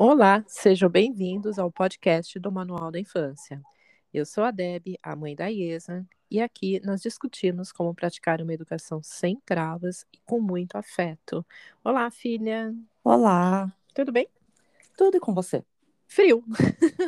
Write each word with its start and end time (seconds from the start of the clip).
Olá, 0.00 0.44
sejam 0.46 0.88
bem-vindos 0.88 1.58
ao 1.58 1.72
podcast 1.72 2.38
do 2.38 2.52
Manual 2.52 2.92
da 2.92 3.00
Infância. 3.00 3.60
Eu 4.14 4.24
sou 4.24 4.44
a 4.44 4.52
Deb, 4.52 4.94
a 5.02 5.16
mãe 5.16 5.34
da 5.34 5.48
Iesa, 5.48 6.06
e 6.30 6.40
aqui 6.40 6.80
nós 6.84 7.02
discutimos 7.02 7.72
como 7.72 7.92
praticar 7.92 8.40
uma 8.40 8.54
educação 8.54 9.02
sem 9.02 9.40
travas 9.44 10.06
e 10.12 10.18
com 10.24 10.40
muito 10.40 10.76
afeto. 10.76 11.44
Olá, 11.82 12.08
filha. 12.12 12.72
Olá. 13.02 13.74
Tudo 13.92 14.12
bem? 14.12 14.28
Tudo 14.96 15.16
e 15.16 15.20
com 15.20 15.34
você? 15.34 15.64
Frio. 16.06 16.44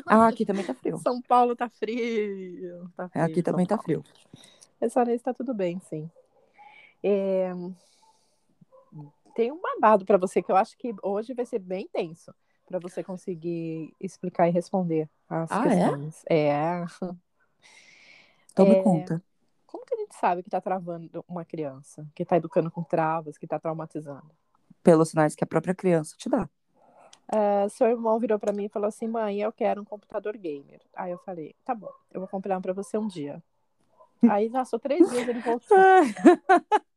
Ah, 0.04 0.26
aqui 0.26 0.44
também 0.44 0.64
tá 0.64 0.74
frio. 0.74 0.98
São 1.06 1.22
Paulo 1.22 1.54
tá 1.54 1.68
frio. 1.68 2.90
Tá 2.96 3.08
frio 3.08 3.24
aqui 3.24 3.40
também 3.40 3.66
tá 3.66 3.78
frio. 3.78 4.02
Essa 4.80 5.04
vez 5.04 5.22
tá 5.22 5.32
tudo 5.32 5.54
bem, 5.54 5.78
sim. 5.78 6.10
É... 7.04 7.52
Tem 9.36 9.52
um 9.52 9.60
babado 9.60 10.04
para 10.04 10.18
você 10.18 10.42
que 10.42 10.50
eu 10.50 10.56
acho 10.56 10.76
que 10.76 10.92
hoje 11.04 11.34
vai 11.34 11.46
ser 11.46 11.60
bem 11.60 11.88
tenso 11.92 12.34
para 12.70 12.78
você 12.78 13.02
conseguir 13.02 13.92
explicar 14.00 14.46
e 14.46 14.52
responder 14.52 15.10
as 15.28 15.50
ah, 15.50 15.62
questões. 15.64 16.22
É? 16.30 16.36
é. 16.46 16.86
Então 18.52 18.64
é... 18.64 18.68
me 18.68 18.82
conta. 18.84 19.20
Como 19.66 19.84
que 19.84 19.94
a 19.94 19.98
gente 19.98 20.14
sabe 20.14 20.42
que 20.42 20.48
está 20.48 20.60
travando 20.60 21.24
uma 21.28 21.44
criança, 21.44 22.06
que 22.14 22.22
está 22.22 22.36
educando 22.36 22.70
com 22.70 22.84
travas, 22.84 23.36
que 23.36 23.44
está 23.44 23.58
traumatizando? 23.58 24.30
Pelos 24.84 25.10
sinais 25.10 25.34
que 25.34 25.42
a 25.42 25.46
própria 25.46 25.74
criança 25.74 26.14
te 26.16 26.28
dá. 26.28 26.48
Uh, 27.32 27.68
seu 27.70 27.88
irmão 27.88 28.18
virou 28.20 28.38
para 28.38 28.52
mim 28.52 28.66
e 28.66 28.68
falou 28.68 28.88
assim: 28.88 29.08
mãe, 29.08 29.40
eu 29.40 29.52
quero 29.52 29.82
um 29.82 29.84
computador 29.84 30.36
gamer. 30.36 30.80
Aí 30.94 31.10
eu 31.10 31.18
falei: 31.18 31.56
tá 31.64 31.74
bom, 31.74 31.92
eu 32.12 32.20
vou 32.20 32.28
comprar 32.28 32.56
um 32.56 32.62
para 32.62 32.72
você 32.72 32.96
um 32.96 33.08
dia. 33.08 33.42
Aí 34.30 34.48
passou 34.48 34.78
três 34.78 35.10
dias 35.10 35.26
ele 35.26 35.40
voltou. 35.40 35.76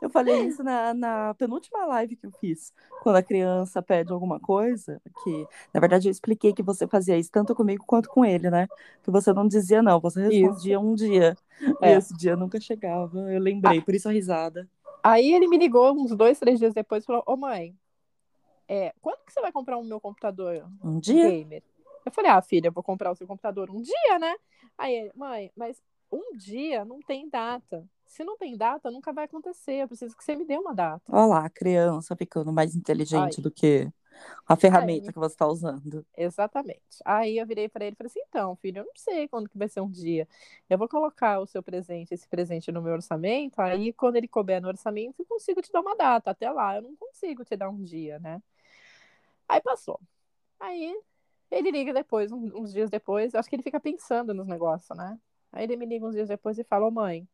Eu 0.00 0.10
falei 0.10 0.46
isso 0.46 0.62
na, 0.62 0.92
na, 0.94 1.34
penúltima 1.34 1.84
live 1.86 2.16
que 2.16 2.26
eu 2.26 2.30
fiz, 2.32 2.72
quando 3.02 3.16
a 3.16 3.22
criança 3.22 3.82
pede 3.82 4.12
alguma 4.12 4.38
coisa, 4.38 5.00
que 5.22 5.46
na 5.72 5.80
verdade 5.80 6.08
eu 6.08 6.12
expliquei 6.12 6.52
que 6.52 6.62
você 6.62 6.86
fazia 6.86 7.16
isso 7.16 7.30
tanto 7.30 7.54
comigo 7.54 7.84
quanto 7.86 8.08
com 8.08 8.24
ele, 8.24 8.50
né? 8.50 8.68
Que 9.02 9.10
você 9.10 9.32
não 9.32 9.46
dizia 9.46 9.82
não, 9.82 10.00
você 10.00 10.22
respondia 10.22 10.74
isso. 10.74 10.84
um 10.84 10.94
dia. 10.94 11.36
É. 11.80 11.92
E 11.92 11.96
esse 11.96 12.14
dia 12.16 12.36
nunca 12.36 12.60
chegava. 12.60 13.32
Eu 13.32 13.40
lembrei, 13.40 13.78
ah. 13.78 13.82
por 13.82 13.94
isso 13.94 14.08
a 14.08 14.12
risada. 14.12 14.68
Aí 15.02 15.32
ele 15.32 15.46
me 15.46 15.56
ligou 15.56 15.92
uns 15.92 16.14
dois, 16.16 16.38
três 16.38 16.58
dias 16.58 16.74
depois 16.74 17.04
e 17.04 17.06
falou: 17.06 17.22
Ô 17.26 17.36
mãe, 17.36 17.74
é, 18.68 18.92
quando 19.00 19.24
que 19.24 19.32
você 19.32 19.40
vai 19.40 19.52
comprar 19.52 19.76
o 19.78 19.84
meu 19.84 20.00
computador? 20.00 20.66
Um 20.82 20.98
dia. 20.98 21.30
Gamer? 21.30 21.62
Eu 22.04 22.12
falei: 22.12 22.30
Ah, 22.30 22.42
filha, 22.42 22.68
eu 22.68 22.72
vou 22.72 22.82
comprar 22.82 23.10
o 23.10 23.14
seu 23.14 23.26
computador 23.26 23.70
um 23.70 23.80
dia, 23.80 24.18
né? 24.18 24.34
Aí 24.76 24.94
ele, 24.94 25.12
mãe, 25.14 25.50
mas 25.56 25.80
um 26.16 26.36
dia 26.36 26.84
não 26.84 27.00
tem 27.00 27.28
data. 27.28 27.86
Se 28.06 28.24
não 28.24 28.36
tem 28.36 28.56
data, 28.56 28.90
nunca 28.90 29.12
vai 29.12 29.24
acontecer. 29.24 29.82
Eu 29.82 29.88
preciso 29.88 30.16
que 30.16 30.24
você 30.24 30.34
me 30.34 30.44
dê 30.44 30.56
uma 30.56 30.74
data. 30.74 31.02
Olha 31.08 31.26
lá, 31.26 31.46
a 31.46 31.50
criança 31.50 32.16
ficando 32.16 32.52
mais 32.52 32.74
inteligente 32.74 33.40
do 33.40 33.50
que 33.50 33.90
a 34.46 34.56
ferramenta 34.56 35.08
Aí, 35.08 35.12
que 35.12 35.18
você 35.18 35.34
está 35.34 35.46
usando. 35.46 36.06
Exatamente. 36.16 36.80
Aí 37.04 37.38
eu 37.38 37.46
virei 37.46 37.68
para 37.68 37.84
ele 37.84 37.94
e 37.94 37.96
falei 37.96 38.08
assim: 38.08 38.20
então, 38.28 38.56
filho, 38.56 38.80
eu 38.80 38.84
não 38.84 38.92
sei 38.94 39.28
quando 39.28 39.48
que 39.48 39.58
vai 39.58 39.68
ser 39.68 39.80
um 39.80 39.90
dia. 39.90 40.26
Eu 40.68 40.78
vou 40.78 40.88
colocar 40.88 41.40
o 41.40 41.46
seu 41.46 41.62
presente, 41.62 42.14
esse 42.14 42.28
presente 42.28 42.72
no 42.72 42.80
meu 42.80 42.94
orçamento. 42.94 43.60
Aí, 43.60 43.92
quando 43.92 44.16
ele 44.16 44.28
couber 44.28 44.60
no 44.62 44.68
orçamento, 44.68 45.20
eu 45.20 45.26
consigo 45.26 45.60
te 45.60 45.70
dar 45.72 45.80
uma 45.80 45.96
data. 45.96 46.30
Até 46.30 46.50
lá, 46.50 46.76
eu 46.76 46.82
não 46.82 46.96
consigo 46.96 47.44
te 47.44 47.56
dar 47.56 47.68
um 47.68 47.82
dia, 47.82 48.18
né? 48.18 48.40
Aí 49.48 49.60
passou. 49.60 50.00
Aí 50.58 50.94
ele 51.50 51.70
liga 51.70 51.92
depois, 51.92 52.32
uns 52.32 52.72
dias 52.72 52.90
depois. 52.90 53.34
Acho 53.34 53.48
que 53.48 53.56
ele 53.56 53.62
fica 53.62 53.78
pensando 53.78 54.34
nos 54.34 54.46
negócios, 54.46 54.96
né? 54.96 55.18
Aí 55.56 55.64
ele 55.64 55.74
me 55.74 55.86
liga 55.86 56.04
uns 56.04 56.14
dias 56.14 56.28
depois 56.28 56.58
e 56.58 56.64
fala: 56.64 56.86
Ô 56.86 56.90
mãe, 56.90 57.26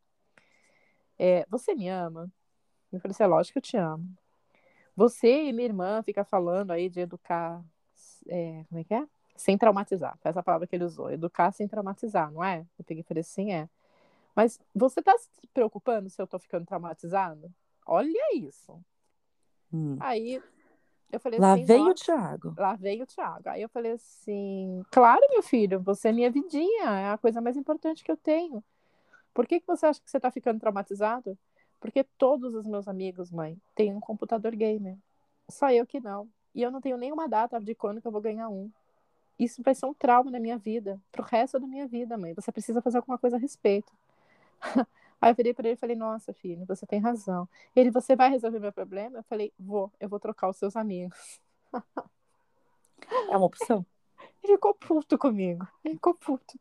é, 1.18 1.44
você 1.50 1.74
me 1.74 1.88
ama? 1.88 2.30
Eu 2.92 3.00
falei 3.00 3.12
assim, 3.12 3.24
é 3.24 3.26
lógico 3.26 3.54
que 3.54 3.58
eu 3.58 3.62
te 3.62 3.76
amo. 3.76 4.08
Você 4.94 5.44
e 5.44 5.52
minha 5.52 5.66
irmã 5.66 6.02
fica 6.04 6.24
falando 6.24 6.70
aí 6.70 6.88
de 6.88 7.00
educar, 7.00 7.64
é, 8.28 8.64
como 8.68 8.80
é 8.80 8.84
que 8.84 8.94
é? 8.94 9.04
Sem 9.34 9.58
traumatizar, 9.58 10.16
foi 10.20 10.30
essa 10.30 10.42
palavra 10.42 10.68
que 10.68 10.76
ele 10.76 10.84
usou, 10.84 11.10
educar 11.10 11.50
sem 11.50 11.66
traumatizar, 11.66 12.30
não 12.30 12.44
é? 12.44 12.64
Eu 12.78 12.84
peguei 12.84 13.00
e 13.00 13.04
falei 13.04 13.22
assim, 13.22 13.52
é. 13.52 13.68
Mas 14.36 14.60
você 14.72 15.02
tá 15.02 15.16
se 15.18 15.48
preocupando 15.52 16.08
se 16.08 16.20
eu 16.22 16.26
tô 16.26 16.38
ficando 16.38 16.64
traumatizado? 16.64 17.52
Olha 17.84 18.36
isso. 18.36 18.78
Hum. 19.72 19.96
Aí 19.98 20.40
eu 21.12 21.20
falei 21.20 21.38
lá 21.38 21.52
assim. 21.52 21.64
Veio 21.64 21.88
o 21.88 21.94
Thiago. 21.94 22.54
Lá 22.56 22.74
veio 22.74 23.04
o 23.04 23.06
Thiago. 23.06 23.48
Aí 23.50 23.60
eu 23.60 23.68
falei 23.68 23.92
assim: 23.92 24.82
claro, 24.90 25.20
meu 25.30 25.42
filho, 25.42 25.78
você 25.80 26.08
é 26.08 26.12
minha 26.12 26.30
vidinha, 26.30 26.84
é 26.84 27.10
a 27.10 27.18
coisa 27.18 27.40
mais 27.40 27.56
importante 27.56 28.02
que 28.02 28.10
eu 28.10 28.16
tenho. 28.16 28.64
Por 29.34 29.46
que, 29.46 29.60
que 29.60 29.66
você 29.66 29.86
acha 29.86 30.00
que 30.00 30.10
você 30.10 30.16
está 30.16 30.30
ficando 30.30 30.58
traumatizado? 30.58 31.38
Porque 31.78 32.04
todos 32.16 32.54
os 32.54 32.66
meus 32.66 32.88
amigos, 32.88 33.30
mãe, 33.30 33.58
têm 33.74 33.94
um 33.94 34.00
computador 34.00 34.54
gamer. 34.56 34.96
Só 35.48 35.70
eu 35.70 35.86
que 35.86 36.00
não. 36.00 36.28
E 36.54 36.62
eu 36.62 36.70
não 36.70 36.80
tenho 36.80 36.96
nenhuma 36.96 37.28
data 37.28 37.60
de 37.60 37.74
quando 37.74 38.00
que 38.00 38.06
eu 38.06 38.12
vou 38.12 38.20
ganhar 38.20 38.48
um. 38.48 38.70
Isso 39.38 39.62
vai 39.62 39.74
ser 39.74 39.86
um 39.86 39.94
trauma 39.94 40.30
na 40.30 40.38
minha 40.38 40.56
vida, 40.56 41.00
pro 41.10 41.24
resto 41.24 41.58
da 41.58 41.66
minha 41.66 41.86
vida, 41.86 42.16
mãe. 42.16 42.34
Você 42.34 42.52
precisa 42.52 42.80
fazer 42.80 42.98
alguma 42.98 43.18
coisa 43.18 43.36
a 43.36 43.38
respeito. 43.38 43.92
Aí 45.22 45.30
eu 45.30 45.36
virei 45.36 45.54
para 45.54 45.68
ele 45.68 45.76
e 45.76 45.78
falei: 45.78 45.94
Nossa, 45.94 46.32
filho, 46.32 46.66
você 46.66 46.84
tem 46.84 46.98
razão. 46.98 47.48
Ele, 47.76 47.92
você 47.92 48.16
vai 48.16 48.28
resolver 48.28 48.58
meu 48.58 48.72
problema? 48.72 49.18
Eu 49.18 49.22
falei: 49.22 49.52
Vou, 49.56 49.92
eu 50.00 50.08
vou 50.08 50.18
trocar 50.18 50.48
os 50.48 50.56
seus 50.56 50.74
amigos. 50.74 51.40
É 53.30 53.36
uma 53.36 53.46
opção. 53.46 53.86
Ele 54.42 54.54
ficou 54.54 54.74
puto 54.74 55.16
comigo. 55.16 55.64
Ele 55.84 55.94
ficou 55.94 56.14
puto. 56.14 56.58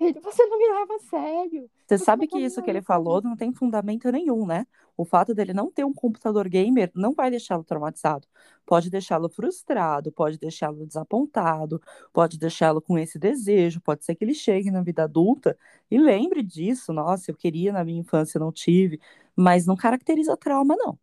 Ele, 0.00 0.18
você 0.20 0.46
não 0.46 0.56
me 0.56 0.66
leva 0.66 0.94
a 0.94 0.98
sério. 1.00 1.70
Você, 1.86 1.98
você 1.98 2.04
sabe 2.04 2.26
que 2.26 2.38
isso 2.38 2.62
que 2.62 2.70
ele 2.70 2.80
falou 2.80 3.20
não 3.20 3.36
tem 3.36 3.52
fundamento 3.52 4.10
nenhum, 4.10 4.46
né? 4.46 4.66
O 5.00 5.04
fato 5.06 5.34
dele 5.34 5.54
não 5.54 5.70
ter 5.72 5.82
um 5.82 5.94
computador 5.94 6.46
gamer 6.46 6.90
não 6.94 7.14
vai 7.14 7.30
deixá-lo 7.30 7.64
traumatizado. 7.64 8.28
Pode 8.66 8.90
deixá-lo 8.90 9.30
frustrado, 9.30 10.12
pode 10.12 10.38
deixá-lo 10.38 10.86
desapontado, 10.86 11.80
pode 12.12 12.38
deixá-lo 12.38 12.82
com 12.82 12.98
esse 12.98 13.18
desejo. 13.18 13.80
Pode 13.80 14.04
ser 14.04 14.14
que 14.14 14.22
ele 14.22 14.34
chegue 14.34 14.70
na 14.70 14.82
vida 14.82 15.04
adulta 15.04 15.56
e 15.90 15.98
lembre 15.98 16.42
disso. 16.42 16.92
Nossa, 16.92 17.30
eu 17.30 17.34
queria 17.34 17.72
na 17.72 17.82
minha 17.82 17.98
infância, 17.98 18.38
não 18.38 18.52
tive. 18.52 19.00
Mas 19.34 19.64
não 19.66 19.74
caracteriza 19.74 20.36
trauma, 20.36 20.76
não. 20.76 20.98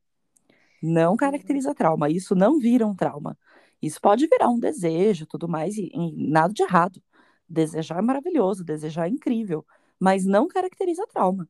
Não 0.82 1.12
uhum. 1.12 1.18
caracteriza 1.18 1.74
trauma. 1.74 2.08
Isso 2.08 2.36
não 2.36 2.60
vira 2.60 2.86
um 2.86 2.96
trauma. 2.96 3.36
Isso 3.82 4.00
pode 4.00 4.28
virar 4.28 4.50
um 4.50 4.60
desejo, 4.60 5.26
tudo 5.26 5.48
mais, 5.48 5.76
e, 5.76 5.90
e 5.92 6.30
nada 6.30 6.54
de 6.54 6.62
errado. 6.62 7.02
Desejar 7.50 7.98
é 7.98 8.02
maravilhoso, 8.04 8.64
desejar 8.64 9.08
é 9.08 9.10
incrível, 9.10 9.66
mas 10.00 10.24
não 10.24 10.48
caracteriza 10.48 11.08
trauma. 11.08 11.50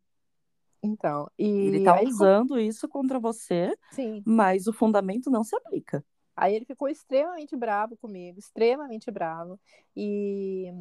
Então, 0.82 1.30
e 1.38 1.68
ele 1.68 1.80
tá 1.84 2.02
usando 2.02 2.60
isso 2.60 2.88
contra 2.88 3.20
você, 3.20 3.76
Sim. 3.92 4.22
mas 4.26 4.68
o 4.68 4.74
fundamento 4.74 5.30
não 5.30 5.44
se 5.44 5.56
aplica. 5.56 6.04
Aí 6.36 6.56
ele 6.56 6.66
ficou 6.66 6.88
extremamente 6.88 7.56
bravo 7.56 7.98
comigo, 7.98 8.38
extremamente 8.38 9.10
bravo. 9.10 9.60
E 9.96 10.72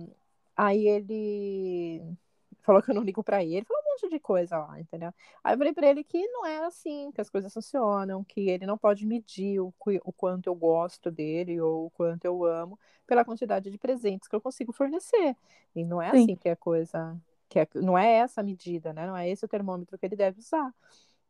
aí 0.54 0.86
ele 0.86 2.02
falou 2.62 2.82
que 2.82 2.90
eu 2.90 2.94
não 2.94 3.02
ligo 3.02 3.22
para 3.22 3.42
ele, 3.42 3.64
falou 3.64 3.82
um 3.82 3.90
monte 3.92 4.08
de 4.10 4.18
coisa 4.18 4.58
lá, 4.58 4.78
entendeu? 4.78 5.14
Aí 5.42 5.54
eu 5.54 5.58
falei 5.58 5.72
para 5.72 5.86
ele 5.88 6.04
que 6.04 6.26
não 6.28 6.44
é 6.44 6.64
assim 6.66 7.10
que 7.12 7.20
as 7.20 7.30
coisas 7.30 7.54
funcionam, 7.54 8.24
que 8.24 8.50
ele 8.50 8.66
não 8.66 8.76
pode 8.76 9.06
medir 9.06 9.60
o, 9.60 9.72
o 10.04 10.12
quanto 10.12 10.48
eu 10.48 10.54
gosto 10.54 11.10
dele 11.10 11.60
ou 11.60 11.86
o 11.86 11.90
quanto 11.90 12.24
eu 12.24 12.44
amo 12.44 12.78
pela 13.06 13.24
quantidade 13.24 13.70
de 13.70 13.78
presentes 13.78 14.28
que 14.28 14.34
eu 14.34 14.40
consigo 14.40 14.72
fornecer. 14.72 15.36
E 15.74 15.84
não 15.84 16.02
é 16.02 16.10
Sim. 16.10 16.22
assim 16.22 16.36
que 16.36 16.48
a 16.48 16.56
coisa, 16.56 17.16
que 17.48 17.60
é, 17.60 17.68
não 17.74 17.96
é 17.96 18.14
essa 18.14 18.40
a 18.40 18.44
medida, 18.44 18.92
né? 18.92 19.06
Não 19.06 19.16
é 19.16 19.28
esse 19.28 19.44
o 19.44 19.48
termômetro 19.48 19.98
que 19.98 20.06
ele 20.06 20.16
deve 20.16 20.38
usar 20.38 20.72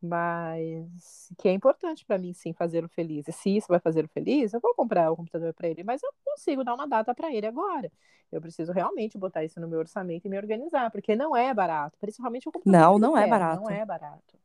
mas 0.01 1.33
que 1.37 1.47
é 1.47 1.51
importante 1.51 2.05
para 2.05 2.17
mim 2.17 2.33
sim 2.33 2.53
fazê-lo 2.53 2.87
feliz. 2.87 3.27
E 3.27 3.31
se 3.31 3.57
isso 3.57 3.67
vai 3.67 3.79
fazê-lo 3.79 4.07
feliz, 4.07 4.53
eu 4.53 4.59
vou 4.59 4.73
comprar 4.75 5.11
o 5.11 5.15
computador 5.15 5.53
para 5.53 5.67
ele, 5.67 5.83
mas 5.83 6.01
eu 6.03 6.11
consigo 6.23 6.63
dar 6.63 6.75
uma 6.75 6.87
data 6.87 7.13
para 7.15 7.33
ele 7.33 7.47
agora. 7.47 7.91
Eu 8.31 8.41
preciso 8.41 8.71
realmente 8.71 9.17
botar 9.17 9.43
isso 9.43 9.59
no 9.59 9.67
meu 9.67 9.79
orçamento 9.79 10.25
e 10.25 10.29
me 10.29 10.37
organizar, 10.37 10.91
porque 10.91 11.15
não 11.15 11.35
é 11.35 11.53
barato, 11.53 11.97
principalmente 11.99 12.47
o 12.47 12.51
computador. 12.51 12.79
Não, 12.79 12.99
não 12.99 13.17
é 13.17 13.23
quer, 13.23 13.29
barato. 13.29 13.61
Não 13.61 13.69
é 13.69 13.85
barato. 13.85 14.37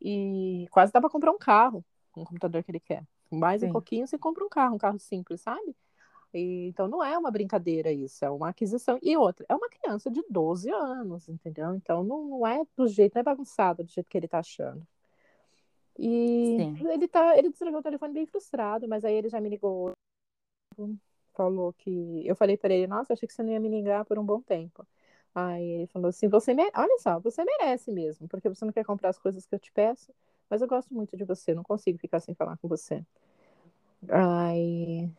E 0.00 0.66
quase 0.70 0.92
dá 0.92 1.00
para 1.00 1.10
comprar 1.10 1.32
um 1.32 1.38
carro, 1.38 1.84
um 2.16 2.24
computador 2.24 2.62
que 2.62 2.70
ele 2.70 2.80
quer. 2.80 3.02
Mais 3.30 3.60
sim. 3.60 3.68
um 3.68 3.72
pouquinho 3.72 4.06
você 4.06 4.18
compra 4.18 4.44
um 4.44 4.48
carro, 4.48 4.74
um 4.76 4.78
carro 4.78 4.98
simples, 4.98 5.40
sabe? 5.40 5.76
E, 6.34 6.68
então 6.68 6.88
não 6.88 7.04
é 7.04 7.16
uma 7.18 7.30
brincadeira 7.30 7.92
isso, 7.92 8.24
é 8.24 8.30
uma 8.30 8.48
aquisição. 8.48 8.98
E 9.02 9.16
outra, 9.16 9.44
é 9.48 9.54
uma 9.54 9.68
criança 9.68 10.10
de 10.10 10.22
12 10.30 10.70
anos, 10.70 11.28
entendeu? 11.28 11.74
Então 11.74 12.02
não, 12.02 12.24
não 12.24 12.46
é 12.46 12.64
do 12.76 12.86
jeito, 12.88 13.14
não 13.14 13.20
é 13.20 13.24
bagunçado 13.24 13.84
do 13.84 13.90
jeito 13.90 14.08
que 14.08 14.16
ele 14.16 14.28
tá 14.28 14.38
achando. 14.38 14.86
E 15.98 16.56
Sim. 16.58 16.88
ele 16.88 17.06
tá, 17.06 17.36
ele 17.36 17.50
desligou 17.50 17.80
o 17.80 17.82
telefone 17.82 18.14
bem 18.14 18.26
frustrado, 18.26 18.88
mas 18.88 19.04
aí 19.04 19.14
ele 19.14 19.28
já 19.28 19.40
me 19.40 19.48
ligou, 19.50 19.92
falou 21.34 21.72
que 21.74 22.26
eu 22.26 22.34
falei 22.34 22.56
para 22.56 22.72
ele, 22.72 22.86
nossa, 22.86 23.12
achei 23.12 23.26
que 23.26 23.34
você 23.34 23.42
não 23.42 23.52
ia 23.52 23.60
me 23.60 23.68
ligar 23.68 24.04
por 24.04 24.18
um 24.18 24.24
bom 24.24 24.40
tempo. 24.40 24.86
Aí 25.34 25.62
ele 25.64 25.86
falou 25.86 26.08
assim, 26.08 26.28
você 26.28 26.54
mere... 26.54 26.70
olha 26.74 26.98
só, 26.98 27.18
você 27.20 27.44
merece 27.44 27.90
mesmo, 27.92 28.26
porque 28.28 28.48
você 28.48 28.64
não 28.64 28.72
quer 28.72 28.84
comprar 28.84 29.10
as 29.10 29.18
coisas 29.18 29.46
que 29.46 29.54
eu 29.54 29.58
te 29.58 29.72
peço, 29.72 30.14
mas 30.48 30.62
eu 30.62 30.68
gosto 30.68 30.94
muito 30.94 31.16
de 31.16 31.24
você, 31.24 31.54
não 31.54 31.62
consigo 31.62 31.98
ficar 31.98 32.20
sem 32.20 32.34
falar 32.34 32.56
com 32.58 32.68
você. 32.68 33.04
Aí 34.08 35.10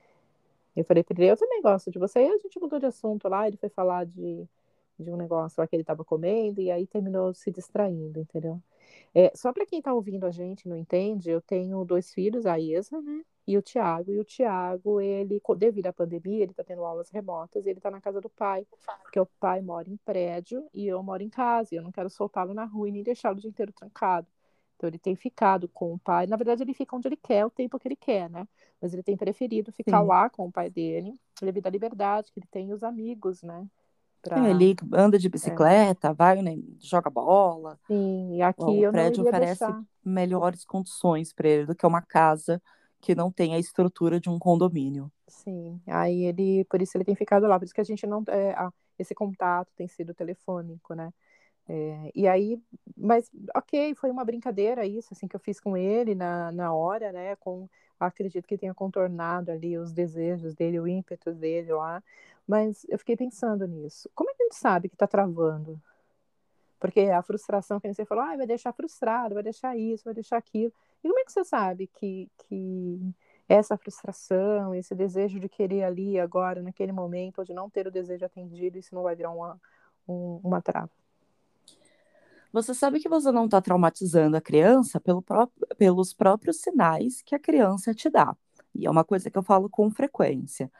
eu 0.75 0.85
falei 0.85 1.03
pra 1.03 1.15
ele, 1.17 1.31
eu 1.31 1.37
também 1.37 1.61
gosto 1.61 1.91
de 1.91 1.99
você. 1.99 2.19
E 2.21 2.27
a 2.27 2.37
gente 2.37 2.59
mudou 2.59 2.79
de 2.79 2.85
assunto 2.85 3.27
lá, 3.27 3.47
ele 3.47 3.57
foi 3.57 3.69
falar 3.69 4.05
de, 4.05 4.47
de 4.99 5.11
um 5.11 5.17
negócio 5.17 5.59
lá 5.61 5.67
que 5.67 5.75
ele 5.75 5.83
tava 5.83 6.03
comendo, 6.03 6.61
e 6.61 6.71
aí 6.71 6.87
terminou 6.87 7.33
se 7.33 7.51
distraindo, 7.51 8.19
entendeu? 8.19 8.61
É, 9.13 9.31
só 9.35 9.53
para 9.53 9.65
quem 9.65 9.79
está 9.79 9.93
ouvindo 9.93 10.25
a 10.25 10.31
gente 10.31 10.67
não 10.67 10.75
entende, 10.75 11.29
eu 11.29 11.41
tenho 11.41 11.83
dois 11.85 12.13
filhos, 12.13 12.45
a 12.45 12.59
Isa, 12.59 13.01
né? 13.01 13.23
E 13.45 13.57
o 13.57 13.61
Tiago. 13.61 14.11
E 14.11 14.19
o 14.19 14.23
Tiago, 14.23 15.01
ele, 15.01 15.41
devido 15.57 15.87
à 15.87 15.93
pandemia, 15.93 16.43
ele 16.43 16.51
está 16.51 16.63
tendo 16.63 16.83
aulas 16.83 17.09
remotas, 17.09 17.65
e 17.65 17.69
ele 17.69 17.79
está 17.79 17.91
na 17.91 18.01
casa 18.01 18.21
do 18.21 18.29
pai, 18.29 18.65
porque 19.01 19.19
o 19.19 19.25
pai 19.39 19.61
mora 19.61 19.89
em 19.89 19.97
prédio 19.97 20.67
e 20.73 20.87
eu 20.87 21.01
moro 21.03 21.21
em 21.21 21.29
casa, 21.29 21.73
e 21.73 21.77
eu 21.77 21.83
não 21.83 21.91
quero 21.91 22.09
soltá-lo 22.09 22.53
na 22.53 22.65
rua 22.65 22.89
e 22.89 22.91
nem 22.91 23.03
deixá-lo 23.03 23.37
o 23.37 23.39
dia 23.41 23.49
inteiro 23.49 23.71
trancado. 23.73 24.27
Então 24.83 24.89
ele 24.89 24.99
tem 24.99 25.15
ficado 25.15 25.69
com 25.69 25.93
o 25.93 25.99
pai. 25.99 26.27
Na 26.27 26.35
verdade, 26.35 26.61
ele 26.61 26.73
fica 26.73 26.93
onde 26.93 27.07
ele 27.07 27.15
quer, 27.15 27.45
o 27.45 27.49
tempo 27.49 27.79
que 27.79 27.87
ele 27.87 27.95
quer, 27.95 28.29
né? 28.29 28.45
Mas 28.81 28.93
ele 28.93 29.01
tem 29.01 29.15
preferido 29.15 29.71
ficar 29.71 30.01
Sim. 30.01 30.07
lá 30.07 30.29
com 30.29 30.45
o 30.45 30.51
pai 30.51 30.69
dele, 30.69 31.15
devido 31.41 31.67
à 31.67 31.69
liberdade 31.69 32.29
que 32.33 32.39
ele 32.39 32.47
tem 32.51 32.73
os 32.73 32.83
amigos, 32.83 33.41
né? 33.41 33.65
Pra... 34.21 34.49
Ele 34.49 34.75
anda 34.93 35.17
de 35.17 35.27
é. 35.27 35.29
bicicleta, 35.29 36.09
é. 36.09 36.13
vai, 36.13 36.41
né, 36.41 36.57
joga 36.79 37.09
bola. 37.09 37.79
Sim, 37.87 38.35
e 38.35 38.41
aqui 38.41 38.61
o 38.61 38.75
eu 38.75 38.91
prédio 38.91 39.25
oferece 39.25 39.65
deixar... 39.65 39.83
melhores 40.03 40.65
condições 40.65 41.31
para 41.31 41.47
ele 41.47 41.65
do 41.65 41.75
que 41.75 41.85
uma 41.85 42.01
casa 42.01 42.61
que 42.99 43.15
não 43.15 43.31
tem 43.31 43.53
a 43.55 43.59
estrutura 43.59 44.19
de 44.19 44.29
um 44.29 44.37
condomínio. 44.37 45.09
Sim, 45.27 45.79
aí 45.87 46.25
ele, 46.25 46.65
por 46.65 46.81
isso 46.81 46.97
ele 46.97 47.05
tem 47.05 47.15
ficado 47.15 47.47
lá, 47.47 47.57
por 47.57 47.63
isso 47.63 47.73
que 47.73 47.81
a 47.81 47.85
gente 47.85 48.05
não, 48.05 48.21
é, 48.27 48.53
esse 48.99 49.15
contato 49.15 49.71
tem 49.77 49.87
sido 49.87 50.13
telefônico, 50.13 50.93
né? 50.93 51.13
É, 51.67 52.11
e 52.13 52.27
aí, 52.27 52.61
mas 52.97 53.31
ok, 53.55 53.95
foi 53.95 54.11
uma 54.11 54.25
brincadeira 54.25 54.85
isso, 54.85 55.13
assim, 55.13 55.27
que 55.27 55.35
eu 55.35 55.39
fiz 55.39 55.59
com 55.59 55.77
ele 55.77 56.13
na, 56.13 56.51
na 56.51 56.73
hora, 56.73 57.11
né? 57.11 57.35
Com, 57.37 57.69
acredito 57.99 58.47
que 58.47 58.57
tenha 58.57 58.73
contornado 58.73 59.51
ali 59.51 59.77
os 59.77 59.93
desejos 59.93 60.53
dele, 60.53 60.79
o 60.79 60.87
ímpeto 60.87 61.31
dele 61.33 61.73
lá. 61.73 62.03
Mas 62.47 62.85
eu 62.89 62.99
fiquei 62.99 63.15
pensando 63.15 63.65
nisso. 63.67 64.09
Como 64.13 64.29
é 64.29 64.33
que 64.33 64.43
a 64.43 64.45
gente 64.47 64.57
sabe 64.57 64.89
que 64.89 64.95
está 64.95 65.07
travando? 65.07 65.81
Porque 66.79 66.99
a 67.01 67.21
frustração 67.21 67.79
que 67.79 67.93
você 67.93 68.03
falou, 68.03 68.25
ah, 68.25 68.35
vai 68.35 68.45
deixar 68.45 68.73
frustrado, 68.73 69.35
vai 69.35 69.43
deixar 69.43 69.77
isso, 69.77 70.03
vai 70.03 70.13
deixar 70.13 70.37
aquilo. 70.37 70.73
E 71.01 71.07
como 71.07 71.17
é 71.19 71.23
que 71.23 71.31
você 71.31 71.45
sabe 71.45 71.87
que, 71.87 72.29
que 72.39 72.99
essa 73.47 73.77
frustração, 73.77 74.75
esse 74.75 74.93
desejo 74.93 75.39
de 75.39 75.47
querer 75.47 75.83
ali 75.83 76.19
agora, 76.19 76.61
naquele 76.61 76.91
momento, 76.91 77.39
ou 77.39 77.45
de 77.45 77.53
não 77.53 77.69
ter 77.69 77.87
o 77.87 77.91
desejo 77.91 78.25
atendido, 78.25 78.77
isso 78.77 78.93
não 78.93 79.03
vai 79.03 79.15
virar 79.15 79.31
uma, 79.31 79.59
um, 80.07 80.41
uma 80.43 80.61
trava? 80.61 80.91
Você 82.53 82.73
sabe 82.73 82.99
que 82.99 83.09
você 83.09 83.31
não 83.31 83.45
está 83.45 83.59
traumatizando 83.61 84.37
a 84.37 84.41
criança 84.41 84.99
pelo 85.01 85.23
pró 85.23 85.47
pelos 85.77 86.13
próprios 86.13 86.61
sinais 86.61 87.21
que 87.23 87.35
a 87.35 87.39
criança 87.39 87.93
te 87.95 88.09
dá. 88.11 88.35
E 88.75 88.85
é 88.85 88.91
uma 88.91 89.03
coisa 89.03 89.29
que 89.31 89.37
eu 89.37 89.43
falo 89.43 89.69
com 89.69 89.89
frequência. 89.91 90.71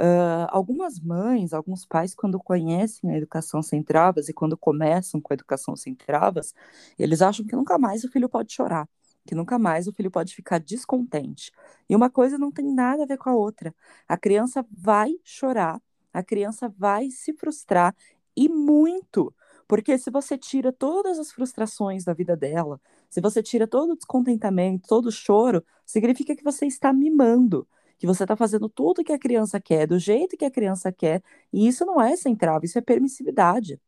Uh, 0.00 0.48
algumas 0.48 1.00
mães, 1.00 1.52
alguns 1.52 1.86
pais, 1.86 2.14
quando 2.14 2.40
conhecem 2.40 3.10
a 3.10 3.16
educação 3.18 3.62
sem 3.62 3.82
travas 3.82 4.28
e 4.28 4.34
quando 4.34 4.56
começam 4.56 5.20
com 5.20 5.32
a 5.32 5.36
educação 5.36 5.76
sem 5.76 5.94
travas, 5.94 6.54
eles 6.98 7.22
acham 7.22 7.46
que 7.46 7.56
nunca 7.56 7.78
mais 7.78 8.04
o 8.04 8.10
filho 8.10 8.28
pode 8.28 8.52
chorar, 8.52 8.88
que 9.26 9.34
nunca 9.34 9.58
mais 9.58 9.86
o 9.88 9.92
filho 9.92 10.10
pode 10.10 10.34
ficar 10.34 10.58
descontente. 10.58 11.52
E 11.90 11.96
uma 11.96 12.10
coisa 12.10 12.38
não 12.38 12.52
tem 12.52 12.66
nada 12.74 13.04
a 13.04 13.06
ver 13.06 13.18
com 13.18 13.30
a 13.30 13.34
outra. 13.34 13.74
A 14.08 14.16
criança 14.16 14.66
vai 14.72 15.12
chorar, 15.24 15.80
a 16.12 16.22
criança 16.22 16.68
vai 16.76 17.10
se 17.10 17.32
frustrar 17.34 17.94
e 18.36 18.48
muito. 18.48 19.34
Porque 19.68 19.96
se 19.98 20.10
você 20.10 20.36
tira 20.36 20.72
todas 20.72 21.18
as 21.18 21.32
frustrações 21.32 22.04
da 22.04 22.12
vida 22.12 22.36
dela, 22.36 22.80
se 23.08 23.20
você 23.20 23.42
tira 23.42 23.66
todo 23.66 23.92
o 23.92 23.96
descontentamento, 23.96 24.88
todo 24.88 25.06
o 25.06 25.12
choro, 25.12 25.64
significa 25.86 26.36
que 26.36 26.44
você 26.44 26.66
está 26.66 26.92
mimando 26.92 27.66
que 28.02 28.06
você 28.06 28.24
está 28.24 28.34
fazendo 28.34 28.68
tudo 28.68 29.04
que 29.04 29.12
a 29.12 29.18
criança 29.18 29.60
quer, 29.60 29.86
do 29.86 29.96
jeito 29.96 30.36
que 30.36 30.44
a 30.44 30.50
criança 30.50 30.90
quer, 30.90 31.22
e 31.52 31.68
isso 31.68 31.86
não 31.86 32.02
é 32.02 32.16
sem 32.16 32.34
trava, 32.34 32.64
isso 32.64 32.76
é 32.76 32.80
permissividade. 32.80 33.80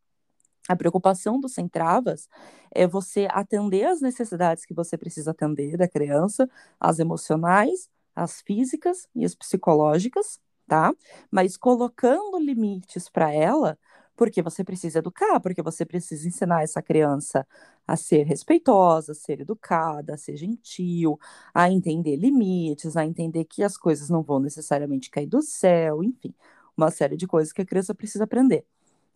A 0.68 0.76
preocupação 0.76 1.40
do 1.40 1.48
sem 1.48 1.68
travas 1.68 2.28
é 2.70 2.86
você 2.86 3.26
atender 3.30 3.84
as 3.86 4.00
necessidades 4.00 4.64
que 4.64 4.72
você 4.72 4.96
precisa 4.96 5.32
atender 5.32 5.76
da 5.76 5.88
criança, 5.88 6.48
as 6.78 7.00
emocionais, 7.00 7.90
as 8.14 8.40
físicas 8.40 9.08
e 9.16 9.24
as 9.24 9.34
psicológicas, 9.34 10.38
tá? 10.68 10.94
Mas 11.28 11.56
colocando 11.56 12.38
limites 12.38 13.08
para 13.08 13.32
ela 13.32 13.76
porque 14.16 14.42
você 14.42 14.64
precisa 14.64 14.98
educar, 14.98 15.40
porque 15.40 15.62
você 15.62 15.84
precisa 15.84 16.26
ensinar 16.28 16.62
essa 16.62 16.82
criança 16.82 17.46
a 17.86 17.96
ser 17.96 18.24
respeitosa, 18.24 19.12
a 19.12 19.14
ser 19.14 19.40
educada, 19.40 20.14
a 20.14 20.16
ser 20.16 20.36
gentil, 20.36 21.18
a 21.52 21.70
entender 21.70 22.16
limites, 22.16 22.96
a 22.96 23.04
entender 23.04 23.44
que 23.44 23.62
as 23.62 23.76
coisas 23.76 24.08
não 24.08 24.22
vão 24.22 24.40
necessariamente 24.40 25.10
cair 25.10 25.26
do 25.26 25.42
céu, 25.42 26.02
enfim, 26.02 26.34
uma 26.76 26.90
série 26.90 27.16
de 27.16 27.26
coisas 27.26 27.52
que 27.52 27.62
a 27.62 27.66
criança 27.66 27.94
precisa 27.94 28.24
aprender. 28.24 28.64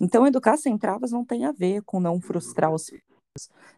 Então, 0.01 0.27
educar 0.27 0.57
sem 0.57 0.77
travas 0.79 1.11
não 1.13 1.25
tem 1.25 1.45
a 1.45 1.53
ver 1.53 1.83
com 1.83 2.01
não 2.01 2.21
frustrar 2.21 2.73
os 2.73 2.87
filhos, 2.89 3.05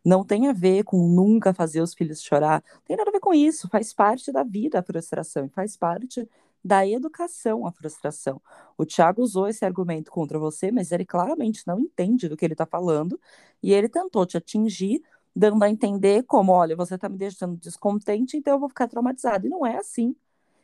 não 0.05 0.25
tem 0.25 0.49
a 0.49 0.53
ver 0.53 0.85
com 0.85 1.09
nunca 1.09 1.55
fazer 1.55 1.81
os 1.81 1.95
filhos 1.95 2.23
chorar, 2.23 2.63
tem 2.85 2.97
nada 2.97 3.11
a 3.11 3.13
ver 3.13 3.21
com 3.21 3.35
isso, 3.35 3.69
faz 3.69 3.93
parte 3.93 4.33
da 4.33 4.43
vida 4.43 4.79
a 4.79 4.83
frustração, 4.83 5.49
faz 5.49 5.77
parte 5.77 6.29
da 6.65 6.87
educação 6.87 7.67
à 7.67 7.73
frustração. 7.73 8.41
O 8.77 8.85
Tiago 8.85 9.23
usou 9.23 9.49
esse 9.49 9.65
argumento 9.65 10.11
contra 10.11 10.39
você, 10.39 10.71
mas 10.71 10.93
ele 10.93 11.05
claramente 11.05 11.67
não 11.67 11.81
entende 11.81 12.29
do 12.29 12.37
que 12.37 12.45
ele 12.45 12.55
está 12.55 12.67
falando 12.67 13.19
e 13.63 13.73
ele 13.73 13.89
tentou 13.89 14.27
te 14.27 14.37
atingir, 14.37 15.03
dando 15.35 15.63
a 15.63 15.71
entender 15.71 16.23
como: 16.25 16.53
olha, 16.53 16.77
você 16.77 16.95
está 16.97 17.09
me 17.09 17.17
deixando 17.17 17.57
descontente, 17.57 18.37
então 18.37 18.55
eu 18.55 18.61
vou 18.61 18.69
ficar 18.69 18.89
traumatizado. 18.89 19.47
E 19.47 19.51
não 19.51 19.67
é 19.67 19.77
assim. 19.77 20.15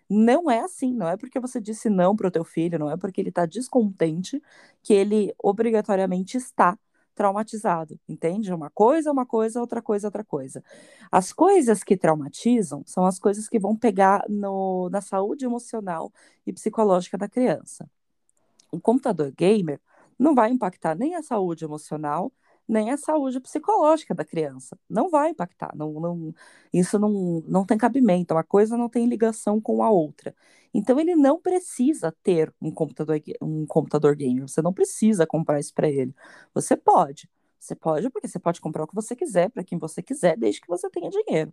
Não 0.08 0.50
é 0.50 0.60
assim, 0.60 0.94
não 0.94 1.08
é 1.08 1.16
porque 1.16 1.40
você 1.40 1.60
disse 1.60 1.90
não 1.90 2.14
para 2.14 2.28
o 2.28 2.31
teu 2.31 2.44
filho, 2.44 2.78
não 2.78 2.90
é 2.90 2.96
porque 2.96 3.20
ele 3.20 3.31
está 3.31 3.44
descontente 3.44 4.40
que 4.82 4.94
ele 4.94 5.34
obrigatoriamente 5.38 6.37
está 6.37 6.78
traumatizado, 7.16 7.98
entende? 8.06 8.52
Uma 8.52 8.70
coisa, 8.70 9.10
uma 9.10 9.26
coisa, 9.26 9.60
outra 9.60 9.80
coisa, 9.82 10.06
outra 10.06 10.22
coisa. 10.22 10.62
As 11.10 11.32
coisas 11.32 11.82
que 11.82 11.96
traumatizam 11.96 12.84
são 12.86 13.06
as 13.06 13.18
coisas 13.18 13.48
que 13.48 13.58
vão 13.58 13.74
pegar 13.74 14.24
no, 14.28 14.88
na 14.90 15.00
saúde 15.00 15.44
emocional 15.46 16.12
e 16.46 16.52
psicológica 16.52 17.16
da 17.16 17.28
criança. 17.28 17.88
O 18.70 18.78
computador 18.78 19.32
gamer 19.32 19.80
não 20.18 20.34
vai 20.34 20.50
impactar 20.50 20.94
nem 20.94 21.14
a 21.14 21.22
saúde 21.22 21.64
emocional, 21.64 22.30
nem 22.68 22.90
a 22.90 22.96
saúde 22.96 23.40
psicológica 23.40 24.14
da 24.14 24.24
criança. 24.24 24.78
Não 24.88 25.08
vai 25.08 25.30
impactar. 25.30 25.72
Não, 25.74 25.92
não, 26.00 26.34
isso 26.72 26.98
não, 26.98 27.42
não 27.46 27.64
tem 27.64 27.78
cabimento. 27.78 28.34
Uma 28.34 28.44
coisa 28.44 28.76
não 28.76 28.88
tem 28.88 29.06
ligação 29.06 29.60
com 29.60 29.82
a 29.82 29.90
outra. 29.90 30.34
Então 30.74 30.98
ele 31.00 31.14
não 31.16 31.40
precisa 31.40 32.14
ter 32.22 32.52
um 32.60 32.70
computador, 32.70 33.20
um 33.40 33.64
computador 33.66 34.16
gamer. 34.16 34.48
Você 34.48 34.60
não 34.60 34.72
precisa 34.72 35.26
comprar 35.26 35.60
isso 35.60 35.72
para 35.72 35.88
ele. 35.88 36.14
Você 36.52 36.76
pode. 36.76 37.28
Você 37.58 37.74
pode 37.74 38.10
porque 38.10 38.28
você 38.28 38.38
pode 38.38 38.60
comprar 38.60 38.84
o 38.84 38.86
que 38.86 38.94
você 38.94 39.16
quiser 39.16 39.50
para 39.50 39.64
quem 39.64 39.78
você 39.78 40.02
quiser, 40.02 40.36
desde 40.36 40.60
que 40.60 40.68
você 40.68 40.88
tenha 40.90 41.10
dinheiro. 41.10 41.52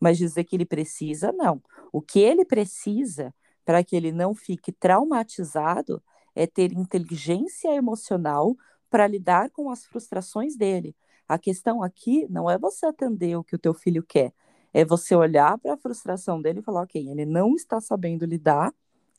Mas 0.00 0.18
dizer 0.18 0.44
que 0.44 0.56
ele 0.56 0.64
precisa, 0.64 1.32
não. 1.32 1.62
O 1.92 2.00
que 2.00 2.18
ele 2.18 2.44
precisa 2.44 3.34
para 3.64 3.84
que 3.84 3.94
ele 3.94 4.10
não 4.10 4.34
fique 4.34 4.72
traumatizado 4.72 6.02
é 6.34 6.46
ter 6.46 6.72
inteligência 6.72 7.74
emocional 7.74 8.56
para 8.92 9.06
lidar 9.06 9.48
com 9.48 9.70
as 9.70 9.86
frustrações 9.86 10.54
dele. 10.54 10.94
A 11.26 11.38
questão 11.38 11.82
aqui 11.82 12.26
não 12.28 12.50
é 12.50 12.58
você 12.58 12.84
atender 12.84 13.34
o 13.36 13.42
que 13.42 13.56
o 13.56 13.58
teu 13.58 13.72
filho 13.72 14.02
quer, 14.02 14.34
é 14.70 14.84
você 14.84 15.16
olhar 15.16 15.56
para 15.56 15.72
a 15.72 15.76
frustração 15.78 16.42
dele 16.42 16.60
e 16.60 16.62
falar, 16.62 16.82
ok, 16.82 17.08
ele 17.08 17.24
não 17.24 17.54
está 17.54 17.80
sabendo 17.80 18.26
lidar 18.26 18.70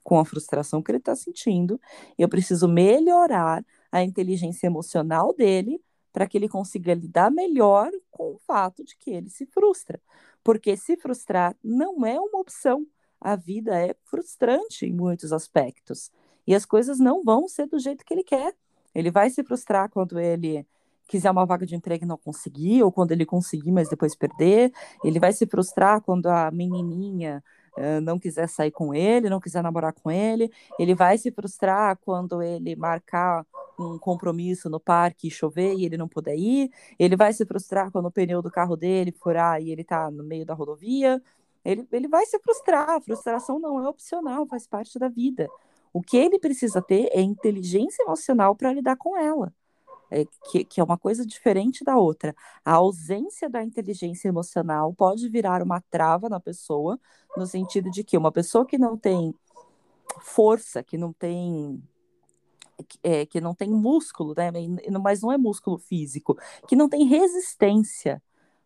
com 0.03 0.19
a 0.19 0.25
frustração 0.25 0.79
que 0.79 0.91
ele 0.91 0.99
está 0.99 1.15
sentindo, 1.15 1.81
eu 2.19 2.29
preciso 2.29 2.67
melhorar 2.67 3.65
a 3.91 4.03
inteligência 4.03 4.67
emocional 4.67 5.33
dele 5.33 5.81
para 6.11 6.27
que 6.27 6.37
ele 6.37 6.47
consiga 6.47 6.93
lidar 6.93 7.31
melhor 7.31 7.89
com 8.11 8.33
o 8.33 8.39
fato 8.45 8.83
de 8.83 8.95
que 8.95 9.09
ele 9.09 9.31
se 9.31 9.47
frustra. 9.47 9.99
Porque 10.43 10.77
se 10.77 10.95
frustrar 10.97 11.55
não 11.63 12.05
é 12.05 12.19
uma 12.19 12.39
opção. 12.39 12.85
A 13.19 13.35
vida 13.35 13.75
é 13.75 13.95
frustrante 14.03 14.85
em 14.85 14.93
muitos 14.93 15.33
aspectos. 15.33 16.11
E 16.45 16.53
as 16.53 16.63
coisas 16.63 16.99
não 16.99 17.23
vão 17.23 17.47
ser 17.47 17.65
do 17.65 17.79
jeito 17.79 18.05
que 18.05 18.13
ele 18.13 18.23
quer. 18.23 18.53
Ele 18.93 19.11
vai 19.11 19.29
se 19.29 19.43
frustrar 19.43 19.89
quando 19.89 20.19
ele 20.19 20.65
quiser 21.07 21.31
uma 21.31 21.45
vaga 21.45 21.65
de 21.65 21.75
emprego 21.75 22.05
e 22.05 22.07
não 22.07 22.17
conseguir, 22.17 22.83
ou 22.83 22.91
quando 22.91 23.11
ele 23.11 23.25
conseguir, 23.25 23.71
mas 23.71 23.89
depois 23.89 24.15
perder. 24.15 24.71
Ele 25.03 25.19
vai 25.19 25.33
se 25.33 25.45
frustrar 25.45 26.01
quando 26.01 26.27
a 26.27 26.49
menininha 26.51 27.43
uh, 27.77 28.01
não 28.01 28.17
quiser 28.17 28.47
sair 28.47 28.71
com 28.71 28.93
ele, 28.93 29.29
não 29.29 29.39
quiser 29.39 29.61
namorar 29.61 29.93
com 29.93 30.09
ele. 30.09 30.51
Ele 30.79 30.95
vai 30.95 31.17
se 31.17 31.31
frustrar 31.31 31.97
quando 32.03 32.41
ele 32.41 32.75
marcar 32.75 33.45
um 33.79 33.97
compromisso 33.97 34.69
no 34.69 34.79
parque 34.79 35.27
e 35.27 35.31
chover 35.31 35.73
e 35.73 35.85
ele 35.85 35.97
não 35.97 36.07
puder 36.07 36.35
ir. 36.35 36.71
Ele 36.97 37.15
vai 37.15 37.33
se 37.33 37.45
frustrar 37.45 37.91
quando 37.91 38.05
o 38.05 38.11
pneu 38.11 38.41
do 38.41 38.51
carro 38.51 38.75
dele 38.75 39.11
furar 39.11 39.61
e 39.61 39.71
ele 39.71 39.81
está 39.81 40.09
no 40.09 40.23
meio 40.23 40.45
da 40.45 40.53
rodovia. 40.53 41.21
Ele, 41.65 41.87
ele 41.91 42.07
vai 42.07 42.25
se 42.25 42.39
frustrar. 42.39 42.89
A 42.89 43.01
frustração 43.01 43.59
não 43.59 43.83
é 43.83 43.87
opcional, 43.87 44.45
faz 44.45 44.67
parte 44.67 44.99
da 44.99 45.09
vida. 45.09 45.49
O 45.93 46.01
que 46.01 46.17
ele 46.17 46.39
precisa 46.39 46.81
ter 46.81 47.07
é 47.11 47.21
inteligência 47.21 48.01
emocional 48.03 48.55
para 48.55 48.73
lidar 48.73 48.97
com 48.97 49.15
ela. 49.15 49.53
É, 50.09 50.25
que, 50.51 50.63
que, 50.63 50.79
é 50.79 50.83
uma 50.83 50.97
coisa 50.97 51.25
diferente 51.25 51.83
da 51.83 51.97
outra. 51.97 52.35
A 52.63 52.73
ausência 52.73 53.49
da 53.49 53.63
inteligência 53.63 54.27
emocional 54.27 54.93
pode 54.93 55.27
virar 55.29 55.61
uma 55.61 55.81
trava 55.89 56.29
na 56.29 56.39
pessoa, 56.39 56.99
no 57.35 57.47
sentido 57.47 57.89
de 57.89 58.03
que 58.03 58.17
uma 58.17 58.31
pessoa 58.31 58.65
que 58.65 58.77
não 58.77 58.95
tem 58.97 59.33
força, 60.21 60.83
que 60.83 60.97
não 60.97 61.13
tem. 61.13 61.81
É, 63.01 63.25
que 63.25 63.39
não 63.39 63.55
tem 63.55 63.69
músculo, 63.69 64.33
né? 64.35 64.51
mas 65.01 65.21
não 65.21 65.31
é 65.31 65.37
músculo 65.37 65.77
físico, 65.77 66.37
que 66.67 66.75
não 66.75 66.89
tem 66.89 67.05
resistência 67.05 68.21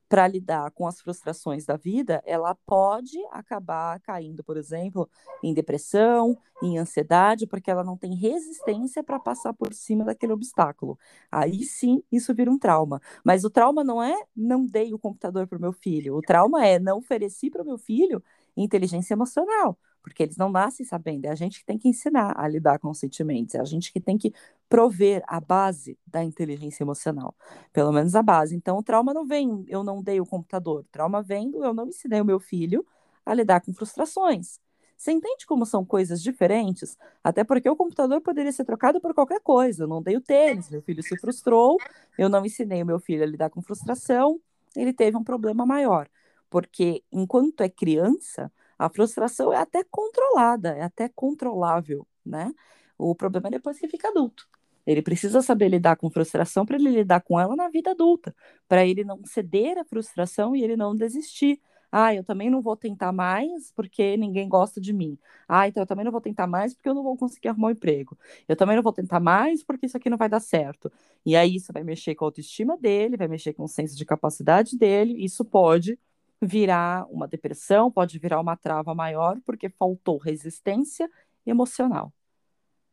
para 0.09 0.27
lidar 0.27 0.71
com 0.71 0.87
as 0.87 1.01
frustrações 1.01 1.65
da 1.65 1.75
vida, 1.75 2.21
ela 2.25 2.55
pode 2.65 3.17
acabar 3.31 3.99
caindo, 4.01 4.43
por 4.43 4.57
exemplo, 4.57 5.09
em 5.43 5.53
depressão, 5.53 6.37
em 6.63 6.77
ansiedade, 6.77 7.45
porque 7.45 7.69
ela 7.69 7.83
não 7.83 7.97
tem 7.97 8.15
resistência 8.15 9.03
para 9.03 9.19
passar 9.19 9.53
por 9.53 9.73
cima 9.73 10.05
daquele 10.05 10.33
obstáculo. 10.33 10.97
Aí 11.31 11.63
sim, 11.63 12.01
isso 12.11 12.33
vira 12.33 12.49
um 12.49 12.57
trauma. 12.57 13.01
Mas 13.23 13.43
o 13.43 13.49
trauma 13.49 13.83
não 13.83 14.01
é 14.01 14.15
não 14.35 14.65
dei 14.65 14.93
o 14.93 14.99
computador 14.99 15.47
para 15.47 15.57
o 15.57 15.61
meu 15.61 15.73
filho. 15.73 16.15
O 16.15 16.21
trauma 16.21 16.65
é 16.65 16.79
não 16.79 16.99
ofereci 16.99 17.49
para 17.49 17.61
o 17.63 17.65
meu 17.65 17.77
filho 17.77 18.23
inteligência 18.55 19.13
emocional 19.13 19.77
porque 20.07 20.23
eles 20.23 20.37
não 20.37 20.49
nascem 20.49 20.85
sabendo, 20.85 21.25
é 21.25 21.29
a 21.29 21.35
gente 21.35 21.59
que 21.59 21.65
tem 21.65 21.77
que 21.77 21.89
ensinar 21.89 22.33
a 22.37 22.47
lidar 22.47 22.79
com 22.79 22.89
os 22.89 22.97
sentimentos, 22.97 23.55
é 23.55 23.59
a 23.59 23.65
gente 23.65 23.91
que 23.91 23.99
tem 23.99 24.17
que 24.17 24.33
prover 24.69 25.21
a 25.27 25.39
base 25.39 25.97
da 26.07 26.23
inteligência 26.23 26.83
emocional, 26.83 27.35
pelo 27.73 27.91
menos 27.91 28.15
a 28.15 28.23
base. 28.23 28.55
Então, 28.55 28.77
o 28.77 28.83
trauma 28.83 29.13
não 29.13 29.25
vem, 29.25 29.65
eu 29.67 29.83
não 29.83 30.01
dei 30.01 30.21
o 30.21 30.25
computador, 30.25 30.81
o 30.81 30.91
trauma 30.91 31.21
vem, 31.21 31.51
eu 31.55 31.73
não 31.73 31.87
ensinei 31.87 32.21
o 32.21 32.25
meu 32.25 32.39
filho 32.39 32.85
a 33.25 33.33
lidar 33.33 33.59
com 33.59 33.73
frustrações. 33.73 34.59
Você 34.95 35.11
entende 35.11 35.45
como 35.45 35.65
são 35.65 35.85
coisas 35.85 36.23
diferentes? 36.23 36.97
Até 37.23 37.43
porque 37.43 37.69
o 37.69 37.75
computador 37.75 38.21
poderia 38.21 38.51
ser 38.51 38.63
trocado 38.63 38.99
por 38.99 39.13
qualquer 39.13 39.41
coisa. 39.41 39.83
Eu 39.83 39.87
não 39.87 40.01
dei 40.01 40.15
o 40.15 40.21
tênis, 40.21 40.69
meu 40.69 40.81
filho 40.81 41.03
se 41.03 41.17
frustrou, 41.17 41.77
eu 42.17 42.29
não 42.29 42.45
ensinei 42.45 42.81
o 42.81 42.85
meu 42.85 42.99
filho 42.99 43.23
a 43.23 43.25
lidar 43.27 43.49
com 43.49 43.61
frustração, 43.61 44.39
ele 44.75 44.93
teve 44.93 45.17
um 45.17 45.23
problema 45.23 45.65
maior. 45.65 46.09
Porque 46.49 47.03
enquanto 47.11 47.61
é 47.61 47.69
criança, 47.69 48.51
a 48.77 48.89
frustração 48.89 49.51
é 49.53 49.57
até 49.57 49.83
controlada, 49.89 50.69
é 50.69 50.83
até 50.83 51.09
controlável, 51.09 52.07
né? 52.25 52.53
O 52.97 53.15
problema 53.15 53.47
é 53.47 53.51
depois 53.51 53.79
que 53.79 53.87
fica 53.87 54.09
adulto. 54.09 54.47
Ele 54.85 55.01
precisa 55.01 55.41
saber 55.41 55.67
lidar 55.69 55.97
com 55.97 56.09
frustração 56.09 56.65
para 56.65 56.77
ele 56.77 56.89
lidar 56.89 57.21
com 57.21 57.39
ela 57.39 57.55
na 57.55 57.69
vida 57.69 57.91
adulta, 57.91 58.33
para 58.67 58.85
ele 58.85 59.03
não 59.03 59.21
ceder 59.25 59.77
à 59.77 59.83
frustração 59.83 60.55
e 60.55 60.63
ele 60.63 60.77
não 60.77 60.95
desistir. 60.95 61.59
Ah, 61.91 62.13
eu 62.13 62.23
também 62.23 62.49
não 62.49 62.61
vou 62.61 62.75
tentar 62.75 63.11
mais 63.11 63.71
porque 63.71 64.17
ninguém 64.17 64.47
gosta 64.47 64.79
de 64.79 64.91
mim. 64.93 65.17
Ah, 65.47 65.67
então 65.67 65.83
eu 65.83 65.87
também 65.87 66.03
não 66.05 66.11
vou 66.11 66.21
tentar 66.21 66.45
mais 66.47 66.73
porque 66.73 66.89
eu 66.89 66.93
não 66.93 67.03
vou 67.03 67.17
conseguir 67.17 67.49
arrumar 67.49 67.69
um 67.69 67.71
emprego. 67.71 68.17
Eu 68.47 68.55
também 68.55 68.75
não 68.75 68.83
vou 68.83 68.91
tentar 68.93 69.19
mais 69.19 69.63
porque 69.63 69.85
isso 69.85 69.97
aqui 69.97 70.09
não 70.09 70.17
vai 70.17 70.29
dar 70.29 70.39
certo. 70.39 70.91
E 71.25 71.35
aí 71.35 71.55
isso 71.55 71.71
vai 71.73 71.83
mexer 71.83 72.15
com 72.15 72.25
a 72.25 72.27
autoestima 72.27 72.77
dele, 72.77 73.17
vai 73.17 73.27
mexer 73.27 73.53
com 73.53 73.63
o 73.63 73.67
senso 73.67 73.95
de 73.97 74.05
capacidade 74.05 74.77
dele. 74.77 75.23
Isso 75.23 75.43
pode 75.45 75.97
virar 76.41 77.05
uma 77.09 77.27
depressão, 77.27 77.91
pode 77.91 78.19
virar 78.19 78.39
uma 78.39 78.55
trava 78.55 78.93
maior, 78.93 79.39
porque 79.45 79.69
faltou 79.69 80.17
resistência 80.17 81.09
emocional. 81.45 82.13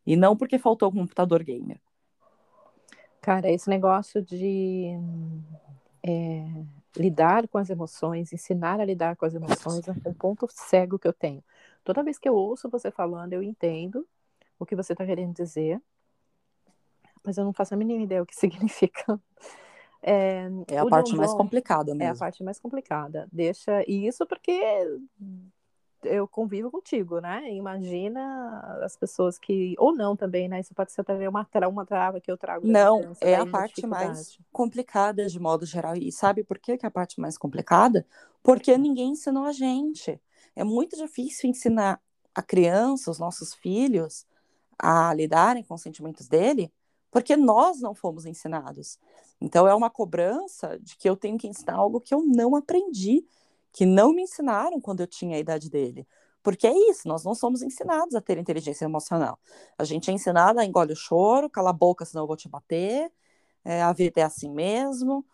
E 0.07 0.17
não 0.17 0.37
porque 0.37 0.59
faltou 0.59 0.93
computador 0.93 1.43
gamer. 1.43 1.81
Cara, 3.21 3.51
esse 3.51 3.71
negócio 3.71 4.23
de 4.23 4.91
é, 6.03 6.45
lidar 6.97 7.49
com 7.49 7.57
as 7.59 7.71
emoções, 7.71 8.33
ensinar 8.33 8.81
a 8.81 8.85
lidar 8.85 9.17
com 9.17 9.25
as 9.25 9.35
emoções, 9.35 9.87
é 9.89 9.93
um 10.09 10.15
ponto 10.15 10.47
cego 10.51 10.99
que 10.99 11.09
eu 11.09 11.13
tenho. 11.13 11.43
Toda 11.83 12.03
vez 12.03 12.19
que 12.19 12.29
eu 12.29 12.35
ouço 12.35 12.69
você 12.69 12.91
falando, 12.91 13.33
eu 13.33 13.43
entendo 13.43 14.07
o 14.59 14.67
que 14.67 14.77
você 14.77 14.93
está 14.93 15.05
querendo 15.05 15.35
dizer, 15.35 15.81
mas 17.25 17.39
eu 17.39 17.45
não 17.45 17.53
faço 17.53 17.73
a 17.73 17.77
mínima 17.77 18.03
ideia 18.03 18.23
o 18.23 18.27
que 18.27 18.37
significa. 18.37 19.19
É, 20.07 20.51
é 20.69 20.79
a 20.79 20.87
parte 20.87 21.13
John 21.13 21.17
mais 21.17 21.31
John 21.31 21.39
complicada 21.39 21.95
mesmo. 21.95 22.13
É 22.13 22.15
a 22.15 22.15
parte 22.15 22.45
mais 22.45 22.61
complicada. 22.61 23.27
Deixa. 23.33 23.83
E 23.89 24.07
isso 24.07 24.27
porque 24.27 24.63
eu 26.03 26.29
convivo 26.29 26.71
contigo, 26.71 27.21
né? 27.21 27.51
Imagina 27.55 28.79
as 28.83 28.97
pessoas 28.97 29.39
que. 29.39 29.75
Ou 29.79 29.95
não 29.95 30.15
também, 30.15 30.47
né? 30.47 30.61
Isso 30.61 30.75
pode 30.75 30.93
ser 30.93 31.05
também 31.05 31.27
uma, 31.27 31.49
uma 31.71 31.87
trava 31.87 32.21
que 32.21 32.31
eu 32.31 32.37
trago. 32.37 32.67
Não, 32.67 33.17
é 33.21 33.35
a 33.35 33.47
parte 33.47 33.87
mais 33.87 34.39
complicada 34.53 35.27
de 35.27 35.41
modo 35.41 35.65
geral. 35.65 35.97
E 35.97 36.13
sabe 36.13 36.45
por 36.45 36.59
que, 36.59 36.77
que 36.77 36.85
é 36.85 36.89
a 36.89 36.93
parte 36.93 37.19
mais 37.19 37.39
complicada? 37.39 38.07
Porque 38.43 38.77
ninguém 38.77 39.13
ensinou 39.13 39.47
a 39.47 39.53
gente. 39.53 40.21
É 40.55 40.63
muito 40.63 40.97
difícil 40.97 41.49
ensinar 41.49 41.99
a 42.35 42.43
criança, 42.43 43.11
os 43.11 43.19
nossos 43.19 43.55
filhos, 43.55 44.27
a 44.79 45.15
lidarem 45.15 45.63
com 45.65 45.75
os 45.75 45.83
sentimentos 45.83 46.29
dele, 46.29 46.71
porque 47.11 47.37
nós 47.37 47.81
não 47.81 47.95
fomos 47.95 48.27
ensinados. 48.27 48.99
Então 49.41 49.67
é 49.67 49.75
uma 49.75 49.91
cobrança 49.91 50.79
de 50.81 50.97
que 50.97 51.09
eu 51.09 51.17
tenho 51.17 51.37
que 51.37 51.47
ensinar 51.47 51.75
algo 51.75 52.01
que 52.01 52.15
eu 52.15 52.23
não 52.25 52.57
aprendi, 52.57 53.27
que 53.73 53.85
não 53.85 54.13
me 54.13 54.23
ensinaram 54.23 54.81
quando 54.81 55.01
eu 55.01 55.07
tinha 55.07 55.37
a 55.37 55.41
idade 55.41 55.69
dele. 55.71 56.07
Porque 56.43 56.67
é 56.67 56.91
isso, 56.91 57.09
nós 57.09 57.25
não 57.25 57.35
somos 57.35 57.63
ensinados 57.63 58.15
a 58.15 58.21
ter 58.21 58.37
inteligência 58.37 58.85
emocional. 58.85 59.39
A 59.79 59.85
gente 59.85 60.11
é 60.11 60.15
ensinado 60.15 60.61
a 60.61 60.65
engolir 60.65 60.93
o 60.93 60.97
choro, 60.97 61.49
cala 61.49 61.71
a 61.71 61.73
boca, 61.73 62.05
senão 62.05 62.25
eu 62.25 62.27
vou 62.27 62.37
te 62.37 62.49
bater, 62.49 63.11
é, 63.65 63.83
a 63.83 63.93
vida 63.93 64.21
é 64.21 64.25
assim 64.25 64.51
mesmo. 64.51 65.25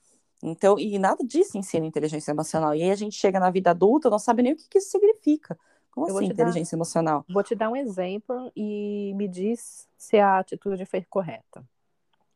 Então, 0.42 0.78
e 0.78 0.99
nada 0.99 1.25
disso 1.25 1.59
ensina 1.59 1.85
inteligência 1.85 2.30
emocional. 2.30 2.75
E 2.75 2.83
aí 2.83 2.90
a 2.90 2.95
gente 2.95 3.16
chega 3.16 3.40
na 3.40 3.50
vida 3.50 3.71
adulta, 3.71 4.09
não 4.09 4.19
sabe 4.19 4.42
nem 4.42 4.52
o 4.52 4.57
que, 4.57 4.69
que 4.69 4.78
isso 4.78 4.90
significa. 4.90 5.59
Como 5.90 6.09
eu 6.09 6.16
assim, 6.16 6.26
inteligência 6.26 6.76
dar, 6.76 6.78
emocional? 6.78 7.25
Vou 7.28 7.42
te 7.42 7.54
dar 7.54 7.69
um 7.69 7.76
exemplo 7.76 8.50
e 8.57 9.12
me 9.16 9.26
diz 9.26 9.88
se 9.99 10.19
a 10.19 10.38
atitude 10.38 10.87
foi 10.87 11.02
correta. 11.02 11.62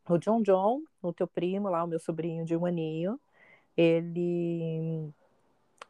O 0.09 0.19
John 0.19 0.43
John, 0.43 0.83
o 1.03 1.13
teu 1.13 1.27
primo 1.27 1.69
lá, 1.69 1.83
o 1.83 1.87
meu 1.87 1.99
sobrinho 1.99 2.45
de 2.45 2.57
um 2.57 2.67
aninho, 2.67 3.19
ele. 3.77 5.11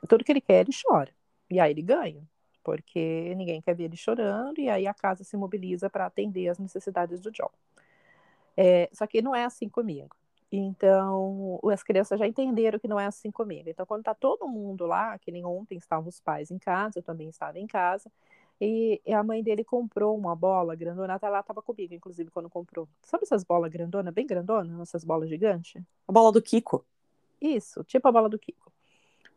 Tudo 0.09 0.25
que 0.25 0.33
ele 0.33 0.41
quer, 0.41 0.61
ele 0.61 0.73
chora. 0.73 1.13
E 1.51 1.61
aí 1.61 1.71
ele 1.73 1.83
ganha, 1.83 2.23
porque 2.63 3.35
ninguém 3.37 3.61
quer 3.61 3.75
ver 3.75 3.85
ele 3.85 3.97
chorando, 3.97 4.59
e 4.61 4.69
aí 4.69 4.87
a 4.87 4.95
casa 4.95 5.25
se 5.25 5.37
mobiliza 5.37 5.91
para 5.91 6.07
atender 6.07 6.49
as 6.49 6.59
necessidades 6.59 7.21
do 7.21 7.31
John. 7.31 7.51
É, 8.57 8.89
só 8.93 9.07
que 9.07 9.21
não 9.23 9.35
é 9.35 9.45
assim 9.45 9.69
comigo. 9.69 10.17
Então, 10.51 11.59
as 11.73 11.83
crianças 11.83 12.19
já 12.19 12.27
entenderam 12.27 12.79
que 12.79 12.87
não 12.87 13.01
é 13.01 13.07
assim 13.07 13.31
comigo. 13.31 13.69
Então, 13.69 13.85
quando 13.85 14.05
tá 14.05 14.15
todo 14.15 14.47
mundo 14.47 14.87
lá, 14.87 15.19
que 15.19 15.33
nem 15.33 15.45
ontem 15.45 15.77
estavam 15.77 16.09
os 16.09 16.21
pais 16.21 16.51
em 16.51 16.59
casa, 16.59 17.01
eu 17.01 17.03
também 17.03 17.29
estava 17.29 17.59
em 17.59 17.67
casa, 17.67 18.11
e, 18.61 19.01
a 19.13 19.23
mãe 19.23 19.43
dele 19.43 19.65
comprou 19.65 20.17
uma 20.17 20.35
bola 20.35 20.75
grandona, 20.75 21.15
até 21.15 21.29
lá 21.29 21.41
estava 21.41 21.61
comigo, 21.61 21.95
inclusive, 21.95 22.31
quando 22.31 22.49
comprou. 22.49 22.89
Sabe 23.03 23.25
essas 23.25 23.43
bolas 23.43 23.71
grandonas, 23.71 24.15
bem 24.15 24.27
grandonas, 24.27 24.81
essas 24.81 25.05
bolas 25.05 25.29
gigantes? 25.29 25.83
A 26.07 26.13
bola 26.13 26.31
do 26.31 26.41
Kiko. 26.41 26.85
Isso, 27.41 27.83
tipo 27.85 28.07
a 28.09 28.13
bola 28.13 28.29
do 28.29 28.39
Kiko. 28.39 28.73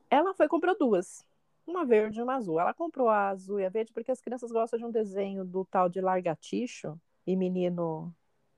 Ela 0.10 0.34
foi 0.34 0.46
e 0.46 0.50
comprou 0.50 0.78
duas. 0.78 1.26
Uma 1.66 1.84
verde 1.84 2.20
e 2.20 2.24
uma 2.24 2.36
azul. 2.36 2.60
Ela 2.60 2.74
comprou 2.74 3.10
a 3.10 3.30
azul 3.30 3.60
e 3.60 3.66
a 3.66 3.70
verde 3.70 3.92
porque 3.92 4.12
as 4.12 4.22
crianças 4.22 4.52
gostam 4.52 4.80
de 4.80 4.86
um 4.86 4.92
desenho 4.92 5.44
do 5.44 5.66
tal 5.66 5.90
de 5.90 6.00
largaticho 6.00 6.98
e 7.26 7.36
menino. 7.36 8.14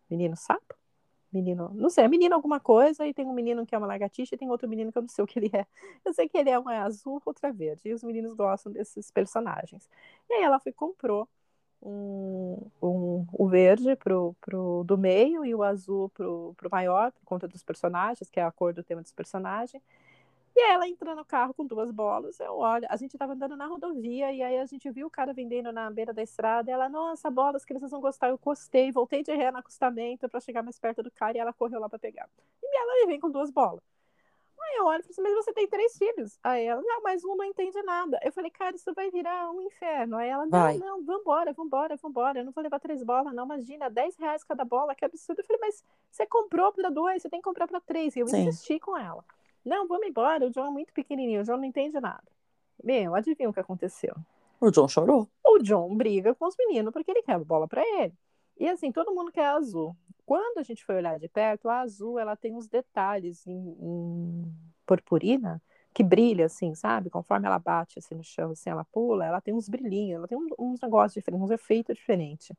Menino 0.09 0.35
sapo? 0.35 0.78
Menino, 1.31 1.71
não 1.73 1.89
sei, 1.89 2.05
é 2.05 2.07
menino 2.07 2.35
alguma 2.35 2.59
coisa, 2.59 3.05
e 3.07 3.13
tem 3.13 3.25
um 3.25 3.33
menino 3.33 3.65
que 3.65 3.75
é 3.75 3.77
uma 3.77 3.87
lagartixa 3.87 4.35
e 4.35 4.37
tem 4.37 4.49
outro 4.49 4.67
menino 4.67 4.91
que 4.91 4.97
eu 4.97 5.01
não 5.01 5.09
sei 5.09 5.23
o 5.23 5.27
que 5.27 5.39
ele 5.39 5.51
é. 5.53 5.65
Eu 6.05 6.13
sei 6.13 6.27
que 6.27 6.37
ele 6.37 6.49
é 6.49 6.57
uma 6.57 6.83
azul, 6.83 7.21
outra 7.25 7.51
verde, 7.51 7.89
e 7.89 7.93
os 7.93 8.03
meninos 8.03 8.33
gostam 8.33 8.71
desses 8.71 9.11
personagens. 9.11 9.89
E 10.29 10.33
aí 10.33 10.43
ela 10.43 10.59
foi 10.59 10.71
comprou 10.71 11.27
um, 11.81 12.69
um, 12.81 13.25
o 13.31 13.47
verde 13.47 13.95
pro, 13.95 14.35
pro 14.41 14.83
do 14.85 14.97
meio 14.97 15.45
e 15.45 15.55
o 15.55 15.63
azul 15.63 16.09
pro, 16.09 16.53
pro 16.57 16.69
maior, 16.69 17.11
por 17.11 17.23
conta 17.25 17.47
dos 17.47 17.63
personagens, 17.63 18.29
que 18.29 18.39
é 18.39 18.43
a 18.43 18.51
cor 18.51 18.73
do 18.73 18.83
tema 18.83 19.01
dos 19.01 19.11
personagens. 19.11 19.81
E 20.59 20.71
ela 20.71 20.89
entrou 20.89 21.15
no 21.15 21.23
carro 21.23 21.53
com 21.53 21.65
duas 21.65 21.89
bolas. 21.89 22.37
Eu 22.37 22.57
olho, 22.57 22.85
a 22.89 22.97
gente 22.97 23.13
estava 23.15 23.31
andando 23.31 23.55
na 23.55 23.65
rodovia 23.65 24.29
e 24.33 24.43
aí 24.43 24.57
a 24.57 24.65
gente 24.65 24.91
viu 24.91 25.07
o 25.07 25.09
cara 25.09 25.31
vendendo 25.31 25.71
na 25.71 25.89
beira 25.89 26.13
da 26.13 26.21
estrada. 26.21 26.69
Ela, 26.69 26.89
nossa, 26.89 27.31
bolas, 27.31 27.63
que 27.63 27.71
eles 27.71 27.89
vão 27.89 28.01
gostar. 28.01 28.27
Eu 28.27 28.37
costei, 28.37 28.91
voltei 28.91 29.23
de 29.23 29.33
ré 29.33 29.51
no 29.51 29.59
acostamento 29.59 30.27
para 30.27 30.41
chegar 30.41 30.61
mais 30.61 30.77
perto 30.77 31.01
do 31.01 31.09
cara 31.09 31.37
e 31.37 31.39
ela 31.39 31.53
correu 31.53 31.79
lá 31.79 31.87
para 31.87 31.97
pegar. 31.97 32.27
E 32.61 32.77
ela 32.77 33.07
vem 33.07 33.21
com 33.21 33.31
duas 33.31 33.49
bolas. 33.49 33.81
Aí 34.61 34.75
eu 34.75 34.85
olho 34.85 34.99
e 34.99 35.03
falei 35.03 35.11
assim, 35.11 35.21
mas 35.21 35.45
você 35.45 35.53
tem 35.53 35.65
três 35.65 35.97
filhos. 35.97 36.37
Aí 36.43 36.65
ela, 36.65 36.81
não, 36.81 37.01
mas 37.03 37.23
um 37.23 37.37
não 37.37 37.45
entende 37.45 37.81
nada. 37.83 38.19
Eu 38.21 38.33
falei, 38.33 38.51
cara, 38.51 38.75
isso 38.75 38.93
vai 38.93 39.09
virar 39.09 39.49
um 39.51 39.61
inferno. 39.61 40.17
Aí 40.17 40.27
ela, 40.27 40.45
não, 40.45 40.51
vai. 40.51 40.77
não, 40.77 41.01
vambora, 41.05 41.53
vambora, 41.53 41.95
vambora. 41.95 42.39
Eu 42.39 42.45
não 42.45 42.51
vou 42.51 42.61
levar 42.61 42.81
três 42.81 43.01
bolas, 43.01 43.33
não. 43.33 43.45
Imagina, 43.45 43.89
10 43.89 44.17
reais 44.17 44.43
cada 44.43 44.65
bola, 44.65 44.93
que 44.93 45.05
absurdo. 45.05 45.39
Eu 45.39 45.45
falei, 45.45 45.61
mas 45.61 45.85
você 46.11 46.25
comprou 46.25 46.73
para 46.73 46.89
dois, 46.89 47.21
você 47.21 47.29
tem 47.29 47.39
que 47.39 47.45
comprar 47.45 47.65
para 47.65 47.79
três. 47.79 48.13
E 48.17 48.19
eu 48.19 48.27
Sim. 48.27 48.41
insisti 48.41 48.77
com 48.77 48.97
ela. 48.97 49.23
Não, 49.69 49.87
vamos 49.87 50.07
embora, 50.07 50.47
o 50.47 50.49
John 50.49 50.65
é 50.65 50.71
muito 50.71 50.91
pequenininho, 50.91 51.41
o 51.41 51.43
John 51.43 51.57
não 51.57 51.63
entende 51.63 51.99
nada. 51.99 52.23
Meu, 52.83 53.13
adivinha 53.13 53.47
o 53.47 53.53
que 53.53 53.59
aconteceu? 53.59 54.15
O 54.59 54.71
John 54.71 54.87
chorou. 54.87 55.29
O 55.45 55.59
John 55.59 55.95
briga 55.95 56.33
com 56.33 56.47
os 56.47 56.55
meninos 56.57 56.91
porque 56.91 57.11
ele 57.11 57.21
quer 57.21 57.33
a 57.33 57.39
bola 57.39 57.67
para 57.67 57.83
ele. 58.01 58.13
E 58.57 58.67
assim, 58.67 58.91
todo 58.91 59.13
mundo 59.13 59.31
quer 59.31 59.45
azul. 59.45 59.95
Quando 60.25 60.57
a 60.57 60.63
gente 60.63 60.83
foi 60.83 60.95
olhar 60.95 61.19
de 61.19 61.29
perto, 61.29 61.69
a 61.69 61.81
azul 61.81 62.17
ela 62.17 62.35
tem 62.35 62.55
uns 62.55 62.67
detalhes 62.67 63.45
em, 63.45 63.77
em 63.79 64.51
purpurina 64.87 65.61
que 65.93 66.01
brilha 66.01 66.47
assim, 66.47 66.73
sabe? 66.73 67.11
Conforme 67.11 67.45
ela 67.45 67.59
bate 67.59 67.99
assim 67.99 68.15
no 68.15 68.23
chão, 68.23 68.49
assim, 68.49 68.71
ela 68.71 68.85
pula, 68.85 69.23
ela 69.23 69.39
tem 69.39 69.53
uns 69.53 69.69
brilhinhos, 69.69 70.17
ela 70.17 70.27
tem 70.27 70.37
uns, 70.37 70.49
uns 70.57 70.81
negócios 70.81 71.13
diferentes, 71.13 71.45
uns 71.45 71.51
efeitos 71.51 71.95
diferentes. 71.95 72.51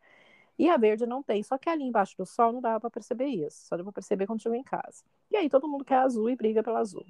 E 0.60 0.68
a 0.68 0.76
verde 0.76 1.06
não 1.06 1.22
tem, 1.22 1.42
só 1.42 1.56
que 1.56 1.70
ali 1.70 1.84
embaixo 1.84 2.14
do 2.18 2.26
sol 2.26 2.52
não 2.52 2.60
dava 2.60 2.78
para 2.78 2.90
perceber 2.90 3.24
isso, 3.24 3.66
só 3.66 3.76
deu 3.76 3.84
para 3.86 3.94
perceber 3.94 4.26
quando 4.26 4.42
chegou 4.42 4.58
em 4.58 4.62
casa. 4.62 5.02
E 5.30 5.36
aí 5.38 5.48
todo 5.48 5.66
mundo 5.66 5.82
quer 5.86 5.96
azul 5.96 6.28
e 6.28 6.36
briga 6.36 6.62
pela 6.62 6.80
azul. 6.80 7.06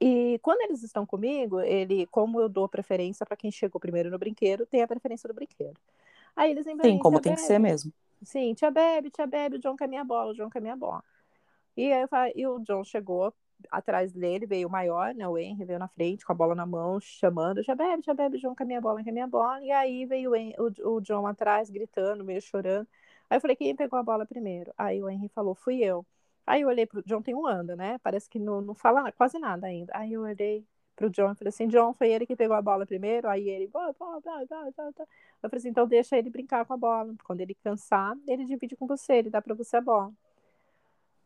E 0.00 0.38
quando 0.40 0.62
eles 0.62 0.82
estão 0.82 1.04
comigo, 1.04 1.60
ele, 1.60 2.06
como 2.06 2.40
eu 2.40 2.48
dou 2.48 2.66
preferência 2.66 3.26
para 3.26 3.36
quem 3.36 3.50
chegou 3.50 3.78
primeiro 3.78 4.10
no 4.10 4.18
brinquedo, 4.18 4.64
tem 4.64 4.80
a 4.80 4.88
preferência 4.88 5.28
do 5.28 5.34
brinquedo. 5.34 5.78
Aí 6.34 6.52
eles 6.52 6.64
Sim, 6.64 6.98
como 6.98 7.20
tem 7.20 7.32
bebe. 7.32 7.42
que 7.42 7.46
ser 7.46 7.58
mesmo. 7.58 7.92
Sim, 8.22 8.54
tia 8.54 8.70
bebe, 8.70 9.10
tia 9.10 9.26
bebe, 9.26 9.56
o 9.56 9.58
John 9.58 9.76
quer 9.76 9.86
minha 9.86 10.02
bola, 10.02 10.30
o 10.30 10.34
John 10.34 10.48
quer 10.48 10.62
minha 10.62 10.74
bola. 10.74 11.04
E 11.76 11.92
aí 11.92 12.06
e 12.34 12.46
o 12.46 12.60
John 12.60 12.82
chegou 12.82 13.34
atrás 13.70 14.12
dele 14.12 14.46
veio 14.46 14.68
o 14.68 14.70
maior, 14.70 15.14
né? 15.14 15.26
O 15.28 15.38
Henry 15.38 15.64
veio 15.64 15.78
na 15.78 15.88
frente 15.88 16.24
com 16.24 16.32
a 16.32 16.34
bola 16.34 16.54
na 16.54 16.66
mão, 16.66 17.00
chamando, 17.00 17.62
já 17.62 17.74
bebe, 17.74 18.02
já 18.04 18.14
bebe, 18.14 18.38
João, 18.38 18.54
com 18.54 18.62
a 18.62 18.66
minha 18.66 18.80
bola, 18.80 19.02
com 19.02 19.10
a 19.10 19.12
minha 19.12 19.26
bola. 19.26 19.62
E 19.62 19.70
aí 19.70 20.06
veio 20.06 20.30
o, 20.30 20.36
Henry, 20.36 20.54
o, 20.58 20.96
o 20.96 21.00
John 21.00 21.26
atrás, 21.26 21.70
gritando, 21.70 22.24
meio 22.24 22.40
chorando. 22.40 22.86
Aí 23.30 23.36
eu 23.36 23.40
falei, 23.40 23.56
quem 23.56 23.74
pegou 23.76 23.98
a 23.98 24.02
bola 24.02 24.26
primeiro? 24.26 24.72
Aí 24.76 25.02
o 25.02 25.08
Henry 25.08 25.28
falou, 25.28 25.54
fui 25.54 25.82
eu. 25.82 26.04
Aí 26.46 26.62
eu 26.62 26.68
olhei 26.68 26.86
pro 26.86 27.02
John, 27.04 27.22
tem 27.22 27.34
um 27.34 27.46
ano, 27.46 27.76
né? 27.76 27.98
Parece 28.02 28.28
que 28.28 28.38
não, 28.38 28.60
não 28.60 28.74
fala 28.74 29.10
quase 29.12 29.38
nada 29.38 29.66
ainda. 29.66 29.92
Aí 29.96 30.12
eu 30.12 30.22
olhei 30.22 30.66
pro 30.96 31.10
John 31.10 31.32
e 31.32 31.34
falei 31.36 31.48
assim, 31.48 31.68
John, 31.68 31.92
foi 31.94 32.10
ele 32.10 32.26
que 32.26 32.36
pegou 32.36 32.56
a 32.56 32.62
bola 32.62 32.86
primeiro? 32.86 33.28
Aí 33.28 33.48
ele, 33.48 33.66
blá, 33.68 33.92
blá, 33.92 34.20
blá, 34.20 34.44
blá, 34.46 34.70
blá. 34.76 34.92
eu 35.42 35.50
falei 35.50 35.58
assim, 35.58 35.68
então 35.68 35.86
deixa 35.86 36.16
ele 36.18 36.30
brincar 36.30 36.64
com 36.66 36.74
a 36.74 36.76
bola. 36.76 37.14
Quando 37.24 37.40
ele 37.40 37.54
cansar, 37.54 38.16
ele 38.26 38.44
divide 38.44 38.76
com 38.76 38.86
você, 38.86 39.14
ele 39.14 39.30
dá 39.30 39.40
para 39.40 39.54
você 39.54 39.76
a 39.76 39.80
bola. 39.80 40.12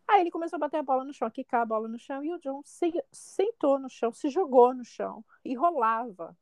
Aí 0.08 0.20
ele 0.20 0.30
começou 0.30 0.56
a 0.56 0.60
bater 0.60 0.78
a 0.78 0.82
bola 0.82 1.04
no 1.04 1.12
chão, 1.12 1.26
a 1.26 1.30
quicar 1.30 1.62
a 1.62 1.66
bola 1.66 1.88
no 1.88 1.98
chão, 1.98 2.22
e 2.22 2.32
o 2.32 2.38
John 2.38 2.62
se, 2.64 2.92
sentou 3.10 3.78
no 3.78 3.88
chão, 3.88 4.12
se 4.12 4.28
jogou 4.28 4.72
no 4.72 4.84
chão 4.84 5.24
e 5.44 5.54
rolava 5.54 6.36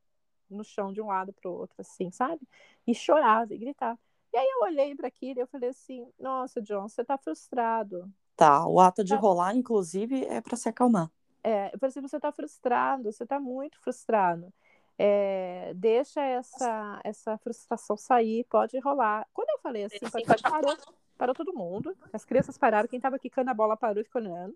no 0.51 0.63
chão 0.63 0.93
de 0.93 1.01
um 1.01 1.07
lado 1.07 1.33
para 1.33 1.51
o 1.51 1.55
outro, 1.55 1.77
assim, 1.79 2.11
sabe? 2.11 2.47
E 2.87 2.95
chorava 2.95 3.55
e 3.55 3.59
gritava. 3.59 3.99
E 4.33 4.37
aí 4.37 4.47
eu 4.47 4.63
olhei 4.67 4.95
para 4.95 5.09
aquilo 5.09 5.39
e 5.39 5.43
eu 5.43 5.47
falei 5.47 5.71
assim: 5.71 6.07
Nossa, 6.19 6.61
John, 6.61 6.89
você 6.89 7.05
tá 7.05 7.17
frustrado. 7.17 8.11
Tá, 8.37 8.67
o 8.67 8.81
ato 8.81 9.05
de 9.05 9.15
tá... 9.15 9.21
rolar, 9.21 9.55
inclusive, 9.55 10.25
é 10.27 10.41
para 10.41 10.57
se 10.57 10.69
acalmar. 10.69 11.11
É, 11.43 11.67
eu 11.73 11.79
falei 11.79 11.91
assim: 11.91 12.03
Você 12.03 12.21
tá 12.21 12.33
frustrado, 12.33 13.11
você 13.11 13.25
tá 13.25 13.41
muito 13.41 13.81
frustrado. 13.81 14.53
É, 14.99 15.73
deixa 15.75 16.21
essa, 16.21 17.01
essa 17.03 17.37
frustração 17.39 17.97
sair, 17.97 18.45
pode 18.45 18.79
rolar. 18.79 19.27
Quando 19.33 19.51
eu 19.51 19.59
falei 19.59 19.85
assim, 19.85 19.99
Sim, 19.99 20.25
pode, 20.25 20.43
parou, 20.43 20.77
parou 21.25 21.35
todo 21.35 21.55
mundo, 21.55 21.97
as 22.13 22.23
crianças 22.23 22.59
pararam, 22.59 22.87
quem 22.87 22.99
estava 22.99 23.19
quicando 23.19 23.51
a 23.51 23.55
bola 23.55 23.79
parou 23.79 24.03
e 24.03 24.05
ficou 24.05 24.21
olhando. 24.21 24.55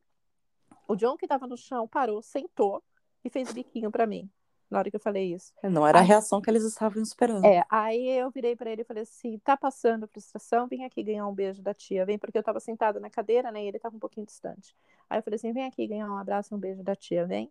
O 0.86 0.94
John, 0.94 1.16
que 1.16 1.24
estava 1.24 1.46
no 1.46 1.56
chão, 1.56 1.88
parou, 1.88 2.20
sentou 2.20 2.82
e 3.24 3.30
fez 3.30 3.50
biquinho 3.52 3.90
para 3.90 4.06
mim 4.06 4.30
na 4.70 4.78
hora 4.78 4.90
que 4.90 4.96
eu 4.96 5.00
falei 5.00 5.32
isso. 5.32 5.54
Não 5.62 5.86
era 5.86 5.98
aí, 5.98 6.04
a 6.04 6.06
reação 6.06 6.42
que 6.42 6.50
eles 6.50 6.62
estavam 6.62 7.02
esperando. 7.02 7.42
É, 7.42 7.64
aí 7.70 8.06
eu 8.06 8.30
virei 8.30 8.54
para 8.54 8.70
ele 8.70 8.82
e 8.82 8.84
falei 8.84 9.02
assim: 9.04 9.38
tá 9.38 9.56
passando 9.56 10.06
frustração? 10.06 10.68
Vem 10.68 10.84
aqui 10.84 11.02
ganhar 11.02 11.26
um 11.26 11.34
beijo 11.34 11.62
da 11.62 11.72
tia. 11.72 12.04
Vem, 12.04 12.18
porque 12.18 12.36
eu 12.36 12.42
tava 12.42 12.60
sentada 12.60 13.00
na 13.00 13.08
cadeira, 13.08 13.50
né? 13.50 13.64
E 13.64 13.68
ele 13.68 13.78
tava 13.78 13.96
um 13.96 13.98
pouquinho 13.98 14.26
distante. 14.26 14.76
Aí 15.08 15.20
eu 15.20 15.22
falei 15.22 15.36
assim: 15.36 15.54
vem 15.54 15.64
aqui 15.64 15.86
ganhar 15.86 16.10
um 16.10 16.18
abraço, 16.18 16.54
um 16.54 16.58
beijo 16.58 16.82
da 16.82 16.94
tia, 16.94 17.24
vem. 17.24 17.50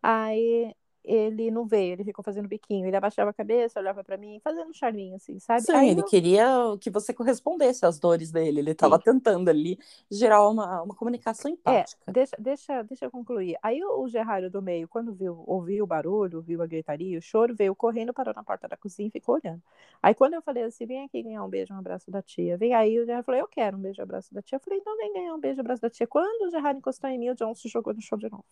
Aí 0.00 0.72
ele 1.04 1.50
não 1.50 1.66
veio, 1.66 1.92
ele 1.92 2.04
ficou 2.04 2.24
fazendo 2.24 2.48
biquinho, 2.48 2.86
ele 2.86 2.96
abaixava 2.96 3.30
a 3.30 3.32
cabeça, 3.32 3.78
olhava 3.78 4.02
para 4.02 4.16
mim, 4.16 4.40
fazendo 4.42 4.70
um 4.70 4.72
charminho, 4.72 5.16
assim, 5.16 5.38
sabe? 5.38 5.62
Sim, 5.62 5.72
Aí 5.72 5.90
ele 5.90 6.00
eu... 6.00 6.04
queria 6.04 6.46
que 6.80 6.88
você 6.88 7.12
correspondesse 7.12 7.84
às 7.84 7.98
dores 7.98 8.30
dele, 8.32 8.60
ele 8.60 8.70
estava 8.70 8.98
tentando 8.98 9.50
ali 9.50 9.78
gerar 10.10 10.48
uma, 10.48 10.82
uma 10.82 10.94
comunicação 10.94 11.50
é, 11.50 11.54
empática. 11.54 12.02
É, 12.06 12.12
deixa, 12.12 12.36
deixa, 12.38 12.82
deixa 12.82 13.04
eu 13.04 13.10
concluir. 13.10 13.58
Aí 13.62 13.84
o, 13.84 14.00
o 14.00 14.08
Gerardo 14.08 14.48
do 14.48 14.62
meio, 14.62 14.88
quando 14.88 15.12
viu, 15.12 15.44
ouviu 15.46 15.84
o 15.84 15.86
barulho, 15.86 16.38
ouviu 16.38 16.62
a 16.62 16.66
gritaria, 16.66 17.18
o 17.18 17.22
choro, 17.22 17.54
veio 17.54 17.74
correndo, 17.74 18.14
parou 18.14 18.32
na 18.34 18.42
porta 18.42 18.66
da 18.66 18.76
cozinha 18.76 19.08
e 19.08 19.10
ficou 19.10 19.34
olhando. 19.34 19.62
Aí 20.02 20.14
quando 20.14 20.34
eu 20.34 20.42
falei 20.42 20.62
assim, 20.62 20.86
vem 20.86 21.04
aqui 21.04 21.22
ganhar 21.22 21.44
um 21.44 21.48
beijo, 21.48 21.74
um 21.74 21.78
abraço 21.78 22.10
da 22.10 22.22
tia, 22.22 22.56
vem 22.56 22.72
aí, 22.72 22.98
o 22.98 23.04
Gerardo 23.04 23.26
falou, 23.26 23.40
eu 23.40 23.48
quero 23.48 23.76
um 23.76 23.80
beijo, 23.80 24.00
um 24.00 24.04
abraço 24.04 24.32
da 24.32 24.40
tia. 24.40 24.56
Eu 24.56 24.60
falei, 24.60 24.78
então 24.78 24.96
vem 24.96 25.12
ganhar 25.12 25.34
um 25.34 25.40
beijo, 25.40 25.58
um 25.58 25.60
abraço 25.60 25.82
da 25.82 25.90
tia. 25.90 26.06
Quando 26.06 26.46
o 26.46 26.50
Gerardo 26.50 26.78
encostou 26.78 27.10
em 27.10 27.18
mim, 27.18 27.28
o 27.28 27.34
John 27.34 27.54
se 27.54 27.68
jogou 27.68 27.92
no 27.92 28.00
chão 28.00 28.16
de 28.16 28.30
novo. 28.30 28.44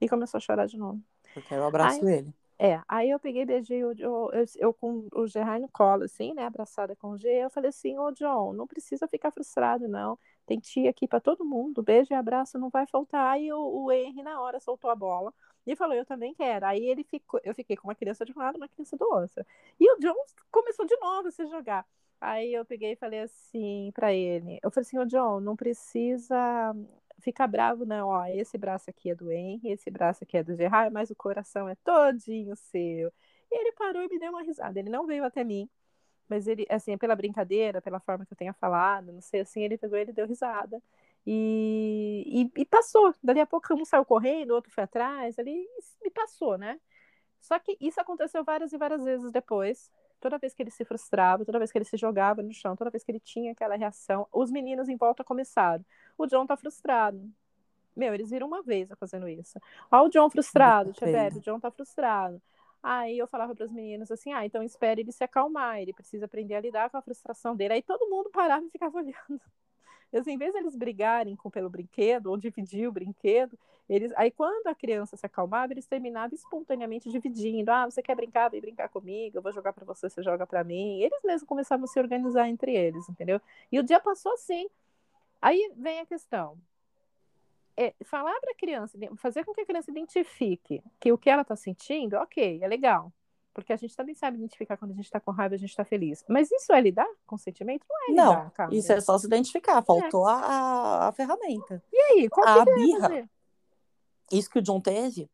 E 0.00 0.08
começou 0.08 0.38
a 0.38 0.40
chorar 0.40 0.66
de 0.66 0.76
novo. 0.76 1.00
Eu 1.34 1.42
quero 1.42 1.62
o 1.62 1.66
abraço 1.66 1.98
aí, 1.98 2.04
dele. 2.04 2.34
É, 2.58 2.80
aí 2.86 3.10
eu 3.10 3.18
peguei, 3.18 3.44
beijei 3.44 3.84
o, 3.84 3.92
eu, 3.98 4.30
eu, 4.32 4.44
eu 4.56 4.72
com 4.72 5.08
o 5.12 5.26
Gerard 5.26 5.60
no 5.60 5.68
colo, 5.68 6.04
assim, 6.04 6.32
né, 6.34 6.44
abraçada 6.44 6.94
com 6.94 7.10
o 7.10 7.18
G, 7.18 7.28
eu 7.28 7.50
falei 7.50 7.70
assim, 7.70 7.98
ô 7.98 8.12
John, 8.12 8.52
não 8.52 8.66
precisa 8.66 9.08
ficar 9.08 9.32
frustrado, 9.32 9.88
não, 9.88 10.16
tem 10.46 10.60
tia 10.60 10.88
aqui 10.88 11.08
para 11.08 11.18
todo 11.20 11.44
mundo, 11.44 11.82
beijo 11.82 12.12
e 12.12 12.14
abraço, 12.14 12.56
não 12.58 12.70
vai 12.70 12.86
faltar, 12.86 13.32
aí 13.32 13.52
o, 13.52 13.58
o 13.58 13.92
Henry 13.92 14.22
na 14.22 14.40
hora 14.40 14.60
soltou 14.60 14.88
a 14.88 14.94
bola, 14.94 15.34
e 15.66 15.74
falou, 15.74 15.94
eu 15.94 16.06
também 16.06 16.32
quero, 16.32 16.64
aí 16.64 16.86
ele 16.86 17.02
ficou, 17.02 17.40
eu 17.42 17.54
fiquei 17.54 17.76
com 17.76 17.88
uma 17.88 17.94
criança 17.94 18.24
de 18.24 18.32
um 18.32 18.38
lado, 18.38 18.56
uma 18.56 18.68
criança 18.68 18.96
do 18.96 19.04
outro, 19.04 19.44
e 19.80 19.92
o 19.92 19.98
John 19.98 20.14
começou 20.52 20.86
de 20.86 20.96
novo 20.98 21.26
a 21.26 21.30
se 21.32 21.44
jogar, 21.46 21.84
aí 22.20 22.54
eu 22.54 22.64
peguei 22.64 22.92
e 22.92 22.96
falei 22.96 23.20
assim 23.20 23.90
para 23.92 24.12
ele, 24.12 24.60
eu 24.62 24.70
falei 24.70 24.86
assim, 24.86 24.98
ô 24.98 25.04
John, 25.04 25.40
não 25.40 25.56
precisa 25.56 26.72
fica 27.24 27.46
bravo, 27.46 27.84
não, 27.86 28.08
ó, 28.08 28.26
esse 28.26 28.58
braço 28.58 28.90
aqui 28.90 29.10
é 29.10 29.14
do 29.14 29.32
Henry, 29.32 29.70
esse 29.72 29.90
braço 29.90 30.22
aqui 30.24 30.36
é 30.36 30.42
do 30.44 30.54
Gerard, 30.54 30.92
mas 30.92 31.10
o 31.10 31.16
coração 31.16 31.68
é 31.68 31.74
todinho 31.76 32.54
seu. 32.56 33.12
E 33.50 33.58
ele 33.60 33.72
parou 33.72 34.02
e 34.02 34.08
me 34.08 34.18
deu 34.18 34.30
uma 34.30 34.42
risada. 34.42 34.78
Ele 34.78 34.90
não 34.90 35.06
veio 35.06 35.24
até 35.24 35.42
mim, 35.44 35.68
mas 36.28 36.46
ele, 36.48 36.66
assim, 36.70 36.98
pela 36.98 37.16
brincadeira, 37.16 37.82
pela 37.82 38.00
forma 38.00 38.26
que 38.26 38.32
eu 38.32 38.36
tenha 38.36 38.52
falado, 38.54 39.12
não 39.12 39.20
sei, 39.22 39.40
assim, 39.42 39.62
ele 39.62 39.78
pegou, 39.78 39.98
ele 39.98 40.12
deu 40.12 40.26
risada. 40.26 40.82
E, 41.26 42.50
e, 42.56 42.62
e 42.62 42.66
passou. 42.66 43.14
Dali 43.22 43.40
a 43.40 43.46
pouco 43.46 43.74
um 43.74 43.84
saiu 43.84 44.04
correndo, 44.04 44.50
o 44.52 44.54
outro 44.54 44.72
foi 44.72 44.84
atrás, 44.84 45.38
ali 45.38 45.66
me 46.02 46.10
passou, 46.10 46.58
né? 46.58 46.80
Só 47.40 47.58
que 47.58 47.76
isso 47.80 48.00
aconteceu 48.00 48.44
várias 48.44 48.72
e 48.72 48.78
várias 48.78 49.04
vezes 49.04 49.30
depois. 49.32 49.90
Toda 50.24 50.38
vez 50.38 50.54
que 50.54 50.62
ele 50.62 50.70
se 50.70 50.86
frustrava, 50.86 51.44
toda 51.44 51.58
vez 51.58 51.70
que 51.70 51.76
ele 51.76 51.84
se 51.84 51.98
jogava 51.98 52.42
no 52.42 52.50
chão, 52.50 52.74
toda 52.74 52.88
vez 52.88 53.04
que 53.04 53.12
ele 53.12 53.20
tinha 53.20 53.52
aquela 53.52 53.76
reação, 53.76 54.26
os 54.32 54.50
meninos 54.50 54.88
em 54.88 54.96
volta 54.96 55.22
começaram. 55.22 55.84
O 56.16 56.26
John 56.26 56.46
tá 56.46 56.56
frustrado. 56.56 57.30
Meu, 57.94 58.14
eles 58.14 58.30
viram 58.30 58.46
uma 58.46 58.62
vez 58.62 58.88
eu 58.88 58.96
fazendo 58.96 59.28
isso. 59.28 59.60
Ó, 59.92 60.06
o 60.06 60.08
John 60.08 60.30
frustrado, 60.30 60.94
Chevette, 60.94 61.36
o 61.36 61.40
John 61.42 61.60
tá 61.60 61.70
frustrado. 61.70 62.40
Aí 62.82 63.18
eu 63.18 63.26
falava 63.26 63.54
para 63.54 63.66
os 63.66 63.70
meninos 63.70 64.10
assim: 64.10 64.32
ah, 64.32 64.46
então 64.46 64.62
espere 64.62 65.02
ele 65.02 65.12
se 65.12 65.22
acalmar, 65.22 65.78
ele 65.78 65.92
precisa 65.92 66.24
aprender 66.24 66.54
a 66.54 66.60
lidar 66.62 66.88
com 66.88 66.96
a 66.96 67.02
frustração 67.02 67.54
dele. 67.54 67.74
Aí 67.74 67.82
todo 67.82 68.08
mundo 68.08 68.30
parava 68.30 68.64
e 68.64 68.70
ficava 68.70 68.96
olhando. 68.96 69.42
Assim, 70.18 70.32
em 70.32 70.38
vez 70.38 70.52
de 70.52 70.58
eles 70.58 70.76
brigarem 70.76 71.36
com, 71.36 71.50
pelo 71.50 71.68
brinquedo 71.68 72.26
ou 72.26 72.36
dividir 72.36 72.88
o 72.88 72.92
brinquedo, 72.92 73.58
eles, 73.88 74.12
aí 74.16 74.30
quando 74.30 74.66
a 74.66 74.74
criança 74.74 75.16
se 75.16 75.26
acalmava, 75.26 75.72
eles 75.72 75.86
terminavam 75.86 76.34
espontaneamente 76.34 77.10
dividindo. 77.10 77.70
Ah, 77.70 77.84
você 77.84 78.02
quer 78.02 78.14
brincar? 78.14 78.48
Vem 78.48 78.60
brincar 78.60 78.88
comigo. 78.88 79.36
Eu 79.36 79.42
vou 79.42 79.52
jogar 79.52 79.72
para 79.72 79.84
você, 79.84 80.08
você 80.08 80.22
joga 80.22 80.46
para 80.46 80.64
mim. 80.64 81.00
Eles 81.00 81.22
mesmos 81.22 81.46
começavam 81.46 81.84
a 81.84 81.88
se 81.88 81.98
organizar 81.98 82.48
entre 82.48 82.74
eles, 82.74 83.08
entendeu? 83.08 83.40
E 83.70 83.78
o 83.78 83.82
dia 83.82 84.00
passou 84.00 84.32
assim. 84.32 84.68
Aí 85.42 85.72
vem 85.76 86.00
a 86.00 86.06
questão. 86.06 86.56
É, 87.76 87.92
falar 88.04 88.38
para 88.40 88.52
a 88.52 88.54
criança, 88.54 88.96
fazer 89.16 89.44
com 89.44 89.52
que 89.52 89.60
a 89.60 89.66
criança 89.66 89.90
identifique 89.90 90.82
que 91.00 91.12
o 91.12 91.18
que 91.18 91.28
ela 91.28 91.42
está 91.42 91.56
sentindo, 91.56 92.16
ok, 92.16 92.60
é 92.62 92.68
legal. 92.68 93.12
Porque 93.54 93.72
a 93.72 93.76
gente 93.76 93.96
também 93.96 94.16
sabe 94.16 94.36
identificar 94.36 94.76
quando 94.76 94.90
a 94.90 94.94
gente 94.94 95.04
está 95.04 95.20
com 95.20 95.30
raiva, 95.30 95.54
a 95.54 95.58
gente 95.58 95.70
está 95.70 95.84
feliz. 95.84 96.24
Mas 96.28 96.50
isso 96.50 96.72
é 96.72 96.80
lidar 96.80 97.08
com 97.24 97.38
sentimento? 97.38 97.86
Não 97.88 98.02
é 98.02 98.10
lidar, 98.10 98.52
Não, 98.58 98.72
isso 98.72 98.92
é 98.92 99.00
só 99.00 99.16
se 99.16 99.26
identificar. 99.26 99.80
Faltou 99.82 100.28
é. 100.28 100.32
a, 100.32 101.08
a 101.08 101.12
ferramenta. 101.12 101.80
E 101.92 101.96
aí, 101.96 102.28
qual 102.28 102.46
a 102.46 102.64
birra? 102.64 103.30
Isso 104.32 104.50
que 104.50 104.58
o 104.58 104.62
John 104.62 104.80
teve 104.80 105.30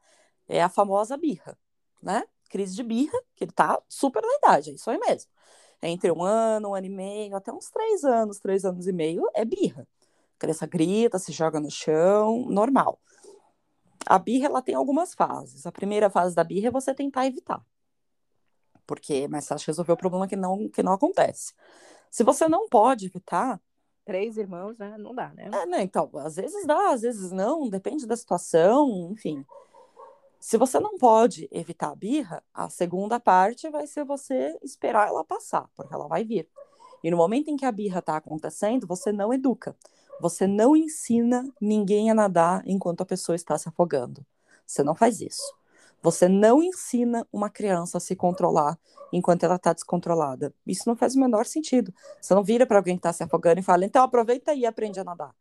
é 0.46 0.62
a 0.62 0.68
famosa 0.68 1.16
birra, 1.16 1.56
né? 2.02 2.24
Crise 2.50 2.76
de 2.76 2.82
birra, 2.82 3.18
que 3.34 3.44
ele 3.44 3.52
tá 3.52 3.80
super 3.88 4.20
na 4.20 4.34
idade, 4.34 4.70
é 4.70 4.74
isso 4.74 4.90
aí 4.90 4.98
mesmo. 4.98 5.30
É 5.80 5.88
entre 5.88 6.12
um 6.12 6.22
ano, 6.22 6.70
um 6.70 6.74
ano 6.74 6.86
e 6.86 6.90
meio, 6.90 7.34
até 7.34 7.50
uns 7.50 7.70
três 7.70 8.04
anos, 8.04 8.38
três 8.38 8.66
anos 8.66 8.86
e 8.86 8.92
meio, 8.92 9.22
é 9.32 9.46
birra. 9.46 9.88
A 10.36 10.38
criança 10.38 10.66
grita, 10.66 11.18
se 11.18 11.32
joga 11.32 11.58
no 11.58 11.70
chão, 11.70 12.44
normal. 12.50 13.00
A 14.04 14.18
birra, 14.18 14.46
ela 14.46 14.60
tem 14.60 14.74
algumas 14.74 15.14
fases. 15.14 15.64
A 15.64 15.72
primeira 15.72 16.10
fase 16.10 16.34
da 16.34 16.44
birra 16.44 16.68
é 16.68 16.70
você 16.70 16.92
tentar 16.92 17.26
evitar 17.26 17.64
porque 18.90 19.14
é 19.14 19.28
mais 19.28 19.46
fácil 19.46 19.68
resolver 19.68 19.92
o 19.92 19.96
problema 19.96 20.26
que 20.26 20.34
não, 20.34 20.68
que 20.68 20.82
não 20.82 20.92
acontece. 20.92 21.54
Se 22.10 22.24
você 22.24 22.48
não 22.48 22.68
pode 22.68 23.06
evitar. 23.06 23.60
Três 24.04 24.36
irmãos, 24.36 24.76
né? 24.78 24.96
Não 24.98 25.14
dá, 25.14 25.28
né? 25.32 25.48
É, 25.52 25.64
né? 25.64 25.82
Então, 25.84 26.10
às 26.14 26.34
vezes 26.34 26.66
dá, 26.66 26.90
às 26.90 27.02
vezes 27.02 27.30
não, 27.30 27.68
depende 27.68 28.04
da 28.04 28.16
situação, 28.16 29.12
enfim. 29.12 29.46
Se 30.40 30.56
você 30.56 30.80
não 30.80 30.98
pode 30.98 31.48
evitar 31.52 31.92
a 31.92 31.94
birra, 31.94 32.42
a 32.52 32.68
segunda 32.68 33.20
parte 33.20 33.70
vai 33.70 33.86
ser 33.86 34.04
você 34.04 34.58
esperar 34.60 35.06
ela 35.06 35.24
passar, 35.24 35.70
porque 35.76 35.94
ela 35.94 36.08
vai 36.08 36.24
vir. 36.24 36.48
E 37.04 37.12
no 37.12 37.16
momento 37.16 37.48
em 37.48 37.56
que 37.56 37.64
a 37.64 37.70
birra 37.70 38.00
está 38.00 38.16
acontecendo, 38.16 38.88
você 38.88 39.12
não 39.12 39.32
educa. 39.32 39.76
Você 40.20 40.48
não 40.48 40.74
ensina 40.74 41.48
ninguém 41.60 42.10
a 42.10 42.14
nadar 42.14 42.64
enquanto 42.66 43.02
a 43.02 43.06
pessoa 43.06 43.36
está 43.36 43.56
se 43.56 43.68
afogando. 43.68 44.26
Você 44.66 44.82
não 44.82 44.96
faz 44.96 45.20
isso. 45.20 45.59
Você 46.02 46.28
não 46.28 46.62
ensina 46.62 47.26
uma 47.32 47.50
criança 47.50 47.98
a 47.98 48.00
se 48.00 48.16
controlar 48.16 48.78
enquanto 49.12 49.44
ela 49.44 49.56
está 49.56 49.72
descontrolada. 49.72 50.54
Isso 50.66 50.84
não 50.86 50.96
faz 50.96 51.14
o 51.14 51.20
menor 51.20 51.44
sentido. 51.44 51.92
Você 52.20 52.34
não 52.34 52.42
vira 52.42 52.66
para 52.66 52.78
alguém 52.78 52.96
que 52.96 53.00
está 53.00 53.12
se 53.12 53.22
afogando 53.22 53.60
e 53.60 53.62
fala, 53.62 53.84
então 53.84 54.02
aproveita 54.02 54.54
e 54.54 54.64
aprende 54.64 54.98
a 55.00 55.04
nadar. 55.04 55.34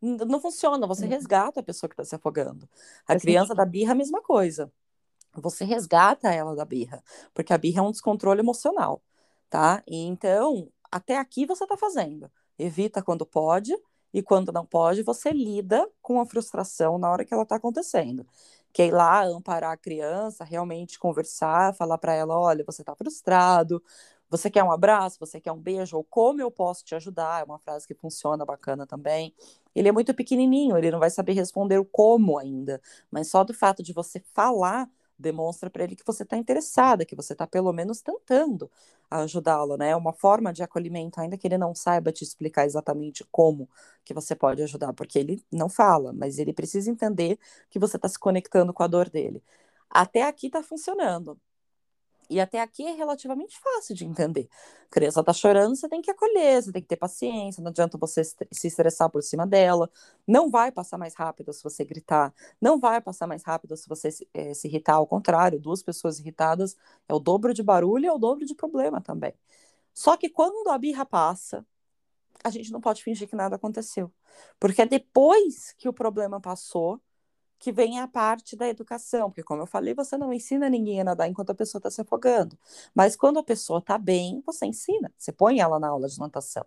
Não 0.00 0.40
funciona, 0.40 0.86
você 0.86 1.04
uhum. 1.04 1.10
resgata 1.10 1.60
a 1.60 1.62
pessoa 1.62 1.88
que 1.88 1.94
está 1.94 2.04
se 2.04 2.14
afogando. 2.14 2.68
A 3.06 3.18
criança 3.18 3.54
da 3.54 3.64
birra, 3.64 3.92
a 3.92 3.94
mesma 3.94 4.20
coisa. 4.20 4.70
Você 5.34 5.64
resgata 5.64 6.32
ela 6.32 6.54
da 6.54 6.64
birra, 6.64 7.02
porque 7.32 7.52
a 7.52 7.58
birra 7.58 7.78
é 7.78 7.82
um 7.82 7.92
descontrole 7.92 8.40
emocional, 8.40 9.00
tá? 9.48 9.82
E 9.86 9.96
então, 10.04 10.68
até 10.90 11.16
aqui 11.16 11.46
você 11.46 11.64
está 11.64 11.76
fazendo. 11.76 12.30
Evita 12.58 13.00
quando 13.00 13.24
pode, 13.24 13.74
e 14.12 14.22
quando 14.22 14.52
não 14.52 14.66
pode, 14.66 15.02
você 15.02 15.30
lida 15.30 15.88
com 16.02 16.20
a 16.20 16.26
frustração 16.26 16.98
na 16.98 17.10
hora 17.10 17.24
que 17.24 17.32
ela 17.32 17.44
está 17.44 17.56
acontecendo 17.56 18.26
que 18.72 18.82
é 18.82 18.86
ir 18.86 18.92
lá 18.92 19.24
amparar 19.24 19.72
a 19.72 19.76
criança, 19.76 20.44
realmente 20.44 20.98
conversar, 20.98 21.74
falar 21.74 21.98
para 21.98 22.14
ela, 22.14 22.38
olha, 22.38 22.64
você 22.64 22.82
está 22.82 22.94
frustrado, 22.96 23.82
você 24.30 24.50
quer 24.50 24.64
um 24.64 24.72
abraço, 24.72 25.18
você 25.20 25.40
quer 25.40 25.52
um 25.52 25.58
beijo, 25.58 25.96
ou 25.96 26.04
como 26.04 26.40
eu 26.40 26.50
posso 26.50 26.84
te 26.84 26.94
ajudar, 26.94 27.42
é 27.42 27.44
uma 27.44 27.58
frase 27.58 27.86
que 27.86 27.94
funciona 27.94 28.44
bacana 28.46 28.86
também. 28.86 29.34
Ele 29.74 29.88
é 29.88 29.92
muito 29.92 30.14
pequenininho, 30.14 30.76
ele 30.78 30.90
não 30.90 30.98
vai 30.98 31.10
saber 31.10 31.32
responder 31.34 31.78
o 31.78 31.84
como 31.84 32.38
ainda, 32.38 32.80
mas 33.10 33.28
só 33.28 33.44
do 33.44 33.52
fato 33.54 33.82
de 33.82 33.92
você 33.92 34.20
falar 34.34 34.88
demonstra 35.22 35.70
para 35.70 35.84
ele 35.84 35.96
que 35.96 36.04
você 36.06 36.24
está 36.24 36.36
interessada, 36.36 37.04
que 37.06 37.16
você 37.16 37.32
está 37.34 37.46
pelo 37.46 37.72
menos 37.72 38.02
tentando 38.02 38.70
ajudá-lo, 39.10 39.76
né? 39.76 39.90
É 39.90 39.96
uma 39.96 40.12
forma 40.12 40.52
de 40.52 40.62
acolhimento, 40.62 41.20
ainda 41.20 41.38
que 41.38 41.46
ele 41.46 41.58
não 41.58 41.74
saiba 41.74 42.12
te 42.12 42.24
explicar 42.24 42.66
exatamente 42.66 43.24
como 43.30 43.68
que 44.04 44.14
você 44.14 44.34
pode 44.36 44.62
ajudar, 44.62 44.92
porque 44.94 45.18
ele 45.18 45.44
não 45.52 45.68
fala, 45.68 46.12
mas 46.12 46.38
ele 46.38 46.52
precisa 46.52 46.90
entender 46.90 47.38
que 47.70 47.78
você 47.78 47.96
está 47.96 48.08
se 48.08 48.18
conectando 48.18 48.72
com 48.72 48.82
a 48.82 48.86
dor 48.86 49.08
dele. 49.10 49.42
Até 49.90 50.22
aqui 50.24 50.46
está 50.48 50.62
funcionando. 50.62 51.38
E 52.30 52.40
até 52.40 52.60
aqui 52.60 52.86
é 52.86 52.92
relativamente 52.92 53.58
fácil 53.58 53.94
de 53.94 54.04
entender. 54.04 54.48
A 54.86 54.90
criança 54.90 55.20
está 55.20 55.32
chorando, 55.32 55.76
você 55.76 55.88
tem 55.88 56.00
que 56.00 56.10
acolher, 56.10 56.62
você 56.62 56.72
tem 56.72 56.82
que 56.82 56.88
ter 56.88 56.96
paciência, 56.96 57.62
não 57.62 57.70
adianta 57.70 57.98
você 57.98 58.24
se 58.24 58.66
estressar 58.66 59.10
por 59.10 59.22
cima 59.22 59.46
dela. 59.46 59.90
Não 60.26 60.50
vai 60.50 60.72
passar 60.72 60.98
mais 60.98 61.14
rápido 61.14 61.52
se 61.52 61.62
você 61.62 61.84
gritar, 61.84 62.32
não 62.60 62.78
vai 62.78 63.00
passar 63.00 63.26
mais 63.26 63.42
rápido 63.42 63.76
se 63.76 63.88
você 63.88 64.10
se, 64.10 64.28
é, 64.32 64.54
se 64.54 64.68
irritar. 64.68 64.94
Ao 64.94 65.06
contrário, 65.06 65.60
duas 65.60 65.82
pessoas 65.82 66.18
irritadas 66.18 66.76
é 67.08 67.14
o 67.14 67.18
dobro 67.18 67.52
de 67.52 67.62
barulho 67.62 68.04
e 68.04 68.08
é 68.08 68.12
o 68.12 68.18
dobro 68.18 68.46
de 68.46 68.54
problema 68.54 69.00
também. 69.00 69.34
Só 69.94 70.16
que 70.16 70.28
quando 70.28 70.68
a 70.70 70.78
birra 70.78 71.04
passa, 71.04 71.66
a 72.42 72.50
gente 72.50 72.72
não 72.72 72.80
pode 72.80 73.02
fingir 73.02 73.28
que 73.28 73.36
nada 73.36 73.56
aconteceu. 73.56 74.12
Porque 74.58 74.82
é 74.82 74.86
depois 74.86 75.72
que 75.78 75.88
o 75.88 75.92
problema 75.92 76.40
passou 76.40 77.00
que 77.62 77.70
vem 77.70 78.00
a 78.00 78.08
parte 78.08 78.56
da 78.56 78.66
educação, 78.66 79.30
porque, 79.30 79.44
como 79.44 79.62
eu 79.62 79.66
falei, 79.66 79.94
você 79.94 80.18
não 80.18 80.32
ensina 80.32 80.68
ninguém 80.68 81.00
a 81.00 81.04
nadar 81.04 81.28
enquanto 81.28 81.50
a 81.50 81.54
pessoa 81.54 81.78
está 81.78 81.88
se 81.92 82.00
afogando. 82.00 82.58
Mas 82.92 83.14
quando 83.14 83.38
a 83.38 83.42
pessoa 83.42 83.78
está 83.78 83.96
bem, 83.96 84.42
você 84.44 84.66
ensina, 84.66 85.12
você 85.16 85.30
põe 85.30 85.60
ela 85.60 85.78
na 85.78 85.86
aula 85.86 86.08
de 86.08 86.18
natação. 86.18 86.66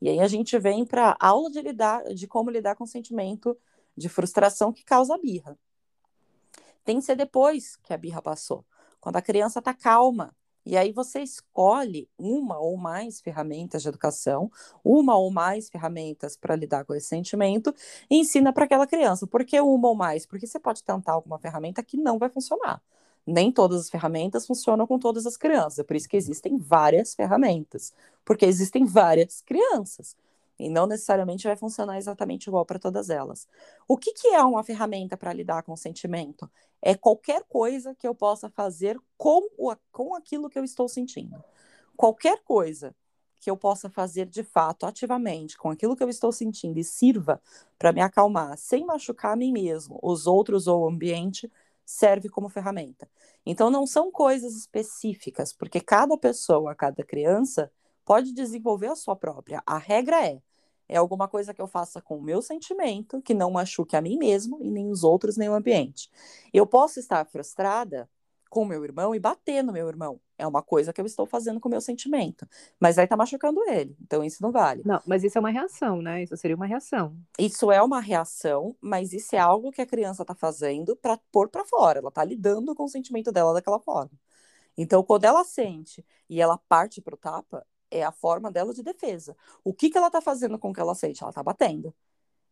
E 0.00 0.08
aí 0.08 0.18
a 0.18 0.26
gente 0.26 0.58
vem 0.58 0.84
para 0.84 1.16
a 1.20 1.28
aula 1.28 1.48
de 1.48 1.62
lidar, 1.62 2.02
de 2.12 2.26
como 2.26 2.50
lidar 2.50 2.74
com 2.74 2.82
o 2.82 2.88
sentimento 2.88 3.56
de 3.96 4.08
frustração 4.08 4.72
que 4.72 4.82
causa 4.84 5.14
a 5.14 5.18
birra. 5.18 5.56
Tem 6.84 6.98
que 6.98 7.02
ser 7.02 7.14
depois 7.14 7.76
que 7.76 7.92
a 7.92 7.96
birra 7.96 8.20
passou, 8.20 8.64
quando 9.00 9.18
a 9.18 9.22
criança 9.22 9.60
está 9.60 9.72
calma, 9.72 10.34
e 10.64 10.76
aí 10.76 10.92
você 10.92 11.20
escolhe 11.20 12.08
uma 12.18 12.58
ou 12.58 12.76
mais 12.76 13.20
ferramentas 13.20 13.82
de 13.82 13.88
educação, 13.88 14.50
uma 14.84 15.16
ou 15.16 15.30
mais 15.30 15.68
ferramentas 15.68 16.36
para 16.36 16.56
lidar 16.56 16.84
com 16.84 16.94
esse 16.94 17.08
sentimento 17.08 17.74
e 18.10 18.16
ensina 18.18 18.52
para 18.52 18.64
aquela 18.64 18.86
criança. 18.86 19.26
Por 19.26 19.44
que 19.44 19.60
uma 19.60 19.88
ou 19.88 19.94
mais? 19.94 20.24
Porque 20.26 20.46
você 20.46 20.58
pode 20.58 20.82
tentar 20.84 21.12
alguma 21.12 21.38
ferramenta 21.38 21.82
que 21.82 21.96
não 21.96 22.18
vai 22.18 22.28
funcionar. 22.28 22.80
Nem 23.26 23.52
todas 23.52 23.80
as 23.82 23.90
ferramentas 23.90 24.46
funcionam 24.46 24.86
com 24.86 24.98
todas 24.98 25.26
as 25.26 25.36
crianças, 25.36 25.78
é 25.78 25.84
por 25.84 25.94
isso 25.94 26.08
que 26.08 26.16
existem 26.16 26.58
várias 26.58 27.14
ferramentas, 27.14 27.92
porque 28.24 28.44
existem 28.44 28.84
várias 28.84 29.40
crianças 29.42 30.16
e 30.58 30.68
não 30.68 30.86
necessariamente 30.86 31.46
vai 31.46 31.56
funcionar 31.56 31.98
exatamente 31.98 32.46
igual 32.46 32.64
para 32.64 32.78
todas 32.78 33.10
elas. 33.10 33.48
O 33.88 33.96
que, 33.96 34.12
que 34.12 34.28
é 34.28 34.42
uma 34.42 34.62
ferramenta 34.62 35.16
para 35.16 35.32
lidar 35.32 35.62
com 35.62 35.72
o 35.72 35.76
sentimento? 35.76 36.50
É 36.80 36.94
qualquer 36.94 37.44
coisa 37.44 37.94
que 37.94 38.06
eu 38.06 38.14
possa 38.14 38.48
fazer 38.50 38.98
com, 39.16 39.48
o, 39.56 39.74
com 39.90 40.14
aquilo 40.14 40.48
que 40.48 40.58
eu 40.58 40.64
estou 40.64 40.88
sentindo. 40.88 41.42
Qualquer 41.96 42.42
coisa 42.44 42.94
que 43.42 43.50
eu 43.50 43.56
possa 43.56 43.90
fazer 43.90 44.26
de 44.26 44.44
fato, 44.44 44.86
ativamente, 44.86 45.58
com 45.58 45.68
aquilo 45.68 45.96
que 45.96 46.02
eu 46.02 46.08
estou 46.08 46.30
sentindo 46.30 46.78
e 46.78 46.84
sirva 46.84 47.42
para 47.76 47.92
me 47.92 48.00
acalmar, 48.00 48.56
sem 48.56 48.86
machucar 48.86 49.32
a 49.32 49.36
mim 49.36 49.52
mesmo, 49.52 49.98
os 50.00 50.28
outros 50.28 50.68
ou 50.68 50.84
o 50.84 50.88
ambiente, 50.88 51.50
serve 51.84 52.28
como 52.28 52.48
ferramenta. 52.48 53.08
Então, 53.44 53.68
não 53.68 53.84
são 53.84 54.12
coisas 54.12 54.54
específicas, 54.54 55.52
porque 55.52 55.80
cada 55.80 56.16
pessoa, 56.16 56.72
cada 56.74 57.02
criança 57.02 57.68
pode 58.04 58.32
desenvolver 58.32 58.88
a 58.88 58.96
sua 58.96 59.16
própria. 59.16 59.62
A 59.66 59.78
regra 59.78 60.26
é: 60.26 60.40
é 60.88 60.96
alguma 60.96 61.28
coisa 61.28 61.54
que 61.54 61.60
eu 61.60 61.66
faça 61.66 62.00
com 62.00 62.18
o 62.18 62.22
meu 62.22 62.42
sentimento, 62.42 63.22
que 63.22 63.34
não 63.34 63.50
machuque 63.50 63.96
a 63.96 64.00
mim 64.00 64.18
mesmo 64.18 64.58
e 64.62 64.70
nem 64.70 64.90
os 64.90 65.04
outros, 65.04 65.36
nem 65.36 65.48
o 65.48 65.54
ambiente. 65.54 66.10
Eu 66.52 66.66
posso 66.66 67.00
estar 67.00 67.24
frustrada 67.26 68.08
com 68.52 68.64
o 68.64 68.66
meu 68.66 68.84
irmão 68.84 69.14
e 69.14 69.18
bater 69.18 69.64
no 69.64 69.72
meu 69.72 69.88
irmão. 69.88 70.20
É 70.36 70.46
uma 70.46 70.62
coisa 70.62 70.92
que 70.92 71.00
eu 71.00 71.06
estou 71.06 71.24
fazendo 71.24 71.58
com 71.58 71.68
o 71.68 71.70
meu 71.70 71.80
sentimento. 71.80 72.46
Mas 72.78 72.98
aí 72.98 73.06
tá 73.06 73.16
machucando 73.16 73.64
ele. 73.66 73.96
Então 73.98 74.22
isso 74.22 74.42
não 74.42 74.52
vale. 74.52 74.82
Não, 74.84 75.00
mas 75.06 75.24
isso 75.24 75.38
é 75.38 75.40
uma 75.40 75.48
reação, 75.48 76.02
né? 76.02 76.22
Isso 76.22 76.36
seria 76.36 76.54
uma 76.54 76.66
reação. 76.66 77.16
Isso 77.38 77.72
é 77.72 77.82
uma 77.82 77.98
reação, 77.98 78.76
mas 78.78 79.14
isso 79.14 79.34
é 79.34 79.38
algo 79.38 79.72
que 79.72 79.80
a 79.80 79.86
criança 79.86 80.22
tá 80.22 80.34
fazendo 80.34 80.94
para 80.94 81.18
pôr 81.32 81.48
para 81.48 81.64
fora. 81.64 82.00
Ela 82.00 82.10
tá 82.10 82.22
lidando 82.22 82.74
com 82.74 82.84
o 82.84 82.88
sentimento 82.88 83.32
dela 83.32 83.54
daquela 83.54 83.80
forma. 83.80 84.10
Então, 84.76 85.02
quando 85.02 85.24
ela 85.24 85.44
sente 85.44 86.04
e 86.28 86.40
ela 86.40 86.58
parte 86.58 87.00
pro 87.00 87.16
tapa, 87.16 87.66
é 87.92 88.02
a 88.02 88.10
forma 88.10 88.50
dela 88.50 88.72
de 88.72 88.82
defesa. 88.82 89.36
O 89.62 89.74
que, 89.74 89.90
que 89.90 89.98
ela 89.98 90.10
tá 90.10 90.20
fazendo 90.20 90.58
com 90.58 90.72
que 90.72 90.80
ela 90.80 90.94
sente? 90.94 91.22
Ela 91.22 91.32
tá 91.32 91.42
batendo. 91.42 91.94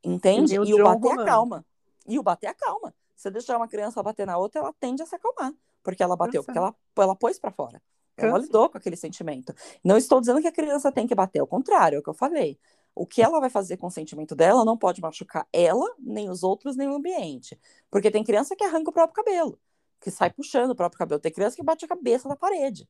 Entende? 0.04 0.54
E, 0.54 0.58
o 0.58 0.84
bater 0.84 1.08
rolando. 1.08 1.22
acalma. 1.22 1.66
E 2.06 2.18
o 2.18 2.22
bater 2.22 2.48
acalma. 2.48 2.94
Se 3.16 3.30
deixar 3.30 3.56
uma 3.56 3.66
criança 3.66 4.02
bater 4.02 4.26
na 4.26 4.36
outra, 4.36 4.60
ela 4.60 4.72
tende 4.78 5.02
a 5.02 5.06
se 5.06 5.14
acalmar. 5.14 5.52
Porque 5.82 6.02
ela 6.02 6.16
bateu, 6.16 6.44
porque 6.44 6.58
ela, 6.58 6.74
ela 6.96 7.16
pôs 7.16 7.38
para 7.38 7.50
fora. 7.50 7.82
Ela 8.16 8.36
lidou 8.36 8.68
com 8.68 8.76
aquele 8.76 8.96
sentimento. 8.96 9.54
Não 9.82 9.96
estou 9.96 10.20
dizendo 10.20 10.42
que 10.42 10.48
a 10.48 10.52
criança 10.52 10.92
tem 10.92 11.06
que 11.06 11.14
bater, 11.14 11.38
ao 11.38 11.46
contrário, 11.46 11.96
é 11.96 11.98
o 12.00 12.02
que 12.02 12.10
eu 12.10 12.14
falei. 12.14 12.58
O 12.94 13.06
que 13.06 13.22
ela 13.22 13.40
vai 13.40 13.48
fazer 13.48 13.78
com 13.78 13.86
o 13.86 13.90
sentimento 13.90 14.34
dela 14.34 14.62
não 14.62 14.76
pode 14.76 15.00
machucar 15.00 15.48
ela, 15.50 15.86
nem 15.98 16.28
os 16.28 16.42
outros, 16.42 16.76
nem 16.76 16.86
o 16.86 16.94
ambiente. 16.94 17.58
Porque 17.90 18.10
tem 18.10 18.22
criança 18.22 18.54
que 18.54 18.62
arranca 18.62 18.90
o 18.90 18.92
próprio 18.92 19.24
cabelo, 19.24 19.58
que 19.98 20.10
sai 20.10 20.30
puxando 20.30 20.72
o 20.72 20.74
próprio 20.74 20.98
cabelo. 20.98 21.18
Tem 21.18 21.32
criança 21.32 21.56
que 21.56 21.62
bate 21.62 21.86
a 21.86 21.88
cabeça 21.88 22.28
na 22.28 22.36
parede 22.36 22.86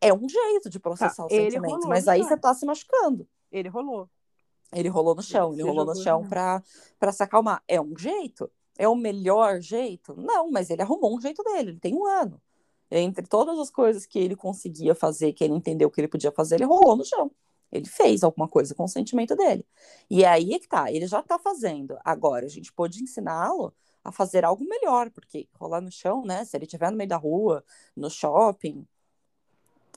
é 0.00 0.12
um 0.12 0.28
jeito 0.28 0.70
de 0.70 0.78
processar 0.80 1.14
tá, 1.14 1.26
os 1.26 1.32
sentimentos, 1.32 1.86
mas 1.86 2.08
aí 2.08 2.22
você 2.22 2.36
tá 2.36 2.54
se 2.54 2.64
machucando. 2.64 3.28
Ele 3.52 3.68
rolou. 3.68 4.08
Ele 4.72 4.88
rolou 4.88 5.14
no 5.14 5.22
chão, 5.22 5.52
ele, 5.52 5.62
ele 5.62 5.68
rolou 5.68 5.84
no 5.84 5.96
chão 5.96 6.26
para 6.28 7.12
se 7.12 7.22
acalmar. 7.22 7.62
É 7.66 7.80
um 7.80 7.96
jeito? 7.96 8.50
É 8.78 8.88
o 8.88 8.94
melhor 8.94 9.60
jeito? 9.60 10.14
Não, 10.16 10.50
mas 10.50 10.70
ele 10.70 10.82
arrumou 10.82 11.16
um 11.16 11.20
jeito 11.20 11.42
dele, 11.42 11.70
ele 11.70 11.80
tem 11.80 11.94
um 11.94 12.06
ano. 12.06 12.40
Entre 12.90 13.26
todas 13.26 13.58
as 13.58 13.70
coisas 13.70 14.06
que 14.06 14.18
ele 14.18 14.34
conseguia 14.34 14.94
fazer, 14.94 15.32
que 15.32 15.44
ele 15.44 15.54
entendeu 15.54 15.90
que 15.90 16.00
ele 16.00 16.08
podia 16.08 16.32
fazer, 16.32 16.56
ele 16.56 16.64
rolou 16.64 16.96
no 16.96 17.04
chão. 17.04 17.30
Ele 17.70 17.86
fez 17.86 18.24
alguma 18.24 18.48
coisa 18.48 18.74
com 18.74 18.84
o 18.84 18.88
sentimento 18.88 19.36
dele. 19.36 19.64
E 20.08 20.24
aí 20.24 20.54
é 20.54 20.58
que 20.58 20.66
tá, 20.66 20.90
ele 20.90 21.06
já 21.06 21.22
tá 21.22 21.38
fazendo. 21.38 21.96
Agora, 22.04 22.46
a 22.46 22.48
gente 22.48 22.72
pode 22.72 23.00
ensiná-lo 23.02 23.72
a 24.02 24.10
fazer 24.10 24.44
algo 24.44 24.64
melhor, 24.64 25.10
porque 25.10 25.48
rolar 25.54 25.80
no 25.80 25.90
chão, 25.90 26.24
né? 26.24 26.44
Se 26.44 26.56
ele 26.56 26.64
estiver 26.64 26.90
no 26.90 26.96
meio 26.96 27.08
da 27.08 27.16
rua, 27.16 27.62
no 27.94 28.10
shopping, 28.10 28.86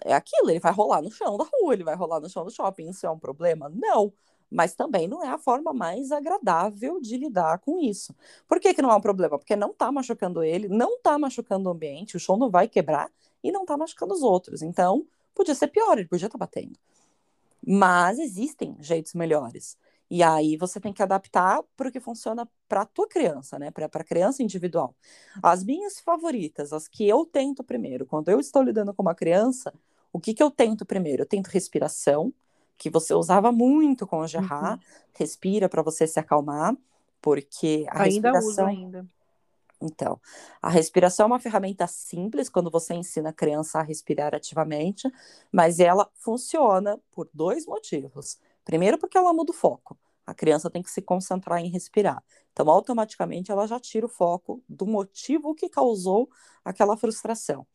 é 0.04 0.14
aquilo, 0.14 0.50
ele 0.50 0.60
vai 0.60 0.72
rolar 0.72 1.02
no 1.02 1.12
chão 1.12 1.38
da 1.38 1.44
rua, 1.44 1.74
ele 1.74 1.84
vai 1.84 1.96
rolar 1.96 2.20
no 2.20 2.30
chão 2.30 2.44
do 2.44 2.52
shopping. 2.52 2.90
Isso 2.90 3.06
é 3.06 3.10
um 3.10 3.20
problema? 3.20 3.70
Não. 3.70 4.14
Mas 4.50 4.76
também 4.76 5.08
não 5.08 5.24
é 5.24 5.30
a 5.30 5.38
forma 5.38 5.74
mais 5.74 6.12
agradável 6.12 7.02
de 7.02 7.18
lidar 7.18 7.60
com 7.60 7.80
isso. 7.80 8.16
Por 8.48 8.60
que, 8.60 8.74
que 8.74 8.82
não 8.82 8.92
é 8.92 8.96
um 8.96 9.02
problema? 9.02 9.38
Porque 9.38 9.56
não 9.56 9.72
está 9.72 9.92
machucando 9.92 10.44
ele, 10.44 10.68
não 10.68 10.96
está 10.98 11.18
machucando 11.18 11.70
o 11.70 11.72
ambiente, 11.72 12.16
o 12.16 12.20
chão 12.20 12.38
não 12.38 12.52
vai 12.52 12.68
quebrar 12.68 13.12
e 13.44 13.52
não 13.52 13.62
está 13.64 13.76
machucando 13.76 14.14
os 14.14 14.22
outros. 14.22 14.62
Então, 14.62 15.08
podia 15.34 15.56
ser 15.56 15.68
pior, 15.70 15.98
ele 15.98 16.08
podia 16.08 16.28
estar 16.28 16.38
tá 16.38 16.46
batendo. 16.46 16.78
Mas 17.66 18.20
existem 18.20 18.76
jeitos 18.80 19.14
melhores. 19.14 19.78
E 20.14 20.22
aí 20.22 20.56
você 20.58 20.80
tem 20.80 20.94
que 20.94 21.02
adaptar 21.02 21.64
para 21.76 21.90
o 21.90 21.92
que 21.92 22.00
funciona 22.00 22.48
para 22.70 22.82
a 22.82 22.86
tua 22.86 23.08
criança, 23.08 23.58
né? 23.58 23.72
Para 23.72 23.88
a 23.88 24.04
criança 24.04 24.44
individual. 24.44 24.96
As 25.42 25.64
minhas 25.64 26.00
favoritas, 26.00 26.72
as 26.72 26.88
que 26.88 27.10
eu 27.10 27.26
tento 27.26 27.64
primeiro, 27.64 28.06
quando 28.06 28.30
eu 28.30 28.40
estou 28.40 28.62
lidando 28.62 28.94
com 28.94 29.02
uma 29.02 29.16
criança, 29.16 29.74
o 30.12 30.20
que, 30.20 30.36
que 30.36 30.44
eu 30.44 30.52
tento 30.52 30.86
primeiro? 30.86 31.24
Eu 31.24 31.26
tento 31.26 31.48
respiração, 31.48 32.32
que 32.78 32.92
você 32.92 33.12
usava 33.16 33.52
muito 33.52 34.06
com 34.06 34.20
o 34.20 34.28
Gerard. 34.28 34.86
Uhum. 34.86 34.92
Respira 35.16 35.68
para 35.68 35.82
você 35.82 36.06
se 36.06 36.20
acalmar, 36.20 36.78
porque 37.20 37.88
a 37.90 38.04
ainda 38.04 38.34
respiração. 38.34 38.50
Uso 38.50 38.62
ainda. 38.62 39.08
Então, 39.82 40.22
a 40.62 40.70
respiração 40.70 41.24
é 41.24 41.28
uma 41.28 41.40
ferramenta 41.40 41.88
simples 41.88 42.50
quando 42.50 42.70
você 42.70 42.94
ensina 42.94 43.30
a 43.30 43.34
criança 43.34 43.80
a 43.80 43.82
respirar 43.82 44.36
ativamente, 44.36 45.12
mas 45.52 45.80
ela 45.80 46.08
funciona 46.14 47.00
por 47.12 47.28
dois 47.34 47.66
motivos. 47.66 48.38
Primeiro, 48.64 48.98
porque 49.00 49.18
ela 49.18 49.34
muda 49.34 49.52
o 49.52 49.56
foco. 49.56 49.98
A 50.26 50.34
criança 50.34 50.70
tem 50.70 50.82
que 50.82 50.92
se 50.92 51.02
concentrar 51.02 51.60
em 51.60 51.70
respirar. 51.70 52.24
Então, 52.52 52.70
automaticamente, 52.70 53.52
ela 53.52 53.68
já 53.68 53.80
tira 53.80 54.06
o 54.06 54.10
foco 54.10 54.64
do 54.68 54.86
motivo 54.86 55.54
que 55.54 55.70
causou 55.70 56.30
aquela 56.64 56.96
frustração. 56.96 57.66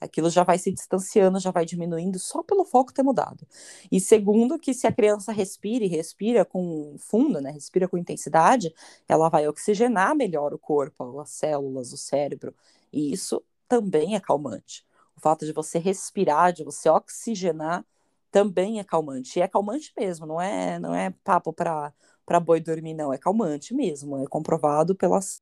Aquilo 0.00 0.30
já 0.30 0.44
vai 0.44 0.58
se 0.58 0.70
distanciando, 0.70 1.40
já 1.40 1.50
vai 1.50 1.64
diminuindo 1.64 2.18
só 2.18 2.42
pelo 2.42 2.64
foco 2.64 2.92
ter 2.92 3.02
mudado. 3.02 3.46
E 3.90 4.00
segundo, 4.00 4.58
que 4.58 4.72
se 4.72 4.86
a 4.86 4.92
criança 4.92 5.32
respira 5.32 5.84
e 5.84 5.88
respira 5.88 6.44
com 6.44 6.96
fundo, 6.98 7.40
né, 7.40 7.50
respira 7.50 7.88
com 7.88 7.98
intensidade, 7.98 8.72
ela 9.08 9.28
vai 9.28 9.48
oxigenar 9.48 10.14
melhor 10.14 10.54
o 10.54 10.58
corpo, 10.58 11.18
as 11.20 11.30
células, 11.30 11.92
o 11.92 11.96
cérebro. 11.96 12.54
E 12.92 13.12
isso 13.12 13.42
também 13.68 14.14
é 14.14 14.20
calmante. 14.20 14.86
O 15.16 15.20
fato 15.20 15.44
de 15.44 15.52
você 15.52 15.78
respirar, 15.78 16.52
de 16.52 16.62
você 16.62 16.88
oxigenar, 16.88 17.84
também 18.30 18.78
é 18.78 18.84
calmante. 18.84 19.38
E 19.38 19.42
é 19.42 19.48
calmante 19.48 19.92
mesmo, 19.98 20.26
não 20.26 20.40
é, 20.40 20.78
não 20.78 20.94
é 20.94 21.10
papo 21.24 21.52
para 21.52 21.92
para 22.28 22.38
boi 22.38 22.60
dormir, 22.60 22.92
não. 22.92 23.10
É 23.10 23.16
calmante 23.16 23.72
mesmo. 23.72 24.18
É 24.18 24.26
comprovado 24.26 24.94
pelas 24.94 25.40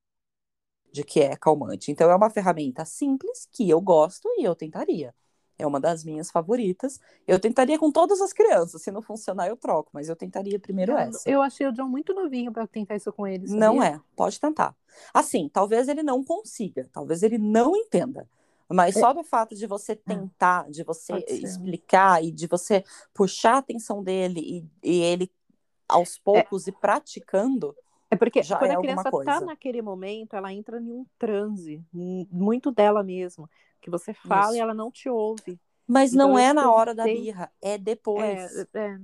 de 0.92 1.02
que 1.02 1.20
é 1.20 1.36
calmante. 1.36 1.90
Então 1.90 2.08
é 2.08 2.14
uma 2.14 2.30
ferramenta 2.30 2.84
simples 2.84 3.48
que 3.50 3.68
eu 3.68 3.80
gosto 3.80 4.28
e 4.38 4.44
eu 4.44 4.54
tentaria. 4.54 5.12
É 5.58 5.66
uma 5.66 5.80
das 5.80 6.04
minhas 6.04 6.30
favoritas. 6.30 7.00
Eu 7.26 7.40
tentaria 7.40 7.78
com 7.78 7.90
todas 7.90 8.20
as 8.20 8.32
crianças. 8.32 8.82
Se 8.82 8.90
não 8.90 9.02
funcionar, 9.02 9.48
eu 9.48 9.56
troco, 9.56 9.90
mas 9.92 10.08
eu 10.08 10.14
tentaria 10.14 10.60
primeiro 10.60 10.92
eu, 10.92 10.98
essa. 10.98 11.28
Eu 11.28 11.42
achei 11.42 11.66
o 11.66 11.72
John 11.72 11.88
muito 11.88 12.14
novinho 12.14 12.52
para 12.52 12.66
tentar 12.66 12.94
isso 12.94 13.12
com 13.12 13.26
ele. 13.26 13.46
Sabia? 13.48 13.60
Não 13.60 13.82
é, 13.82 14.00
pode 14.14 14.38
tentar. 14.38 14.76
Assim, 15.12 15.48
talvez 15.52 15.88
ele 15.88 16.02
não 16.02 16.22
consiga, 16.22 16.88
talvez 16.92 17.22
ele 17.22 17.38
não 17.38 17.74
entenda. 17.74 18.28
Mas 18.68 18.96
é. 18.96 19.00
só 19.00 19.12
do 19.12 19.22
fato 19.22 19.54
de 19.54 19.66
você 19.66 19.92
é. 19.92 19.94
tentar, 19.96 20.68
de 20.70 20.82
você 20.82 21.24
explicar 21.28 22.22
e 22.22 22.32
de 22.32 22.46
você 22.46 22.84
puxar 23.14 23.54
a 23.54 23.58
atenção 23.58 24.02
dele 24.02 24.68
e, 24.82 24.90
e 24.90 25.02
ele 25.02 25.30
aos 25.88 26.16
é. 26.16 26.20
poucos 26.24 26.66
é. 26.66 26.70
e 26.70 26.72
praticando. 26.72 27.76
É 28.10 28.16
porque 28.16 28.42
já 28.42 28.56
quando 28.56 28.70
é 28.70 28.74
a 28.74 28.78
criança 28.78 29.08
está 29.08 29.40
naquele 29.40 29.82
momento, 29.82 30.34
ela 30.34 30.52
entra 30.52 30.80
em 30.80 30.90
um 30.90 31.06
transe, 31.18 31.84
muito 31.92 32.70
dela 32.70 33.02
mesma, 33.02 33.48
que 33.80 33.90
você 33.90 34.14
fala 34.14 34.48
Isso. 34.48 34.56
e 34.56 34.60
ela 34.60 34.74
não 34.74 34.90
te 34.90 35.08
ouve. 35.08 35.60
Mas 35.86 36.12
então, 36.12 36.28
não 36.28 36.38
é 36.38 36.52
na 36.52 36.72
hora 36.72 36.94
da 36.94 37.04
birra, 37.04 37.50
é 37.60 37.78
depois. 37.78 38.56
É, 38.56 38.66
é. 38.74 38.98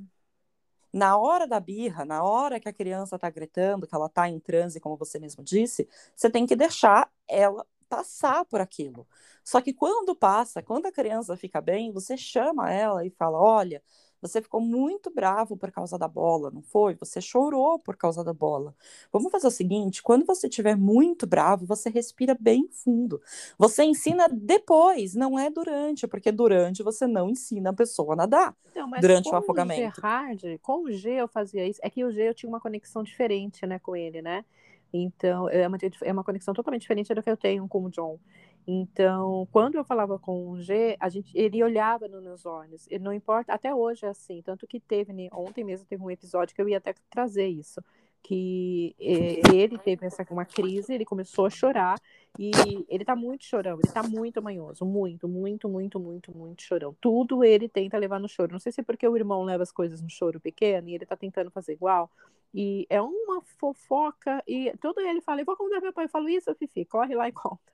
Na 0.93 1.17
hora 1.17 1.47
da 1.47 1.59
birra, 1.59 2.05
na 2.05 2.23
hora 2.23 2.61
que 2.61 2.69
a 2.69 2.73
criança 2.73 3.17
está 3.17 3.31
gritando, 3.31 3.87
que 3.87 3.95
ela 3.95 4.07
está 4.07 4.29
em 4.29 4.39
transe, 4.39 4.81
como 4.81 4.97
você 4.97 5.19
mesmo 5.19 5.43
disse, 5.43 5.89
você 6.15 6.29
tem 6.29 6.45
que 6.45 6.55
deixar 6.55 7.11
ela 7.27 7.67
passar 7.93 8.47
por 8.47 8.59
aquilo. 8.59 9.07
Só 9.45 9.61
que 9.61 9.75
quando 9.75 10.15
passa, 10.15 10.63
quando 10.63 10.87
a 10.87 10.93
criança 10.93 11.37
fica 11.37 11.61
bem, 11.61 11.93
você 11.93 12.17
chama 12.17 12.73
ela 12.73 13.05
e 13.05 13.11
fala: 13.11 13.39
olha, 13.39 13.83
você 14.23 14.41
ficou 14.41 14.63
muito 14.63 15.11
bravo 15.11 15.59
por 15.59 15.71
causa 15.71 15.99
da 15.99 16.09
bola, 16.09 16.51
não 16.51 16.63
foi? 16.63 16.95
Você 16.95 17.21
chorou 17.21 17.79
por 17.79 17.97
causa 17.97 18.25
da 18.25 18.33
bola. 18.33 18.75
Vamos 19.13 19.31
fazer 19.31 19.47
o 19.47 19.51
seguinte: 19.51 20.03
quando 20.03 20.25
você 20.25 20.47
estiver 20.47 20.75
muito 20.75 21.27
bravo, 21.27 21.67
você 21.67 21.91
respira 21.91 22.35
bem 22.41 22.67
fundo. 22.71 23.21
Você 23.59 23.85
ensina 23.85 24.27
depois, 24.27 25.15
não 25.15 25.39
é 25.39 25.51
durante, 25.51 26.07
porque 26.07 26.33
durante 26.33 26.83
você 26.83 27.07
não 27.07 27.29
ensina 27.29 27.71
a 27.71 27.75
pessoa 27.75 28.15
a 28.15 28.17
nadar. 28.17 28.57
Não, 28.75 28.89
durante 29.01 29.29
o 29.29 29.35
afogamento. 29.37 29.83
O 29.83 29.95
Gerard, 29.95 30.59
com 30.63 30.85
o 30.85 30.91
G 30.91 31.11
eu 31.11 31.29
fazia 31.29 31.67
isso. 31.67 31.81
É 31.83 31.91
que 31.91 32.05
o 32.05 32.11
G 32.11 32.29
eu 32.29 32.35
tinha 32.35 32.49
uma 32.49 32.61
conexão 32.61 33.03
diferente, 33.03 33.67
né, 33.67 33.79
com 33.79 33.95
ele, 33.95 34.23
né? 34.23 34.47
Então, 34.93 35.49
é 35.49 35.67
uma, 35.67 35.79
é 36.03 36.13
uma 36.13 36.25
conexão 36.25 36.53
totalmente 36.53 36.83
diferente 36.83 37.15
da 37.15 37.23
que 37.23 37.31
eu 37.31 37.37
tenho 37.37 37.67
com 37.67 37.85
o 37.85 37.91
John. 37.91 38.19
Então, 38.67 39.49
quando 39.51 39.75
eu 39.75 39.85
falava 39.85 40.19
com 40.19 40.51
o 40.51 40.61
G, 40.61 40.97
a 41.01 41.09
gente, 41.09 41.37
ele 41.37 41.63
olhava 41.63 42.07
nos 42.07 42.23
meus 42.23 42.47
olhos. 42.47 42.87
Não 43.01 43.13
importa, 43.13 43.53
até 43.53 43.75
hoje 43.75 44.05
é 44.07 44.09
assim. 44.09 44.41
Tanto 44.43 44.67
que 44.67 44.79
teve, 44.79 45.13
né, 45.13 45.29
ontem 45.33 45.65
mesmo 45.65 45.87
teve 45.87 46.03
um 46.03 46.11
episódio 46.11 46.55
que 46.55 46.63
eu 46.63 46.69
ia 46.69 46.79
até 46.79 46.95
trazer 47.11 47.47
isso. 47.47 47.83
Que 48.23 48.95
ele 48.99 49.77
teve 49.79 50.07
essa, 50.07 50.25
uma 50.31 50.45
crise, 50.45 50.95
ele 50.95 51.05
começou 51.05 51.45
a 51.47 51.51
chorar 51.51 51.97
e 52.39 52.51
ele 52.89 53.05
tá 53.05 53.17
muito 53.17 53.45
chorão, 53.45 53.79
ele 53.83 53.93
tá 53.93 54.03
muito 54.03 54.41
manhoso, 54.41 54.85
muito, 54.85 55.29
muito, 55.29 55.69
muito, 55.69 55.99
muito, 55.99 56.37
muito 56.37 56.63
chorão. 56.63 56.97
Tudo 57.01 57.43
ele 57.43 57.69
tenta 57.69 57.99
levar 57.99 58.21
no 58.21 58.29
choro. 58.29 58.53
Não 58.53 58.61
sei 58.61 58.73
se 58.73 58.81
é 58.81 58.85
porque 58.85 59.07
o 59.07 59.17
irmão 59.17 59.43
leva 59.43 59.63
as 59.63 59.73
coisas 59.73 60.01
no 60.01 60.09
choro 60.09 60.41
pequeno 60.41 60.89
e 60.89 60.95
ele 60.95 61.05
tá 61.05 61.17
tentando 61.17 61.51
fazer 61.51 61.73
igual. 61.73 62.11
E 62.55 62.87
é 62.89 63.01
uma 63.01 63.43
fofoca, 63.59 64.43
e 64.47 64.73
todo 64.81 65.01
ele 65.01 65.23
fala, 65.23 65.41
eu 65.41 65.45
vou 65.47 65.57
contar 65.57 65.81
meu 65.81 65.93
pai, 65.93 66.05
eu 66.05 66.09
falo 66.11 66.29
isso, 66.29 66.55
Fifi, 66.55 66.85
corre 66.85 67.15
lá 67.15 67.29
e 67.29 67.33
conta 67.33 67.73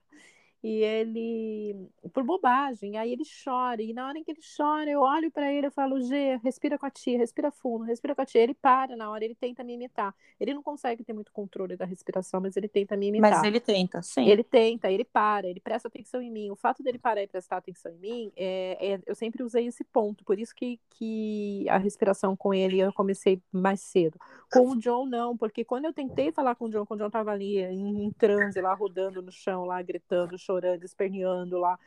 e 0.62 0.83
ele 0.83 1.88
por 2.12 2.25
bobagem, 2.25 2.97
aí 2.97 3.12
ele 3.12 3.23
chora, 3.44 3.81
e 3.81 3.92
na 3.92 4.09
hora 4.09 4.18
em 4.18 4.25
que 4.25 4.33
ele 4.33 4.40
chora, 4.57 4.90
eu 4.90 5.01
olho 5.01 5.31
para 5.31 5.53
ele 5.53 5.68
e 5.68 5.71
falo: 5.71 6.01
"G, 6.01 6.37
respira 6.42 6.79
com 6.79 6.87
a 6.87 6.90
tia, 6.90 7.16
respira 7.16 7.51
fundo, 7.51 7.85
respira 7.85 8.14
com 8.14 8.23
a 8.23 8.27
tia". 8.27 8.42
Ele 8.42 8.55
para 8.55 8.97
na 8.97 9.11
hora, 9.11 9.25
ele 9.25 9.35
tenta 9.35 9.62
me 9.62 9.75
imitar. 9.75 10.14
Ele 10.40 10.55
não 10.55 10.62
consegue 10.62 11.05
ter 11.05 11.12
muito 11.12 11.33
controle 11.33 11.77
da 11.77 11.85
respiração, 11.85 12.40
mas 12.40 12.57
ele 12.57 12.68
tenta 12.68 12.97
me 12.97 13.09
imitar. 13.09 13.31
Mas 13.31 13.44
ele 13.44 13.61
tenta, 13.61 14.03
sim. 14.03 14.27
Ele 14.29 14.42
tenta, 14.42 14.90
ele 14.90 15.05
para, 15.05 15.47
ele 15.47 15.61
presta 15.61 15.88
atenção 15.88 16.21
em 16.21 16.31
mim. 16.31 16.51
O 16.51 16.57
fato 16.57 16.83
dele 16.83 16.99
parar 16.99 17.23
e 17.23 17.27
prestar 17.27 17.59
atenção 17.59 17.92
em 17.92 17.99
mim, 17.99 18.33
é, 18.37 18.94
é 18.94 19.01
eu 19.07 19.14
sempre 19.14 19.42
usei 19.42 19.66
esse 19.66 19.85
ponto, 19.85 20.25
por 20.25 20.38
isso 20.38 20.55
que, 20.55 20.81
que 20.90 21.66
a 21.68 21.79
respiração 21.79 22.37
com 22.37 22.53
ele 22.53 22.81
eu 22.81 22.92
comecei 22.92 23.40
mais 23.53 23.81
cedo. 23.81 24.18
Com 24.51 24.71
o 24.71 24.77
John 24.77 25.07
não, 25.07 25.37
porque 25.37 25.64
quando 25.64 25.85
eu 25.85 25.92
tentei 25.92 26.33
falar 26.33 26.55
com 26.55 26.66
o 26.66 26.71
John, 26.71 26.87
quando 26.87 27.01
o 27.01 27.05
John 27.05 27.11
tava 27.11 27.31
ali 27.31 27.59
em, 27.59 28.05
em 28.07 28.11
transe, 28.12 28.61
lá 28.61 28.73
rodando 28.75 29.21
no 29.21 29.31
chão, 29.31 29.64
lá 29.64 29.81
gritando, 29.83 30.38
chorando, 30.49 30.85
esperneando 30.85 31.59
lá. 31.59 31.79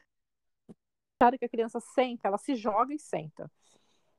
Claro 1.20 1.38
que 1.38 1.46
a 1.46 1.50
criança 1.50 1.80
senta, 1.80 2.28
ela 2.28 2.38
se 2.38 2.56
joga 2.56 2.94
e 2.94 3.00
senta. 3.00 3.52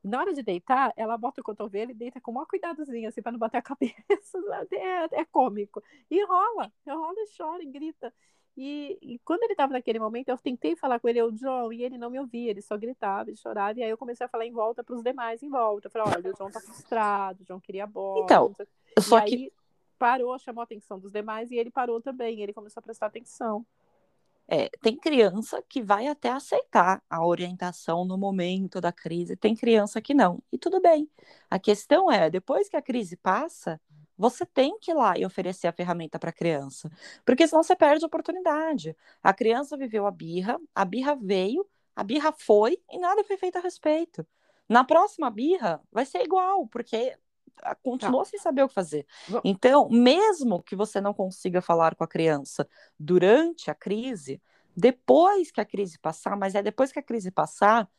Na 0.03 0.19
hora 0.19 0.33
de 0.33 0.43
deitar, 0.43 0.93
ela 0.97 1.17
bota 1.17 1.39
o 1.39 1.43
cotovelo 1.43 1.91
e 1.91 1.93
deita 1.93 2.19
com 2.19 2.31
o 2.31 2.33
maior 2.33 2.45
cuidadozinho, 2.45 3.07
assim, 3.07 3.21
para 3.21 3.31
não 3.31 3.39
bater 3.39 3.57
a 3.57 3.61
cabeça. 3.63 4.37
É, 4.71 5.21
é 5.21 5.25
cômico. 5.25 5.81
E 6.11 6.23
rola, 6.25 6.71
rola 6.85 7.15
e 7.17 7.37
chora 7.37 7.63
e 7.63 7.67
grita. 7.67 8.13
E, 8.55 8.99
e, 9.01 9.19
quando 9.19 9.43
ele 9.43 9.53
estava 9.53 9.73
naquele 9.73 9.97
momento, 9.97 10.29
eu 10.29 10.37
tentei 10.37 10.75
falar 10.75 10.99
com 10.99 11.09
ele, 11.09 11.21
o 11.23 11.31
John, 11.31 11.73
e 11.73 11.83
ele 11.83 11.97
não 11.97 12.09
me 12.09 12.19
ouvia, 12.19 12.51
ele 12.51 12.61
só 12.61 12.77
gritava 12.77 13.31
e 13.31 13.35
chorava. 13.35 13.79
E 13.79 13.83
aí 13.83 13.89
eu 13.89 13.97
comecei 13.97 14.25
a 14.25 14.29
falar 14.29 14.45
em 14.45 14.51
volta 14.51 14.83
para 14.83 14.93
os 14.93 15.01
demais 15.01 15.41
em 15.41 15.49
volta. 15.49 15.87
Eu 15.87 15.91
falei: 15.91 16.13
olha, 16.15 16.29
o 16.29 16.33
John 16.35 16.51
tá 16.51 16.59
frustrado, 16.59 17.41
o 17.41 17.45
John 17.45 17.59
queria 17.59 17.87
bola. 17.87 18.25
Então, 18.25 18.53
só 18.99 19.19
e 19.19 19.23
que. 19.23 19.35
Aí 19.35 19.51
parou, 19.97 20.37
chamou 20.37 20.59
a 20.59 20.65
atenção 20.65 20.99
dos 20.99 21.13
demais 21.13 21.49
e 21.49 21.55
ele 21.55 21.71
parou 21.71 22.01
também. 22.01 22.41
Ele 22.41 22.51
começou 22.51 22.81
a 22.81 22.83
prestar 22.83 23.05
atenção. 23.05 23.65
É, 24.53 24.69
tem 24.83 24.95
criança 24.95 25.63
que 25.67 25.81
vai 25.81 26.05
até 26.05 26.29
aceitar 26.29 27.01
a 27.09 27.25
orientação 27.25 28.05
no 28.05 28.15
momento 28.15 28.79
da 28.79 28.91
crise, 28.91 29.35
tem 29.35 29.55
criança 29.55 29.99
que 29.99 30.13
não. 30.13 30.43
E 30.51 30.59
tudo 30.59 30.79
bem. 30.79 31.09
A 31.49 31.57
questão 31.57 32.11
é, 32.11 32.29
depois 32.29 32.69
que 32.69 32.77
a 32.77 32.81
crise 32.81 33.17
passa, 33.17 33.81
você 34.15 34.45
tem 34.45 34.77
que 34.77 34.91
ir 34.91 34.93
lá 34.93 35.17
e 35.17 35.25
oferecer 35.25 35.65
a 35.65 35.71
ferramenta 35.71 36.19
para 36.19 36.29
a 36.29 36.33
criança, 36.33 36.87
porque 37.25 37.47
senão 37.47 37.63
você 37.63 37.75
perde 37.75 38.05
a 38.05 38.07
oportunidade. 38.07 38.95
A 39.23 39.33
criança 39.33 39.75
viveu 39.75 40.05
a 40.05 40.11
birra, 40.11 40.59
a 40.75 40.85
birra 40.85 41.15
veio, 41.15 41.67
a 41.95 42.03
birra 42.03 42.31
foi 42.31 42.77
e 42.91 42.99
nada 42.99 43.23
foi 43.23 43.37
feito 43.37 43.57
a 43.57 43.61
respeito. 43.61 44.23
Na 44.69 44.83
próxima 44.83 45.31
birra 45.31 45.81
vai 45.91 46.05
ser 46.05 46.21
igual, 46.21 46.67
porque 46.67 47.17
continuou 47.81 48.23
tá. 48.23 48.29
sem 48.29 48.39
saber 48.39 48.63
o 48.63 48.67
que 48.67 48.73
fazer. 48.73 49.05
Então, 49.43 49.89
mesmo 49.89 50.61
que 50.61 50.75
você 50.75 50.99
não 50.99 51.13
consiga 51.13 51.61
falar 51.61 51.95
com 51.95 52.03
a 52.03 52.07
criança 52.07 52.67
durante 52.99 53.69
a 53.69 53.75
crise, 53.75 54.41
depois 54.75 55.51
que 55.51 55.61
a 55.61 55.65
crise 55.65 55.99
passar, 55.99 56.35
mas 56.35 56.55
é 56.55 56.61
depois 56.61 56.91
que 56.91 56.99
a 56.99 57.03
crise 57.03 57.31
passar, 57.31 57.89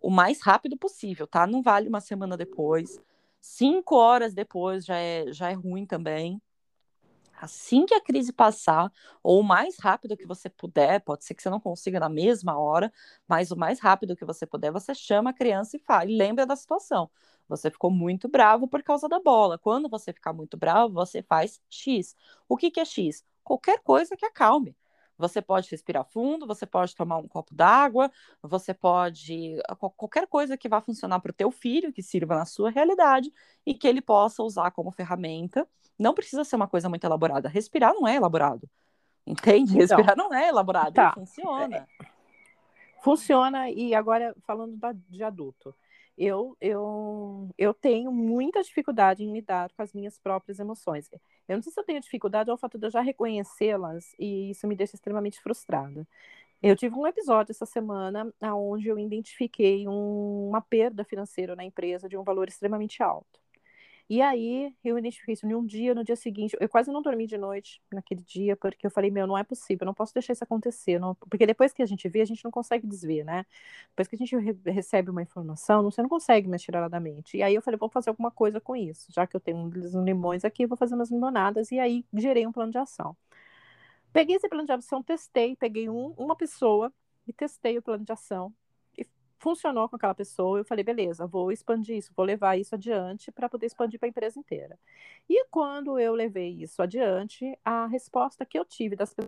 o 0.00 0.10
mais 0.10 0.40
rápido 0.42 0.76
possível, 0.76 1.26
tá? 1.26 1.46
Não 1.46 1.62
vale 1.62 1.88
uma 1.88 2.00
semana 2.00 2.36
depois. 2.36 2.98
Cinco 3.40 3.96
horas 3.96 4.34
depois 4.34 4.84
já 4.84 4.96
é, 4.96 5.32
já 5.32 5.50
é 5.50 5.54
ruim 5.54 5.86
também. 5.86 6.40
Assim 7.42 7.84
que 7.84 7.92
a 7.94 8.00
crise 8.00 8.32
passar, 8.32 8.92
ou 9.20 9.40
o 9.40 9.42
mais 9.42 9.76
rápido 9.80 10.16
que 10.16 10.24
você 10.24 10.48
puder, 10.48 11.00
pode 11.00 11.24
ser 11.24 11.34
que 11.34 11.42
você 11.42 11.50
não 11.50 11.58
consiga 11.58 11.98
na 11.98 12.08
mesma 12.08 12.56
hora, 12.56 12.92
mas 13.26 13.50
o 13.50 13.56
mais 13.56 13.80
rápido 13.80 14.14
que 14.14 14.24
você 14.24 14.46
puder, 14.46 14.70
você 14.70 14.94
chama 14.94 15.30
a 15.30 15.32
criança 15.32 15.76
e 15.76 15.80
fala, 15.80 16.04
e 16.08 16.16
lembra 16.16 16.46
da 16.46 16.54
situação. 16.54 17.10
Você 17.48 17.68
ficou 17.68 17.90
muito 17.90 18.28
bravo 18.28 18.68
por 18.68 18.80
causa 18.84 19.08
da 19.08 19.18
bola. 19.18 19.58
Quando 19.58 19.88
você 19.88 20.12
ficar 20.12 20.32
muito 20.32 20.56
bravo, 20.56 20.94
você 20.94 21.20
faz 21.20 21.60
X. 21.68 22.14
O 22.48 22.56
que, 22.56 22.70
que 22.70 22.78
é 22.78 22.84
X? 22.84 23.24
Qualquer 23.42 23.80
coisa 23.82 24.16
que 24.16 24.24
acalme. 24.24 24.76
Você 25.18 25.42
pode 25.42 25.68
respirar 25.70 26.04
fundo, 26.04 26.46
você 26.46 26.64
pode 26.64 26.94
tomar 26.96 27.16
um 27.18 27.28
copo 27.28 27.54
d'água, 27.54 28.10
você 28.42 28.72
pode 28.72 29.56
qualquer 29.96 30.26
coisa 30.26 30.56
que 30.56 30.68
vá 30.68 30.80
funcionar 30.80 31.20
para 31.20 31.30
o 31.30 31.34
teu 31.34 31.50
filho, 31.50 31.92
que 31.92 32.02
sirva 32.02 32.34
na 32.36 32.44
sua 32.46 32.70
realidade 32.70 33.32
e 33.66 33.74
que 33.74 33.86
ele 33.86 34.00
possa 34.00 34.42
usar 34.42 34.70
como 34.70 34.90
ferramenta. 34.90 35.68
Não 35.98 36.14
precisa 36.14 36.44
ser 36.44 36.56
uma 36.56 36.68
coisa 36.68 36.88
muito 36.88 37.04
elaborada. 37.04 37.48
Respirar 37.48 37.94
não 37.94 38.06
é 38.06 38.16
elaborado. 38.16 38.68
Entende? 39.26 39.72
Então, 39.72 39.98
Respirar 39.98 40.16
não 40.16 40.34
é 40.34 40.48
elaborado, 40.48 40.94
tá. 40.94 41.12
funciona. 41.12 41.88
Funciona 43.02 43.70
e 43.70 43.94
agora 43.94 44.34
falando 44.46 44.78
de 45.08 45.22
adulto 45.22 45.74
eu, 46.16 46.56
eu, 46.60 47.48
eu 47.56 47.74
tenho 47.74 48.12
muita 48.12 48.62
dificuldade 48.62 49.24
em 49.24 49.32
lidar 49.32 49.72
com 49.72 49.82
as 49.82 49.92
minhas 49.92 50.18
próprias 50.18 50.58
emoções. 50.58 51.10
Eu 51.48 51.56
não 51.56 51.62
sei 51.62 51.72
se 51.72 51.80
eu 51.80 51.84
tenho 51.84 52.00
dificuldade 52.00 52.50
ou 52.50 52.54
o 52.54 52.58
fato 52.58 52.78
de 52.78 52.86
eu 52.86 52.90
já 52.90 53.00
reconhecê-las 53.00 54.14
e 54.18 54.50
isso 54.50 54.66
me 54.66 54.76
deixa 54.76 54.94
extremamente 54.94 55.40
frustrada. 55.40 56.06
Eu 56.62 56.76
tive 56.76 56.94
um 56.94 57.06
episódio 57.06 57.50
essa 57.50 57.66
semana 57.66 58.32
onde 58.40 58.88
eu 58.88 58.98
identifiquei 58.98 59.88
um, 59.88 60.48
uma 60.48 60.60
perda 60.60 61.04
financeira 61.04 61.56
na 61.56 61.64
empresa 61.64 62.08
de 62.08 62.16
um 62.16 62.22
valor 62.22 62.48
extremamente 62.48 63.02
alto. 63.02 63.40
E 64.12 64.20
aí 64.20 64.74
eu 64.84 64.98
identifiquei 64.98 65.32
isso 65.32 65.46
em 65.46 65.54
um 65.54 65.64
dia, 65.64 65.94
no 65.94 66.04
dia 66.04 66.16
seguinte, 66.16 66.54
eu 66.60 66.68
quase 66.68 66.92
não 66.92 67.00
dormi 67.00 67.26
de 67.26 67.38
noite 67.38 67.80
naquele 67.90 68.20
dia, 68.22 68.54
porque 68.54 68.86
eu 68.86 68.90
falei, 68.90 69.10
meu, 69.10 69.26
não 69.26 69.38
é 69.38 69.42
possível, 69.42 69.86
não 69.86 69.94
posso 69.94 70.12
deixar 70.12 70.34
isso 70.34 70.44
acontecer, 70.44 70.98
não... 70.98 71.14
porque 71.14 71.46
depois 71.46 71.72
que 71.72 71.82
a 71.82 71.86
gente 71.86 72.06
vê, 72.10 72.20
a 72.20 72.26
gente 72.26 72.44
não 72.44 72.50
consegue 72.50 72.86
desver, 72.86 73.24
né? 73.24 73.46
Depois 73.88 74.08
que 74.08 74.14
a 74.16 74.18
gente 74.18 74.36
re 74.36 74.52
recebe 74.70 75.10
uma 75.10 75.22
informação, 75.22 75.82
você 75.84 76.02
não 76.02 76.10
consegue 76.10 76.46
mais 76.46 76.60
tirar 76.60 76.80
ela 76.80 76.88
da 76.90 77.00
mente. 77.00 77.38
E 77.38 77.42
aí 77.42 77.54
eu 77.54 77.62
falei, 77.62 77.78
vou 77.78 77.88
fazer 77.88 78.10
alguma 78.10 78.30
coisa 78.30 78.60
com 78.60 78.76
isso, 78.76 79.10
já 79.10 79.26
que 79.26 79.34
eu 79.34 79.40
tenho 79.40 79.56
uns 79.56 79.94
limões 79.94 80.44
aqui, 80.44 80.66
vou 80.66 80.76
fazer 80.76 80.94
umas 80.94 81.10
limonadas, 81.10 81.72
e 81.72 81.78
aí 81.78 82.04
gerei 82.12 82.46
um 82.46 82.52
plano 82.52 82.70
de 82.70 82.76
ação. 82.78 83.16
Peguei 84.12 84.36
esse 84.36 84.48
plano 84.48 84.66
de 84.66 84.72
ação, 84.72 85.02
testei, 85.02 85.56
peguei 85.56 85.88
um, 85.88 86.08
uma 86.18 86.36
pessoa 86.36 86.92
e 87.26 87.32
testei 87.32 87.78
o 87.78 87.82
plano 87.82 88.04
de 88.04 88.12
ação 88.12 88.52
funcionou 89.42 89.88
com 89.88 89.96
aquela 89.96 90.14
pessoa, 90.14 90.58
eu 90.58 90.64
falei, 90.64 90.84
beleza, 90.84 91.26
vou 91.26 91.50
expandir 91.50 91.96
isso, 91.96 92.12
vou 92.16 92.24
levar 92.24 92.56
isso 92.56 92.74
adiante 92.76 93.32
para 93.32 93.48
poder 93.48 93.66
expandir 93.66 93.98
para 93.98 94.06
a 94.06 94.10
empresa 94.10 94.38
inteira. 94.38 94.78
E 95.28 95.44
quando 95.46 95.98
eu 95.98 96.14
levei 96.14 96.62
isso 96.62 96.80
adiante, 96.80 97.58
a 97.64 97.86
resposta 97.86 98.46
que 98.46 98.58
eu 98.58 98.64
tive 98.64 98.94
das 98.94 99.12
pessoas 99.12 99.26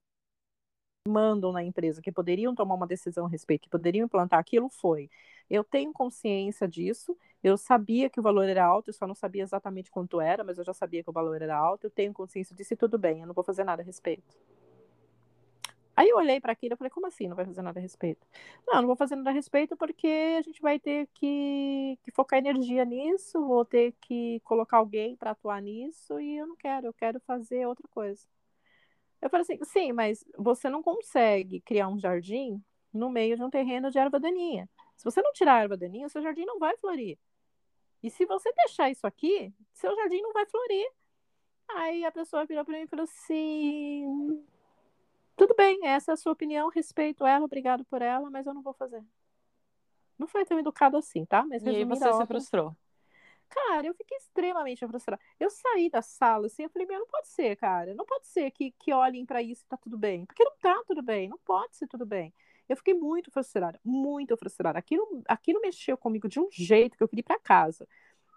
mandam 1.06 1.52
na 1.52 1.62
empresa, 1.62 2.00
que 2.00 2.10
poderiam 2.12 2.54
tomar 2.54 2.76
uma 2.76 2.86
decisão 2.86 3.26
a 3.26 3.28
respeito, 3.28 3.62
que 3.62 3.68
poderiam 3.68 4.06
implantar 4.06 4.38
aquilo, 4.38 4.70
foi. 4.70 5.10
Eu 5.50 5.62
tenho 5.62 5.92
consciência 5.92 6.66
disso, 6.66 7.16
eu 7.42 7.58
sabia 7.58 8.08
que 8.08 8.18
o 8.20 8.22
valor 8.22 8.48
era 8.48 8.64
alto, 8.64 8.88
eu 8.88 8.94
só 8.94 9.06
não 9.06 9.14
sabia 9.14 9.42
exatamente 9.42 9.90
quanto 9.90 10.20
era, 10.20 10.42
mas 10.44 10.56
eu 10.58 10.64
já 10.64 10.72
sabia 10.72 11.02
que 11.02 11.10
o 11.10 11.12
valor 11.12 11.42
era 11.42 11.56
alto, 11.56 11.86
eu 11.86 11.90
tenho 11.90 12.12
consciência 12.14 12.56
disso 12.56 12.72
e 12.72 12.76
tudo 12.76 12.96
bem, 12.98 13.20
eu 13.20 13.26
não 13.26 13.34
vou 13.34 13.44
fazer 13.44 13.64
nada 13.64 13.82
a 13.82 13.84
respeito. 13.84 14.34
Aí 15.96 16.08
eu 16.08 16.16
olhei 16.16 16.40
para 16.40 16.52
aquilo 16.52 16.74
e 16.74 16.76
falei, 16.76 16.90
como 16.90 17.06
assim 17.06 17.28
não 17.28 17.36
vai 17.36 17.44
fazer 17.44 17.62
nada 17.62 17.78
a 17.78 17.82
respeito? 17.82 18.26
Não, 18.66 18.80
não 18.80 18.86
vou 18.86 18.96
fazer 18.96 19.14
nada 19.16 19.30
a 19.30 19.32
respeito 19.32 19.76
porque 19.76 20.36
a 20.38 20.42
gente 20.42 20.60
vai 20.60 20.78
ter 20.78 21.08
que, 21.14 21.98
que 22.02 22.10
focar 22.10 22.38
energia 22.38 22.84
nisso, 22.84 23.40
vou 23.46 23.64
ter 23.64 23.94
que 24.00 24.40
colocar 24.44 24.78
alguém 24.78 25.16
para 25.16 25.30
atuar 25.30 25.62
nisso 25.62 26.18
e 26.20 26.36
eu 26.36 26.46
não 26.46 26.56
quero, 26.56 26.86
eu 26.86 26.94
quero 26.94 27.20
fazer 27.20 27.66
outra 27.66 27.86
coisa. 27.88 28.26
Eu 29.22 29.30
falei 29.30 29.42
assim, 29.42 29.58
sim, 29.64 29.92
mas 29.92 30.24
você 30.36 30.68
não 30.68 30.82
consegue 30.82 31.60
criar 31.60 31.88
um 31.88 31.98
jardim 31.98 32.62
no 32.92 33.08
meio 33.08 33.36
de 33.36 33.42
um 33.42 33.50
terreno 33.50 33.90
de 33.90 33.98
erva 33.98 34.18
daninha. 34.20 34.68
Se 34.96 35.04
você 35.04 35.22
não 35.22 35.32
tirar 35.32 35.54
a 35.54 35.62
erva 35.62 35.76
daninha, 35.76 36.08
seu 36.08 36.22
jardim 36.22 36.44
não 36.44 36.58
vai 36.58 36.76
florir. 36.76 37.18
E 38.02 38.10
se 38.10 38.26
você 38.26 38.52
deixar 38.52 38.90
isso 38.90 39.06
aqui, 39.06 39.52
seu 39.72 39.94
jardim 39.96 40.20
não 40.20 40.32
vai 40.32 40.44
florir. 40.46 40.86
Aí 41.68 42.04
a 42.04 42.12
pessoa 42.12 42.44
virou 42.44 42.64
para 42.64 42.76
mim 42.76 42.84
e 42.84 42.86
falou 42.86 43.04
assim: 43.04 44.44
tudo 45.36 45.54
bem, 45.56 45.86
essa 45.86 46.12
é 46.12 46.14
a 46.14 46.16
sua 46.16 46.32
opinião, 46.32 46.68
respeito 46.68 47.26
ela, 47.26 47.44
obrigado 47.44 47.84
por 47.84 48.02
ela, 48.02 48.30
mas 48.30 48.46
eu 48.46 48.54
não 48.54 48.62
vou 48.62 48.72
fazer. 48.72 49.02
Não 50.18 50.26
foi 50.26 50.44
tão 50.44 50.58
educado 50.58 50.96
assim, 50.96 51.24
tá? 51.24 51.44
Mas 51.44 51.62
e 51.64 51.68
aí 51.68 51.84
você 51.84 52.12
se 52.12 52.26
frustrou. 52.26 52.76
Cara, 53.48 53.86
eu 53.86 53.94
fiquei 53.94 54.16
extremamente 54.16 54.86
frustrada. 54.86 55.22
Eu 55.38 55.50
saí 55.50 55.88
da 55.90 56.02
sala 56.02 56.46
assim, 56.46 56.64
eu 56.64 56.70
falei, 56.70 56.86
meu, 56.88 56.98
não 56.98 57.06
pode 57.06 57.28
ser, 57.28 57.56
cara. 57.56 57.94
Não 57.94 58.04
pode 58.04 58.26
ser 58.26 58.50
que, 58.50 58.72
que 58.72 58.92
olhem 58.92 59.24
para 59.24 59.42
isso 59.42 59.62
e 59.64 59.68
tá 59.68 59.76
tudo 59.76 59.96
bem. 59.96 60.24
Porque 60.26 60.42
não 60.42 60.56
tá 60.60 60.82
tudo 60.86 61.02
bem, 61.02 61.28
não 61.28 61.38
pode 61.38 61.76
ser 61.76 61.86
tudo 61.86 62.04
bem. 62.04 62.32
Eu 62.68 62.76
fiquei 62.76 62.94
muito 62.94 63.30
frustrada, 63.30 63.78
muito 63.84 64.36
frustrada. 64.36 64.78
Aquilo, 64.78 65.22
aquilo 65.28 65.60
mexeu 65.60 65.96
comigo 65.96 66.28
de 66.28 66.40
um 66.40 66.48
jeito 66.50 66.96
que 66.96 67.02
eu 67.02 67.08
queria 67.08 67.20
ir 67.20 67.24
para 67.24 67.38
casa. 67.38 67.86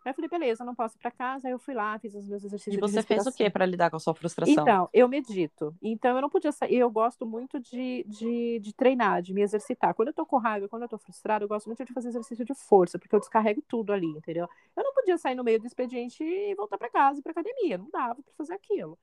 Aí 0.06 0.12
eu 0.12 0.14
falei, 0.14 0.30
beleza, 0.30 0.64
não 0.64 0.74
posso 0.74 0.96
ir 0.96 1.00
para 1.00 1.12
casa. 1.12 1.48
Aí 1.48 1.52
eu 1.54 1.60
fui 1.60 1.74
lá, 1.74 1.98
fiz 2.00 2.16
os 2.16 2.28
meus 2.28 2.44
exercícios. 2.44 2.76
E 2.76 2.80
você 2.80 3.02
fez 3.02 3.26
o 3.26 3.32
que 3.32 3.50
para 3.50 3.66
lidar 3.66 3.90
com 3.90 3.98
a 3.98 4.00
sua 4.00 4.14
frustração? 4.16 4.54
Então, 4.54 4.90
eu 4.94 5.08
medito. 5.08 5.76
Então, 5.82 6.16
eu 6.16 6.22
não 6.22 6.30
podia 6.30 6.52
sair. 6.52 6.78
Eu 6.78 6.90
gosto 6.90 7.26
muito 7.26 7.60
de, 7.60 8.06
de, 8.08 8.60
de 8.60 8.74
treinar, 8.74 9.22
de 9.22 9.34
me 9.34 9.42
exercitar. 9.42 9.94
Quando 9.94 10.10
eu 10.10 10.14
tô 10.14 10.26
com 10.26 10.38
raiva, 10.38 10.68
quando 10.68 10.84
eu 10.84 10.90
tô 10.90 10.98
frustrada, 10.98 11.44
eu 11.44 11.50
gosto 11.50 11.68
muito 11.68 11.84
de 11.84 11.94
fazer 11.94 12.10
exercício 12.10 12.46
de 12.46 12.54
força, 12.54 12.98
porque 12.98 13.16
eu 13.16 13.20
descarrego 13.20 13.62
tudo 13.68 13.92
ali, 13.92 14.08
entendeu? 14.08 14.48
Eu 14.76 14.84
não 14.84 14.94
podia 14.94 15.18
sair 15.18 15.36
no 15.36 15.44
meio 15.44 15.60
do 15.60 15.68
expediente 15.68 16.24
e 16.24 16.56
voltar 16.56 16.78
para 16.78 16.90
casa 16.90 17.20
e 17.20 17.24
para 17.24 17.32
academia. 17.32 17.78
Não 17.78 17.90
dava 17.90 18.16
para 18.16 18.34
fazer 18.38 18.54
aquilo. 18.54 18.98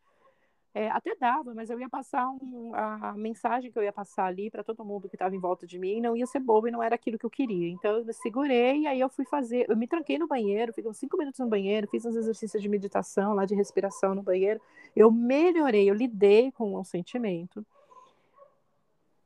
É, 0.77 0.91
até 0.91 1.15
dava, 1.15 1.55
mas 1.55 1.71
eu 1.71 1.79
ia 1.79 1.89
passar 1.89 2.29
um, 2.29 2.73
a 2.75 3.13
mensagem 3.17 3.71
que 3.71 3.79
eu 3.79 3.83
ia 3.85 3.93
passar 3.93 4.27
ali 4.27 4.51
para 4.51 4.65
todo 4.65 4.85
mundo 4.85 5.09
que 5.09 5.15
estava 5.15 5.35
em 5.35 5.39
volta 5.39 5.65
de 5.65 5.79
mim 5.79 6.01
não 6.01 6.17
ia 6.17 6.27
ser 6.27 6.41
boba 6.41 6.69
e 6.69 6.73
não 6.73 6.83
era 6.83 6.97
aquilo 6.97 7.17
que 7.17 7.25
eu 7.25 7.31
queria. 7.31 7.69
Então 7.69 7.99
eu 7.99 8.05
me 8.05 8.13
segurei 8.13 8.81
e 8.81 8.87
aí 8.89 8.99
eu 8.99 9.09
fui 9.09 9.25
fazer, 9.25 9.71
eu 9.71 9.77
me 9.77 9.87
tranquei 9.87 10.19
no 10.19 10.27
banheiro, 10.27 10.73
fiquei 10.73 10.91
uns 10.91 10.99
cinco 10.99 11.17
minutos 11.17 11.39
no 11.39 11.47
banheiro, 11.47 11.87
fiz 11.87 12.05
uns 12.05 12.17
exercícios 12.17 12.61
de 12.61 12.69
meditação 12.69 13.35
lá 13.35 13.45
de 13.45 13.55
respiração 13.55 14.17
no 14.17 14.23
banheiro. 14.23 14.61
Eu 14.97 15.13
melhorei, 15.13 15.89
eu 15.89 15.95
lidei 15.95 16.51
com 16.51 16.75
o 16.75 16.85
sentimento, 16.85 17.65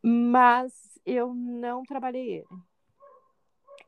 mas 0.03 1.01
eu 1.07 1.33
não 1.33 1.83
trabalhei 1.83 2.31
ele 2.31 2.68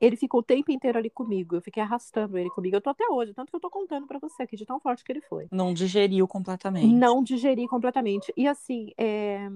ele 0.00 0.16
ficou 0.16 0.40
o 0.40 0.42
tempo 0.42 0.70
inteiro 0.70 0.98
ali 0.98 1.10
comigo. 1.10 1.56
Eu 1.56 1.60
fiquei 1.60 1.82
arrastando 1.82 2.38
ele 2.38 2.50
comigo. 2.50 2.76
Eu 2.76 2.80
tô 2.80 2.90
até 2.90 3.06
hoje, 3.08 3.34
tanto 3.34 3.50
que 3.50 3.56
eu 3.56 3.60
tô 3.60 3.70
contando 3.70 4.06
para 4.06 4.18
você 4.18 4.42
aqui 4.42 4.56
de 4.56 4.64
tão 4.64 4.80
forte 4.80 5.04
que 5.04 5.12
ele 5.12 5.20
foi. 5.20 5.46
Não 5.50 5.74
digeriu 5.74 6.26
completamente. 6.26 6.86
Não 6.86 7.22
digeri 7.22 7.68
completamente. 7.68 8.32
E 8.36 8.48
assim, 8.48 8.92
é... 8.96 9.48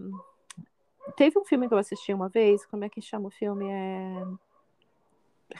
teve 1.17 1.39
um 1.39 1.45
filme 1.45 1.67
que 1.69 1.75
eu 1.75 1.79
assisti 1.79 2.13
uma 2.13 2.29
vez, 2.29 2.67
como 2.67 2.85
é 2.85 2.89
que 2.89 3.01
chama 3.01 3.29
o 3.29 3.31
filme? 3.31 3.67
É 3.67 4.25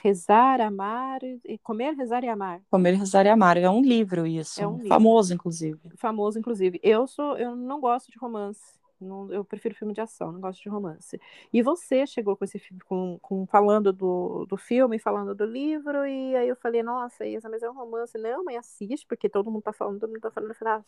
Rezar, 0.03 0.61
Amar 0.61 1.19
e 1.23 1.57
Comer, 1.59 1.95
Rezar 1.95 2.23
e 2.23 2.27
Amar. 2.27 2.61
Comer, 2.69 2.93
Rezar 2.93 3.25
e 3.25 3.29
Amar 3.29 3.57
é 3.57 3.69
um 3.69 3.81
livro 3.81 4.25
isso, 4.25 4.61
é 4.61 4.67
um 4.67 4.79
famoso 4.87 5.29
livro. 5.29 5.41
inclusive. 5.41 5.79
Famoso 5.95 6.39
inclusive. 6.39 6.79
Eu 6.83 7.07
sou, 7.07 7.37
eu 7.37 7.55
não 7.55 7.79
gosto 7.79 8.11
de 8.11 8.17
romance. 8.17 8.61
Não, 9.05 9.31
eu 9.31 9.45
prefiro 9.45 9.75
filme 9.75 9.93
de 9.93 10.01
ação, 10.01 10.31
não 10.31 10.41
gosto 10.41 10.61
de 10.61 10.69
romance. 10.69 11.19
E 11.53 11.61
você 11.61 12.05
chegou 12.07 12.35
com 12.35 12.43
esse 12.45 12.59
filme, 12.59 12.81
com, 12.83 13.17
com, 13.21 13.45
falando 13.47 13.93
do, 13.93 14.45
do 14.45 14.57
filme, 14.57 14.99
falando 14.99 15.35
do 15.35 15.45
livro, 15.45 16.05
e 16.05 16.35
aí 16.35 16.47
eu 16.47 16.55
falei, 16.55 16.83
nossa, 16.83 17.25
Isa, 17.25 17.49
mas 17.49 17.63
é 17.63 17.69
um 17.69 17.73
romance. 17.73 18.17
Não, 18.17 18.43
mãe, 18.43 18.57
assiste, 18.57 19.05
porque 19.07 19.29
todo 19.29 19.51
mundo 19.51 19.63
tá 19.63 19.73
falando, 19.73 19.99
todo 19.99 20.09
mundo 20.09 20.21
tá 20.21 20.31
falando. 20.31 20.53
Ah, 20.65 20.83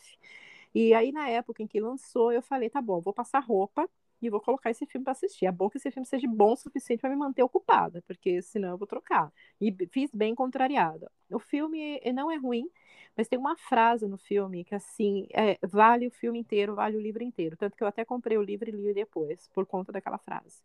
e 0.74 0.94
aí, 0.94 1.12
na 1.12 1.30
época 1.30 1.64
em 1.64 1.68
que 1.68 1.80
lançou, 1.80 2.32
eu 2.32 2.42
falei, 2.42 2.70
tá 2.70 2.82
bom, 2.82 3.02
vou 3.02 3.14
passar 3.14 3.40
roupa 3.40 3.90
e 4.22 4.30
vou 4.30 4.42
colocar 4.42 4.70
esse 4.72 4.86
filme 4.86 5.04
para 5.04 5.12
assistir. 5.12 5.46
É 5.46 5.52
bom 5.52 5.70
que 5.70 5.78
esse 5.78 5.92
filme 5.92 6.06
seja 6.06 6.28
bom 6.28 6.54
o 6.54 6.56
suficiente 6.58 7.00
para 7.02 7.10
me 7.10 7.16
manter 7.16 7.44
ocupada, 7.44 8.04
porque 8.08 8.42
senão 8.42 8.70
eu 8.72 8.78
vou 8.78 8.88
trocar. 8.88 9.32
E 9.62 9.76
fiz 9.92 10.10
bem 10.14 10.36
contrariada. 10.36 11.12
O 11.32 11.40
filme 11.40 12.00
não 12.14 12.32
é 12.32 12.38
ruim, 12.38 12.70
mas 13.18 13.28
tem 13.28 13.40
uma 13.40 13.58
frase 13.58 14.08
no 14.08 14.18
filme 14.18 14.64
que, 14.64 14.76
assim, 14.76 15.28
é, 15.34 15.58
vale 15.68 16.08
o 16.08 16.12
filme 16.12 16.40
inteiro, 16.40 16.76
vale 16.76 16.96
o 16.96 17.02
livro 17.02 17.24
inteiro. 17.24 17.58
Tanto 17.58 17.76
que 17.76 17.84
eu 17.84 17.88
até 17.88 18.06
comprei 18.06 18.38
o 18.38 18.44
livro 18.44 18.70
e 18.70 18.72
li 18.72 18.94
depois, 18.94 19.50
por 19.54 19.66
conta 19.66 19.92
daquela 19.92 20.20
frase. 20.20 20.62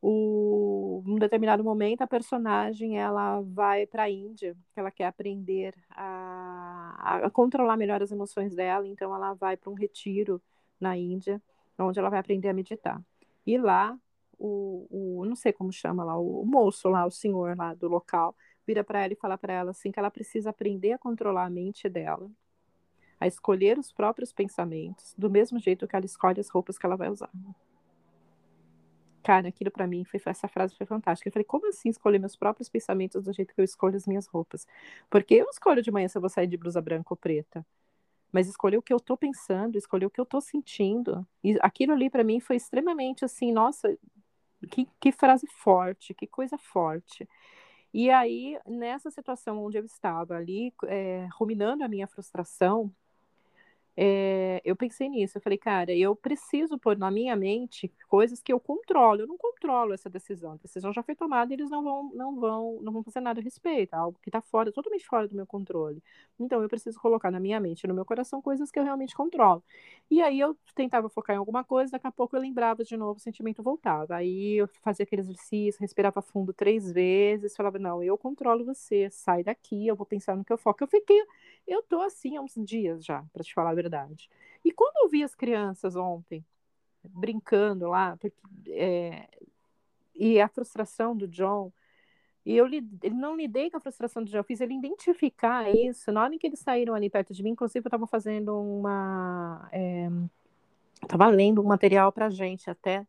O, 0.00 1.02
num 1.06 1.16
determinado 1.18 1.62
momento, 1.64 2.02
a 2.02 2.06
personagem 2.06 2.98
ela 2.98 3.40
vai 3.42 3.86
para 3.86 4.04
a 4.04 4.10
Índia, 4.10 4.56
que 4.72 4.80
ela 4.80 4.90
quer 4.90 5.06
aprender 5.06 5.74
a, 5.90 7.20
a 7.24 7.30
controlar 7.30 7.76
melhor 7.76 8.02
as 8.02 8.12
emoções 8.12 8.54
dela, 8.54 8.86
então 8.86 9.14
ela 9.14 9.34
vai 9.34 9.56
para 9.56 9.70
um 9.70 9.74
retiro 9.74 10.40
na 10.80 10.96
Índia 10.96 11.42
onde 11.78 11.98
ela 11.98 12.08
vai 12.08 12.18
aprender 12.18 12.48
a 12.48 12.54
meditar. 12.54 13.02
E 13.46 13.58
lá, 13.58 13.98
o, 14.38 15.18
o 15.20 15.24
não 15.24 15.36
sei 15.36 15.52
como 15.52 15.72
chama 15.72 16.04
lá, 16.04 16.16
o, 16.18 16.42
o 16.42 16.46
moço 16.46 16.88
lá, 16.88 17.04
o 17.06 17.10
senhor 17.10 17.56
lá 17.56 17.74
do 17.74 17.88
local, 17.88 18.34
vira 18.66 18.82
para 18.82 19.02
ela 19.04 19.12
e 19.12 19.16
fala 19.16 19.38
para 19.38 19.52
ela 19.52 19.70
assim 19.70 19.92
que 19.92 19.98
ela 19.98 20.10
precisa 20.10 20.50
aprender 20.50 20.92
a 20.92 20.98
controlar 20.98 21.44
a 21.44 21.50
mente 21.50 21.88
dela, 21.88 22.30
a 23.20 23.26
escolher 23.26 23.78
os 23.78 23.92
próprios 23.92 24.32
pensamentos, 24.32 25.14
do 25.16 25.30
mesmo 25.30 25.58
jeito 25.58 25.86
que 25.86 25.96
ela 25.96 26.04
escolhe 26.04 26.40
as 26.40 26.48
roupas 26.48 26.76
que 26.78 26.86
ela 26.86 26.96
vai 26.96 27.08
usar. 27.08 27.30
Cara, 29.22 29.48
aquilo 29.48 29.70
para 29.70 29.86
mim 29.86 30.04
foi 30.04 30.20
essa 30.24 30.46
frase 30.46 30.76
foi 30.76 30.86
fantástica. 30.86 31.28
Eu 31.28 31.32
falei, 31.32 31.44
como 31.44 31.68
assim 31.68 31.88
escolher 31.88 32.18
meus 32.18 32.36
próprios 32.36 32.68
pensamentos 32.68 33.24
do 33.24 33.32
jeito 33.32 33.54
que 33.54 33.60
eu 33.60 33.64
escolho 33.64 33.96
as 33.96 34.06
minhas 34.06 34.26
roupas? 34.26 34.66
Porque 35.10 35.34
eu 35.34 35.48
escolho 35.50 35.82
de 35.82 35.90
manhã 35.90 36.06
se 36.06 36.16
eu 36.16 36.20
vou 36.20 36.30
sair 36.30 36.46
de 36.46 36.56
blusa 36.56 36.80
branca 36.80 37.08
ou 37.10 37.16
preta 37.16 37.66
mas 38.32 38.48
escolher 38.48 38.76
o 38.76 38.82
que 38.82 38.92
eu 38.92 39.00
tô 39.00 39.16
pensando, 39.16 39.78
escolher 39.78 40.04
o 40.04 40.10
que 40.10 40.20
eu 40.20 40.26
tô 40.26 40.42
sentindo. 40.42 41.26
E 41.42 41.56
aquilo 41.62 41.94
ali 41.94 42.10
para 42.10 42.24
mim 42.24 42.38
foi 42.38 42.56
extremamente 42.56 43.24
assim, 43.24 43.50
nossa, 43.50 43.96
que, 44.70 44.86
que 45.00 45.10
frase 45.10 45.46
forte, 45.46 46.12
que 46.12 46.26
coisa 46.26 46.58
forte. 46.58 47.28
E 47.98 48.10
aí, 48.10 48.58
nessa 48.66 49.10
situação 49.10 49.64
onde 49.64 49.78
eu 49.78 49.84
estava 49.86 50.34
ali, 50.36 50.70
é, 50.86 51.26
ruminando 51.32 51.82
a 51.82 51.88
minha 51.88 52.06
frustração, 52.06 52.94
é, 53.96 54.60
eu 54.64 54.76
pensei 54.76 55.08
nisso. 55.08 55.38
Eu 55.38 55.42
falei, 55.42 55.58
cara, 55.58 55.92
eu 55.94 56.14
preciso 56.14 56.78
pôr 56.78 56.96
na 56.98 57.10
minha 57.10 57.34
mente 57.36 57.90
coisas 58.08 58.42
que 58.42 58.52
eu 58.52 58.60
controlo. 58.60 59.22
Eu 59.22 59.26
não 59.26 59.38
controlo 59.38 59.92
essa 59.94 60.10
decisão. 60.10 60.52
A 60.52 60.56
decisão 60.56 60.92
já 60.92 61.02
foi 61.02 61.14
tomada 61.14 61.52
e 61.52 61.56
eles 61.56 61.70
não 61.70 61.82
vão, 61.82 62.10
não 62.14 62.36
vão, 62.38 62.78
não 62.82 62.92
vão 62.92 63.02
fazer 63.02 63.20
nada 63.20 63.40
a 63.40 63.42
respeito. 63.42 63.94
É 63.94 63.98
algo 63.98 64.18
que 64.22 64.28
está 64.28 64.40
fora, 64.42 64.72
totalmente 64.72 65.06
fora 65.06 65.26
do 65.28 65.34
meu 65.34 65.46
controle. 65.46 66.02
Então, 66.38 66.62
eu 66.62 66.68
preciso 66.68 67.00
colocar 67.00 67.30
na 67.30 67.40
minha 67.40 67.58
mente, 67.60 67.86
no 67.86 67.94
meu 67.94 68.04
coração, 68.04 68.42
coisas 68.42 68.70
que 68.70 68.78
eu 68.78 68.84
realmente 68.84 69.14
controlo. 69.14 69.62
E 70.10 70.22
aí 70.22 70.38
eu 70.38 70.56
tentava 70.74 71.08
focar 71.08 71.34
em 71.34 71.38
alguma 71.38 71.64
coisa, 71.64 71.92
daqui 71.92 72.06
a 72.06 72.12
pouco 72.12 72.36
eu 72.36 72.40
lembrava 72.40 72.84
de 72.84 72.96
novo, 72.96 73.18
o 73.18 73.20
sentimento 73.22 73.62
voltava. 73.62 74.16
Aí 74.16 74.54
eu 74.60 74.68
fazia 74.82 75.04
aquele 75.04 75.22
exercício, 75.22 75.80
respirava 75.80 76.22
fundo 76.22 76.52
três 76.52 76.90
vezes, 76.92 77.56
falava, 77.56 77.78
não, 77.78 78.02
eu 78.02 78.16
controlo 78.16 78.64
você, 78.64 79.08
sai 79.10 79.42
daqui, 79.42 79.86
eu 79.86 79.96
vou 79.96 80.06
pensar 80.06 80.36
no 80.36 80.44
que 80.44 80.52
eu 80.52 80.58
foco. 80.58 80.82
Eu 80.84 80.88
fiquei, 80.88 81.20
eu 81.66 81.82
tô 81.82 82.00
assim 82.02 82.36
há 82.36 82.40
uns 82.42 82.54
dias 82.56 83.04
já, 83.04 83.24
para 83.32 83.42
te 83.42 83.52
falar 83.54 83.70
a 83.70 83.74
verdade. 83.74 83.85
E 84.64 84.72
quando 84.72 85.04
eu 85.04 85.08
vi 85.08 85.22
as 85.22 85.34
crianças 85.34 85.96
ontem 85.96 86.44
brincando 87.04 87.88
lá, 87.88 88.16
porque, 88.16 88.36
é, 88.68 89.28
e 90.14 90.40
a 90.40 90.48
frustração 90.48 91.16
do 91.16 91.28
John, 91.28 91.72
e 92.44 92.56
eu 92.56 92.66
ele 92.66 92.86
não 93.10 93.36
lidei 93.36 93.70
com 93.70 93.76
a 93.76 93.80
frustração 93.80 94.22
do 94.22 94.30
John, 94.30 94.38
eu 94.38 94.44
fiz 94.44 94.60
ele 94.60 94.74
identificar 94.74 95.68
isso. 95.68 96.12
Na 96.12 96.22
hora 96.22 96.34
em 96.34 96.38
que 96.38 96.46
eles 96.46 96.60
saíram 96.60 96.94
ali 96.94 97.10
perto 97.10 97.34
de 97.34 97.42
mim, 97.42 97.50
inclusive 97.50 97.84
eu 97.84 97.88
estava 97.88 98.06
fazendo 98.06 98.56
uma. 98.56 99.68
É, 99.72 100.08
estava 101.02 101.26
lendo 101.26 101.60
um 101.60 101.64
material 101.64 102.12
para 102.12 102.30
gente 102.30 102.70
até. 102.70 103.04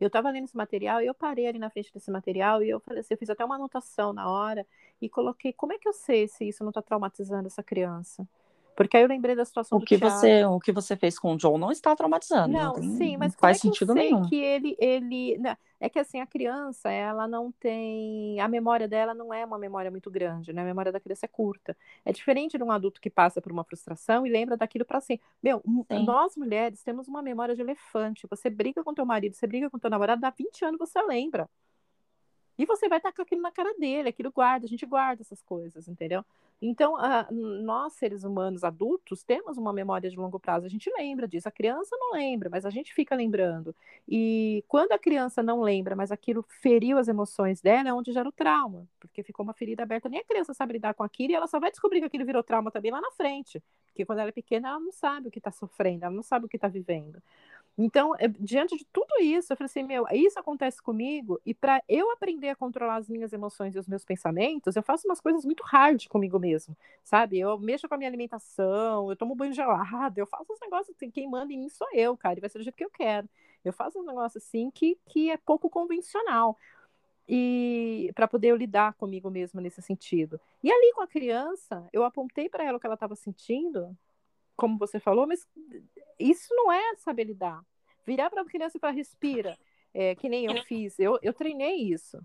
Eu 0.00 0.08
estava 0.08 0.30
lendo 0.30 0.44
esse 0.44 0.56
material 0.56 1.02
e 1.02 1.06
eu 1.06 1.14
parei 1.14 1.46
ali 1.46 1.58
na 1.58 1.70
frente 1.70 1.92
desse 1.92 2.10
material 2.10 2.62
e 2.62 2.70
eu 2.70 2.80
falei 2.80 3.00
assim, 3.00 3.14
eu 3.14 3.18
fiz 3.18 3.30
até 3.30 3.44
uma 3.44 3.56
anotação 3.56 4.12
na 4.12 4.28
hora 4.30 4.66
e 5.00 5.08
coloquei 5.08 5.52
como 5.52 5.74
é 5.74 5.78
que 5.78 5.86
eu 5.86 5.92
sei 5.92 6.26
se 6.26 6.48
isso 6.48 6.64
não 6.64 6.70
está 6.70 6.80
traumatizando 6.80 7.46
essa 7.46 7.62
criança? 7.62 8.26
Porque 8.80 8.96
aí 8.96 9.02
eu 9.02 9.08
lembrei 9.08 9.36
da 9.36 9.44
situação 9.44 9.76
o 9.76 9.80
do 9.82 9.84
que 9.84 9.98
Thiago. 9.98 10.16
você 10.16 10.44
O 10.46 10.58
que 10.58 10.72
você 10.72 10.96
fez 10.96 11.18
com 11.18 11.34
o 11.34 11.36
John 11.36 11.58
não 11.58 11.70
está 11.70 11.94
traumatizando. 11.94 12.48
Não, 12.48 12.72
tem, 12.72 12.96
sim, 12.96 13.16
mas 13.18 13.34
faz 13.34 13.60
como 13.60 13.72
é 13.72 13.74
sentido 13.74 13.92
que 13.92 13.98
eu 13.98 14.02
sei 14.02 14.10
nenhum. 14.10 14.22
que 14.22 14.36
ele, 14.36 14.74
ele, 14.78 15.36
não, 15.36 15.54
é 15.78 15.88
que 15.90 15.98
assim 15.98 16.18
a 16.18 16.26
criança, 16.26 16.90
ela 16.90 17.28
não 17.28 17.52
tem, 17.52 18.40
a 18.40 18.48
memória 18.48 18.88
dela 18.88 19.12
não 19.12 19.34
é 19.34 19.44
uma 19.44 19.58
memória 19.58 19.90
muito 19.90 20.10
grande, 20.10 20.50
né? 20.50 20.62
A 20.62 20.64
memória 20.64 20.90
da 20.90 20.98
criança 20.98 21.26
é 21.26 21.28
curta. 21.28 21.76
É 22.06 22.10
diferente 22.10 22.56
de 22.56 22.64
um 22.64 22.72
adulto 22.72 23.02
que 23.02 23.10
passa 23.10 23.38
por 23.42 23.52
uma 23.52 23.64
frustração 23.64 24.26
e 24.26 24.30
lembra 24.30 24.56
daquilo 24.56 24.86
para 24.86 24.98
sempre. 24.98 25.26
Meu, 25.42 25.60
Sim. 25.62 26.06
nós 26.06 26.34
mulheres 26.34 26.82
temos 26.82 27.06
uma 27.06 27.20
memória 27.20 27.54
de 27.54 27.60
elefante. 27.60 28.26
Você 28.30 28.48
briga 28.48 28.82
com 28.82 28.94
teu 28.94 29.04
marido, 29.04 29.34
você 29.34 29.46
briga 29.46 29.68
com 29.68 29.78
teu 29.78 29.90
namorado, 29.90 30.22
dá 30.22 30.30
20 30.30 30.64
anos 30.64 30.78
você 30.78 31.02
lembra. 31.02 31.50
E 32.60 32.66
você 32.66 32.90
vai 32.90 33.00
com 33.00 33.22
aquilo 33.22 33.40
na 33.40 33.50
cara 33.50 33.72
dele, 33.78 34.10
aquilo 34.10 34.30
guarda, 34.30 34.66
a 34.66 34.68
gente 34.68 34.84
guarda 34.84 35.22
essas 35.22 35.40
coisas, 35.40 35.88
entendeu? 35.88 36.22
Então, 36.60 36.94
nós, 37.30 37.94
seres 37.94 38.22
humanos 38.22 38.62
adultos, 38.64 39.22
temos 39.22 39.56
uma 39.56 39.72
memória 39.72 40.10
de 40.10 40.16
longo 40.16 40.38
prazo, 40.38 40.66
a 40.66 40.68
gente 40.68 40.92
lembra 40.94 41.26
disso. 41.26 41.48
A 41.48 41.50
criança 41.50 41.96
não 41.98 42.12
lembra, 42.12 42.50
mas 42.50 42.66
a 42.66 42.70
gente 42.70 42.92
fica 42.92 43.14
lembrando. 43.14 43.74
E 44.06 44.62
quando 44.68 44.92
a 44.92 44.98
criança 44.98 45.42
não 45.42 45.62
lembra, 45.62 45.96
mas 45.96 46.12
aquilo 46.12 46.44
feriu 46.60 46.98
as 46.98 47.08
emoções 47.08 47.62
dela, 47.62 47.88
é 47.88 47.94
onde 47.94 48.12
gera 48.12 48.28
o 48.28 48.32
trauma, 48.32 48.86
porque 49.00 49.22
ficou 49.22 49.42
uma 49.42 49.54
ferida 49.54 49.82
aberta. 49.82 50.10
Nem 50.10 50.20
a 50.20 50.24
criança 50.24 50.52
sabe 50.52 50.74
lidar 50.74 50.92
com 50.92 51.02
aquilo 51.02 51.32
e 51.32 51.34
ela 51.34 51.46
só 51.46 51.58
vai 51.58 51.70
descobrir 51.70 52.00
que 52.00 52.06
aquilo 52.06 52.26
virou 52.26 52.42
trauma 52.42 52.70
também 52.70 52.90
lá 52.90 53.00
na 53.00 53.10
frente. 53.12 53.62
Porque 53.86 54.04
quando 54.04 54.18
ela 54.18 54.28
é 54.28 54.32
pequena, 54.32 54.68
ela 54.68 54.80
não 54.80 54.92
sabe 54.92 55.28
o 55.28 55.30
que 55.30 55.38
está 55.38 55.50
sofrendo, 55.50 56.04
ela 56.04 56.14
não 56.14 56.22
sabe 56.22 56.44
o 56.44 56.48
que 56.48 56.58
está 56.58 56.68
vivendo. 56.68 57.22
Então, 57.78 58.14
eu, 58.18 58.28
diante 58.38 58.76
de 58.76 58.84
tudo 58.92 59.08
isso, 59.20 59.52
eu 59.52 59.56
falei 59.56 59.66
assim: 59.66 59.82
meu, 59.82 60.06
isso 60.12 60.38
acontece 60.38 60.82
comigo, 60.82 61.40
e 61.46 61.54
para 61.54 61.82
eu 61.88 62.10
aprender 62.10 62.50
a 62.50 62.56
controlar 62.56 62.96
as 62.96 63.08
minhas 63.08 63.32
emoções 63.32 63.74
e 63.74 63.78
os 63.78 63.88
meus 63.88 64.04
pensamentos, 64.04 64.76
eu 64.76 64.82
faço 64.82 65.08
umas 65.08 65.20
coisas 65.20 65.44
muito 65.44 65.62
hard 65.64 66.06
comigo 66.08 66.38
mesmo, 66.38 66.76
sabe? 67.02 67.38
Eu 67.38 67.58
mexo 67.58 67.88
com 67.88 67.94
a 67.94 67.98
minha 67.98 68.10
alimentação, 68.10 69.10
eu 69.10 69.16
tomo 69.16 69.34
banho 69.34 69.52
gelado, 69.52 70.18
eu 70.18 70.26
faço 70.26 70.52
uns 70.52 70.60
negócios 70.60 70.94
assim, 70.94 71.10
quem 71.10 71.28
manda 71.28 71.52
em 71.52 71.58
mim 71.58 71.68
sou 71.68 71.88
eu, 71.92 72.16
cara, 72.16 72.38
e 72.38 72.40
vai 72.40 72.50
ser 72.50 72.58
do 72.58 72.64
jeito 72.64 72.76
que 72.76 72.84
eu 72.84 72.90
quero. 72.90 73.28
Eu 73.64 73.72
faço 73.72 73.98
um 73.98 74.04
negócio 74.04 74.38
assim 74.38 74.70
que, 74.70 74.98
que 75.06 75.30
é 75.30 75.36
pouco 75.36 75.68
convencional 75.68 76.56
e 77.32 78.10
para 78.16 78.26
poder 78.26 78.48
eu 78.48 78.56
lidar 78.56 78.94
comigo 78.94 79.30
mesma 79.30 79.60
nesse 79.60 79.80
sentido. 79.80 80.40
E 80.64 80.70
ali 80.70 80.92
com 80.92 81.00
a 81.00 81.06
criança, 81.06 81.86
eu 81.92 82.02
apontei 82.02 82.48
para 82.48 82.64
ela 82.64 82.76
o 82.76 82.80
que 82.80 82.86
ela 82.86 82.94
estava 82.94 83.14
sentindo, 83.14 83.96
como 84.60 84.76
você 84.76 85.00
falou, 85.00 85.26
mas 85.26 85.48
isso 86.18 86.54
não 86.54 86.70
é 86.70 86.94
saber 86.96 87.24
lidar. 87.24 87.64
Virar 88.06 88.28
para 88.28 88.42
a 88.42 88.44
criança 88.44 88.76
e 88.76 88.80
falar, 88.80 88.92
respira, 88.92 89.58
é, 89.94 90.14
que 90.14 90.28
nem 90.28 90.44
eu 90.44 90.62
fiz, 90.64 90.98
eu, 90.98 91.18
eu 91.22 91.32
treinei 91.32 91.76
isso. 91.76 92.20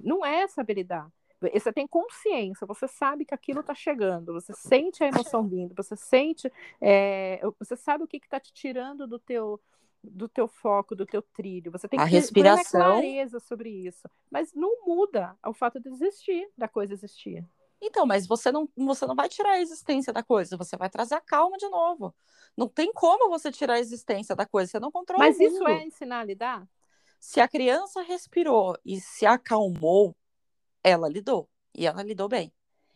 Não 0.00 0.26
é 0.26 0.48
saber 0.48 0.74
lidar. 0.74 1.08
Você 1.40 1.72
tem 1.72 1.86
consciência, 1.86 2.66
você 2.66 2.88
sabe 2.88 3.24
que 3.24 3.32
aquilo 3.32 3.60
está 3.60 3.72
chegando, 3.72 4.32
você 4.32 4.52
sente 4.52 5.04
a 5.04 5.06
emoção 5.06 5.46
vindo, 5.46 5.72
você 5.72 5.94
sente, 5.94 6.52
é, 6.80 7.40
você 7.60 7.76
sabe 7.76 8.02
o 8.02 8.08
que 8.08 8.16
está 8.16 8.40
te 8.40 8.52
tirando 8.52 9.06
do 9.06 9.20
teu, 9.20 9.60
do 10.02 10.28
teu 10.28 10.48
foco, 10.48 10.96
do 10.96 11.06
teu 11.06 11.22
trilho. 11.22 11.70
Você 11.70 11.86
tem 11.86 12.00
a 12.00 12.06
que 12.06 12.10
respiração... 12.10 12.64
ter 12.64 12.86
clareza 12.86 13.38
sobre 13.38 13.70
isso. 13.70 14.08
Mas 14.28 14.52
não 14.52 14.84
muda 14.84 15.36
o 15.46 15.54
fato 15.54 15.78
de 15.78 15.88
existir, 15.88 16.50
da 16.58 16.66
coisa 16.66 16.92
existir. 16.92 17.46
Então, 17.80 18.04
mas 18.04 18.26
você 18.26 18.50
não, 18.50 18.68
você 18.76 19.06
não 19.06 19.14
vai 19.14 19.28
tirar 19.28 19.52
a 19.52 19.60
existência 19.60 20.12
da 20.12 20.22
coisa, 20.22 20.56
você 20.56 20.76
vai 20.76 20.90
trazer 20.90 21.14
a 21.14 21.20
calma 21.20 21.56
de 21.56 21.68
novo. 21.68 22.14
Não 22.56 22.68
tem 22.68 22.92
como 22.92 23.28
você 23.28 23.52
tirar 23.52 23.74
a 23.74 23.80
existência 23.80 24.34
da 24.34 24.44
coisa, 24.44 24.70
você 24.70 24.80
não 24.80 24.90
controla 24.90 25.24
Mas 25.24 25.38
isso 25.38 25.66
é 25.66 25.84
ensinar 25.84 26.20
a 26.20 26.24
lidar? 26.24 26.68
Se 27.20 27.40
a 27.40 27.48
criança 27.48 28.02
respirou 28.02 28.76
e 28.84 29.00
se 29.00 29.26
acalmou, 29.26 30.16
ela 30.82 31.08
lidou. 31.08 31.48
E 31.74 31.86
ela 31.86 32.02
lidou 32.02 32.28
bem. 32.28 32.52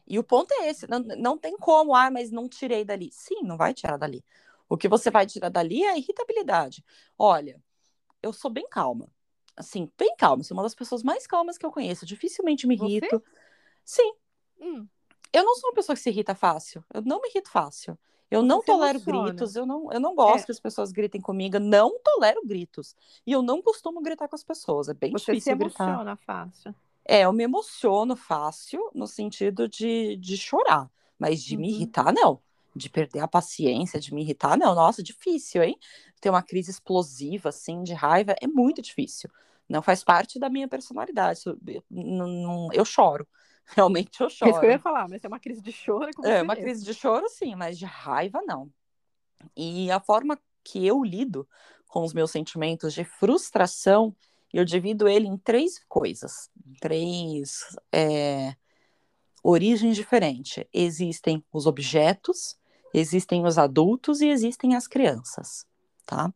E 0.06 0.18
o 0.18 0.24
ponto 0.24 0.52
é 0.54 0.68
esse: 0.68 0.88
não, 0.88 0.98
não 1.00 1.38
tem 1.38 1.56
como, 1.56 1.94
ah, 1.94 2.10
mas 2.10 2.30
não 2.30 2.48
tirei 2.48 2.84
dali. 2.84 3.10
Sim, 3.12 3.42
não 3.42 3.56
vai 3.56 3.72
tirar 3.72 3.96
dali. 3.96 4.24
O 4.68 4.76
que 4.76 4.88
você 4.88 5.10
vai 5.10 5.26
tirar 5.26 5.48
dali 5.48 5.84
é 5.84 5.90
a 5.90 5.98
irritabilidade. 5.98 6.84
Olha, 7.18 7.62
eu 8.22 8.32
sou 8.32 8.50
bem 8.50 8.66
calma. 8.68 9.08
Assim, 9.56 9.90
bem 9.98 10.14
calma. 10.16 10.42
Sou 10.42 10.56
uma 10.56 10.62
das 10.62 10.74
pessoas 10.74 11.02
mais 11.02 11.26
calmas 11.26 11.58
que 11.58 11.66
eu 11.66 11.70
conheço. 11.70 12.06
Dificilmente 12.06 12.66
me 12.66 12.74
irrito. 12.74 13.18
Você? 13.18 13.22
Sim. 13.84 14.14
Hum. 14.62 14.86
Eu 15.32 15.44
não 15.44 15.54
sou 15.56 15.70
uma 15.70 15.74
pessoa 15.74 15.96
que 15.96 16.02
se 16.02 16.10
irrita 16.10 16.34
fácil. 16.34 16.84
Eu 16.92 17.02
não 17.02 17.20
me 17.20 17.28
irrito 17.28 17.50
fácil. 17.50 17.98
Eu 18.30 18.40
Você 18.40 18.46
não 18.46 18.60
se 18.60 18.66
tolero 18.66 18.98
emociona. 18.98 19.28
gritos, 19.28 19.56
eu 19.56 19.66
não, 19.66 19.92
eu 19.92 20.00
não 20.00 20.14
gosto 20.14 20.44
É. 20.44 20.46
que 20.46 20.52
as 20.52 20.60
pessoas 20.60 20.90
gritem 20.92 21.20
comigo, 21.20 21.56
eu 21.56 21.60
não 21.60 21.98
tolero 22.02 22.40
gritos. 22.46 22.96
E 23.26 23.32
eu 23.32 23.42
não 23.42 23.60
costumo 23.60 24.00
gritar 24.00 24.26
com 24.28 24.36
as 24.36 24.42
pessoas, 24.44 24.88
é 24.88 24.94
bem 24.94 25.12
Você 25.12 25.24
se 25.26 25.32
difícil 25.32 25.58
gritar. 25.58 25.84
emociona 25.84 26.16
fácil. 26.16 26.74
É, 27.04 27.22
eu 27.22 27.32
me 27.32 27.42
emociono 27.42 28.14
fácil 28.16 28.90
no 28.94 29.06
sentido 29.06 29.68
de, 29.68 30.16
de 30.16 30.36
chorar, 30.36 30.88
mas 31.18 31.42
de 31.42 31.56
me 31.58 31.68
Uhum. 31.68 31.74
irritar, 31.74 32.12
não. 32.12 32.40
De 32.74 32.88
perder 32.88 33.20
a 33.20 33.28
paciência, 33.28 34.00
de 34.00 34.14
me 34.14 34.22
irritar, 34.22 34.56
não. 34.56 34.74
Nossa, 34.74 35.02
difícil, 35.02 35.62
hein? 35.62 35.78
Ter 36.20 36.30
uma 36.30 36.42
crise 36.42 36.70
explosiva, 36.70 37.50
assim, 37.50 37.82
de 37.82 37.92
raiva, 37.92 38.34
é 38.40 38.46
muito 38.46 38.80
difícil. 38.80 39.28
Não 39.68 39.82
faz 39.82 40.02
parte 40.02 40.38
da 40.38 40.48
minha 40.48 40.68
personalidade. 40.68 41.42
Eu, 41.44 41.82
eu 42.72 42.84
choro. 42.84 43.26
Realmente 43.76 44.20
eu 44.20 44.28
É 44.44 44.50
isso 44.50 44.58
que 44.60 44.66
eu 44.66 44.70
choro. 44.70 44.70
ia 44.70 44.78
falar, 44.78 45.08
mas 45.08 45.24
é 45.24 45.28
uma 45.28 45.40
crise 45.40 45.62
de 45.62 45.72
choro 45.72 46.10
é 46.10 46.12
É, 46.24 46.42
uma 46.42 46.56
mesmo. 46.56 46.56
crise 46.56 46.84
de 46.84 46.94
choro, 46.94 47.28
sim, 47.28 47.54
mas 47.54 47.78
de 47.78 47.84
raiva, 47.84 48.40
não. 48.46 48.70
E 49.56 49.90
a 49.90 50.00
forma 50.00 50.38
que 50.64 50.86
eu 50.86 51.02
lido 51.04 51.48
com 51.88 52.04
os 52.04 52.14
meus 52.14 52.30
sentimentos 52.30 52.94
de 52.94 53.04
frustração, 53.04 54.16
eu 54.52 54.64
divido 54.64 55.08
ele 55.08 55.26
em 55.28 55.36
três 55.38 55.80
coisas, 55.88 56.50
três 56.80 57.60
é, 57.92 58.54
origens 59.42 59.96
diferentes. 59.96 60.64
Existem 60.72 61.44
os 61.52 61.66
objetos, 61.66 62.56
existem 62.94 63.44
os 63.46 63.58
adultos 63.58 64.20
e 64.20 64.28
existem 64.28 64.76
as 64.76 64.86
crianças, 64.88 65.66
tá? 66.06 66.32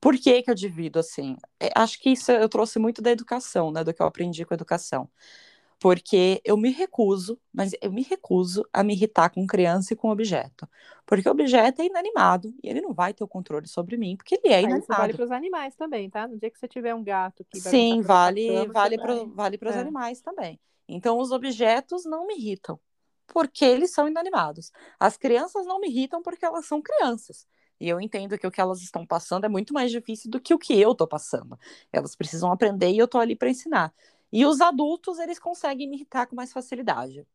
Por 0.00 0.16
que 0.18 0.42
que 0.42 0.50
eu 0.50 0.54
divido 0.54 0.98
assim? 1.00 1.36
É, 1.60 1.70
acho 1.76 2.00
que 2.00 2.10
isso 2.10 2.32
eu 2.32 2.48
trouxe 2.48 2.78
muito 2.78 3.02
da 3.02 3.10
educação, 3.12 3.72
né, 3.72 3.84
do 3.84 3.94
que 3.94 4.02
eu 4.02 4.06
aprendi 4.06 4.44
com 4.44 4.54
a 4.54 4.56
educação. 4.56 5.10
Porque 5.84 6.40
eu 6.46 6.56
me 6.56 6.70
recuso, 6.70 7.38
mas 7.52 7.72
eu 7.82 7.92
me 7.92 8.02
recuso 8.02 8.66
a 8.72 8.82
me 8.82 8.94
irritar 8.94 9.28
com 9.30 9.46
criança 9.46 9.92
e 9.92 9.96
com 9.96 10.08
objeto. 10.08 10.66
Porque 11.04 11.28
o 11.28 11.32
objeto 11.32 11.82
é 11.82 11.86
inanimado 11.86 12.54
e 12.62 12.70
ele 12.70 12.80
não 12.80 12.94
vai 12.94 13.12
ter 13.12 13.22
o 13.22 13.28
controle 13.28 13.68
sobre 13.68 13.98
mim, 13.98 14.16
porque 14.16 14.36
ele 14.42 14.54
é 14.54 14.62
Ah, 14.62 14.72
isso 14.72 14.94
vale 14.94 15.12
inanimado. 15.12 15.18
para 15.18 15.24
os 15.24 15.30
animais 15.30 15.74
também, 15.76 16.08
tá? 16.08 16.26
No 16.26 16.38
dia 16.38 16.50
que 16.50 16.58
você 16.58 16.66
tiver 16.68 16.94
um 16.94 17.04
gato 17.04 17.44
que 17.44 17.60
vai 17.60 17.72
Sim, 17.72 18.02
vale, 18.02 18.46
cama, 18.46 18.72
vale 18.72 18.98
para 18.98 19.14
vale 19.34 19.58
os 19.62 19.76
é. 19.76 19.80
animais 19.80 20.20
também. 20.20 20.58
Então, 20.88 21.18
os 21.18 21.30
objetos 21.32 22.04
não 22.04 22.26
me 22.26 22.34
irritam, 22.36 22.78
porque 23.26 23.64
eles 23.64 23.92
são 23.92 24.08
inanimados. 24.08 24.72
As 24.98 25.16
crianças 25.16 25.66
não 25.66 25.80
me 25.80 25.88
irritam 25.88 26.22
porque 26.22 26.44
elas 26.44 26.66
são 26.66 26.82
crianças. 26.82 27.46
E 27.80 27.88
eu 27.88 28.00
entendo 28.00 28.38
que 28.38 28.46
o 28.46 28.50
que 28.50 28.60
elas 28.60 28.82
estão 28.82 29.06
passando 29.06 29.44
é 29.44 29.48
muito 29.48 29.74
mais 29.74 29.90
difícil 29.90 30.30
do 30.30 30.40
que 30.40 30.54
o 30.54 30.58
que 30.58 30.78
eu 30.80 30.92
estou 30.92 31.06
passando. 31.08 31.58
Elas 31.92 32.14
precisam 32.16 32.52
aprender 32.52 32.90
e 32.90 32.98
eu 32.98 33.06
estou 33.06 33.20
ali 33.20 33.36
para 33.36 33.50
ensinar. 33.50 33.92
E 34.34 34.46
os 34.46 34.60
adultos, 34.60 35.20
eles 35.20 35.38
conseguem 35.40 35.88
me 35.88 35.96
irritar 35.96 36.26
com 36.26 36.36
mais 36.36 36.52
facilidade. 36.52 37.26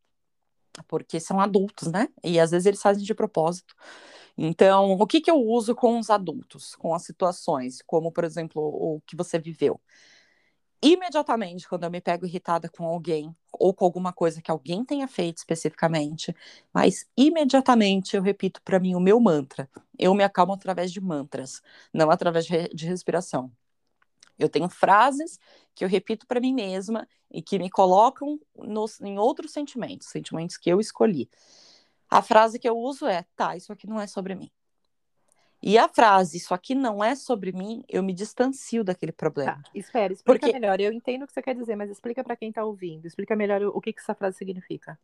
Porque 0.88 1.20
são 1.20 1.40
adultos, 1.40 1.92
né? 1.92 2.08
E 2.24 2.40
às 2.40 2.52
vezes 2.52 2.66
eles 2.66 2.82
fazem 2.82 3.04
de 3.04 3.14
propósito. 3.16 3.76
Então, 4.38 4.94
o 4.94 5.08
que, 5.08 5.22
que 5.22 5.32
eu 5.32 5.38
uso 5.42 5.76
com 5.76 6.00
os 6.00 6.10
adultos, 6.10 6.76
com 6.76 6.94
as 6.96 7.04
situações, 7.04 7.82
como, 7.86 8.12
por 8.12 8.24
exemplo, 8.24 8.62
o 8.62 9.02
que 9.08 9.16
você 9.16 9.40
viveu? 9.40 9.80
Imediatamente, 10.82 11.68
quando 11.68 11.84
eu 11.84 11.92
me 11.92 12.00
pego 12.00 12.26
irritada 12.26 12.70
com 12.70 12.86
alguém, 12.86 13.36
ou 13.52 13.74
com 13.74 13.84
alguma 13.84 14.14
coisa 14.14 14.42
que 14.42 14.50
alguém 14.50 14.86
tenha 14.86 15.08
feito 15.10 15.38
especificamente, 15.40 16.34
mas 16.74 17.06
imediatamente 17.18 18.16
eu 18.16 18.22
repito 18.22 18.62
para 18.64 18.80
mim 18.80 18.96
o 18.96 19.00
meu 19.00 19.20
mantra. 19.20 19.70
Eu 19.98 20.14
me 20.16 20.24
acalmo 20.24 20.54
através 20.54 20.92
de 20.92 21.02
mantras, 21.02 21.62
não 21.94 22.10
através 22.10 22.46
de, 22.46 22.52
re- 22.54 22.70
de 22.74 22.86
respiração. 22.88 23.52
Eu 24.40 24.50
tenho 24.50 24.70
frases 24.70 25.38
que 25.76 25.84
eu 25.84 25.90
repito 25.90 26.26
para 26.26 26.40
mim 26.40 26.54
mesma 26.54 27.08
e 27.30 27.42
que 27.42 27.60
me 27.60 27.70
colocam 27.70 28.40
nos, 28.56 29.00
em 29.02 29.20
outros 29.20 29.52
sentimentos, 29.52 30.08
sentimentos 30.08 30.58
que 30.58 30.70
eu 30.70 30.80
escolhi. 30.80 31.30
A 32.10 32.22
frase 32.22 32.58
que 32.58 32.68
eu 32.68 32.78
uso 32.78 33.06
é: 33.06 33.26
tá, 33.36 33.56
isso 33.56 33.72
aqui 33.72 33.86
não 33.86 34.00
é 34.00 34.08
sobre 34.08 34.34
mim. 34.34 34.50
E 35.62 35.78
a 35.78 35.90
frase, 35.90 36.38
isso 36.38 36.54
aqui 36.54 36.74
não 36.74 37.04
é 37.04 37.16
sobre 37.16 37.52
mim, 37.52 37.84
eu 37.90 38.02
me 38.02 38.14
distancio 38.14 38.82
daquele 38.82 39.12
problema. 39.12 39.62
Tá, 39.62 39.70
espera, 39.76 40.14
explica 40.14 40.40
Porque- 40.40 40.58
melhor. 40.58 40.80
Eu 40.80 40.94
entendo 40.94 41.24
o 41.24 41.28
que 41.28 41.34
você 41.34 41.42
quer 41.42 41.54
dizer, 41.54 41.76
mas 41.76 41.90
explica 41.90 42.24
para 42.24 42.38
quem 42.38 42.50
tá 42.50 42.64
ouvindo. 42.64 43.06
Explica 43.06 43.36
melhor 43.36 43.62
o 43.64 43.70
o 43.76 43.82
que, 43.82 43.92
que 43.92 44.00
essa 44.00 44.16
frase 44.16 44.38
significa. 44.38 44.98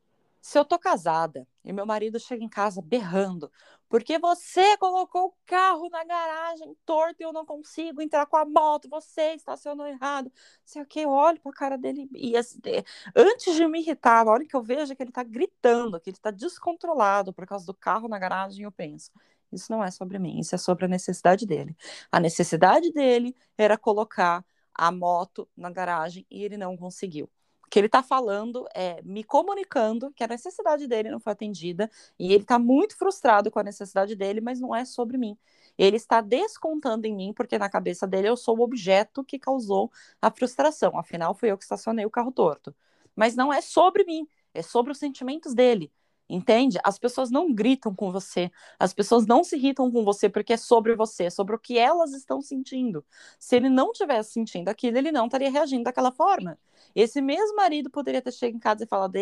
Se 0.46 0.60
eu 0.60 0.64
tô 0.64 0.78
casada 0.78 1.48
e 1.64 1.74
meu 1.74 1.88
marido 1.88 2.20
chega 2.20 2.44
em 2.44 2.48
casa 2.48 2.80
berrando, 2.80 3.52
porque 3.90 4.20
você 4.20 4.78
colocou 4.78 5.30
o 5.30 5.34
carro 5.44 5.90
na 5.90 6.04
garagem 6.06 6.78
torto 6.86 7.16
e 7.20 7.24
eu 7.24 7.34
não 7.34 7.44
consigo 7.44 8.00
entrar 8.00 8.28
com 8.28 8.38
a 8.38 8.46
moto, 8.46 8.88
você 8.88 9.34
estacionou 9.34 9.88
errado, 9.88 10.32
sei 10.64 10.84
o 10.84 10.86
que, 10.86 11.00
eu 11.00 11.10
olho 11.10 11.40
pra 11.42 11.52
cara 11.52 11.80
dele 11.80 12.08
e 12.14 12.38
assim, 12.38 12.60
é, 12.68 12.84
antes 13.16 13.56
de 13.56 13.68
me 13.68 13.80
irritar, 13.80 14.24
na 14.24 14.32
hora 14.32 14.46
que 14.46 14.56
eu 14.56 14.62
vejo 14.62 14.96
que 14.96 15.02
ele 15.02 15.12
tá 15.12 15.24
gritando, 15.24 16.00
que 16.00 16.12
ele 16.12 16.18
tá 16.20 16.30
descontrolado 16.30 17.34
por 17.34 17.48
causa 17.48 17.66
do 17.66 17.74
carro 17.74 18.08
na 18.08 18.20
garagem, 18.20 18.66
eu 18.66 18.72
penso, 18.72 19.12
isso 19.52 19.72
não 19.72 19.84
é 19.84 19.90
sobre 19.90 20.20
mim, 20.20 20.40
isso 20.40 20.54
é 20.54 20.60
sobre 20.60 20.86
a 20.86 20.88
necessidade 20.88 21.48
dele. 21.48 21.76
A 22.12 22.20
necessidade 22.20 22.92
dele 22.92 23.36
era 23.58 23.80
colocar 23.80 24.46
a 24.76 24.92
moto 24.92 25.50
na 25.58 25.72
garagem 25.72 26.24
e 26.30 26.44
ele 26.44 26.56
não 26.56 26.78
conseguiu. 26.78 27.28
Que 27.70 27.80
ele 27.80 27.88
está 27.88 28.04
falando 28.04 28.66
é 28.74 29.02
me 29.04 29.24
comunicando 29.24 30.12
que 30.12 30.24
a 30.24 30.28
necessidade 30.28 30.88
dele 30.88 31.10
não 31.10 31.20
foi 31.20 31.34
atendida 31.34 31.90
e 32.20 32.34
ele 32.34 32.44
está 32.44 32.60
muito 32.60 32.98
frustrado 32.98 33.50
com 33.50 33.60
a 33.60 33.64
necessidade 33.64 34.16
dele, 34.16 34.42
mas 34.42 34.60
não 34.60 34.76
é 34.76 34.86
sobre 34.86 35.18
mim. 35.18 35.38
Ele 35.78 35.98
está 35.98 36.22
descontando 36.22 37.06
em 37.06 37.16
mim, 37.16 37.34
porque 37.34 37.58
na 37.58 37.70
cabeça 37.70 38.08
dele 38.08 38.30
eu 38.30 38.38
sou 38.38 38.58
o 38.60 38.62
objeto 38.62 39.24
que 39.24 39.38
causou 39.40 39.92
a 40.22 40.32
frustração. 40.32 40.98
Afinal, 40.98 41.34
fui 41.36 41.52
eu 41.52 41.58
que 41.58 41.64
estacionei 41.64 42.06
o 42.06 42.10
carro 42.10 42.32
torto. 42.32 42.74
Mas 43.16 43.36
não 43.36 43.52
é 43.52 43.62
sobre 43.62 44.04
mim, 44.06 44.28
é 44.54 44.62
sobre 44.62 44.92
os 44.92 44.98
sentimentos 44.98 45.54
dele. 45.54 45.92
Entende? 46.28 46.80
As 46.84 46.98
pessoas 46.98 47.30
não 47.30 47.54
gritam 47.54 47.94
com 47.94 48.12
você, 48.12 48.52
as 48.80 48.94
pessoas 48.94 49.28
não 49.28 49.44
se 49.44 49.56
irritam 49.56 49.92
com 49.92 50.04
você 50.04 50.28
porque 50.28 50.54
é 50.54 50.58
sobre 50.58 50.96
você, 50.96 51.26
é 51.26 51.30
sobre 51.30 51.56
o 51.56 51.60
que 51.60 51.78
elas 51.78 52.14
estão 52.14 52.42
sentindo. 52.42 53.06
Se 53.40 53.56
ele 53.56 53.70
não 53.70 53.92
tivesse 53.92 54.32
sentindo 54.32 54.70
aquilo, 54.70 54.98
ele 54.98 55.12
não 55.12 55.26
estaria 55.26 55.52
reagindo 55.52 55.84
daquela 55.84 56.12
forma. 56.12 56.58
Esse 56.96 57.22
mesmo 57.22 57.56
marido 57.56 57.92
poderia 57.92 58.22
ter 58.24 58.32
chegado 58.32 58.56
em 58.56 58.60
casa 58.60 58.84
e 58.84 58.88
falado: 58.88 59.16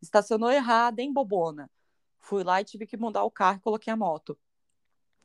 estacionou 0.00 0.50
errado, 0.50 0.98
hein, 1.00 1.12
bobona? 1.12 1.70
Fui 2.20 2.42
lá 2.42 2.60
e 2.60 2.64
tive 2.64 2.86
que 2.86 2.96
mudar 2.96 3.24
o 3.24 3.30
carro 3.30 3.58
e 3.58 3.60
coloquei 3.60 3.92
a 3.92 3.96
moto 3.96 4.38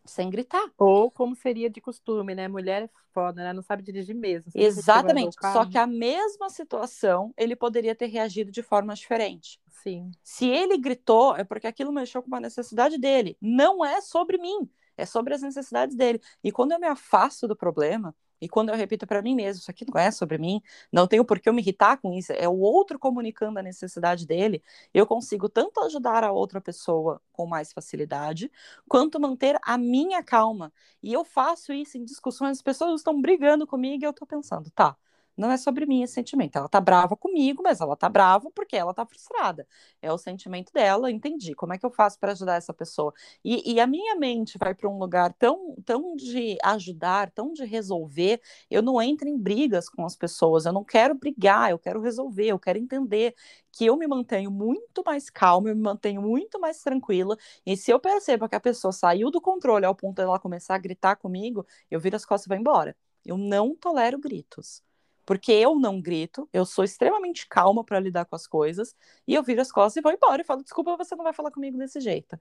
sem 0.06 0.30
gritar. 0.30 0.72
Ou 0.78 1.12
como 1.12 1.36
seria 1.36 1.70
de 1.70 1.82
costume, 1.82 2.36
né? 2.36 2.48
Mulher 2.48 2.84
é 2.84 2.90
foda, 3.14 3.44
né? 3.44 3.54
Não 3.54 3.62
sabe 3.62 3.84
dirigir 3.84 4.16
mesmo. 4.16 4.52
Exatamente. 4.56 5.36
Só 5.42 5.66
que 5.66 5.78
a 5.78 5.88
mesma 5.88 6.50
situação, 6.50 7.34
ele 7.38 7.56
poderia 7.56 7.96
ter 7.96 8.08
reagido 8.08 8.52
de 8.52 8.62
forma 8.64 8.94
diferente. 8.94 9.60
Sim. 9.70 10.12
Se 10.24 10.48
ele 10.48 10.78
gritou, 10.78 11.36
é 11.36 11.44
porque 11.44 11.68
aquilo 11.68 11.92
mexeu 11.92 12.22
com 12.22 12.28
uma 12.28 12.40
necessidade 12.40 12.98
dele. 12.98 13.38
Não 13.42 13.84
é 13.84 14.02
sobre 14.02 14.38
mim, 14.38 14.70
é 15.00 15.06
sobre 15.06 15.34
as 15.34 15.42
necessidades 15.42 15.96
dele. 15.96 16.22
E 16.44 16.52
quando 16.52 16.72
eu 16.74 16.80
me 16.80 16.88
afasto 16.88 17.48
do 17.48 17.56
problema, 17.56 18.16
e 18.42 18.48
quando 18.48 18.70
eu 18.70 18.76
repito 18.76 19.06
para 19.06 19.22
mim 19.22 19.36
mesmo, 19.36 19.62
isso 19.62 19.72
aqui 19.72 19.86
não 19.88 20.00
é 20.00 20.12
sobre 20.12 20.38
mim, 20.38 20.62
não 20.92 21.08
tenho 21.08 21.26
por 21.26 21.40
que 21.40 21.50
eu 21.50 21.54
me 21.54 21.62
irritar 21.62 21.98
com 21.98 22.14
isso, 22.14 22.32
é 22.34 22.48
o 22.48 22.58
outro 22.60 22.98
comunicando 22.98 23.60
a 23.60 23.62
necessidade 23.64 24.26
dele, 24.26 24.64
eu 24.94 25.06
consigo 25.06 25.50
tanto 25.50 25.80
ajudar 25.82 26.24
a 26.24 26.32
outra 26.32 26.62
pessoa 26.62 27.22
com 27.34 27.46
mais 27.46 27.74
facilidade, 27.74 28.52
quanto 28.88 29.20
manter 29.20 29.58
a 29.62 29.78
minha 29.78 30.24
calma. 30.24 30.72
E 31.04 31.14
eu 31.14 31.24
faço 31.26 31.74
isso 31.74 31.98
em 31.98 32.06
discussões, 32.06 32.58
as 32.58 32.62
pessoas 32.62 33.02
estão 33.02 33.22
brigando 33.22 33.68
comigo 33.68 34.04
e 34.04 34.06
eu 34.06 34.12
estou 34.12 34.28
pensando, 34.28 34.70
tá, 34.72 34.96
não 35.40 35.52
é 35.52 35.58
sobre 35.58 35.86
mim 35.86 36.04
esse 36.04 36.14
sentimento. 36.14 36.58
Ela 36.58 36.68
tá 36.68 36.82
brava 36.82 37.16
comigo, 37.16 37.64
mas 37.64 37.80
ela 37.80 37.96
tá 37.96 38.10
brava 38.10 38.52
porque 38.54 38.76
ela 38.76 38.94
tá 38.94 39.06
frustrada. 39.06 39.66
É 40.02 40.12
o 40.12 40.18
sentimento 40.18 40.74
dela, 40.74 41.10
entendi. 41.10 41.54
Como 41.56 41.74
é 41.74 41.78
que 41.78 41.86
eu 41.86 41.90
faço 41.90 42.20
para 42.20 42.34
ajudar 42.34 42.56
essa 42.56 42.74
pessoa? 42.74 43.14
E, 43.44 43.74
e, 43.74 43.80
a 43.80 43.88
minha 43.88 44.16
mente 44.16 44.58
vai 44.58 44.76
para 44.76 44.90
um 44.90 44.98
lugar 45.00 45.34
tão, 45.34 45.76
tão 45.86 46.16
de 46.16 46.58
ajudar, 46.64 47.32
tão 47.32 47.54
de 47.54 47.64
resolver. 47.64 48.42
Eu 48.70 48.82
não 48.82 49.02
entro 49.02 49.30
em 49.30 49.38
brigas 49.38 49.88
com 49.90 50.06
as 50.06 50.16
pessoas. 50.16 50.66
Eu 50.66 50.74
não 50.74 50.84
quero 50.84 51.16
brigar, 51.16 51.72
eu 51.72 51.80
quero 51.80 52.02
resolver, 52.02 52.48
eu 52.48 52.60
quero 52.60 52.78
entender 52.78 53.34
que 53.72 53.86
eu 53.86 53.96
me 53.96 54.08
mantenho 54.08 54.52
muito 54.52 55.04
mais 55.06 55.30
calma, 55.30 55.70
eu 55.70 55.76
me 55.76 55.82
mantenho 55.82 56.22
muito 56.22 56.60
mais 56.60 56.82
tranquila. 56.84 57.38
E 57.66 57.78
se 57.78 57.92
eu 57.92 58.00
percebo 58.00 58.50
que 58.50 58.56
a 58.56 58.60
pessoa 58.60 58.92
saiu 58.92 59.32
do 59.32 59.40
controle 59.40 59.86
ao 59.86 59.96
ponto 59.96 60.16
de 60.18 60.24
ela 60.24 60.40
começar 60.40 60.76
a 60.76 60.78
gritar 60.78 61.16
comigo, 61.16 61.66
eu 61.90 62.00
viro 62.00 62.16
as 62.18 62.26
costas 62.26 62.46
e 62.46 62.50
vou 62.50 62.58
embora. 62.58 62.96
Eu 63.26 63.38
não 63.38 63.76
tolero 63.76 64.20
gritos 64.20 64.84
porque 65.30 65.52
eu 65.52 65.76
não 65.76 66.02
grito, 66.02 66.50
eu 66.52 66.66
sou 66.66 66.84
extremamente 66.84 67.48
calma 67.48 67.84
para 67.84 68.00
lidar 68.00 68.26
com 68.26 68.36
as 68.36 68.48
coisas, 68.48 68.96
e 69.28 69.36
eu 69.36 69.44
viro 69.44 69.62
as 69.62 69.72
costas 69.72 69.98
e 69.98 70.02
vou 70.02 70.12
embora 70.12 70.42
e 70.42 70.44
falo: 70.44 70.64
desculpa, 70.64 70.98
você 70.98 71.16
não 71.16 71.24
vai 71.24 71.34
falar 71.34 71.52
comigo 71.52 71.78
desse 71.78 72.02
jeito. 72.02 72.36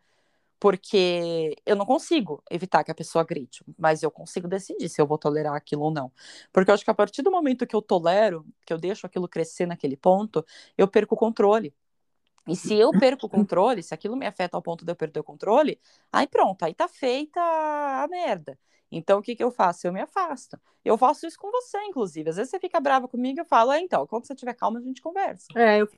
Porque 0.59 1.55
eu 1.67 1.77
não 1.77 1.85
consigo 1.85 2.43
evitar 2.51 2.83
que 2.83 2.91
a 2.91 2.95
pessoa 2.95 3.25
grite, 3.25 3.63
mas 3.77 4.03
eu 4.03 4.11
consigo 4.11 4.49
decidir 4.49 4.89
se 4.89 5.03
eu 5.03 5.07
vou 5.07 5.19
tolerar 5.19 5.55
aquilo 5.55 5.83
ou 5.83 5.91
não. 5.91 6.11
Porque 6.51 6.71
eu 6.71 6.75
acho 6.75 6.83
que 6.83 6.91
a 6.91 6.95
partir 6.95 7.21
do 7.21 7.31
momento 7.31 7.67
que 7.67 7.77
eu 7.77 7.83
tolero, 7.83 8.43
que 8.65 8.73
eu 8.73 8.79
deixo 8.79 9.07
aquilo 9.07 9.29
crescer 9.29 9.67
naquele 9.67 9.97
ponto, 9.97 10.43
eu 10.79 10.89
perco 10.89 11.15
o 11.15 11.19
controle. 11.19 11.75
E 12.49 12.57
se 12.57 12.75
eu 12.75 12.91
perco 12.91 13.27
o 13.27 13.29
controle, 13.29 13.83
se 13.83 13.93
aquilo 13.93 14.17
me 14.17 14.27
afeta 14.27 14.57
ao 14.57 14.63
ponto 14.63 14.83
de 14.83 14.91
eu 14.91 14.97
perder 14.97 15.21
o 15.21 15.25
controle, 15.25 15.79
aí 16.11 16.27
pronto, 16.27 16.63
aí 16.63 16.73
tá 16.73 16.89
feita 16.89 17.39
a 17.39 18.09
merda. 18.09 18.59
Então, 18.91 19.19
o 19.19 19.23
que, 19.23 19.37
que 19.37 19.45
eu 19.45 19.51
faço? 19.51 19.87
Eu 19.87 19.93
me 19.93 20.01
afasto. 20.01 20.59
Eu 20.85 20.97
faço 20.97 21.27
isso 21.27 21.39
com 21.39 21.51
você, 21.51 21.79
inclusive. 21.85 22.31
Às 22.31 22.37
vezes 22.37 22.51
você 22.51 22.59
fica 22.59 22.81
brava 22.81 23.07
comigo, 23.07 23.41
eu 23.41 23.45
falo, 23.45 23.73
é, 23.73 23.81
então, 23.81 24.07
quando 24.07 24.27
você 24.27 24.35
tiver 24.35 24.55
calma, 24.55 24.79
a 24.79 24.83
gente 24.83 25.03
conversa. 25.03 25.47
É, 25.55 25.81
eu 25.81 25.89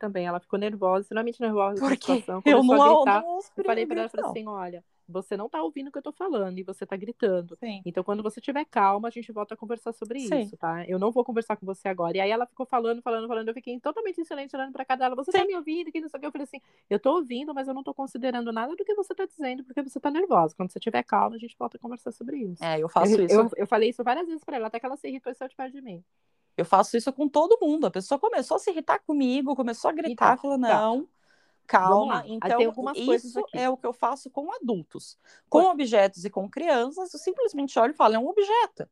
também. 0.00 0.26
Ela 0.26 0.40
ficou 0.40 0.58
nervosa, 0.58 1.02
extremamente 1.02 1.40
nervosa. 1.40 1.78
Porque 1.78 2.24
eu 2.46 2.64
não, 2.64 2.82
a 2.82 3.04
gritar. 3.04 3.22
não 3.22 3.38
eu 3.56 3.64
falei 3.64 3.86
pra 3.86 4.00
ela, 4.00 4.08
falei 4.08 4.26
assim, 4.26 4.48
olha, 4.48 4.84
você 5.10 5.36
não 5.36 5.48
tá 5.48 5.62
ouvindo 5.62 5.88
o 5.88 5.92
que 5.92 5.98
eu 5.98 6.02
tô 6.02 6.12
falando 6.12 6.58
e 6.58 6.62
você 6.62 6.86
tá 6.86 6.96
gritando. 6.96 7.56
Sim. 7.56 7.82
Então, 7.84 8.02
quando 8.02 8.22
você 8.22 8.40
tiver 8.40 8.64
calma, 8.64 9.08
a 9.08 9.10
gente 9.10 9.30
volta 9.32 9.54
a 9.54 9.56
conversar 9.56 9.92
sobre 9.92 10.20
Sim. 10.20 10.40
isso, 10.40 10.56
tá? 10.56 10.84
Eu 10.86 10.98
não 10.98 11.10
vou 11.10 11.24
conversar 11.24 11.56
com 11.56 11.66
você 11.66 11.88
agora. 11.88 12.16
E 12.16 12.20
aí 12.20 12.30
ela 12.30 12.46
ficou 12.46 12.64
falando, 12.66 13.02
falando, 13.02 13.28
falando. 13.28 13.48
Eu 13.48 13.54
fiquei 13.54 13.78
totalmente 13.80 14.20
em 14.20 14.24
silêncio, 14.24 14.58
olhando 14.58 14.72
pra 14.72 14.84
cara 14.84 15.00
dela. 15.00 15.16
Você 15.16 15.32
tá 15.32 15.38
Sim. 15.38 15.44
tá 15.44 15.48
me 15.50 15.56
ouvindo? 15.56 15.92
Que 15.92 16.00
não 16.00 16.08
sei 16.08 16.18
o 16.18 16.20
que. 16.20 16.26
Eu 16.26 16.32
falei 16.32 16.44
assim, 16.44 16.60
eu 16.88 16.98
tô 16.98 17.16
ouvindo, 17.16 17.52
mas 17.52 17.68
eu 17.68 17.74
não 17.74 17.82
tô 17.82 17.92
considerando 17.92 18.52
nada 18.52 18.74
do 18.74 18.84
que 18.84 18.94
você 18.94 19.14
tá 19.14 19.26
dizendo, 19.26 19.64
porque 19.64 19.82
você 19.82 19.98
tá 19.98 20.10
nervosa. 20.10 20.54
Quando 20.56 20.70
você 20.70 20.80
tiver 20.80 21.02
calma, 21.02 21.36
a 21.36 21.38
gente 21.38 21.56
volta 21.58 21.76
a 21.76 21.80
conversar 21.80 22.12
sobre 22.12 22.38
isso. 22.38 22.64
É, 22.64 22.78
eu 22.80 22.88
faço 22.88 23.12
eu, 23.18 23.26
isso. 23.26 23.34
Eu, 23.34 23.50
eu 23.56 23.66
falei 23.66 23.90
isso 23.90 24.02
várias 24.04 24.26
vezes 24.26 24.44
pra 24.44 24.56
ela, 24.56 24.68
até 24.68 24.78
que 24.78 24.86
ela 24.86 24.96
se 24.96 25.08
irritou 25.08 25.32
e 25.32 25.34
saiu 25.34 25.48
de 25.48 25.56
perto 25.56 25.72
de 25.72 25.82
mim. 25.82 26.02
Eu 26.56 26.64
faço 26.64 26.96
isso 26.96 27.12
com 27.12 27.28
todo 27.28 27.58
mundo. 27.60 27.86
A 27.86 27.90
pessoa 27.90 28.18
começou 28.18 28.56
a 28.56 28.60
se 28.60 28.70
irritar 28.70 28.98
comigo, 29.00 29.56
começou 29.56 29.88
a 29.88 29.92
gritar, 29.92 30.34
então, 30.34 30.42
falou, 30.42 30.60
tá. 30.60 30.68
não. 30.68 31.02
Tá 31.02 31.08
calma. 31.70 32.24
Então, 32.26 32.58
isso 32.96 33.40
é 33.54 33.68
o 33.70 33.76
que 33.76 33.86
eu 33.86 33.92
faço 33.92 34.28
com 34.28 34.52
adultos. 34.52 35.16
Com 35.48 35.62
objetos 35.62 36.24
e 36.24 36.30
com 36.30 36.50
crianças, 36.50 37.14
eu 37.14 37.20
simplesmente 37.20 37.78
olho 37.78 37.92
e 37.92 37.96
falo, 37.96 38.16
é 38.16 38.18
um 38.18 38.26
objeto. 38.26 38.88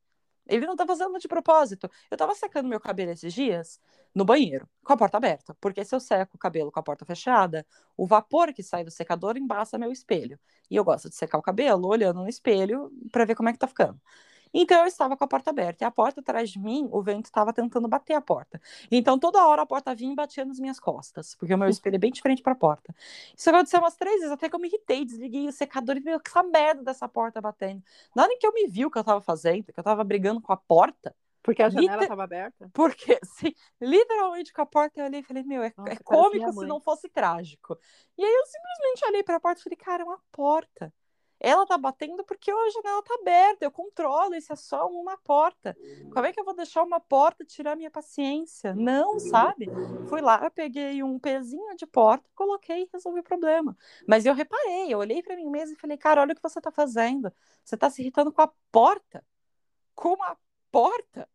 Ele 0.46 0.66
não 0.66 0.76
tá 0.76 0.86
fazendo 0.86 1.18
de 1.18 1.28
propósito. 1.28 1.90
Eu 2.10 2.16
tava 2.16 2.34
secando 2.34 2.68
meu 2.68 2.80
cabelo 2.80 3.10
esses 3.10 3.34
dias 3.34 3.78
no 4.14 4.24
banheiro, 4.24 4.66
com 4.82 4.92
a 4.92 4.96
porta 4.96 5.18
aberta. 5.18 5.54
Porque 5.60 5.84
se 5.84 5.94
eu 5.94 6.00
seco 6.00 6.36
o 6.36 6.38
cabelo 6.38 6.72
com 6.72 6.80
a 6.80 6.82
porta 6.82 7.04
fechada, 7.04 7.66
o 7.96 8.06
vapor 8.06 8.54
que 8.54 8.62
sai 8.62 8.82
do 8.82 8.90
secador 8.90 9.36
embaça 9.36 9.76
meu 9.76 9.92
espelho. 9.92 10.38
E 10.70 10.76
eu 10.76 10.84
gosto 10.84 11.10
de 11.10 11.16
secar 11.16 11.36
o 11.36 11.42
cabelo 11.42 11.86
olhando 11.88 12.20
no 12.20 12.28
espelho 12.28 12.90
para 13.12 13.26
ver 13.26 13.34
como 13.34 13.48
é 13.50 13.52
que 13.52 13.58
tá 13.58 13.66
ficando. 13.66 14.00
Então 14.52 14.80
eu 14.80 14.86
estava 14.86 15.16
com 15.16 15.24
a 15.24 15.26
porta 15.26 15.50
aberta. 15.50 15.84
E 15.84 15.86
a 15.86 15.90
porta 15.90 16.20
atrás 16.20 16.50
de 16.50 16.58
mim, 16.58 16.88
o 16.90 17.02
vento 17.02 17.26
estava 17.26 17.52
tentando 17.52 17.88
bater 17.88 18.14
a 18.14 18.20
porta. 18.20 18.60
Então 18.90 19.18
toda 19.18 19.46
hora 19.46 19.62
a 19.62 19.66
porta 19.66 19.94
vinha 19.94 20.12
e 20.12 20.16
batia 20.16 20.44
nas 20.44 20.58
minhas 20.58 20.80
costas, 20.80 21.34
porque 21.34 21.54
o 21.54 21.58
meu 21.58 21.68
espelho 21.68 21.96
é 21.96 21.98
bem 21.98 22.10
diferente 22.10 22.42
para 22.42 22.52
a 22.52 22.56
porta. 22.56 22.94
Isso 23.36 23.48
aconteceu 23.50 23.80
umas 23.80 23.96
três 23.96 24.16
vezes, 24.16 24.32
até 24.32 24.48
que 24.48 24.54
eu 24.54 24.60
me 24.60 24.68
irritei, 24.68 25.04
desliguei 25.04 25.46
o 25.48 25.52
secador 25.52 25.96
e 25.96 26.00
veio 26.00 26.20
essa 26.24 26.42
merda 26.42 26.82
dessa 26.82 27.08
porta 27.08 27.40
batendo. 27.40 27.82
Na 28.14 28.24
hora 28.24 28.32
em 28.32 28.38
que 28.38 28.46
eu 28.46 28.52
me 28.52 28.66
vi 28.66 28.84
o 28.84 28.90
que 28.90 28.98
eu 28.98 29.00
estava 29.00 29.20
fazendo, 29.20 29.64
que 29.64 29.78
eu 29.78 29.82
estava 29.82 30.04
brigando 30.04 30.40
com 30.40 30.52
a 30.52 30.56
porta. 30.56 31.14
Porque 31.42 31.62
a 31.62 31.70
janela 31.70 32.02
estava 32.02 32.24
aberta? 32.24 32.68
Porque, 32.74 33.18
sim, 33.24 33.54
literalmente 33.80 34.52
com 34.52 34.60
a 34.60 34.66
porta 34.66 35.00
eu 35.00 35.06
olhei 35.06 35.20
e 35.20 35.22
falei, 35.22 35.42
meu, 35.44 35.62
é, 35.62 35.72
Nossa, 35.76 35.92
é 35.92 35.96
cômico 35.96 36.52
se 36.52 36.66
não 36.66 36.80
fosse 36.80 37.08
trágico. 37.08 37.78
E 38.18 38.24
aí 38.24 38.34
eu 38.34 38.44
simplesmente 38.44 39.06
olhei 39.06 39.22
para 39.22 39.36
a 39.36 39.40
porta 39.40 39.60
e 39.60 39.64
falei, 39.64 39.76
cara, 39.76 40.02
é 40.02 40.06
uma 40.06 40.20
porta. 40.30 40.92
Ela 41.40 41.66
tá 41.66 41.78
batendo 41.78 42.24
porque 42.24 42.50
a 42.50 42.70
janela 42.70 43.02
tá 43.02 43.14
aberta, 43.14 43.64
eu 43.64 43.70
controlo, 43.70 44.34
isso 44.34 44.52
é 44.52 44.56
só 44.56 44.88
uma 44.88 45.16
porta. 45.18 45.78
Como 46.10 46.26
é 46.26 46.32
que 46.32 46.40
eu 46.40 46.44
vou 46.44 46.54
deixar 46.54 46.82
uma 46.82 47.00
porta 47.00 47.44
tirar 47.44 47.76
minha 47.76 47.90
paciência? 47.90 48.74
Não, 48.74 49.18
sabe? 49.20 49.72
Fui 50.04 50.20
lá, 50.20 50.50
peguei 50.50 51.02
um 51.02 51.18
pezinho 51.18 51.76
de 51.76 51.86
porta, 51.86 52.28
coloquei 52.34 52.82
e 52.84 52.88
resolvi 52.92 53.20
o 53.20 53.22
problema. 53.22 53.76
Mas 54.06 54.24
eu 54.26 54.34
reparei, 54.34 54.92
eu 54.92 54.98
olhei 54.98 55.22
para 55.22 55.36
mim 55.36 55.48
mesma 55.50 55.74
e 55.74 55.78
falei, 55.80 55.96
cara, 55.98 56.20
olha 56.22 56.32
o 56.32 56.36
que 56.36 56.42
você 56.42 56.60
tá 56.60 56.72
fazendo. 56.72 57.32
Você 57.64 57.76
tá 57.76 57.88
se 57.90 58.02
irritando 58.02 58.32
com 58.32 58.42
a 58.42 58.48
porta. 58.72 59.24
Com 59.94 60.14
uma 60.14 60.36
porta, 60.70 61.28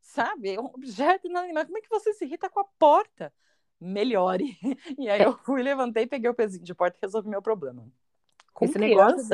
sabe? 0.00 0.54
É 0.54 0.60
um 0.60 0.66
objeto 0.66 1.26
inanimado. 1.26 1.66
Como 1.68 1.78
é 1.78 1.80
que 1.82 1.88
você 1.88 2.12
se 2.14 2.24
irrita 2.24 2.50
com 2.50 2.60
a 2.60 2.64
porta? 2.78 3.32
Melhore. 3.80 4.58
E 4.98 5.08
aí 5.10 5.22
eu 5.22 5.36
fui, 5.38 5.62
levantei, 5.62 6.06
peguei 6.06 6.30
o 6.30 6.34
pezinho 6.34 6.64
de 6.64 6.74
porta 6.74 6.96
e 6.98 7.06
resolvi 7.06 7.28
meu 7.28 7.42
problema 7.42 7.90
com 8.52 8.64
Esse 8.64 8.78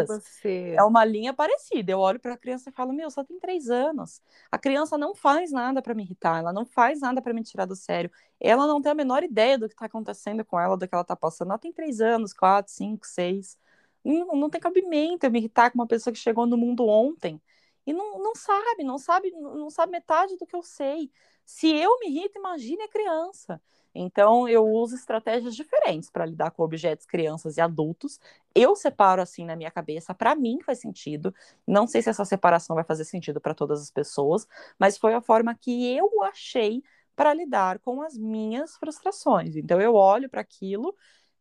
você... 0.07 0.75
é 0.77 0.83
uma 0.85 1.05
linha 1.05 1.33
parecida. 1.33 1.91
Eu 1.91 1.99
olho 1.99 2.21
para 2.21 2.35
a 2.35 2.37
criança 2.37 2.71
e 2.71 2.73
falo: 2.73 2.93
Meu, 2.93 3.11
só 3.11 3.25
tem 3.25 3.39
três 3.39 3.71
anos. 3.71 4.21
A 4.51 4.59
criança 4.59 4.97
não 4.97 5.15
faz 5.15 5.51
nada 5.51 5.83
para 5.83 5.95
me 5.95 6.03
irritar, 6.03 6.39
ela 6.39 6.53
não 6.53 6.65
faz 6.65 7.01
nada 7.01 7.21
para 7.21 7.33
me 7.33 7.43
tirar 7.43 7.65
do 7.67 7.75
sério. 7.75 8.11
Ela 8.39 8.67
não 8.67 8.81
tem 8.81 8.93
a 8.93 8.95
menor 8.95 9.23
ideia 9.23 9.59
do 9.59 9.69
que 9.69 9.75
está 9.75 9.87
acontecendo 9.87 10.45
com 10.45 10.59
ela, 10.61 10.77
do 10.77 10.87
que 10.87 10.95
ela 10.95 11.03
está 11.03 11.17
passando. 11.17 11.51
Ela 11.51 11.59
tem 11.59 11.73
três 11.73 12.01
anos, 12.01 12.33
quatro, 12.33 12.73
cinco, 12.73 13.07
seis. 13.07 13.59
Não, 14.05 14.37
não 14.37 14.51
tem 14.51 14.61
cabimento 14.61 15.27
eu 15.27 15.31
me 15.31 15.39
irritar 15.39 15.71
com 15.71 15.79
uma 15.79 15.87
pessoa 15.87 16.13
que 16.13 16.19
chegou 16.21 16.47
no 16.47 16.57
mundo 16.57 16.87
ontem 16.87 17.41
e 17.87 17.93
não, 17.93 18.19
não 18.19 18.35
sabe, 18.35 18.83
não 18.83 18.99
sabe, 18.99 19.31
não 19.31 19.71
sabe 19.71 19.93
metade 19.93 20.37
do 20.37 20.47
que 20.47 20.57
eu 20.57 20.63
sei. 20.63 21.11
Se 21.45 21.69
eu 21.69 21.99
me 22.01 22.09
irrito, 22.09 22.39
imagine 22.39 22.83
a 22.83 22.89
criança. 22.89 23.63
Então, 23.99 24.49
eu 24.49 24.67
uso 24.67 24.95
estratégias 24.95 25.55
diferentes 25.57 26.11
para 26.11 26.27
lidar 26.27 26.51
com 26.51 26.63
objetos, 26.63 27.07
crianças 27.07 27.57
e 27.57 27.61
adultos. 27.61 28.21
Eu 28.55 28.77
separo 28.77 29.23
assim 29.23 29.45
na 29.45 29.57
minha 29.57 29.71
cabeça, 29.71 30.15
para 30.15 30.35
mim 30.35 30.59
faz 30.65 30.81
sentido. 30.81 31.35
Não 31.67 31.87
sei 31.87 32.03
se 32.03 32.11
essa 32.11 32.25
separação 32.25 32.77
vai 32.77 32.85
fazer 32.85 33.05
sentido 33.05 33.41
para 33.41 33.55
todas 33.55 33.81
as 33.83 33.91
pessoas, 33.91 34.47
mas 34.79 34.99
foi 34.99 35.15
a 35.15 35.21
forma 35.21 35.55
que 35.55 35.95
eu 35.97 36.23
achei 36.25 36.83
para 37.15 37.33
lidar 37.33 37.79
com 37.79 38.03
as 38.03 38.17
minhas 38.19 38.77
frustrações. 38.77 39.57
Então, 39.57 39.81
eu 39.81 39.95
olho 39.95 40.29
para 40.29 40.43
aquilo 40.43 40.95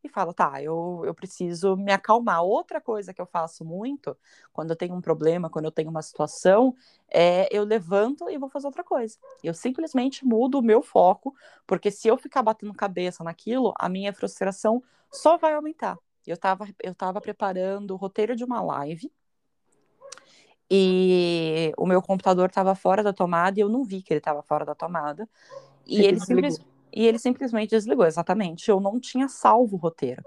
e 0.05 0.09
falo, 0.09 0.33
tá, 0.33 0.61
eu, 0.61 1.01
eu 1.05 1.13
preciso 1.13 1.75
me 1.75 1.91
acalmar. 1.91 2.43
Outra 2.43 2.79
coisa 2.79 3.13
que 3.13 3.21
eu 3.21 3.25
faço 3.25 3.65
muito, 3.65 4.15
quando 4.53 4.71
eu 4.71 4.75
tenho 4.75 4.95
um 4.95 5.01
problema, 5.01 5.49
quando 5.49 5.65
eu 5.65 5.71
tenho 5.71 5.89
uma 5.89 6.01
situação, 6.01 6.75
é 7.11 7.47
eu 7.55 7.63
levanto 7.63 8.29
e 8.29 8.37
vou 8.37 8.49
fazer 8.49 8.67
outra 8.67 8.83
coisa. 8.83 9.17
Eu 9.43 9.53
simplesmente 9.53 10.25
mudo 10.25 10.59
o 10.59 10.63
meu 10.63 10.81
foco, 10.81 11.35
porque 11.65 11.91
se 11.91 12.07
eu 12.07 12.17
ficar 12.17 12.43
batendo 12.43 12.73
cabeça 12.73 13.23
naquilo, 13.23 13.73
a 13.79 13.89
minha 13.89 14.13
frustração 14.13 14.83
só 15.11 15.37
vai 15.37 15.53
aumentar. 15.53 15.97
Eu 16.25 16.35
estava 16.35 16.67
eu 16.81 16.95
tava 16.95 17.21
preparando 17.21 17.91
o 17.91 17.97
roteiro 17.97 18.35
de 18.35 18.43
uma 18.43 18.61
live, 18.61 19.11
e 20.69 21.71
o 21.77 21.85
meu 21.85 22.01
computador 22.01 22.49
estava 22.49 22.73
fora 22.73 23.03
da 23.03 23.13
tomada 23.13 23.59
e 23.59 23.61
eu 23.61 23.69
não 23.69 23.83
vi 23.83 24.01
que 24.01 24.11
ele 24.11 24.19
estava 24.19 24.41
fora 24.41 24.65
da 24.65 24.73
tomada. 24.73 25.29
E 25.85 26.03
ele, 26.03 26.19
simples, 26.19 26.59
e 26.95 27.05
ele 27.05 27.19
simplesmente 27.19 27.71
desligou, 27.71 28.05
exatamente. 28.05 28.69
Eu 28.69 28.79
não 28.79 28.99
tinha 28.99 29.27
salvo 29.27 29.75
o 29.75 29.79
roteiro. 29.79 30.23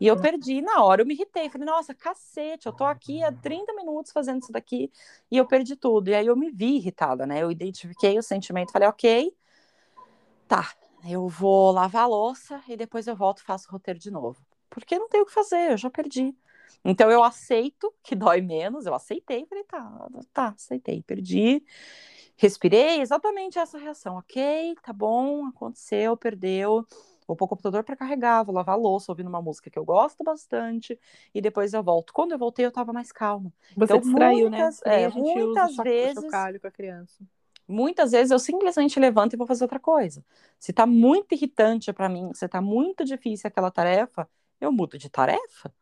E 0.00 0.06
eu 0.06 0.18
perdi 0.18 0.60
na 0.62 0.82
hora, 0.82 1.02
eu 1.02 1.06
me 1.06 1.14
irritei. 1.14 1.48
Falei, 1.50 1.66
nossa, 1.66 1.94
cacete, 1.94 2.66
eu 2.66 2.72
tô 2.72 2.84
aqui 2.84 3.22
há 3.22 3.30
30 3.30 3.72
minutos 3.74 4.12
fazendo 4.12 4.42
isso 4.42 4.52
daqui 4.52 4.90
e 5.30 5.36
eu 5.36 5.46
perdi 5.46 5.76
tudo. 5.76 6.08
E 6.08 6.14
aí 6.14 6.26
eu 6.26 6.36
me 6.36 6.50
vi 6.50 6.76
irritada, 6.76 7.26
né? 7.26 7.42
Eu 7.42 7.50
identifiquei 7.50 8.18
o 8.18 8.22
sentimento, 8.22 8.72
falei, 8.72 8.88
ok, 8.88 9.32
tá, 10.48 10.70
eu 11.08 11.28
vou 11.28 11.70
lavar 11.70 12.04
a 12.04 12.06
louça 12.06 12.62
e 12.68 12.76
depois 12.76 13.06
eu 13.06 13.16
volto 13.16 13.38
e 13.38 13.44
faço 13.44 13.68
o 13.68 13.72
roteiro 13.72 13.98
de 13.98 14.10
novo. 14.10 14.40
Porque 14.70 14.98
não 14.98 15.08
tenho 15.08 15.22
o 15.22 15.26
que 15.26 15.32
fazer, 15.32 15.72
eu 15.72 15.76
já 15.76 15.90
perdi. 15.90 16.34
Então 16.84 17.10
eu 17.10 17.22
aceito 17.22 17.92
que 18.02 18.14
dói 18.14 18.40
menos, 18.40 18.86
eu 18.86 18.94
aceitei, 18.94 19.46
falei, 19.46 19.64
tá, 19.64 20.08
tá, 20.32 20.48
aceitei, 20.48 21.02
perdi, 21.02 21.62
respirei, 22.36 23.00
exatamente 23.00 23.58
essa 23.58 23.78
reação, 23.78 24.16
ok, 24.16 24.74
tá 24.82 24.92
bom, 24.92 25.46
aconteceu, 25.46 26.16
perdeu, 26.16 26.86
vou 27.26 27.36
pôr 27.36 27.46
o 27.46 27.48
computador 27.48 27.82
para 27.82 27.96
carregar, 27.96 28.44
vou 28.44 28.54
lavar 28.54 28.74
a 28.74 28.78
louça, 28.78 29.10
ouvindo 29.10 29.28
uma 29.28 29.40
música 29.40 29.70
que 29.70 29.78
eu 29.78 29.84
gosto 29.84 30.22
bastante, 30.22 30.98
e 31.34 31.40
depois 31.40 31.72
eu 31.72 31.82
volto. 31.82 32.12
Quando 32.12 32.32
eu 32.32 32.38
voltei, 32.38 32.66
eu 32.66 32.72
tava 32.72 32.92
mais 32.92 33.10
calma. 33.10 33.52
Você 33.76 33.96
então, 33.96 34.00
distraiu, 34.00 34.50
né? 34.50 34.58
muitas, 34.58 34.82
né? 34.84 35.04
É, 35.04 35.08
muitas 35.08 35.76
vezes. 35.76 36.24
com 36.60 36.66
a 36.66 36.70
criança. 36.70 37.24
Muitas 37.68 38.12
vezes 38.12 38.30
eu 38.30 38.38
simplesmente 38.38 39.00
levanto 39.00 39.32
e 39.32 39.36
vou 39.36 39.46
fazer 39.46 39.64
outra 39.64 39.80
coisa. 39.80 40.24
Se 40.56 40.72
tá 40.72 40.86
muito 40.86 41.32
irritante 41.34 41.92
para 41.92 42.08
mim, 42.08 42.30
se 42.32 42.46
tá 42.46 42.60
muito 42.60 43.04
difícil 43.04 43.48
aquela 43.48 43.72
tarefa, 43.72 44.28
eu 44.60 44.70
mudo 44.70 44.96
de 44.96 45.10
tarefa 45.10 45.72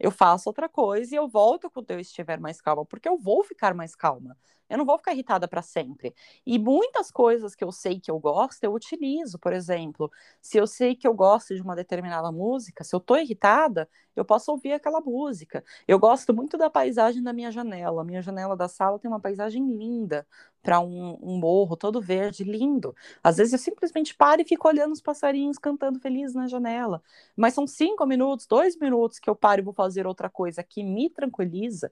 eu 0.00 0.10
faço 0.10 0.48
outra 0.48 0.66
coisa 0.66 1.14
e 1.14 1.18
eu 1.18 1.28
volto 1.28 1.70
quando 1.70 1.90
eu 1.90 2.00
estiver 2.00 2.40
mais 2.40 2.60
calma, 2.60 2.86
porque 2.86 3.06
eu 3.06 3.18
vou 3.18 3.44
ficar 3.44 3.74
mais 3.74 3.94
calma. 3.94 4.34
Eu 4.70 4.78
não 4.78 4.86
vou 4.86 4.96
ficar 4.96 5.12
irritada 5.12 5.48
para 5.48 5.62
sempre. 5.62 6.14
E 6.46 6.58
muitas 6.58 7.10
coisas 7.10 7.56
que 7.56 7.64
eu 7.64 7.72
sei 7.72 7.98
que 7.98 8.10
eu 8.10 8.18
gosto, 8.20 8.62
eu 8.62 8.72
utilizo. 8.72 9.36
Por 9.38 9.52
exemplo, 9.52 10.10
se 10.40 10.58
eu 10.58 10.66
sei 10.66 10.94
que 10.94 11.08
eu 11.08 11.12
gosto 11.12 11.54
de 11.56 11.60
uma 11.60 11.74
determinada 11.74 12.30
música, 12.30 12.84
se 12.84 12.94
eu 12.94 12.98
estou 12.98 13.18
irritada, 13.18 13.88
eu 14.14 14.24
posso 14.24 14.50
ouvir 14.52 14.72
aquela 14.72 15.00
música. 15.00 15.64
Eu 15.88 15.98
gosto 15.98 16.32
muito 16.32 16.56
da 16.56 16.70
paisagem 16.70 17.20
da 17.22 17.32
minha 17.32 17.50
janela. 17.50 18.02
A 18.02 18.04
minha 18.04 18.22
janela 18.22 18.56
da 18.56 18.68
sala 18.68 18.98
tem 18.98 19.10
uma 19.10 19.20
paisagem 19.20 19.66
linda 19.76 20.24
para 20.62 20.78
um, 20.78 21.18
um, 21.20 21.38
morro 21.38 21.76
todo 21.76 22.00
verde, 22.00 22.44
lindo. 22.44 22.94
Às 23.24 23.38
vezes 23.38 23.52
eu 23.52 23.58
simplesmente 23.58 24.14
paro 24.14 24.42
e 24.42 24.44
fico 24.44 24.68
olhando 24.68 24.92
os 24.92 25.00
passarinhos 25.00 25.58
cantando 25.58 25.98
feliz 25.98 26.34
na 26.34 26.46
janela. 26.46 27.02
Mas 27.36 27.54
são 27.54 27.66
cinco 27.66 28.06
minutos, 28.06 28.46
dois 28.46 28.76
minutos 28.76 29.18
que 29.18 29.28
eu 29.28 29.34
paro 29.34 29.60
e 29.60 29.64
vou 29.64 29.74
fazer 29.74 30.06
outra 30.06 30.30
coisa 30.30 30.62
que 30.62 30.84
me 30.84 31.10
tranquiliza 31.10 31.90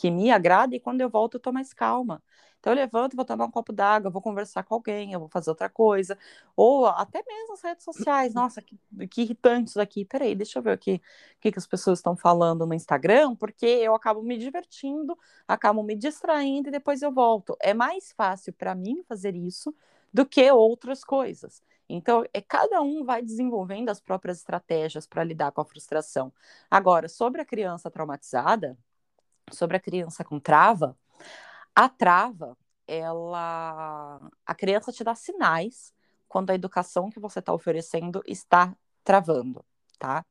que 0.00 0.10
me 0.10 0.30
agrada 0.30 0.74
e 0.74 0.80
quando 0.80 1.02
eu 1.02 1.10
volto 1.10 1.34
eu 1.34 1.40
tô 1.40 1.52
mais 1.52 1.74
calma. 1.74 2.22
Então 2.58 2.72
eu 2.72 2.76
levanto, 2.76 3.14
vou 3.16 3.24
tomar 3.24 3.44
um 3.44 3.50
copo 3.50 3.70
d'água, 3.70 4.10
vou 4.10 4.22
conversar 4.22 4.62
com 4.62 4.74
alguém, 4.74 5.12
eu 5.12 5.20
vou 5.20 5.28
fazer 5.28 5.50
outra 5.50 5.68
coisa, 5.68 6.16
ou 6.56 6.86
até 6.86 7.22
mesmo 7.26 7.52
as 7.52 7.60
redes 7.60 7.84
sociais. 7.84 8.32
Nossa, 8.34 8.62
que, 8.62 8.78
que 9.08 9.22
irritante 9.22 9.68
isso 9.68 9.78
daqui. 9.78 10.06
Peraí, 10.06 10.34
deixa 10.34 10.58
eu 10.58 10.62
ver 10.62 10.72
aqui 10.72 11.02
o 11.36 11.40
que, 11.40 11.52
que 11.52 11.58
as 11.58 11.66
pessoas 11.66 11.98
estão 11.98 12.16
falando 12.16 12.66
no 12.66 12.72
Instagram, 12.72 13.36
porque 13.36 13.66
eu 13.66 13.94
acabo 13.94 14.22
me 14.22 14.38
divertindo, 14.38 15.18
acabo 15.46 15.82
me 15.82 15.94
distraindo 15.94 16.68
e 16.68 16.72
depois 16.72 17.02
eu 17.02 17.12
volto. 17.12 17.54
É 17.60 17.74
mais 17.74 18.12
fácil 18.12 18.54
para 18.54 18.74
mim 18.74 19.02
fazer 19.06 19.36
isso 19.36 19.74
do 20.12 20.24
que 20.24 20.50
outras 20.50 21.04
coisas. 21.04 21.62
Então, 21.88 22.24
é 22.32 22.40
cada 22.40 22.80
um 22.80 23.04
vai 23.04 23.20
desenvolvendo 23.22 23.90
as 23.90 24.00
próprias 24.00 24.38
estratégias 24.38 25.06
para 25.06 25.24
lidar 25.24 25.52
com 25.52 25.60
a 25.60 25.64
frustração. 25.64 26.32
Agora, 26.70 27.06
sobre 27.08 27.42
a 27.42 27.44
criança 27.44 27.90
traumatizada, 27.90 28.78
sobre 29.50 29.76
a 29.76 29.80
criança 29.80 30.24
com 30.24 30.38
trava, 30.38 30.96
a 31.74 31.88
trava, 31.88 32.56
ela. 32.86 34.20
A 34.44 34.54
criança 34.54 34.92
te 34.92 35.04
dá 35.04 35.14
sinais 35.14 35.92
quando 36.28 36.50
a 36.50 36.54
educação 36.54 37.10
que 37.10 37.20
você 37.20 37.38
está 37.38 37.52
oferecendo 37.52 38.22
está 38.26 38.76
travando, 39.04 39.64
tá? 39.98 40.24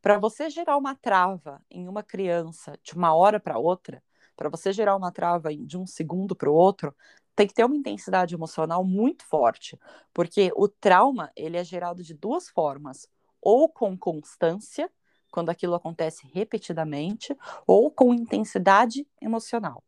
Para 0.00 0.18
você 0.18 0.50
gerar 0.50 0.76
uma 0.76 0.94
trava 0.94 1.62
em 1.70 1.88
uma 1.88 2.02
criança 2.02 2.78
de 2.82 2.94
uma 2.94 3.14
hora 3.14 3.38
para 3.38 3.58
outra, 3.58 4.02
para 4.36 4.48
você 4.48 4.72
gerar 4.72 4.96
uma 4.96 5.12
trava 5.12 5.54
de 5.54 5.78
um 5.78 5.86
segundo 5.86 6.34
para 6.34 6.50
o 6.50 6.54
outro, 6.54 6.94
tem 7.34 7.46
que 7.46 7.54
ter 7.54 7.64
uma 7.64 7.76
intensidade 7.76 8.34
emocional 8.34 8.84
muito 8.84 9.24
forte, 9.24 9.78
porque 10.12 10.50
o 10.56 10.68
trauma 10.68 11.30
ele 11.36 11.56
é 11.56 11.64
gerado 11.64 12.02
de 12.02 12.14
duas 12.14 12.48
formas, 12.48 13.08
ou 13.40 13.68
com 13.68 13.96
constância, 13.96 14.90
quando 15.32 15.48
aquilo 15.48 15.74
acontece 15.74 16.28
repetidamente, 16.32 17.36
ou 17.66 17.90
com 17.90 18.14
intensidade 18.14 19.04
emocional. 19.20 19.82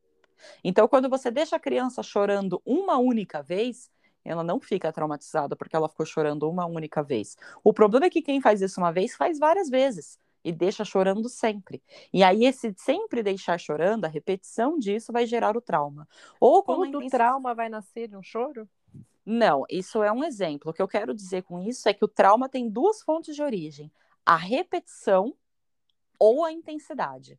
Então, 0.64 0.88
quando 0.88 1.08
você 1.08 1.30
deixa 1.30 1.54
a 1.56 1.60
criança 1.60 2.02
chorando 2.02 2.60
uma 2.66 2.98
única 2.98 3.42
vez, 3.42 3.90
ela 4.24 4.42
não 4.42 4.58
fica 4.58 4.92
traumatizada 4.92 5.54
porque 5.54 5.76
ela 5.76 5.88
ficou 5.88 6.06
chorando 6.06 6.50
uma 6.50 6.66
única 6.66 7.02
vez. 7.02 7.36
O 7.62 7.72
problema 7.72 8.06
é 8.06 8.10
que 8.10 8.22
quem 8.22 8.40
faz 8.40 8.62
isso 8.62 8.80
uma 8.80 8.90
vez 8.90 9.14
faz 9.14 9.38
várias 9.38 9.68
vezes 9.68 10.18
e 10.42 10.52
deixa 10.52 10.84
chorando 10.84 11.28
sempre. 11.28 11.82
E 12.12 12.22
aí 12.22 12.44
esse 12.44 12.74
sempre 12.76 13.22
deixar 13.22 13.58
chorando, 13.58 14.04
a 14.04 14.08
repetição 14.08 14.78
disso 14.78 15.12
vai 15.12 15.26
gerar 15.26 15.56
o 15.56 15.60
trauma. 15.60 16.08
Ou 16.40 16.62
quando 16.62 17.00
Todo 17.00 17.10
trauma 17.10 17.54
vai 17.54 17.68
nascer 17.68 18.08
de 18.08 18.16
um 18.16 18.22
choro? 18.22 18.68
Não, 19.24 19.64
isso 19.70 20.02
é 20.02 20.12
um 20.12 20.22
exemplo. 20.22 20.70
O 20.70 20.74
que 20.74 20.82
eu 20.82 20.88
quero 20.88 21.14
dizer 21.14 21.42
com 21.44 21.58
isso 21.60 21.88
é 21.88 21.94
que 21.94 22.04
o 22.04 22.08
trauma 22.08 22.48
tem 22.48 22.68
duas 22.68 23.02
fontes 23.02 23.34
de 23.34 23.42
origem: 23.42 23.90
a 24.24 24.36
repetição 24.36 25.34
ou 26.18 26.44
a 26.44 26.52
intensidade. 26.52 27.38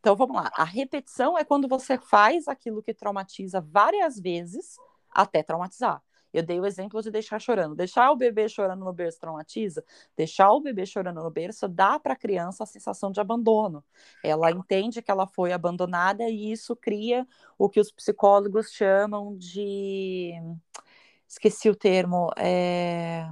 Então 0.00 0.14
vamos 0.14 0.36
lá. 0.36 0.50
A 0.54 0.64
repetição 0.64 1.38
é 1.38 1.44
quando 1.44 1.66
você 1.66 1.96
faz 1.96 2.46
aquilo 2.46 2.82
que 2.82 2.92
traumatiza 2.92 3.60
várias 3.60 4.20
vezes 4.20 4.76
até 5.10 5.42
traumatizar. 5.42 6.02
Eu 6.30 6.42
dei 6.42 6.60
o 6.60 6.66
exemplo 6.66 7.00
de 7.00 7.10
deixar 7.10 7.38
chorando. 7.38 7.76
Deixar 7.76 8.10
o 8.10 8.16
bebê 8.16 8.48
chorando 8.48 8.84
no 8.84 8.92
berço 8.92 9.20
traumatiza. 9.20 9.84
Deixar 10.16 10.50
o 10.50 10.60
bebê 10.60 10.84
chorando 10.84 11.22
no 11.22 11.30
berço 11.30 11.68
dá 11.68 11.98
para 11.98 12.12
a 12.14 12.16
criança 12.16 12.64
a 12.64 12.66
sensação 12.66 13.12
de 13.12 13.20
abandono. 13.20 13.84
Ela 14.22 14.50
entende 14.50 15.00
que 15.00 15.10
ela 15.10 15.28
foi 15.28 15.52
abandonada 15.52 16.28
e 16.28 16.50
isso 16.50 16.74
cria 16.74 17.26
o 17.56 17.68
que 17.70 17.80
os 17.80 17.92
psicólogos 17.92 18.72
chamam 18.72 19.36
de. 19.38 20.32
Esqueci 21.26 21.70
o 21.70 21.76
termo. 21.76 22.30
É 22.36 23.26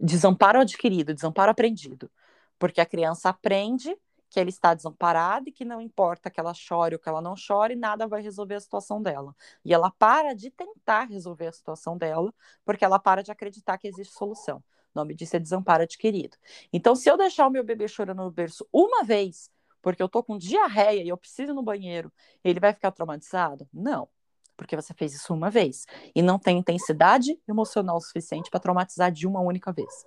desamparo 0.00 0.60
adquirido, 0.60 1.14
desamparo 1.14 1.50
aprendido. 1.50 2.10
Porque 2.58 2.80
a 2.80 2.86
criança 2.86 3.28
aprende 3.28 3.96
que 4.28 4.40
ela 4.40 4.48
está 4.48 4.74
desamparada 4.74 5.48
e 5.48 5.52
que 5.52 5.64
não 5.64 5.80
importa 5.80 6.30
que 6.30 6.40
ela 6.40 6.52
chore 6.52 6.94
ou 6.96 7.00
que 7.00 7.08
ela 7.08 7.20
não 7.20 7.36
chore, 7.36 7.76
nada 7.76 8.06
vai 8.06 8.20
resolver 8.22 8.56
a 8.56 8.60
situação 8.60 9.00
dela. 9.00 9.34
E 9.64 9.72
ela 9.72 9.90
para 9.90 10.34
de 10.34 10.50
tentar 10.50 11.04
resolver 11.04 11.46
a 11.46 11.52
situação 11.52 11.96
dela, 11.96 12.32
porque 12.64 12.84
ela 12.84 12.98
para 12.98 13.22
de 13.22 13.30
acreditar 13.30 13.78
que 13.78 13.88
existe 13.88 14.14
solução. 14.14 14.58
O 14.94 14.98
nome 14.98 15.14
disso 15.14 15.36
é 15.36 15.38
desamparo 15.38 15.82
adquirido. 15.84 16.36
Então, 16.72 16.96
se 16.96 17.08
eu 17.08 17.16
deixar 17.16 17.46
o 17.46 17.50
meu 17.50 17.62
bebê 17.64 17.86
chorando 17.86 18.22
no 18.22 18.30
berço 18.30 18.66
uma 18.72 19.04
vez, 19.04 19.50
porque 19.80 20.02
eu 20.02 20.08
tô 20.08 20.22
com 20.22 20.36
diarreia 20.36 21.02
e 21.04 21.08
eu 21.08 21.16
preciso 21.16 21.52
ir 21.52 21.54
no 21.54 21.62
banheiro, 21.62 22.12
ele 22.42 22.58
vai 22.58 22.72
ficar 22.72 22.90
traumatizado? 22.90 23.68
Não 23.72 24.08
porque 24.56 24.76
você 24.76 24.94
fez 24.94 25.14
isso 25.14 25.34
uma 25.34 25.50
vez 25.50 25.86
e 26.14 26.22
não 26.22 26.38
tem 26.38 26.58
intensidade 26.58 27.38
emocional 27.48 28.00
suficiente 28.00 28.50
para 28.50 28.60
traumatizar 28.60 29.12
de 29.12 29.26
uma 29.26 29.40
única 29.40 29.72
vez. 29.72 30.06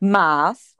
Mas 0.00 0.74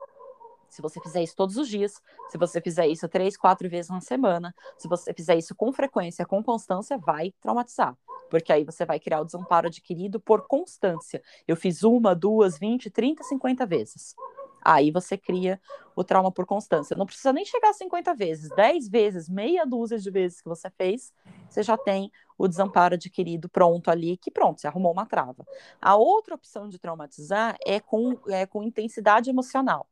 se 0.73 0.81
você 0.81 0.99
fizer 0.99 1.21
isso 1.21 1.35
todos 1.35 1.55
os 1.55 1.69
dias, 1.69 2.01
se 2.29 2.37
você 2.37 2.59
fizer 2.59 2.87
isso 2.87 3.07
três, 3.07 3.37
quatro 3.37 3.69
vezes 3.69 3.91
na 3.91 4.01
semana, 4.01 4.55
se 4.75 4.87
você 4.87 5.13
fizer 5.13 5.37
isso 5.37 5.53
com 5.53 5.71
frequência, 5.71 6.25
com 6.25 6.43
constância, 6.43 6.97
vai 6.97 7.31
traumatizar. 7.39 7.95
Porque 8.27 8.51
aí 8.51 8.63
você 8.63 8.83
vai 8.83 8.99
criar 8.99 9.21
o 9.21 9.25
desamparo 9.25 9.67
adquirido 9.67 10.19
por 10.19 10.47
constância. 10.47 11.21
Eu 11.47 11.55
fiz 11.55 11.83
uma, 11.83 12.15
duas, 12.15 12.57
vinte, 12.57 12.89
trinta, 12.89 13.23
cinquenta 13.23 13.67
vezes. 13.67 14.15
Aí 14.63 14.89
você 14.89 15.17
cria 15.17 15.61
o 15.95 16.03
trauma 16.03 16.31
por 16.31 16.45
constância. 16.45 16.95
Não 16.95 17.05
precisa 17.05 17.33
nem 17.33 17.45
chegar 17.45 17.69
a 17.69 17.73
50 17.73 18.15
vezes, 18.15 18.49
10 18.55 18.87
vezes, 18.87 19.29
meia 19.29 19.65
dúzia 19.65 19.99
de 19.99 20.09
vezes 20.09 20.41
que 20.41 20.49
você 20.49 20.69
fez, 20.71 21.13
você 21.49 21.61
já 21.61 21.77
tem 21.77 22.11
o 22.37 22.47
desamparo 22.47 22.95
adquirido 22.95 23.49
pronto 23.49 23.89
ali, 23.89 24.17
que 24.17 24.31
pronto, 24.31 24.61
você 24.61 24.67
arrumou 24.67 24.91
uma 24.91 25.05
trava. 25.05 25.45
A 25.81 25.95
outra 25.95 26.35
opção 26.35 26.69
de 26.69 26.79
traumatizar 26.79 27.57
é 27.65 27.79
com, 27.79 28.17
é 28.27 28.45
com 28.45 28.63
intensidade 28.63 29.29
emocional. 29.29 29.87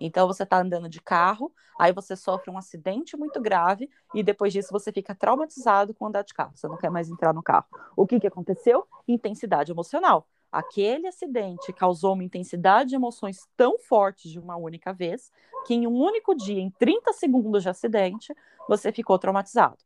Então 0.00 0.26
você 0.26 0.44
está 0.44 0.58
andando 0.58 0.88
de 0.88 1.00
carro, 1.00 1.52
aí 1.78 1.92
você 1.92 2.16
sofre 2.16 2.50
um 2.50 2.56
acidente 2.56 3.16
muito 3.16 3.40
grave 3.40 3.90
e 4.14 4.22
depois 4.22 4.52
disso 4.52 4.72
você 4.72 4.90
fica 4.90 5.14
traumatizado 5.14 5.92
com 5.92 6.06
andar 6.06 6.22
de 6.22 6.32
carro. 6.32 6.52
Você 6.54 6.66
não 6.66 6.78
quer 6.78 6.90
mais 6.90 7.10
entrar 7.10 7.34
no 7.34 7.42
carro. 7.42 7.66
O 7.94 8.06
que, 8.06 8.18
que 8.18 8.26
aconteceu? 8.26 8.86
Intensidade 9.06 9.70
emocional. 9.70 10.26
Aquele 10.50 11.06
acidente 11.06 11.72
causou 11.72 12.14
uma 12.14 12.24
intensidade 12.24 12.90
de 12.90 12.96
emoções 12.96 13.46
tão 13.56 13.78
forte 13.78 14.28
de 14.28 14.38
uma 14.38 14.56
única 14.56 14.92
vez 14.92 15.30
que 15.66 15.74
em 15.74 15.86
um 15.86 15.92
único 15.92 16.34
dia, 16.34 16.60
em 16.60 16.70
30 16.70 17.12
segundos 17.12 17.62
de 17.62 17.68
acidente, 17.68 18.34
você 18.66 18.90
ficou 18.90 19.18
traumatizado. 19.18 19.76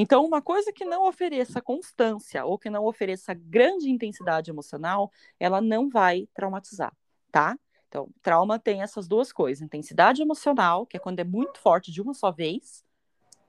Então, 0.00 0.24
uma 0.24 0.40
coisa 0.40 0.72
que 0.72 0.84
não 0.84 1.08
ofereça 1.08 1.60
constância 1.60 2.44
ou 2.44 2.56
que 2.56 2.70
não 2.70 2.84
ofereça 2.84 3.34
grande 3.34 3.90
intensidade 3.90 4.48
emocional, 4.48 5.10
ela 5.40 5.60
não 5.60 5.88
vai 5.88 6.28
traumatizar, 6.32 6.96
tá? 7.32 7.58
Então, 7.88 8.08
trauma 8.22 8.60
tem 8.60 8.80
essas 8.80 9.08
duas 9.08 9.32
coisas: 9.32 9.60
intensidade 9.60 10.22
emocional, 10.22 10.86
que 10.86 10.96
é 10.96 11.00
quando 11.00 11.18
é 11.18 11.24
muito 11.24 11.58
forte 11.58 11.90
de 11.90 12.00
uma 12.00 12.14
só 12.14 12.30
vez, 12.30 12.84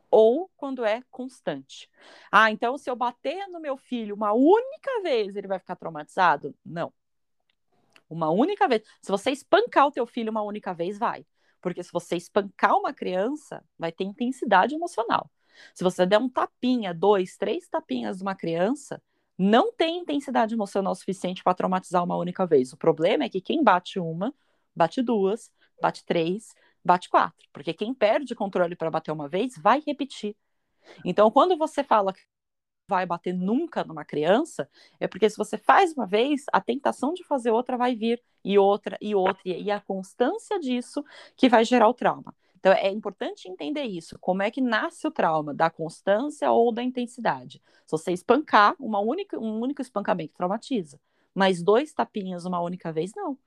ou 0.09 0.49
quando 0.57 0.83
é 0.83 1.03
constante. 1.11 1.87
Ah, 2.31 2.49
então 2.49 2.79
se 2.79 2.89
eu 2.89 2.95
bater 2.95 3.47
no 3.49 3.59
meu 3.59 3.77
filho 3.77 4.15
uma 4.15 4.33
única 4.33 5.03
vez, 5.03 5.35
ele 5.35 5.47
vai 5.47 5.59
ficar 5.59 5.75
traumatizado? 5.75 6.55
Não. 6.65 6.91
Uma 8.09 8.31
única 8.31 8.67
vez. 8.67 8.81
Se 9.03 9.11
você 9.11 9.29
espancar 9.29 9.85
o 9.85 9.91
teu 9.91 10.07
filho 10.07 10.31
uma 10.31 10.41
única 10.41 10.73
vez, 10.73 10.97
vai. 10.97 11.23
Porque 11.61 11.83
se 11.83 11.91
você 11.91 12.15
espancar 12.15 12.75
uma 12.75 12.91
criança, 12.91 13.63
vai 13.77 13.91
ter 13.91 14.03
intensidade 14.03 14.73
emocional. 14.73 15.29
Se 15.73 15.83
você 15.83 16.05
der 16.05 16.19
um 16.19 16.29
tapinha, 16.29 16.93
dois, 16.93 17.37
três 17.37 17.67
tapinhas 17.67 18.17
de 18.17 18.23
uma 18.23 18.35
criança, 18.35 19.01
não 19.37 19.71
tem 19.71 19.99
intensidade 19.99 20.53
emocional 20.53 20.93
suficiente 20.95 21.43
para 21.43 21.53
traumatizar 21.53 22.03
uma 22.03 22.17
única 22.17 22.45
vez. 22.45 22.73
O 22.73 22.77
problema 22.77 23.23
é 23.23 23.29
que 23.29 23.39
quem 23.39 23.63
bate 23.63 23.99
uma, 23.99 24.33
bate 24.75 25.01
duas, 25.01 25.51
bate 25.81 26.03
três, 26.05 26.53
bate 26.83 27.09
quatro. 27.09 27.47
Porque 27.53 27.73
quem 27.73 27.93
perde 27.93 28.35
controle 28.35 28.75
para 28.75 28.91
bater 28.91 29.11
uma 29.11 29.29
vez 29.29 29.57
vai 29.57 29.81
repetir. 29.85 30.35
Então, 31.05 31.31
quando 31.31 31.57
você 31.57 31.83
fala 31.83 32.13
que 32.13 32.21
vai 32.87 33.05
bater 33.05 33.33
nunca 33.33 33.83
numa 33.83 34.03
criança, 34.03 34.67
é 34.99 35.07
porque 35.07 35.29
se 35.29 35.37
você 35.37 35.57
faz 35.57 35.93
uma 35.93 36.07
vez, 36.07 36.45
a 36.51 36.59
tentação 36.59 37.13
de 37.13 37.23
fazer 37.23 37.51
outra 37.51 37.77
vai 37.77 37.95
vir, 37.95 38.21
e 38.43 38.57
outra, 38.57 38.97
e 38.99 39.13
outra, 39.13 39.41
e 39.45 39.69
a 39.69 39.79
constância 39.79 40.59
disso 40.59 41.03
que 41.35 41.47
vai 41.47 41.63
gerar 41.63 41.87
o 41.87 41.93
trauma. 41.93 42.35
Então, 42.59 42.73
é 42.73 42.89
importante 42.89 43.47
entender 43.47 43.83
isso. 43.83 44.19
Como 44.19 44.41
é 44.41 44.51
que 44.51 44.61
nasce 44.61 45.07
o 45.07 45.11
trauma? 45.11 45.53
Da 45.53 45.69
constância 45.69 46.51
ou 46.51 46.73
da 46.73 46.83
intensidade? 46.83 47.61
Se 47.85 47.91
você 47.91 48.11
espancar, 48.11 48.75
uma 48.79 48.99
única, 48.99 49.39
um 49.39 49.61
único 49.61 49.81
espancamento 49.81 50.33
traumatiza. 50.35 50.99
Mas 51.33 51.63
dois 51.63 51.93
tapinhas 51.93 52.45
uma 52.45 52.59
única 52.59 52.91
vez, 52.91 53.11
não 53.15 53.37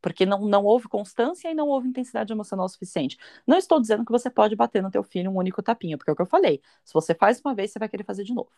porque 0.00 0.24
não, 0.24 0.46
não 0.46 0.64
houve 0.64 0.88
constância 0.88 1.50
e 1.50 1.54
não 1.54 1.68
houve 1.68 1.88
intensidade 1.88 2.32
emocional 2.32 2.68
suficiente. 2.68 3.18
Não 3.46 3.56
estou 3.58 3.80
dizendo 3.80 4.04
que 4.04 4.12
você 4.12 4.30
pode 4.30 4.56
bater 4.56 4.82
no 4.82 4.90
teu 4.90 5.02
filho 5.02 5.30
um 5.30 5.36
único 5.36 5.62
tapinha, 5.62 5.96
porque 5.98 6.10
é 6.10 6.12
o 6.12 6.16
que 6.16 6.22
eu 6.22 6.26
falei. 6.26 6.60
Se 6.84 6.94
você 6.94 7.14
faz 7.14 7.40
uma 7.44 7.54
vez, 7.54 7.70
você 7.70 7.78
vai 7.78 7.88
querer 7.88 8.04
fazer 8.04 8.24
de 8.24 8.32
novo. 8.32 8.50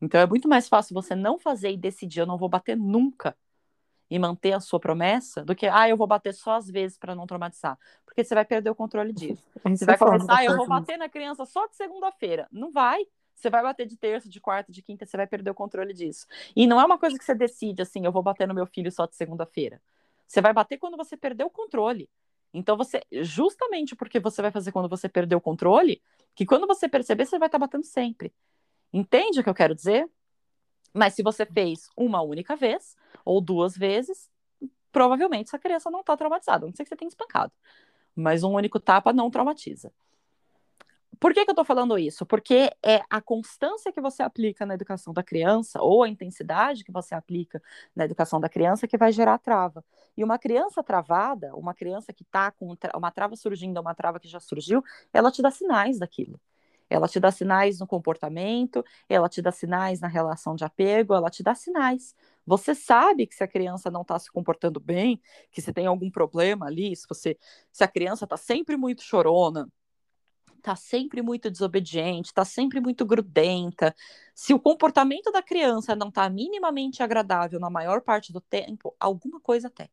Então 0.00 0.20
é 0.20 0.26
muito 0.26 0.48
mais 0.48 0.68
fácil 0.68 0.94
você 0.94 1.14
não 1.14 1.38
fazer 1.38 1.70
e 1.70 1.76
decidir, 1.76 2.20
eu 2.20 2.26
não 2.26 2.38
vou 2.38 2.48
bater 2.48 2.76
nunca, 2.76 3.36
e 4.10 4.18
manter 4.18 4.52
a 4.52 4.60
sua 4.60 4.80
promessa, 4.80 5.44
do 5.44 5.54
que, 5.54 5.66
ah, 5.66 5.88
eu 5.88 5.96
vou 5.96 6.06
bater 6.06 6.32
só 6.32 6.52
às 6.52 6.68
vezes 6.68 6.96
para 6.96 7.14
não 7.14 7.26
traumatizar. 7.26 7.78
Porque 8.04 8.24
você 8.24 8.34
vai 8.34 8.44
perder 8.44 8.70
o 8.70 8.74
controle 8.74 9.12
disso. 9.12 9.44
Você 9.64 9.84
vai 9.84 9.98
começar, 9.98 10.38
ah, 10.38 10.44
eu 10.44 10.56
vou 10.56 10.66
bater 10.66 10.96
na 10.96 11.08
criança 11.08 11.44
só 11.44 11.66
de 11.66 11.76
segunda-feira. 11.76 12.48
Não 12.50 12.72
vai. 12.72 13.06
Você 13.34 13.48
vai 13.48 13.62
bater 13.62 13.86
de 13.86 13.96
terça, 13.96 14.28
de 14.28 14.40
quarta, 14.40 14.72
de 14.72 14.82
quinta, 14.82 15.06
você 15.06 15.16
vai 15.16 15.26
perder 15.26 15.50
o 15.50 15.54
controle 15.54 15.94
disso. 15.94 16.26
E 16.56 16.66
não 16.66 16.80
é 16.80 16.84
uma 16.84 16.98
coisa 16.98 17.16
que 17.16 17.24
você 17.24 17.34
decide 17.34 17.82
assim, 17.82 18.04
eu 18.04 18.10
vou 18.10 18.22
bater 18.22 18.48
no 18.48 18.54
meu 18.54 18.66
filho 18.66 18.90
só 18.90 19.06
de 19.06 19.14
segunda-feira. 19.14 19.80
Você 20.26 20.40
vai 20.40 20.52
bater 20.52 20.76
quando 20.76 20.96
você 20.96 21.16
perder 21.16 21.44
o 21.44 21.50
controle. 21.50 22.10
Então 22.52 22.76
você, 22.76 23.00
justamente 23.12 23.94
porque 23.94 24.18
você 24.18 24.42
vai 24.42 24.50
fazer 24.50 24.72
quando 24.72 24.88
você 24.88 25.08
perder 25.08 25.36
o 25.36 25.40
controle, 25.40 26.02
que 26.34 26.44
quando 26.44 26.66
você 26.66 26.88
perceber, 26.88 27.26
você 27.26 27.38
vai 27.38 27.46
estar 27.46 27.58
tá 27.58 27.66
batendo 27.66 27.84
sempre. 27.84 28.32
Entende 28.92 29.38
o 29.38 29.44
que 29.44 29.50
eu 29.50 29.54
quero 29.54 29.74
dizer? 29.74 30.10
Mas 30.92 31.14
se 31.14 31.22
você 31.22 31.46
fez 31.46 31.88
uma 31.96 32.22
única 32.22 32.56
vez 32.56 32.96
ou 33.24 33.40
duas 33.40 33.76
vezes, 33.76 34.30
provavelmente 34.92 35.48
essa 35.48 35.58
criança 35.58 35.90
não 35.90 36.00
está 36.00 36.16
traumatizada. 36.16 36.66
Não 36.66 36.72
sei 36.74 36.84
que 36.84 36.88
você 36.88 36.96
tenha 36.96 37.08
espancado. 37.08 37.52
Mas 38.14 38.42
um 38.42 38.52
único 38.52 38.80
tapa 38.80 39.12
não 39.12 39.30
traumatiza. 39.30 39.92
Por 41.20 41.34
que, 41.34 41.44
que 41.44 41.50
eu 41.50 41.52
estou 41.52 41.64
falando 41.64 41.98
isso? 41.98 42.24
Porque 42.24 42.70
é 42.82 43.02
a 43.10 43.20
constância 43.20 43.92
que 43.92 44.00
você 44.00 44.22
aplica 44.22 44.64
na 44.64 44.74
educação 44.74 45.12
da 45.12 45.22
criança, 45.22 45.82
ou 45.82 46.04
a 46.04 46.08
intensidade 46.08 46.84
que 46.84 46.92
você 46.92 47.14
aplica 47.14 47.60
na 47.94 48.04
educação 48.04 48.40
da 48.40 48.48
criança, 48.48 48.86
que 48.86 48.96
vai 48.96 49.10
gerar 49.10 49.38
trava. 49.38 49.84
E 50.16 50.22
uma 50.22 50.38
criança 50.38 50.82
travada, 50.82 51.54
uma 51.56 51.74
criança 51.74 52.12
que 52.12 52.22
está 52.22 52.52
com 52.52 52.76
uma 52.94 53.10
trava 53.10 53.34
surgindo, 53.34 53.80
uma 53.80 53.94
trava 53.94 54.20
que 54.20 54.28
já 54.28 54.38
surgiu, 54.38 54.82
ela 55.12 55.32
te 55.32 55.42
dá 55.42 55.50
sinais 55.50 55.98
daquilo. 55.98 56.40
Ela 56.90 57.08
te 57.08 57.20
dá 57.20 57.30
sinais 57.30 57.78
no 57.78 57.86
comportamento, 57.86 58.84
ela 59.08 59.28
te 59.28 59.42
dá 59.42 59.52
sinais 59.52 60.00
na 60.00 60.08
relação 60.08 60.54
de 60.54 60.64
apego, 60.64 61.14
ela 61.14 61.30
te 61.30 61.42
dá 61.42 61.54
sinais. 61.54 62.14
Você 62.46 62.74
sabe 62.74 63.26
que 63.26 63.34
se 63.34 63.44
a 63.44 63.48
criança 63.48 63.90
não 63.90 64.02
está 64.02 64.18
se 64.18 64.30
comportando 64.30 64.80
bem, 64.80 65.20
que 65.50 65.60
se 65.60 65.72
tem 65.72 65.86
algum 65.86 66.10
problema 66.10 66.66
ali, 66.66 66.94
se 66.96 67.06
você, 67.08 67.38
se 67.72 67.84
a 67.84 67.88
criança 67.88 68.24
está 68.24 68.36
sempre 68.36 68.76
muito 68.76 69.02
chorona, 69.02 69.68
tá 70.62 70.76
sempre 70.76 71.22
muito 71.22 71.50
desobediente, 71.50 72.32
tá 72.34 72.44
sempre 72.44 72.80
muito 72.80 73.04
grudenta, 73.06 73.94
se 74.34 74.52
o 74.54 74.60
comportamento 74.60 75.30
da 75.32 75.42
criança 75.42 75.94
não 75.96 76.10
tá 76.10 76.28
minimamente 76.28 77.02
agradável 77.02 77.60
na 77.60 77.70
maior 77.70 78.00
parte 78.02 78.32
do 78.32 78.40
tempo, 78.40 78.94
alguma 78.98 79.40
coisa 79.40 79.70
tem. 79.70 79.88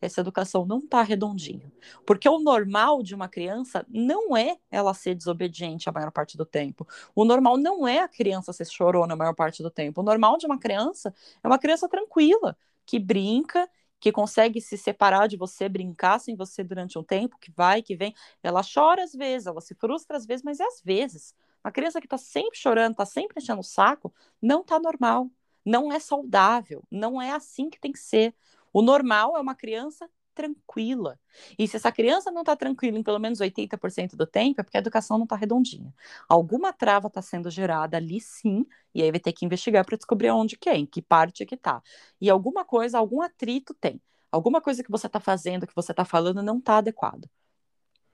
Essa 0.00 0.20
educação 0.20 0.66
não 0.66 0.80
tá 0.80 1.02
redondinha. 1.02 1.72
Porque 2.04 2.28
o 2.28 2.38
normal 2.38 3.02
de 3.02 3.14
uma 3.14 3.28
criança 3.28 3.84
não 3.88 4.36
é 4.36 4.56
ela 4.70 4.92
ser 4.94 5.14
desobediente 5.14 5.88
a 5.88 5.92
maior 5.92 6.10
parte 6.10 6.36
do 6.36 6.44
tempo. 6.44 6.86
O 7.14 7.24
normal 7.24 7.56
não 7.56 7.86
é 7.86 8.00
a 8.00 8.08
criança 8.08 8.52
ser 8.52 8.66
chorona 8.66 9.14
a 9.14 9.16
maior 9.16 9.34
parte 9.34 9.62
do 9.62 9.70
tempo. 9.70 10.00
O 10.00 10.04
normal 10.04 10.36
de 10.38 10.46
uma 10.46 10.58
criança 10.58 11.14
é 11.42 11.46
uma 11.46 11.58
criança 11.58 11.88
tranquila, 11.88 12.56
que 12.84 12.98
brinca 12.98 13.68
que 13.98 14.12
consegue 14.12 14.60
se 14.60 14.76
separar 14.76 15.26
de 15.26 15.36
você, 15.36 15.68
brincar 15.68 16.18
sem 16.20 16.36
você 16.36 16.62
durante 16.62 16.98
um 16.98 17.02
tempo, 17.02 17.38
que 17.40 17.50
vai, 17.50 17.82
que 17.82 17.96
vem. 17.96 18.14
Ela 18.42 18.62
chora 18.62 19.02
às 19.02 19.12
vezes, 19.12 19.46
ela 19.46 19.60
se 19.60 19.74
frustra 19.74 20.16
às 20.16 20.26
vezes, 20.26 20.44
mas 20.44 20.60
é 20.60 20.64
às 20.64 20.80
vezes. 20.82 21.34
Uma 21.64 21.72
criança 21.72 22.00
que 22.00 22.06
está 22.06 22.18
sempre 22.18 22.58
chorando, 22.58 22.92
está 22.92 23.04
sempre 23.04 23.42
enchendo 23.42 23.60
o 23.60 23.64
saco, 23.64 24.12
não 24.40 24.60
está 24.60 24.78
normal, 24.78 25.30
não 25.64 25.92
é 25.92 25.98
saudável, 25.98 26.84
não 26.90 27.20
é 27.20 27.32
assim 27.32 27.68
que 27.68 27.80
tem 27.80 27.90
que 27.90 27.98
ser. 27.98 28.34
O 28.72 28.82
normal 28.82 29.36
é 29.36 29.40
uma 29.40 29.54
criança 29.54 30.08
tranquila. 30.34 31.18
E 31.58 31.66
se 31.66 31.76
essa 31.76 31.90
criança 31.90 32.30
não 32.30 32.42
está 32.42 32.54
tranquila 32.54 32.98
em 32.98 33.02
pelo 33.02 33.18
menos 33.18 33.40
80% 33.40 34.16
do 34.16 34.26
tempo, 34.26 34.60
é 34.60 34.64
porque 34.64 34.76
a 34.76 34.80
educação 34.80 35.16
não 35.16 35.24
está 35.24 35.34
redondinha. 35.34 35.92
Alguma 36.28 36.72
trava 36.72 37.08
está 37.08 37.22
sendo 37.22 37.50
gerada 37.50 37.96
ali 37.96 38.20
sim, 38.20 38.66
e 38.94 39.02
aí 39.02 39.10
vai 39.10 39.18
ter 39.18 39.32
que 39.32 39.46
investigar 39.46 39.84
para 39.84 39.96
descobrir 39.96 40.30
onde 40.30 40.56
que 40.58 40.68
é, 40.68 40.76
em 40.76 40.86
que 40.86 41.00
parte 41.00 41.46
que 41.46 41.54
está. 41.54 41.82
E 42.20 42.28
alguma 42.28 42.64
coisa, 42.64 42.98
algum 42.98 43.22
atrito 43.22 43.74
tem. 43.74 44.00
Alguma 44.30 44.60
coisa 44.60 44.82
que 44.84 44.90
você 44.90 45.06
está 45.06 45.20
fazendo, 45.20 45.66
que 45.66 45.74
você 45.74 45.92
está 45.92 46.04
falando, 46.04 46.42
não 46.42 46.58
está 46.58 46.78
adequado 46.78 47.28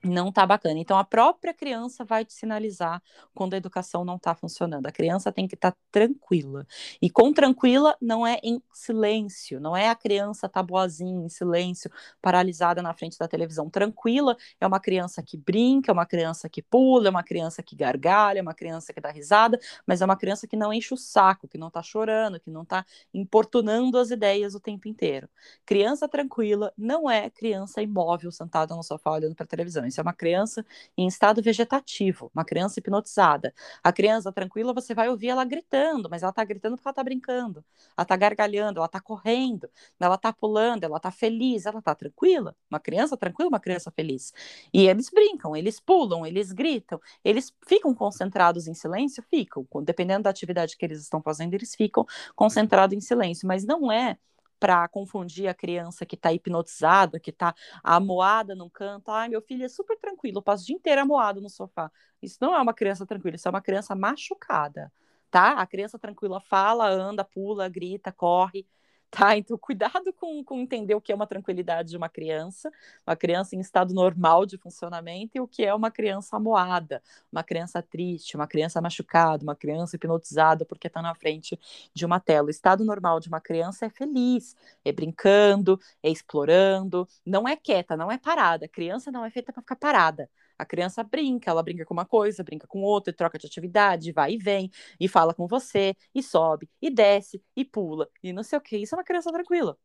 não 0.04 0.28
está 0.28 0.44
bacana. 0.44 0.78
Então, 0.78 0.98
a 0.98 1.04
própria 1.04 1.54
criança 1.54 2.04
vai 2.04 2.24
te 2.24 2.32
sinalizar 2.32 3.02
quando 3.34 3.54
a 3.54 3.56
educação 3.56 4.04
não 4.04 4.16
está 4.16 4.34
funcionando. 4.34 4.86
A 4.86 4.92
criança 4.92 5.30
tem 5.30 5.46
que 5.46 5.54
estar 5.54 5.72
tá 5.72 5.78
tranquila. 5.90 6.66
E 7.00 7.08
com 7.08 7.32
tranquila 7.32 7.96
não 8.00 8.26
é 8.26 8.38
em 8.42 8.60
silêncio, 8.72 9.60
não 9.60 9.76
é 9.76 9.88
a 9.88 9.94
criança 9.94 10.48
tá 10.48 10.62
boazinha, 10.62 11.24
em 11.24 11.28
silêncio, 11.28 11.90
paralisada 12.20 12.82
na 12.82 12.92
frente 12.94 13.16
da 13.18 13.28
televisão. 13.28 13.70
Tranquila 13.70 14.36
é 14.60 14.66
uma 14.66 14.80
criança 14.80 15.22
que 15.22 15.36
brinca, 15.36 15.90
é 15.90 15.94
uma 15.94 16.06
criança 16.06 16.48
que 16.48 16.62
pula, 16.62 17.06
é 17.08 17.10
uma 17.10 17.22
criança 17.22 17.62
que 17.62 17.76
gargalha, 17.76 18.40
é 18.40 18.42
uma 18.42 18.54
criança 18.54 18.92
que 18.92 19.00
dá 19.00 19.10
risada, 19.10 19.58
mas 19.86 20.02
é 20.02 20.04
uma 20.04 20.16
criança 20.16 20.46
que 20.46 20.56
não 20.56 20.72
enche 20.72 20.92
o 20.92 20.96
saco, 20.96 21.46
que 21.46 21.58
não 21.58 21.68
está 21.68 21.82
chorando, 21.82 22.40
que 22.40 22.50
não 22.50 22.62
está 22.62 22.84
importunando 23.14 23.98
as 23.98 24.10
ideias 24.10 24.54
o 24.54 24.60
tempo 24.60 24.88
inteiro. 24.88 25.28
Criança 25.64 26.08
tranquila 26.08 26.72
não 26.76 27.08
é 27.08 27.30
criança 27.30 27.82
imóvel 27.82 28.32
sentada 28.32 28.74
no 28.74 28.82
sofá 28.82 29.12
olhando 29.12 29.34
para 29.34 29.46
televisão 29.46 29.86
isso 29.92 30.00
é 30.00 30.02
uma 30.02 30.12
criança 30.12 30.64
em 30.96 31.06
estado 31.06 31.42
vegetativo, 31.42 32.30
uma 32.34 32.44
criança 32.44 32.80
hipnotizada. 32.80 33.54
A 33.82 33.92
criança 33.92 34.32
tranquila, 34.32 34.72
você 34.72 34.94
vai 34.94 35.08
ouvir 35.08 35.28
ela 35.28 35.44
gritando, 35.44 36.08
mas 36.10 36.22
ela 36.22 36.30
está 36.30 36.44
gritando 36.44 36.76
porque 36.76 36.88
ela 36.88 36.92
está 36.92 37.04
brincando, 37.04 37.64
ela 37.96 38.02
está 38.04 38.16
gargalhando, 38.16 38.78
ela 38.78 38.86
está 38.86 39.00
correndo, 39.00 39.70
ela 40.00 40.16
está 40.16 40.32
pulando, 40.32 40.84
ela 40.84 40.96
está 40.96 41.10
feliz, 41.10 41.66
ela 41.66 41.78
está 41.78 41.94
tranquila. 41.94 42.56
Uma 42.70 42.80
criança 42.80 43.16
tranquila, 43.16 43.48
uma 43.48 43.60
criança 43.60 43.90
feliz. 43.90 44.32
E 44.72 44.88
eles 44.88 45.10
brincam, 45.10 45.54
eles 45.56 45.78
pulam, 45.78 46.26
eles 46.26 46.52
gritam, 46.52 47.00
eles 47.24 47.52
ficam 47.66 47.94
concentrados 47.94 48.66
em 48.66 48.74
silêncio? 48.74 49.22
Ficam. 49.30 49.66
Dependendo 49.82 50.24
da 50.24 50.30
atividade 50.30 50.76
que 50.76 50.84
eles 50.84 51.00
estão 51.00 51.22
fazendo, 51.22 51.54
eles 51.54 51.74
ficam 51.74 52.06
concentrados 52.34 52.96
em 52.96 53.00
silêncio, 53.00 53.46
mas 53.46 53.64
não 53.64 53.90
é 53.92 54.18
para 54.62 54.86
confundir 54.86 55.48
a 55.48 55.54
criança 55.54 56.06
que 56.06 56.14
está 56.14 56.32
hipnotizada, 56.32 57.18
que 57.18 57.30
está 57.30 57.52
amoada 57.82 58.54
num 58.54 58.70
canto. 58.70 59.10
Ai, 59.10 59.28
meu 59.28 59.42
filho 59.42 59.64
é 59.64 59.68
super 59.68 59.98
tranquilo, 59.98 60.38
eu 60.38 60.42
passo 60.42 60.62
o 60.62 60.66
dia 60.66 60.76
inteiro 60.76 61.00
amoado 61.00 61.40
no 61.40 61.50
sofá. 61.50 61.90
Isso 62.22 62.38
não 62.40 62.54
é 62.54 62.62
uma 62.62 62.72
criança 62.72 63.04
tranquila, 63.04 63.34
isso 63.34 63.48
é 63.48 63.50
uma 63.50 63.60
criança 63.60 63.92
machucada, 63.96 64.92
tá? 65.32 65.54
A 65.54 65.66
criança 65.66 65.98
tranquila 65.98 66.40
fala, 66.40 66.88
anda, 66.88 67.24
pula, 67.24 67.68
grita, 67.68 68.12
corre. 68.12 68.64
Tá? 69.14 69.36
Então, 69.36 69.58
cuidado 69.58 70.10
com, 70.14 70.42
com 70.42 70.58
entender 70.60 70.94
o 70.94 71.00
que 71.00 71.12
é 71.12 71.14
uma 71.14 71.26
tranquilidade 71.26 71.90
de 71.90 71.96
uma 71.98 72.08
criança, 72.08 72.72
uma 73.06 73.14
criança 73.14 73.54
em 73.54 73.60
estado 73.60 73.92
normal 73.92 74.46
de 74.46 74.56
funcionamento, 74.56 75.36
e 75.36 75.40
o 75.40 75.46
que 75.46 75.62
é 75.62 75.74
uma 75.74 75.90
criança 75.90 76.34
amoada, 76.36 77.02
uma 77.30 77.44
criança 77.44 77.82
triste, 77.82 78.36
uma 78.36 78.46
criança 78.46 78.80
machucada, 78.80 79.42
uma 79.42 79.54
criança 79.54 79.96
hipnotizada 79.96 80.64
porque 80.64 80.86
está 80.86 81.02
na 81.02 81.14
frente 81.14 81.60
de 81.92 82.06
uma 82.06 82.18
tela. 82.20 82.46
O 82.46 82.50
estado 82.50 82.84
normal 82.86 83.20
de 83.20 83.28
uma 83.28 83.38
criança 83.40 83.84
é 83.84 83.90
feliz, 83.90 84.56
é 84.82 84.90
brincando, 84.90 85.78
é 86.02 86.08
explorando, 86.10 87.06
não 87.24 87.46
é 87.46 87.54
quieta, 87.54 87.94
não 87.98 88.10
é 88.10 88.16
parada. 88.16 88.64
A 88.64 88.68
criança 88.68 89.12
não 89.12 89.26
é 89.26 89.30
feita 89.30 89.52
para 89.52 89.60
ficar 89.60 89.76
parada. 89.76 90.30
A 90.62 90.66
criança 90.66 91.02
brinca, 91.02 91.50
ela 91.50 91.62
brinca 91.62 91.84
com 91.84 91.92
uma 91.92 92.04
coisa, 92.04 92.44
brinca 92.44 92.66
com 92.66 92.82
outra, 92.82 93.12
troca 93.12 93.38
de 93.38 93.46
atividade, 93.46 94.12
vai 94.12 94.34
e 94.34 94.38
vem, 94.38 94.70
e 94.98 95.08
fala 95.08 95.34
com 95.34 95.46
você, 95.46 95.94
e 96.14 96.22
sobe, 96.22 96.70
e 96.80 96.88
desce, 96.88 97.42
e 97.56 97.64
pula, 97.64 98.08
e 98.22 98.32
não 98.32 98.42
sei 98.42 98.58
o 98.58 98.62
que. 98.62 98.76
Isso 98.76 98.94
é 98.94 98.98
uma 98.98 99.04
criança 99.04 99.32
tranquila. 99.32 99.76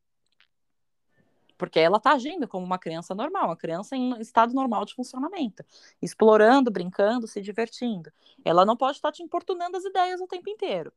Porque 1.57 1.79
ela 1.79 1.97
está 1.97 2.11
agindo 2.11 2.47
como 2.47 2.63
uma 2.65 2.77
criança 2.77 3.15
normal, 3.15 3.47
uma 3.47 3.57
criança 3.57 3.95
em 3.95 4.19
estado 4.21 4.53
normal 4.53 4.85
de 4.85 4.93
funcionamento, 4.93 5.65
explorando, 5.99 6.69
brincando, 6.69 7.27
se 7.27 7.41
divertindo. 7.41 8.11
Ela 8.45 8.63
não 8.63 8.77
pode 8.77 8.97
estar 8.97 9.11
te 9.11 9.23
importunando 9.23 9.75
as 9.75 9.83
ideias 9.83 10.21
o 10.21 10.27
tempo 10.27 10.49
inteiro. 10.49 10.93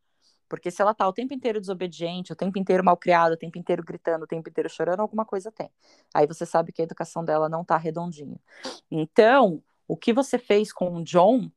Porque 0.50 0.68
se 0.68 0.82
ela 0.82 0.90
está 0.90 1.06
o 1.08 1.12
tempo 1.12 1.32
inteiro 1.32 1.60
desobediente, 1.60 2.32
o 2.32 2.36
tempo 2.36 2.58
inteiro 2.58 2.84
mal 2.84 2.96
criada, 2.96 3.34
o 3.34 3.38
tempo 3.38 3.56
inteiro 3.56 3.84
gritando, 3.84 4.24
o 4.24 4.26
tempo 4.26 4.48
inteiro 4.48 4.68
chorando, 4.68 4.98
alguma 4.98 5.24
coisa 5.24 5.50
tem. 5.52 5.70
Aí 6.12 6.26
você 6.26 6.44
sabe 6.44 6.72
que 6.72 6.82
a 6.82 6.84
educação 6.84 7.24
dela 7.24 7.48
não 7.48 7.62
está 7.62 7.76
redondinha. 7.76 8.36
Então, 8.90 9.62
o 9.90 9.96
que 9.96 10.12
você 10.12 10.38
fez 10.38 10.72
com 10.72 10.94
o 10.94 11.02
John 11.02 11.50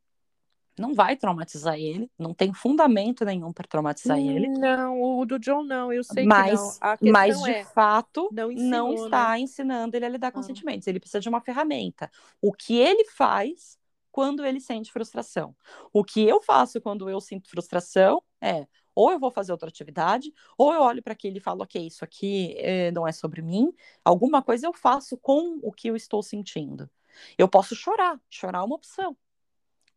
não 0.76 0.96
vai 0.96 1.16
traumatizar 1.16 1.76
ele, 1.76 2.10
não 2.18 2.34
tem 2.34 2.52
fundamento 2.52 3.24
nenhum 3.24 3.54
para 3.54 3.68
traumatizar 3.68 4.18
ele. 4.18 4.48
Não, 4.48 5.00
o 5.00 5.24
do 5.24 5.38
John 5.38 5.62
não, 5.62 5.94
eu 5.94 6.04
sei 6.04 6.26
mas, 6.26 6.80
que 6.98 7.06
não. 7.06 7.12
mas 7.12 7.40
de 7.44 7.52
é, 7.52 7.64
fato 7.64 8.28
não, 8.32 8.52
ensinou, 8.52 8.72
não 8.72 9.06
está 9.06 9.30
né? 9.30 9.40
ensinando 9.42 9.96
ele 9.96 10.06
a 10.08 10.10
lidar 10.10 10.32
com 10.32 10.42
sentimentos. 10.42 10.88
Ele 10.88 11.00
precisa 11.00 11.20
de 11.20 11.30
uma 11.30 11.42
ferramenta. 11.42 12.10
O 12.42 12.52
que 12.52 12.76
ele 12.76 13.06
faz 13.06 13.78
quando 14.12 14.44
ele 14.44 14.60
sente 14.60 14.92
frustração? 14.92 15.56
O 15.94 16.04
que 16.04 16.28
eu 16.28 16.42
faço 16.42 16.82
quando 16.82 17.08
eu 17.08 17.22
sinto 17.22 17.48
frustração 17.48 18.20
é 18.42 18.66
ou 18.96 19.12
eu 19.12 19.20
vou 19.20 19.30
fazer 19.30 19.52
outra 19.52 19.70
atividade, 19.70 20.32
ou 20.58 20.74
eu 20.74 20.82
olho 20.82 21.02
para 21.02 21.14
aquilo 21.14 21.38
e 21.38 21.40
falo, 21.40 21.64
ok, 21.64 21.86
isso 21.86 22.04
aqui 22.04 22.56
eh, 22.58 22.92
não 22.92 23.08
é 23.08 23.12
sobre 23.12 23.42
mim. 23.42 23.72
Alguma 24.04 24.42
coisa 24.42 24.68
eu 24.68 24.74
faço 24.74 25.18
com 25.18 25.60
o 25.64 25.72
que 25.72 25.88
eu 25.88 25.96
estou 25.96 26.22
sentindo. 26.22 26.90
Eu 27.38 27.48
posso 27.48 27.76
chorar, 27.76 28.20
chorar 28.30 28.60
é 28.60 28.64
uma 28.64 28.76
opção. 28.76 29.18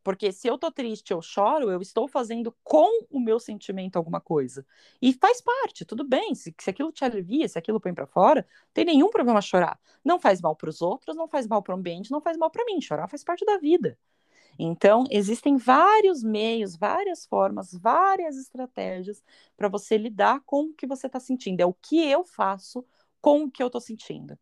Porque 0.07 0.31
se 0.31 0.47
eu 0.47 0.57
tô 0.57 0.71
triste, 0.71 1.11
eu 1.11 1.21
choro, 1.21 1.69
eu 1.69 1.81
estou 1.81 2.07
fazendo 2.07 2.55
com 2.63 3.05
o 3.09 3.19
meu 3.19 3.41
sentimento 3.41 3.97
alguma 3.97 4.21
coisa. 4.21 4.65
E 5.01 5.11
faz 5.11 5.41
parte, 5.41 5.83
tudo 5.83 6.07
bem. 6.07 6.33
Se, 6.33 6.55
se 6.57 6.69
aquilo 6.69 6.93
te 6.93 7.03
alivia, 7.03 7.45
se 7.49 7.59
aquilo 7.59 7.77
põe 7.77 7.93
para 7.93 8.07
fora, 8.07 8.47
tem 8.73 8.85
nenhum 8.85 9.09
problema 9.09 9.41
chorar. 9.41 9.77
Não 10.05 10.17
faz 10.17 10.39
mal 10.39 10.55
para 10.55 10.69
os 10.69 10.81
outros, 10.81 11.13
não 11.13 11.27
faz 11.27 11.45
mal 11.45 11.61
para 11.61 11.75
o 11.75 11.77
ambiente, 11.77 12.09
não 12.09 12.21
faz 12.21 12.37
mal 12.37 12.49
para 12.49 12.63
mim. 12.63 12.79
Chorar 12.79 13.09
faz 13.09 13.21
parte 13.21 13.45
da 13.45 13.57
vida. 13.57 13.99
Então, 14.57 15.03
existem 15.11 15.57
vários 15.57 16.23
meios, 16.23 16.77
várias 16.77 17.25
formas, 17.25 17.73
várias 17.73 18.37
estratégias 18.37 19.21
para 19.57 19.67
você 19.67 19.97
lidar 19.97 20.41
com 20.45 20.67
o 20.67 20.73
que 20.73 20.87
você 20.87 21.07
está 21.07 21.19
sentindo. 21.19 21.59
É 21.59 21.65
o 21.65 21.73
que 21.73 21.99
eu 22.09 22.23
faço 22.23 22.85
com 23.21 23.43
o 23.43 23.51
que 23.51 23.61
eu 23.61 23.67
estou 23.67 23.81
sentindo. 23.81 24.39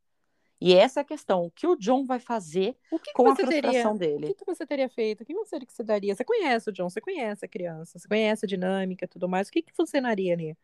E 0.65 0.73
essa 0.73 0.99
é 0.99 1.01
a 1.01 1.05
questão. 1.05 1.45
O 1.45 1.51
que 1.51 1.67
o 1.67 1.75
John 1.75 2.07
vai 2.07 2.19
fazer 2.19 2.75
que 3.03 3.13
com 3.13 3.23
que 3.25 3.29
a 3.29 3.35
frustração 3.35 3.95
teria, 3.95 4.17
dele? 4.17 4.31
O 4.31 4.33
que, 4.33 4.43
você 4.43 4.65
teria 4.65 4.89
feito? 4.89 5.21
O 5.21 5.25
que 5.25 5.31
você, 5.35 5.59
que 5.59 5.71
você 5.71 5.83
daria? 5.83 6.15
Você 6.15 6.23
conhece 6.23 6.67
o 6.67 6.73
John, 6.73 6.89
você 6.89 6.99
conhece 6.99 7.45
a 7.45 7.47
criança, 7.47 7.99
você 7.99 8.07
conhece 8.07 8.47
a 8.47 8.49
dinâmica 8.49 9.05
e 9.05 9.07
tudo 9.07 9.29
mais. 9.29 9.47
O 9.47 9.51
que, 9.51 9.61
que 9.61 9.71
funcionaria 9.71 10.33
ali? 10.33 10.57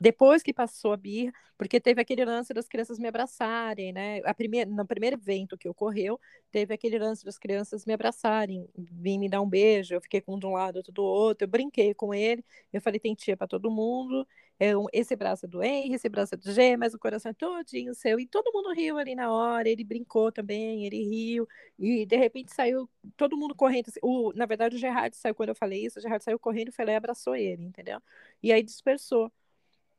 Depois 0.00 0.42
que 0.42 0.52
passou 0.52 0.92
a 0.92 0.96
birra, 0.96 1.32
porque 1.56 1.80
teve 1.80 2.00
aquele 2.00 2.24
lance 2.24 2.52
das 2.52 2.68
crianças 2.68 2.98
me 2.98 3.08
abraçarem, 3.08 3.92
né? 3.92 4.20
A 4.24 4.34
primeira, 4.34 4.70
no 4.70 4.86
primeiro 4.86 5.16
evento 5.16 5.56
que 5.56 5.68
ocorreu, 5.68 6.20
teve 6.50 6.74
aquele 6.74 6.98
lance 6.98 7.24
das 7.24 7.38
crianças 7.38 7.86
me 7.86 7.94
abraçarem, 7.94 8.68
vim 8.76 9.18
me 9.18 9.28
dar 9.28 9.40
um 9.40 9.48
beijo, 9.48 9.94
eu 9.94 10.00
fiquei 10.00 10.20
com 10.20 10.34
um 10.34 10.38
de 10.38 10.46
um 10.46 10.52
lado, 10.52 10.76
outro 10.76 10.92
do 10.92 11.02
outro, 11.02 11.44
eu 11.44 11.48
brinquei 11.48 11.94
com 11.94 12.12
ele, 12.12 12.44
eu 12.72 12.80
falei, 12.80 13.00
tem 13.00 13.14
tia 13.14 13.36
para 13.36 13.46
todo 13.46 13.70
mundo, 13.70 14.26
é, 14.60 14.72
esse 14.92 15.16
braço 15.16 15.46
é 15.46 15.48
do 15.48 15.62
Henry, 15.62 15.94
esse 15.94 16.08
braço 16.08 16.34
é 16.34 16.38
do 16.38 16.52
G, 16.52 16.76
mas 16.76 16.94
o 16.94 16.98
coração 16.98 17.30
é 17.30 17.34
todinho 17.34 17.94
seu, 17.94 18.20
e 18.20 18.26
todo 18.26 18.52
mundo 18.52 18.72
riu 18.74 18.98
ali 18.98 19.14
na 19.14 19.32
hora, 19.32 19.68
ele 19.68 19.84
brincou 19.84 20.30
também, 20.30 20.84
ele 20.84 21.02
riu, 21.08 21.48
e 21.78 22.04
de 22.06 22.16
repente 22.16 22.54
saiu 22.54 22.88
todo 23.16 23.36
mundo 23.36 23.54
correndo, 23.54 23.90
o, 24.02 24.32
na 24.34 24.46
verdade 24.46 24.76
o 24.76 24.78
Gerard 24.78 25.16
saiu, 25.16 25.34
quando 25.34 25.50
eu 25.50 25.54
falei 25.54 25.84
isso, 25.86 25.98
o 25.98 26.02
Gerard 26.02 26.22
saiu 26.24 26.38
correndo, 26.38 26.72
foi 26.72 26.84
lá 26.84 26.92
e 26.92 26.96
abraçou 26.96 27.34
ele, 27.36 27.64
entendeu? 27.64 28.00
E 28.42 28.52
aí 28.52 28.62
dispersou 28.62 29.32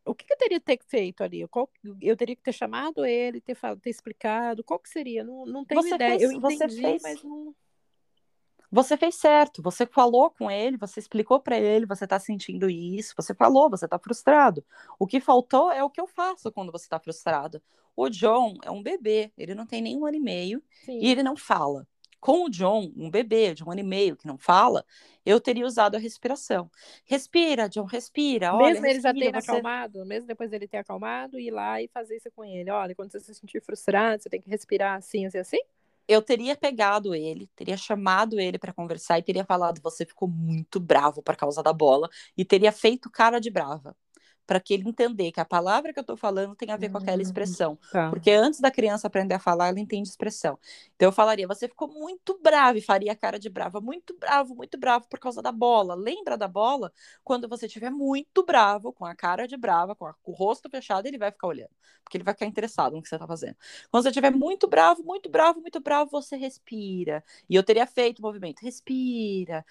o 0.08 0.16
que, 0.16 0.26
que 0.26 0.34
eu 0.34 0.38
teria 0.38 0.60
que 0.60 0.66
ter 0.66 0.80
feito 0.84 1.24
ali? 1.24 1.47
Qual, 1.47 1.70
eu 2.01 2.16
teria 2.16 2.36
que 2.36 2.41
ter 2.41 2.53
chamado 2.53 3.05
ele, 3.05 3.41
ter, 3.41 3.55
falado, 3.55 3.80
ter 3.80 3.89
explicado, 3.89 4.64
qual 4.64 4.80
que 4.80 4.89
seria? 4.89 5.24
Não, 5.24 5.45
não 5.45 5.66
tenho 5.66 5.82
você 5.82 5.95
ideia. 5.95 6.20
Fez, 6.20 6.24
eu 6.24 6.32
entendi, 6.32 6.58
você 6.58 6.82
fez, 6.82 7.03
mas 7.03 7.24
não. 7.24 7.55
Você 8.70 8.97
fez 8.97 9.16
certo, 9.16 9.62
você 9.62 9.86
falou 9.86 10.30
com 10.30 10.51
ele, 10.51 10.76
você 10.76 10.99
explicou 10.99 11.39
para 11.39 11.58
ele, 11.58 11.86
você 11.86 12.03
está 12.03 12.20
sentindo 12.20 12.70
isso, 12.70 13.14
você 13.16 13.34
falou, 13.34 13.70
você 13.70 13.86
está 13.86 13.97
frustrado. 13.97 14.64
O 14.99 15.08
que 15.08 15.22
faltou 15.22 15.72
é 15.72 15.82
o 15.84 15.89
que 15.89 16.01
eu 16.01 16.08
faço 16.08 16.51
quando 16.51 16.72
você 16.72 16.86
está 16.86 16.99
frustrado. 16.99 17.62
O 17.95 18.10
John 18.10 18.58
é 18.64 18.70
um 18.70 18.84
bebê, 18.84 19.32
ele 19.38 19.55
não 19.55 19.66
tem 19.66 19.82
nem 19.82 19.97
um 19.97 20.05
ano 20.05 20.18
e 20.18 20.20
meio 20.20 20.62
Sim. 20.86 20.99
e 20.99 21.10
ele 21.10 21.24
não 21.24 21.36
fala. 21.38 21.88
Com 22.20 22.45
o 22.45 22.49
John, 22.49 22.91
um 22.95 23.09
bebê 23.09 23.53
de 23.53 23.63
um 23.63 23.72
ano 23.72 23.82
e 23.82 23.84
meio 23.84 24.15
que 24.15 24.28
não 24.28 24.38
fala, 24.38 24.84
eu 25.26 25.39
teria 25.39 25.65
usado 25.65 25.95
a 25.95 25.99
respiração. 25.99 26.70
Respira, 27.05 27.70
John, 27.70 27.86
respira. 27.86 28.51
Mesmo 28.57 28.63
olha, 28.63 28.78
ele 28.78 28.99
respira, 28.99 29.01
já 29.01 29.13
tendo 29.13 29.41
você... 29.41 29.51
acalmado, 29.51 30.05
mesmo 30.05 30.28
depois 30.28 30.49
dele 30.49 30.68
ter 30.68 30.78
acalmado, 30.78 31.39
ir 31.39 31.51
lá 31.51 31.82
e 31.82 31.88
fazer 31.88 32.18
isso 32.18 32.32
com 32.36 32.43
ele. 32.43 32.70
Olha, 32.72 32.95
quando 32.95 33.11
você 33.11 33.20
se 33.20 33.36
sentir 33.36 33.61
frustrado, 33.61 34.24
você 34.24 34.30
tem 34.30 34.41
que 34.41 34.49
respirar 34.49 34.97
assim, 34.97 35.26
assim, 35.26 35.38
assim? 35.38 35.59
Eu 36.07 36.22
teria 36.22 36.55
pegado 36.55 37.13
ele, 37.13 37.49
teria 37.55 37.76
chamado 37.76 38.39
ele 38.39 38.57
para 38.57 38.72
conversar 38.72 39.20
e 39.20 39.24
teria 39.24 39.43
falado: 39.43 39.82
você 39.82 40.05
ficou 40.05 40.28
muito 40.28 40.80
bravo 40.80 41.22
por 41.22 41.36
causa 41.36 41.61
da 41.61 41.74
bola, 41.74 42.09
e 42.36 42.45
teria 42.45 42.72
feito 42.72 43.11
cara 43.11 43.39
de 43.39 43.51
brava 43.51 43.95
para 44.48 44.62
que 44.62 44.74
ele 44.74 44.88
entender 44.88 45.34
que 45.34 45.41
a 45.41 45.45
palavra 45.45 45.91
que 45.91 46.00
eu 46.00 46.02
estou 46.02 46.16
falando 46.16 46.56
tem 46.56 46.72
a 46.72 46.78
ver 46.78 46.89
com 46.89 46.98
aquela 46.98 47.18
hum, 47.18 47.22
expressão. 47.22 47.78
Tá. 47.91 48.10
Porque 48.10 48.32
antes 48.32 48.62
da 48.62 48.72
criança 48.72 49.06
aprender 49.06 49.36
a 49.36 49.39
falar, 49.39 49.68
ela 49.68 49.80
entende 49.80 50.08
expressão. 50.08 50.58
Então 50.95 51.10
eu 51.10 51.12
falaria: 51.12 51.45
você 51.45 51.68
ficou 51.68 51.89
muito 51.89 52.39
bravo 52.41 52.78
e 52.78 52.82
faria 52.82 53.12
a 53.12 53.16
cara 53.16 53.38
de 53.38 53.50
brava, 53.50 53.82
muito 53.82 54.16
bravo, 54.18 54.56
muito 54.56 54.78
bravo 54.78 55.06
por 55.10 55.20
causa 55.20 55.41
da 55.41 55.52
bola. 55.52 55.95
Lembra 55.95 56.38
da 56.38 56.48
bola? 56.48 56.93
Quando 57.26 57.48
você 57.50 57.66
estiver 57.66 57.91
muito 57.91 58.43
bravo, 58.45 58.93
com 58.93 59.06
a 59.06 59.14
cara 59.14 59.45
de 59.45 59.58
brava, 59.58 59.93
com, 59.93 60.06
a, 60.06 60.14
com, 60.14 60.32
o 60.32 60.34
rosto 60.34 60.70
fechado, 60.70 61.06
ele 61.06 61.18
vai 61.18 61.30
ficar 61.30 61.48
olhando, 61.48 61.72
porque 62.02 62.16
ele 62.16 62.24
vai 62.24 62.34
ficar 62.34 62.45
interessado 62.45 62.95
no 62.95 63.02
que 63.02 63.10
você 63.10 63.16
está 63.16 63.28
fazendo. 63.28 63.58
Quando 63.91 64.04
você 64.04 64.10
estiver 64.10 64.32
muito 64.32 64.66
bravo, 64.66 65.04
muito 65.04 65.30
bravo, 65.30 65.60
muito 65.60 65.82
bravo, 65.82 66.10
você 66.10 66.38
respira. 66.38 67.22
E 67.50 67.56
eu 67.56 67.64
teria 67.64 67.86
feito 67.86 68.20
o 68.20 68.22
movimento: 68.22 68.62
respira, 68.62 69.66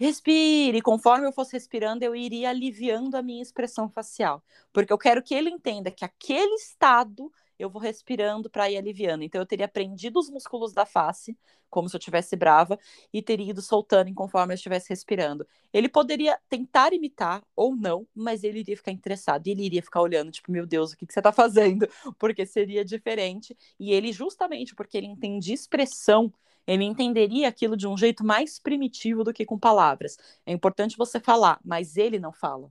respire. 0.00 0.78
E 0.78 0.82
conforme 0.82 1.28
eu 1.28 1.32
fosse 1.32 1.52
respirando, 1.52 2.04
eu 2.04 2.16
iria 2.16 2.50
aliviando 2.50 3.16
a 3.16 3.22
minha 3.22 3.42
expressão 3.42 3.88
facial 3.88 4.15
facial, 4.16 4.42
porque 4.72 4.92
eu 4.92 4.98
quero 4.98 5.22
que 5.22 5.34
ele 5.34 5.50
entenda 5.50 5.90
que 5.90 6.04
aquele 6.04 6.54
estado 6.54 7.30
eu 7.58 7.70
vou 7.70 7.80
respirando 7.80 8.50
para 8.50 8.70
ir 8.70 8.76
aliviando. 8.76 9.24
Então 9.24 9.40
eu 9.40 9.46
teria 9.46 9.68
prendido 9.68 10.18
os 10.18 10.28
músculos 10.28 10.72
da 10.74 10.84
face, 10.84 11.36
como 11.70 11.88
se 11.88 11.96
eu 11.96 11.98
estivesse 11.98 12.36
brava, 12.36 12.78
e 13.12 13.22
teria 13.22 13.50
ido 13.50 13.62
soltando 13.62 14.12
conforme 14.14 14.52
eu 14.52 14.56
estivesse 14.56 14.90
respirando. 14.90 15.46
Ele 15.72 15.88
poderia 15.88 16.38
tentar 16.50 16.92
imitar 16.92 17.42
ou 17.54 17.74
não, 17.74 18.06
mas 18.14 18.44
ele 18.44 18.60
iria 18.60 18.76
ficar 18.76 18.92
interessado 18.92 19.46
e 19.46 19.50
ele 19.50 19.64
iria 19.64 19.82
ficar 19.82 20.02
olhando, 20.02 20.30
tipo, 20.30 20.52
meu 20.52 20.66
Deus, 20.66 20.92
o 20.92 20.96
que, 20.96 21.06
que 21.06 21.12
você 21.14 21.20
está 21.20 21.32
fazendo? 21.32 21.88
Porque 22.18 22.44
seria 22.44 22.84
diferente. 22.84 23.56
E 23.80 23.92
ele, 23.92 24.12
justamente 24.12 24.74
porque 24.74 24.96
ele 24.98 25.06
entendia 25.06 25.54
expressão, 25.54 26.32
ele 26.66 26.84
entenderia 26.84 27.48
aquilo 27.48 27.76
de 27.76 27.86
um 27.86 27.96
jeito 27.96 28.24
mais 28.24 28.58
primitivo 28.58 29.24
do 29.24 29.32
que 29.32 29.46
com 29.46 29.58
palavras. 29.58 30.18
É 30.44 30.52
importante 30.52 30.96
você 30.96 31.18
falar, 31.20 31.58
mas 31.64 31.96
ele 31.96 32.18
não 32.18 32.32
fala. 32.32 32.70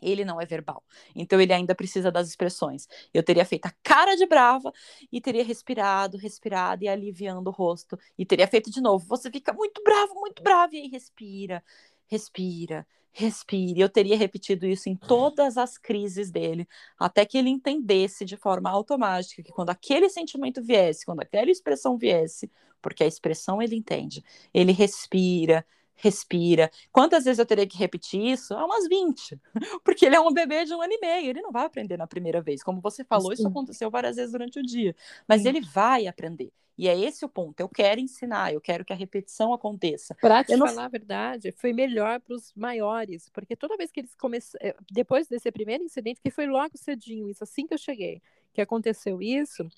Ele 0.00 0.24
não 0.24 0.40
é 0.40 0.46
verbal. 0.46 0.82
Então 1.14 1.40
ele 1.40 1.52
ainda 1.52 1.74
precisa 1.74 2.10
das 2.10 2.28
expressões. 2.28 2.88
Eu 3.12 3.22
teria 3.22 3.44
feito 3.44 3.66
a 3.66 3.72
cara 3.82 4.16
de 4.16 4.26
brava 4.26 4.72
e 5.10 5.20
teria 5.20 5.44
respirado, 5.44 6.16
respirado 6.16 6.84
e 6.84 6.88
aliviando 6.88 7.48
o 7.48 7.52
rosto. 7.52 7.98
E 8.16 8.24
teria 8.24 8.46
feito 8.46 8.70
de 8.70 8.80
novo. 8.80 9.06
Você 9.06 9.30
fica 9.30 9.52
muito 9.52 9.82
bravo, 9.82 10.14
muito 10.14 10.42
bravo. 10.42 10.74
E 10.74 10.80
aí 10.80 10.88
respira, 10.88 11.62
respira, 12.06 12.86
respira. 13.12 13.80
Eu 13.80 13.88
teria 13.88 14.16
repetido 14.16 14.66
isso 14.66 14.88
em 14.88 14.96
todas 14.96 15.56
as 15.56 15.76
crises 15.76 16.30
dele, 16.30 16.68
até 16.98 17.24
que 17.24 17.36
ele 17.36 17.50
entendesse 17.50 18.24
de 18.24 18.36
forma 18.36 18.70
automática 18.70 19.42
que 19.42 19.52
quando 19.52 19.70
aquele 19.70 20.08
sentimento 20.08 20.62
viesse, 20.62 21.04
quando 21.04 21.20
aquela 21.20 21.50
expressão 21.50 21.96
viesse, 21.98 22.50
porque 22.80 23.02
a 23.02 23.06
expressão 23.06 23.60
ele 23.60 23.76
entende, 23.76 24.22
ele 24.54 24.72
respira, 24.72 25.66
respira. 25.98 26.70
Quantas 26.90 27.24
vezes 27.24 27.38
eu 27.38 27.46
teria 27.46 27.66
que 27.66 27.76
repetir 27.76 28.24
isso? 28.24 28.54
Ah, 28.54 28.64
umas 28.64 28.88
20. 28.88 29.38
Porque 29.84 30.06
ele 30.06 30.16
é 30.16 30.20
um 30.20 30.32
bebê 30.32 30.64
de 30.64 30.74
um 30.74 30.80
ano 30.80 30.92
e 30.92 31.00
meio, 31.00 31.30
ele 31.30 31.42
não 31.42 31.52
vai 31.52 31.66
aprender 31.66 31.96
na 31.96 32.06
primeira 32.06 32.40
vez. 32.40 32.62
Como 32.62 32.80
você 32.80 33.04
falou, 33.04 33.28
Sim. 33.28 33.34
isso 33.34 33.48
aconteceu 33.48 33.90
várias 33.90 34.16
vezes 34.16 34.32
durante 34.32 34.58
o 34.58 34.62
dia. 34.62 34.94
Mas 35.26 35.42
Sim. 35.42 35.48
ele 35.48 35.60
vai 35.60 36.06
aprender. 36.06 36.50
E 36.78 36.86
é 36.86 36.96
esse 36.96 37.24
o 37.24 37.28
ponto. 37.28 37.58
Eu 37.58 37.68
quero 37.68 38.00
ensinar, 38.00 38.54
eu 38.54 38.60
quero 38.60 38.84
que 38.84 38.92
a 38.92 38.96
repetição 38.96 39.52
aconteça. 39.52 40.14
Para 40.14 40.44
te 40.44 40.56
não... 40.56 40.68
falar 40.68 40.84
a 40.84 40.88
verdade, 40.88 41.50
foi 41.50 41.72
melhor 41.72 42.20
para 42.20 42.36
os 42.36 42.54
maiores, 42.54 43.28
porque 43.30 43.56
toda 43.56 43.76
vez 43.76 43.90
que 43.90 43.98
eles 43.98 44.14
começaram, 44.14 44.64
eh, 44.64 44.76
depois 44.88 45.26
desse 45.26 45.50
primeiro 45.50 45.82
incidente, 45.82 46.20
que 46.22 46.30
foi 46.30 46.46
logo 46.46 46.78
cedinho, 46.78 47.28
isso 47.28 47.42
assim 47.42 47.66
que 47.66 47.74
eu 47.74 47.78
cheguei, 47.78 48.22
que 48.54 48.60
aconteceu 48.60 49.20
isso, 49.20 49.68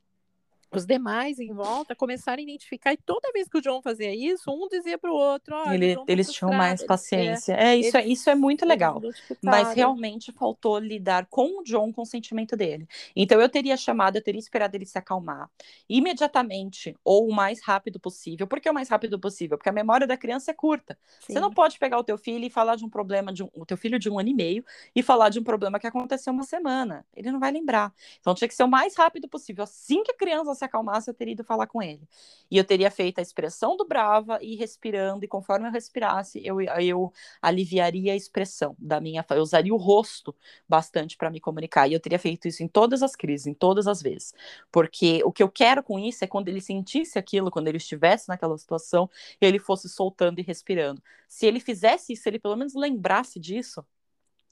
os 0.72 0.86
demais 0.86 1.38
em 1.38 1.52
volta 1.52 1.94
começaram 1.94 2.40
a 2.40 2.42
identificar, 2.42 2.92
e 2.92 2.96
toda 2.96 3.32
vez 3.32 3.48
que 3.48 3.58
o 3.58 3.60
John 3.60 3.82
fazia 3.82 4.14
isso, 4.14 4.50
um 4.50 4.68
dizia 4.68 4.96
para 4.96 5.10
o 5.10 5.14
outro: 5.14 5.54
oh, 5.56 5.72
Ele, 5.72 5.96
tá 5.96 6.04
eles 6.06 6.32
tinham 6.32 6.52
mais 6.52 6.84
paciência. 6.84 7.54
É, 7.54 7.70
é 7.70 7.76
isso, 7.76 7.96
é, 7.96 8.06
isso 8.06 8.30
é 8.30 8.34
muito 8.34 8.64
legal. 8.64 9.00
Mas 9.42 9.74
realmente 9.74 10.32
faltou 10.32 10.78
lidar 10.78 11.26
com 11.26 11.60
o 11.60 11.64
John, 11.64 11.92
com 11.92 12.02
o 12.02 12.06
sentimento 12.06 12.56
dele. 12.56 12.86
Então 13.16 13.40
eu 13.40 13.48
teria 13.48 13.76
chamado, 13.76 14.16
eu 14.16 14.22
teria 14.22 14.38
esperado 14.38 14.76
ele 14.76 14.86
se 14.86 14.98
acalmar 14.98 15.50
imediatamente, 15.88 16.96
ou 17.04 17.28
o 17.28 17.34
mais 17.34 17.60
rápido 17.62 17.98
possível. 17.98 18.46
Por 18.46 18.60
que 18.60 18.70
o 18.70 18.74
mais 18.74 18.88
rápido 18.88 19.18
possível? 19.18 19.58
Porque 19.58 19.68
a 19.68 19.72
memória 19.72 20.06
da 20.06 20.16
criança 20.16 20.50
é 20.50 20.54
curta. 20.54 20.96
Sim. 21.20 21.32
Você 21.32 21.40
não 21.40 21.52
pode 21.52 21.78
pegar 21.78 21.98
o 21.98 22.04
teu 22.04 22.16
filho 22.16 22.44
e 22.44 22.50
falar 22.50 22.76
de 22.76 22.84
um 22.84 22.88
problema 22.88 23.32
de 23.32 23.42
um, 23.42 23.48
o 23.54 23.66
teu 23.66 23.76
filho 23.76 23.98
de 23.98 24.08
um 24.08 24.18
ano 24.18 24.28
e 24.28 24.34
meio 24.34 24.64
e 24.94 25.02
falar 25.02 25.28
de 25.30 25.38
um 25.38 25.44
problema 25.44 25.80
que 25.80 25.86
aconteceu 25.86 26.32
uma 26.32 26.44
semana. 26.44 27.04
Ele 27.14 27.30
não 27.30 27.40
vai 27.40 27.50
lembrar. 27.50 27.92
Então 28.20 28.34
tinha 28.34 28.48
que 28.48 28.54
ser 28.54 28.62
o 28.62 28.68
mais 28.68 28.96
rápido 28.96 29.28
possível. 29.28 29.64
Assim 29.64 30.02
que 30.02 30.12
a 30.12 30.16
criança 30.16 30.54
se 30.60 30.64
acalmasse, 30.64 31.10
eu 31.10 31.14
teria 31.14 31.32
ido 31.32 31.44
falar 31.44 31.66
com 31.66 31.82
ele. 31.82 32.08
E 32.50 32.56
eu 32.56 32.64
teria 32.64 32.90
feito 32.90 33.18
a 33.18 33.22
expressão 33.22 33.76
do 33.76 33.84
brava 33.84 34.38
e 34.42 34.54
respirando, 34.54 35.24
e 35.24 35.28
conforme 35.28 35.66
eu 35.66 35.72
respirasse, 35.72 36.40
eu, 36.44 36.60
eu 36.60 37.12
aliviaria 37.42 38.12
a 38.12 38.16
expressão 38.16 38.76
da 38.78 39.00
minha. 39.00 39.24
Eu 39.30 39.42
usaria 39.42 39.74
o 39.74 39.76
rosto 39.76 40.34
bastante 40.68 41.16
para 41.16 41.30
me 41.30 41.40
comunicar. 41.40 41.88
E 41.88 41.92
eu 41.94 42.00
teria 42.00 42.18
feito 42.18 42.46
isso 42.48 42.62
em 42.62 42.68
todas 42.68 43.02
as 43.02 43.16
crises, 43.16 43.46
em 43.46 43.54
todas 43.54 43.86
as 43.86 44.00
vezes. 44.00 44.32
Porque 44.70 45.22
o 45.24 45.32
que 45.32 45.42
eu 45.42 45.48
quero 45.48 45.82
com 45.82 45.98
isso 45.98 46.24
é 46.24 46.26
quando 46.26 46.48
ele 46.48 46.60
sentisse 46.60 47.18
aquilo, 47.18 47.50
quando 47.50 47.68
ele 47.68 47.78
estivesse 47.78 48.28
naquela 48.28 48.56
situação, 48.56 49.10
ele 49.40 49.58
fosse 49.58 49.88
soltando 49.88 50.38
e 50.38 50.42
respirando. 50.42 51.02
Se 51.28 51.46
ele 51.46 51.60
fizesse 51.60 52.12
isso, 52.12 52.28
ele 52.28 52.38
pelo 52.38 52.56
menos 52.56 52.74
lembrasse 52.74 53.38
disso, 53.40 53.84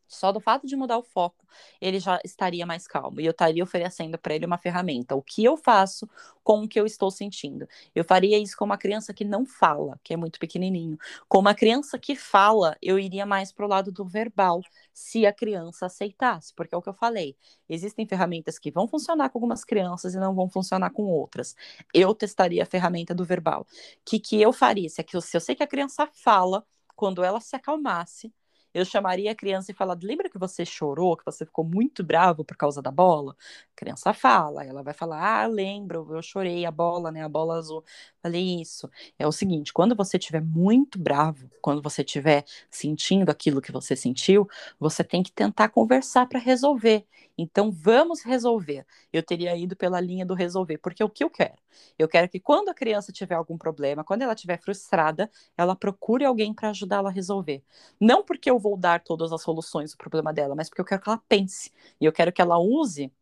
só 0.09 0.33
do 0.33 0.41
fato 0.41 0.67
de 0.67 0.75
mudar 0.75 0.99
o 0.99 1.03
foco, 1.03 1.47
ele 1.81 2.01
já 2.01 2.19
estaria 2.25 2.65
mais 2.65 2.87
calmo 2.87 3.21
e 3.21 3.27
eu 3.27 3.31
estaria 3.31 3.63
oferecendo 3.63 4.19
para 4.19 4.35
ele 4.35 4.47
uma 4.47 4.59
ferramenta. 4.59 5.15
O 5.15 5.23
que 5.23 5.45
eu 5.45 5.57
faço 5.57 6.09
com 6.43 6.63
o 6.63 6.69
que 6.69 6.81
eu 6.81 6.87
estou 6.87 7.11
sentindo? 7.11 7.69
Eu 7.95 8.03
faria 8.05 8.39
isso 8.39 8.57
com 8.57 8.65
uma 8.65 8.79
criança 8.79 9.13
que 9.13 9.25
não 9.25 9.45
fala, 9.45 10.01
que 10.03 10.15
é 10.15 10.17
muito 10.17 10.39
pequenininho. 10.41 10.99
Com 11.29 11.39
uma 11.39 11.55
criança 11.55 11.99
que 11.99 12.17
fala, 12.17 12.77
eu 12.81 12.99
iria 12.99 13.27
mais 13.27 13.53
para 13.53 13.67
o 13.67 13.69
lado 13.69 13.93
do 13.93 14.05
verbal, 14.05 14.63
se 14.93 15.27
a 15.27 15.33
criança 15.33 15.87
aceitasse, 15.87 16.55
porque 16.55 16.75
é 16.75 16.79
o 16.79 16.83
que 16.83 16.89
eu 16.89 16.95
falei. 16.95 17.37
Existem 17.69 18.07
ferramentas 18.07 18.59
que 18.59 18.71
vão 18.71 18.89
funcionar 18.89 19.29
com 19.29 19.39
algumas 19.39 19.65
crianças 19.65 20.15
e 20.15 20.19
não 20.19 20.35
vão 20.35 20.49
funcionar 20.49 20.91
com 20.91 21.05
outras. 21.05 21.55
Eu 21.93 22.15
testaria 22.15 22.63
a 22.63 22.67
ferramenta 22.67 23.15
do 23.15 23.25
verbal. 23.25 23.63
O 23.63 23.67
que, 24.05 24.19
que 24.19 24.41
eu 24.41 24.53
faria? 24.53 24.89
Se, 24.89 25.05
se 25.21 25.37
eu 25.37 25.41
sei 25.41 25.55
que 25.55 25.63
a 25.63 25.67
criança 25.67 26.09
fala, 26.13 26.65
quando 26.97 27.23
ela 27.23 27.41
se 27.41 27.55
acalmasse, 27.55 28.33
eu 28.79 28.85
chamaria 28.85 29.33
a 29.33 29.35
criança 29.35 29.71
e 29.71 29.75
falaria: 29.75 30.09
lembra 30.09 30.29
que 30.31 30.39
você 30.39 30.65
chorou, 30.65 31.17
que 31.17 31.25
você 31.25 31.45
ficou 31.45 31.65
muito 31.65 32.05
bravo 32.05 32.45
por 32.45 32.57
causa 32.57 32.81
da 32.81 32.91
bola? 32.91 33.33
A 33.33 33.77
criança 33.77 34.13
fala, 34.13 34.65
ela 34.65 34.83
vai 34.83 34.95
falar: 34.95 35.43
ah, 35.43 35.47
lembro, 35.47 36.07
eu 36.15 36.23
chorei, 36.23 36.65
a 36.65 36.71
bola, 36.71 37.11
né, 37.11 37.23
a 37.25 37.29
bola 37.29 37.57
azul. 37.59 37.85
Falei 38.23 38.61
isso. 38.61 38.89
É 39.19 39.27
o 39.27 39.33
seguinte, 39.33 39.73
quando 39.73 39.95
você 39.95 40.17
estiver 40.17 40.43
muito 40.43 40.99
bravo, 40.99 41.51
quando 41.61 41.83
você 41.83 42.03
estiver 42.03 42.45
sentindo 42.71 43.31
aquilo 43.31 43.61
que 43.61 43.73
você 43.73 43.95
sentiu, 43.97 44.49
você 44.79 45.05
tem 45.05 45.23
que 45.23 45.33
tentar 45.33 45.69
conversar 45.69 46.27
para 46.29 46.39
resolver. 46.39 47.05
Então, 47.37 47.71
vamos 47.71 48.23
resolver. 48.23 48.85
Eu 49.13 49.23
teria 49.23 49.57
ido 49.57 49.77
pela 49.77 50.01
linha 50.01 50.27
do 50.27 50.35
resolver, 50.35 50.79
porque 50.79 51.03
o 51.05 51.09
que 51.09 51.23
eu 51.23 51.31
quero? 51.31 51.57
Eu 51.99 52.09
quero 52.09 52.29
que 52.29 52.41
quando 52.41 52.69
a 52.69 52.75
criança 52.75 53.13
tiver 53.13 53.37
algum 53.37 53.57
problema, 53.57 54.03
quando 54.03 54.23
ela 54.23 54.33
estiver 54.33 54.61
frustrada, 54.61 55.31
ela 55.57 55.77
procure 55.77 56.25
alguém 56.25 56.53
para 56.53 56.71
ajudá-la 56.71 57.11
a 57.11 57.13
resolver. 57.13 57.63
Não 58.01 58.25
porque 58.25 58.51
eu 58.51 58.59
vou 58.59 58.68
dar 58.77 59.03
todas 59.03 59.33
as 59.33 59.43
soluções 59.43 59.93
do 59.93 59.99
problema 59.99 60.33
dela, 60.33 60.55
mas 60.55 60.69
porque 60.69 60.81
eu 60.81 60.85
quero 60.85 61.03
que 61.03 61.09
ela 61.09 61.23
pense. 61.29 61.73
E 62.01 62.05
eu 62.05 62.13
quero 62.13 62.33
que 62.33 62.41
ela 62.41 62.59
use 62.59 63.13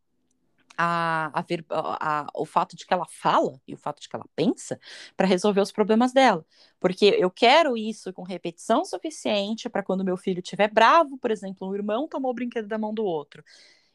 a, 0.76 1.30
a, 1.34 1.44
a, 1.70 2.26
o 2.34 2.44
fato 2.44 2.76
de 2.76 2.86
que 2.86 2.92
ela 2.92 3.06
fala 3.06 3.60
e 3.66 3.74
o 3.74 3.76
fato 3.76 4.00
de 4.00 4.08
que 4.08 4.16
ela 4.16 4.26
pensa 4.34 4.78
para 5.16 5.26
resolver 5.26 5.60
os 5.60 5.72
problemas 5.72 6.12
dela. 6.12 6.44
Porque 6.78 7.16
eu 7.18 7.30
quero 7.30 7.76
isso 7.76 8.12
com 8.12 8.22
repetição 8.22 8.84
suficiente 8.84 9.68
para 9.68 9.82
quando 9.82 10.04
meu 10.04 10.16
filho 10.16 10.40
estiver 10.40 10.70
bravo, 10.70 11.18
por 11.18 11.30
exemplo, 11.30 11.68
um 11.68 11.74
irmão 11.74 12.06
tomou 12.08 12.30
o 12.30 12.34
brinquedo 12.34 12.68
da 12.68 12.78
mão 12.78 12.92
do 12.92 13.04
outro. 13.04 13.42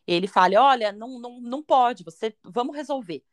Ele 0.08 0.28
fale: 0.28 0.58
Olha, 0.58 0.92
não, 0.92 1.20
não, 1.20 1.40
não 1.40 1.64
pode, 1.64 2.04
você 2.04 2.36
vamos 2.44 2.76
resolver. 2.76 3.24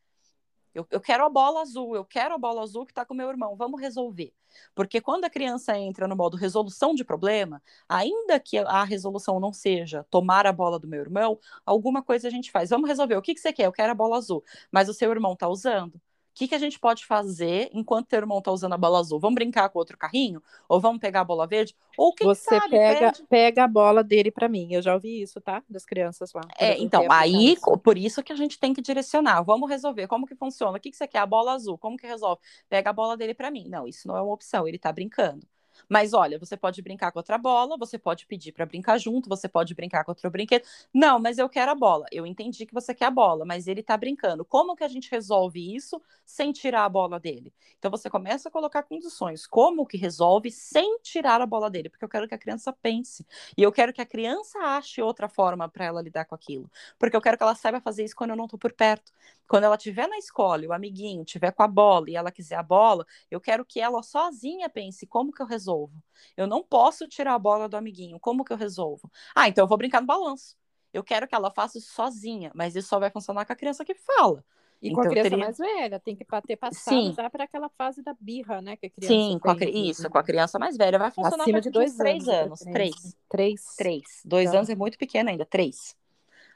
Eu, 0.73 0.85
eu 0.91 0.99
quero 0.99 1.25
a 1.25 1.29
bola 1.29 1.61
azul, 1.61 1.95
eu 1.95 2.05
quero 2.05 2.35
a 2.35 2.37
bola 2.37 2.61
azul 2.61 2.85
que 2.85 2.91
está 2.91 3.05
com 3.05 3.13
meu 3.13 3.29
irmão, 3.29 3.55
vamos 3.55 3.79
resolver. 3.81 4.33
Porque 4.73 5.01
quando 5.01 5.25
a 5.25 5.29
criança 5.29 5.77
entra 5.77 6.07
no 6.07 6.15
modo 6.15 6.37
resolução 6.37 6.93
de 6.95 7.03
problema, 7.03 7.61
ainda 7.87 8.39
que 8.39 8.57
a 8.57 8.83
resolução 8.83 9.39
não 9.39 9.53
seja 9.53 10.05
tomar 10.09 10.45
a 10.47 10.51
bola 10.51 10.79
do 10.79 10.87
meu 10.87 11.01
irmão, 11.01 11.39
alguma 11.65 12.01
coisa 12.03 12.27
a 12.27 12.31
gente 12.31 12.51
faz. 12.51 12.69
Vamos 12.69 12.87
resolver. 12.89 13.15
O 13.15 13.21
que, 13.21 13.33
que 13.33 13.39
você 13.39 13.53
quer? 13.53 13.65
Eu 13.65 13.71
quero 13.71 13.91
a 13.91 13.95
bola 13.95 14.17
azul. 14.17 14.43
Mas 14.71 14.89
o 14.89 14.93
seu 14.93 15.11
irmão 15.11 15.33
está 15.33 15.47
usando 15.47 15.99
que, 16.39 16.47
que 16.47 16.55
a 16.55 16.59
gente 16.59 16.79
pode 16.79 17.05
fazer 17.05 17.69
enquanto 17.73 18.05
o 18.05 18.07
teu 18.07 18.19
irmão 18.19 18.41
tá 18.41 18.49
usando 18.49 18.71
a 18.71 18.77
bola 18.77 18.99
azul? 18.99 19.19
Vamos 19.19 19.35
brincar 19.35 19.67
com 19.67 19.77
outro 19.77 19.97
carrinho? 19.97 20.41
Ou 20.69 20.79
vamos 20.79 21.01
pegar 21.01 21.19
a 21.19 21.23
bola 21.25 21.45
verde? 21.45 21.75
Ou 21.97 22.13
quem 22.13 22.25
Você 22.25 22.55
sabe, 22.57 22.69
pega, 22.69 23.11
pega 23.29 23.63
a 23.65 23.67
bola 23.67 24.01
dele 24.01 24.31
para 24.31 24.47
mim. 24.47 24.69
Eu 24.71 24.81
já 24.81 24.93
ouvi 24.93 25.21
isso, 25.21 25.41
tá? 25.41 25.61
Das 25.69 25.85
crianças 25.85 26.31
lá. 26.31 26.41
É, 26.57 26.77
então, 26.79 27.05
aí, 27.09 27.57
por 27.83 27.97
isso 27.97 28.23
que 28.23 28.31
a 28.31 28.37
gente 28.37 28.57
tem 28.57 28.73
que 28.73 28.81
direcionar. 28.81 29.41
Vamos 29.41 29.69
resolver. 29.69 30.07
Como 30.07 30.25
que 30.25 30.33
funciona? 30.33 30.77
O 30.77 30.79
que, 30.79 30.89
que 30.89 30.95
você 30.95 31.07
quer? 31.07 31.19
A 31.19 31.25
bola 31.25 31.51
azul. 31.51 31.77
Como 31.77 31.97
que 31.97 32.07
resolve? 32.07 32.41
Pega 32.69 32.89
a 32.89 32.93
bola 32.93 33.17
dele 33.17 33.33
para 33.33 33.51
mim. 33.51 33.67
Não, 33.67 33.85
isso 33.85 34.07
não 34.07 34.15
é 34.15 34.21
uma 34.21 34.33
opção. 34.33 34.65
Ele 34.65 34.79
tá 34.79 34.93
brincando. 34.93 35.45
Mas 35.87 36.13
olha, 36.13 36.37
você 36.39 36.57
pode 36.57 36.81
brincar 36.81 37.11
com 37.11 37.19
outra 37.19 37.37
bola, 37.37 37.77
você 37.77 37.97
pode 37.97 38.25
pedir 38.25 38.51
para 38.51 38.65
brincar 38.65 38.97
junto, 38.97 39.29
você 39.29 39.47
pode 39.47 39.73
brincar 39.73 40.03
com 40.03 40.11
outro 40.11 40.29
brinquedo. 40.29 40.63
Não, 40.93 41.19
mas 41.19 41.37
eu 41.37 41.47
quero 41.47 41.71
a 41.71 41.75
bola. 41.75 42.05
Eu 42.11 42.25
entendi 42.25 42.65
que 42.65 42.73
você 42.73 42.93
quer 42.93 43.05
a 43.05 43.11
bola, 43.11 43.45
mas 43.45 43.67
ele 43.67 43.81
está 43.81 43.95
brincando. 43.95 44.43
Como 44.43 44.75
que 44.75 44.83
a 44.83 44.87
gente 44.87 45.09
resolve 45.11 45.75
isso 45.75 46.01
sem 46.25 46.51
tirar 46.51 46.85
a 46.85 46.89
bola 46.89 47.19
dele? 47.19 47.53
Então 47.77 47.89
você 47.89 48.09
começa 48.09 48.49
a 48.49 48.51
colocar 48.51 48.83
condições. 48.83 49.45
Como 49.47 49.85
que 49.85 49.97
resolve 49.97 50.51
sem 50.51 50.99
tirar 51.01 51.41
a 51.41 51.45
bola 51.45 51.69
dele? 51.69 51.89
Porque 51.89 52.03
eu 52.03 52.09
quero 52.09 52.27
que 52.27 52.35
a 52.35 52.37
criança 52.37 52.73
pense. 52.73 53.25
E 53.57 53.63
eu 53.63 53.71
quero 53.71 53.93
que 53.93 54.01
a 54.01 54.05
criança 54.05 54.59
ache 54.59 55.01
outra 55.01 55.27
forma 55.29 55.67
para 55.69 55.85
ela 55.85 56.01
lidar 56.01 56.25
com 56.25 56.35
aquilo. 56.35 56.69
Porque 56.97 57.15
eu 57.15 57.21
quero 57.21 57.37
que 57.37 57.43
ela 57.43 57.55
saiba 57.55 57.79
fazer 57.79 58.03
isso 58.03 58.15
quando 58.15 58.31
eu 58.31 58.35
não 58.35 58.45
estou 58.45 58.59
por 58.59 58.73
perto. 58.73 59.11
Quando 59.47 59.63
ela 59.63 59.75
estiver 59.75 60.07
na 60.07 60.17
escola, 60.17 60.65
o 60.67 60.73
amiguinho 60.73 61.23
estiver 61.23 61.51
com 61.51 61.63
a 61.63 61.67
bola 61.67 62.09
e 62.09 62.15
ela 62.15 62.31
quiser 62.31 62.55
a 62.55 62.63
bola, 62.63 63.05
eu 63.31 63.39
quero 63.41 63.65
que 63.65 63.79
ela 63.79 64.03
sozinha 64.03 64.69
pense 64.69 65.07
como 65.07 65.31
que 65.31 65.41
eu 65.41 65.45
resolvo 65.45 65.68
resolvo? 65.69 66.03
Eu 66.35 66.47
não 66.47 66.63
posso 66.63 67.07
tirar 67.07 67.35
a 67.35 67.39
bola 67.39 67.69
do 67.69 67.77
amiguinho. 67.77 68.19
Como 68.19 68.43
que 68.43 68.51
eu 68.51 68.57
resolvo? 68.57 69.09
Ah, 69.35 69.47
então 69.47 69.63
eu 69.63 69.67
vou 69.67 69.77
brincar 69.77 70.01
no 70.01 70.07
balanço. 70.07 70.55
Eu 70.91 71.03
quero 71.03 71.27
que 71.27 71.35
ela 71.35 71.51
faça 71.51 71.77
isso 71.77 71.93
sozinha, 71.93 72.51
mas 72.55 72.75
isso 72.75 72.87
só 72.87 72.99
vai 72.99 73.11
funcionar 73.11 73.45
com 73.45 73.53
a 73.53 73.55
criança 73.55 73.85
que 73.85 73.93
fala. 73.93 74.43
E 74.81 74.87
então, 74.89 75.03
com 75.03 75.07
a 75.07 75.11
criança 75.11 75.29
teria... 75.29 75.45
mais 75.45 75.57
velha, 75.57 75.99
tem 75.99 76.15
que 76.15 76.25
ter 76.47 76.55
passado 76.55 76.95
Sim. 76.95 77.13
já 77.13 77.29
para 77.29 77.43
aquela 77.43 77.69
fase 77.69 78.01
da 78.01 78.15
birra, 78.19 78.61
né? 78.61 78.77
Que 78.77 78.87
a 78.87 78.89
criança 78.89 79.13
Sim, 79.13 79.39
com 79.39 79.51
a, 79.51 79.55
isso, 79.55 80.09
com 80.09 80.17
a 80.17 80.23
criança 80.23 80.57
mais 80.57 80.77
velha. 80.77 80.97
Vai 80.97 81.11
funcionar 81.11 81.43
Acima 81.43 81.61
de 81.61 81.69
dois 81.69 81.95
três 81.95 82.27
anos. 82.27 82.61
anos. 82.61 82.73
Três. 82.73 83.17
Três. 83.29 83.75
Três. 83.77 84.03
Dois 84.25 84.47
então... 84.47 84.59
anos 84.59 84.69
é 84.69 84.75
muito 84.75 84.97
pequeno 84.97 85.29
ainda. 85.29 85.45
Três 85.45 85.98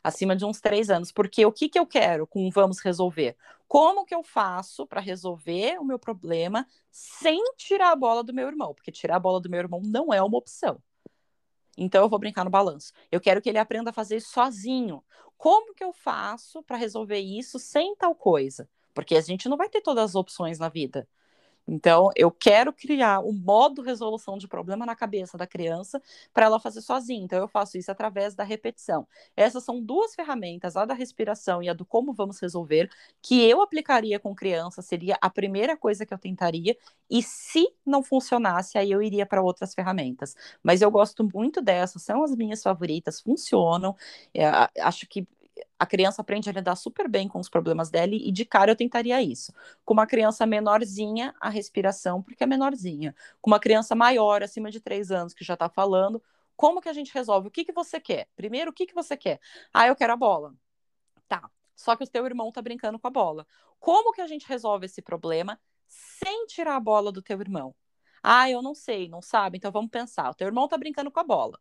acima 0.04 0.36
de 0.36 0.46
uns 0.46 0.60
três 0.60 0.90
anos. 0.90 1.12
Porque 1.12 1.46
o 1.46 1.52
que, 1.52 1.70
que 1.70 1.80
eu 1.80 1.86
quero 1.86 2.28
com 2.28 2.50
Vamos 2.50 2.80
Resolver? 2.80 3.36
Como 3.68 4.06
que 4.06 4.14
eu 4.14 4.22
faço 4.22 4.86
para 4.86 5.00
resolver 5.00 5.80
o 5.80 5.86
meu 5.86 5.98
problema 5.98 6.68
sem 6.92 7.42
tirar 7.58 7.92
a 7.92 7.96
bola 7.96 8.24
do 8.24 8.34
meu 8.34 8.48
irmão? 8.48 8.74
Porque 8.74 8.92
tirar 8.92 9.16
a 9.16 9.20
bola 9.20 9.40
do 9.40 9.50
meu 9.50 9.60
irmão 9.60 9.82
não 9.84 10.14
é 10.14 10.22
uma 10.22 10.38
opção. 10.38 10.82
Então 11.78 12.04
eu 12.04 12.10
vou 12.10 12.20
brincar 12.20 12.44
no 12.44 12.52
balanço. 12.52 12.94
Eu 13.12 13.20
quero 13.20 13.42
que 13.42 13.50
ele 13.50 13.58
aprenda 13.58 13.90
a 13.90 13.94
fazer 13.94 14.18
isso 14.18 14.32
sozinho. 14.32 15.04
Como 15.38 15.74
que 15.74 15.84
eu 15.84 15.92
faço 15.92 16.62
para 16.64 16.78
resolver 16.78 17.20
isso 17.20 17.58
sem 17.58 17.96
tal 17.96 18.14
coisa? 18.14 18.70
Porque 18.94 19.16
a 19.16 19.22
gente 19.22 19.50
não 19.50 19.58
vai 19.58 19.70
ter 19.70 19.82
todas 19.82 20.12
as 20.12 20.16
opções 20.16 20.60
na 20.60 20.70
vida. 20.70 21.08
Então, 21.68 22.10
eu 22.16 22.30
quero 22.32 22.74
criar 22.74 23.20
um 23.22 23.32
modo 23.34 23.82
resolução 23.82 24.38
de 24.38 24.48
problema 24.48 24.86
na 24.86 24.96
cabeça 24.96 25.38
da 25.38 25.48
criança 25.48 26.02
para 26.34 26.46
ela 26.46 26.60
fazer 26.60 26.82
sozinha. 26.82 27.24
Então, 27.24 27.40
eu 27.40 27.48
faço 27.48 27.78
isso 27.78 27.92
através 27.92 28.36
da 28.36 28.44
repetição. 28.44 29.08
Essas 29.36 29.64
são 29.64 29.82
duas 29.82 30.14
ferramentas, 30.16 30.76
a 30.76 30.86
da 30.86 30.94
respiração 30.94 31.64
e 31.64 31.70
a 31.70 31.74
do 31.74 31.86
como 31.86 32.14
vamos 32.14 32.40
resolver, 32.40 32.90
que 33.22 33.42
eu 33.50 33.62
aplicaria 33.62 34.20
com 34.20 34.36
criança, 34.36 34.82
seria 34.82 35.18
a 35.22 35.30
primeira 35.30 35.78
coisa 35.78 36.06
que 36.06 36.14
eu 36.14 36.18
tentaria. 36.18 36.76
E 37.10 37.22
se 37.24 37.68
não 37.86 38.04
funcionasse, 38.04 38.78
aí 38.78 38.92
eu 38.92 39.02
iria 39.02 39.26
para 39.26 39.42
outras 39.42 39.74
ferramentas. 39.74 40.36
Mas 40.62 40.82
eu 40.82 40.92
gosto 40.92 41.28
muito 41.34 41.62
dessas, 41.62 42.02
são 42.04 42.24
as 42.24 42.36
minhas 42.36 42.62
favoritas, 42.62 43.22
funcionam. 43.22 43.96
É, 44.34 44.46
acho 44.82 45.08
que 45.08 45.28
A 45.78 45.86
criança 45.86 46.22
aprende 46.22 46.50
a 46.50 46.54
lidar 46.54 46.76
super 46.76 47.08
bem 47.08 47.28
com 47.28 47.40
os 47.40 47.50
problemas 47.50 47.90
dela 47.90 48.14
e 48.14 48.32
de 48.32 48.46
cara 48.46 48.72
eu 48.72 48.76
tentaria 48.76 49.22
isso. 49.22 49.54
Com 49.86 49.94
uma 49.94 50.08
criança 50.08 50.46
menorzinha, 50.46 51.34
a 51.40 51.50
respiração, 51.50 52.22
porque 52.22 52.44
é 52.44 52.48
menorzinha. 52.48 53.16
Com 53.42 53.50
uma 53.52 53.60
criança 53.60 53.96
maior, 53.96 54.44
acima 54.44 54.72
de 54.72 54.80
três 54.80 55.12
anos, 55.12 55.34
que 55.34 55.44
já 55.44 55.54
está 55.54 55.70
falando, 55.70 56.22
como 56.56 56.82
que 56.82 56.90
a 56.90 56.94
gente 56.94 57.14
resolve? 57.14 57.48
O 57.48 57.52
que, 57.52 57.66
que 57.66 57.74
você 57.74 58.00
quer? 58.00 58.28
Primeiro, 58.36 58.72
o 58.72 58.74
que, 58.74 58.86
que 58.86 58.94
você 58.94 59.18
quer? 59.18 59.40
Ah, 59.74 59.88
eu 59.88 59.96
quero 59.96 60.14
a 60.14 60.18
bola. 60.18 60.54
Tá. 61.28 61.50
Só 61.76 61.96
que 61.96 62.04
o 62.04 62.08
teu 62.08 62.26
irmão 62.26 62.52
tá 62.52 62.62
brincando 62.62 63.00
com 63.00 63.08
a 63.08 63.12
bola. 63.12 63.46
Como 63.80 64.14
que 64.14 64.22
a 64.22 64.28
gente 64.28 64.48
resolve 64.48 64.86
esse 64.86 65.02
problema 65.02 65.60
sem 65.88 66.46
tirar 66.46 66.76
a 66.76 66.80
bola 66.80 67.12
do 67.12 67.22
teu 67.22 67.40
irmão? 67.42 67.76
Ah, 68.22 68.50
eu 68.50 68.62
não 68.62 68.74
sei, 68.74 69.10
não 69.10 69.22
sabe? 69.22 69.58
Então 69.58 69.72
vamos 69.72 69.92
pensar. 69.92 70.30
O 70.30 70.34
teu 70.34 70.48
irmão 70.48 70.68
tá 70.68 70.78
brincando 70.78 71.12
com 71.12 71.20
a 71.20 71.24
bola. 71.24 71.60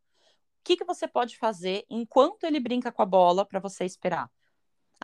Que, 0.64 0.76
que 0.76 0.84
você 0.84 1.08
pode 1.08 1.36
fazer 1.36 1.84
enquanto 1.90 2.44
ele 2.44 2.60
brinca 2.60 2.92
com 2.92 3.02
a 3.02 3.06
bola 3.06 3.44
para 3.44 3.60
você 3.60 3.84
esperar? 3.84 4.30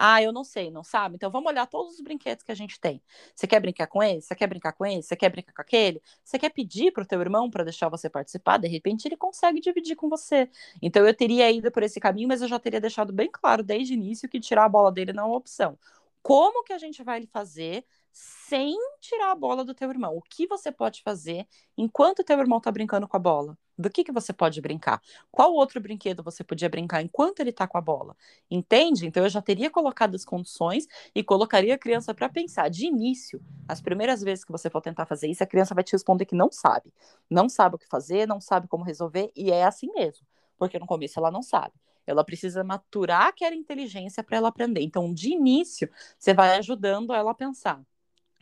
Ah, 0.00 0.22
eu 0.22 0.32
não 0.32 0.44
sei, 0.44 0.70
não 0.70 0.84
sabe? 0.84 1.16
Então 1.16 1.28
vamos 1.30 1.50
olhar 1.50 1.66
todos 1.66 1.94
os 1.94 2.00
brinquedos 2.00 2.44
que 2.44 2.52
a 2.52 2.54
gente 2.54 2.78
tem. 2.80 3.02
Você 3.34 3.48
quer 3.48 3.58
brincar 3.60 3.88
com 3.88 4.00
esse? 4.00 4.28
Você 4.28 4.34
quer 4.36 4.46
brincar 4.46 4.72
com 4.72 4.86
esse? 4.86 5.08
Você 5.08 5.16
quer 5.16 5.28
brincar 5.28 5.52
com 5.52 5.60
aquele? 5.60 6.00
Você 6.24 6.38
quer 6.38 6.50
pedir 6.50 6.92
para 6.92 7.02
o 7.02 7.06
teu 7.06 7.20
irmão 7.20 7.50
para 7.50 7.64
deixar 7.64 7.88
você 7.88 8.08
participar? 8.08 8.58
De 8.58 8.68
repente 8.68 9.06
ele 9.08 9.16
consegue 9.16 9.60
dividir 9.60 9.96
com 9.96 10.08
você. 10.08 10.48
Então 10.80 11.04
eu 11.04 11.12
teria 11.14 11.50
ido 11.50 11.70
por 11.72 11.82
esse 11.82 11.98
caminho, 11.98 12.28
mas 12.28 12.42
eu 12.42 12.48
já 12.48 12.60
teria 12.60 12.80
deixado 12.80 13.12
bem 13.12 13.28
claro 13.30 13.62
desde 13.64 13.92
o 13.92 13.96
início 13.96 14.28
que 14.28 14.38
tirar 14.38 14.66
a 14.66 14.68
bola 14.68 14.92
dele 14.92 15.12
não 15.12 15.24
é 15.24 15.26
uma 15.26 15.36
opção. 15.36 15.76
Como 16.22 16.62
que 16.62 16.72
a 16.72 16.78
gente 16.78 17.02
vai 17.02 17.26
fazer 17.26 17.84
sem 18.12 18.76
tirar 19.00 19.32
a 19.32 19.34
bola 19.34 19.64
do 19.64 19.74
teu 19.74 19.90
irmão. 19.90 20.16
O 20.16 20.22
que 20.22 20.46
você 20.46 20.72
pode 20.72 21.02
fazer 21.02 21.46
enquanto 21.76 22.20
o 22.20 22.24
teu 22.24 22.38
irmão 22.38 22.58
está 22.58 22.70
brincando 22.70 23.06
com 23.06 23.16
a 23.16 23.20
bola? 23.20 23.56
Do 23.78 23.88
que, 23.88 24.02
que 24.02 24.10
você 24.10 24.32
pode 24.32 24.60
brincar? 24.60 25.00
Qual 25.30 25.54
outro 25.54 25.80
brinquedo 25.80 26.20
você 26.20 26.42
podia 26.42 26.68
brincar 26.68 27.00
enquanto 27.00 27.38
ele 27.38 27.50
está 27.50 27.66
com 27.68 27.78
a 27.78 27.80
bola? 27.80 28.16
Entende? 28.50 29.06
Então 29.06 29.22
eu 29.22 29.28
já 29.28 29.40
teria 29.40 29.70
colocado 29.70 30.16
as 30.16 30.24
condições 30.24 30.88
e 31.14 31.22
colocaria 31.22 31.76
a 31.76 31.78
criança 31.78 32.12
para 32.12 32.28
pensar. 32.28 32.68
De 32.68 32.86
início, 32.86 33.40
as 33.68 33.80
primeiras 33.80 34.20
vezes 34.20 34.44
que 34.44 34.50
você 34.50 34.68
for 34.68 34.80
tentar 34.80 35.06
fazer 35.06 35.28
isso, 35.28 35.44
a 35.44 35.46
criança 35.46 35.76
vai 35.76 35.84
te 35.84 35.92
responder 35.92 36.24
que 36.26 36.34
não 36.34 36.50
sabe. 36.50 36.92
Não 37.30 37.48
sabe 37.48 37.76
o 37.76 37.78
que 37.78 37.86
fazer, 37.86 38.26
não 38.26 38.40
sabe 38.40 38.66
como 38.66 38.82
resolver, 38.82 39.30
e 39.36 39.52
é 39.52 39.64
assim 39.64 39.92
mesmo. 39.92 40.26
Porque 40.58 40.76
no 40.78 40.86
começo 40.86 41.20
ela 41.20 41.30
não 41.30 41.42
sabe. 41.42 41.72
Ela 42.04 42.24
precisa 42.24 42.64
maturar 42.64 43.28
aquela 43.28 43.54
inteligência 43.54 44.24
para 44.24 44.38
ela 44.38 44.48
aprender. 44.48 44.80
Então, 44.80 45.14
de 45.14 45.30
início, 45.30 45.88
você 46.18 46.34
vai 46.34 46.56
ajudando 46.56 47.12
ela 47.12 47.30
a 47.30 47.34
pensar. 47.34 47.80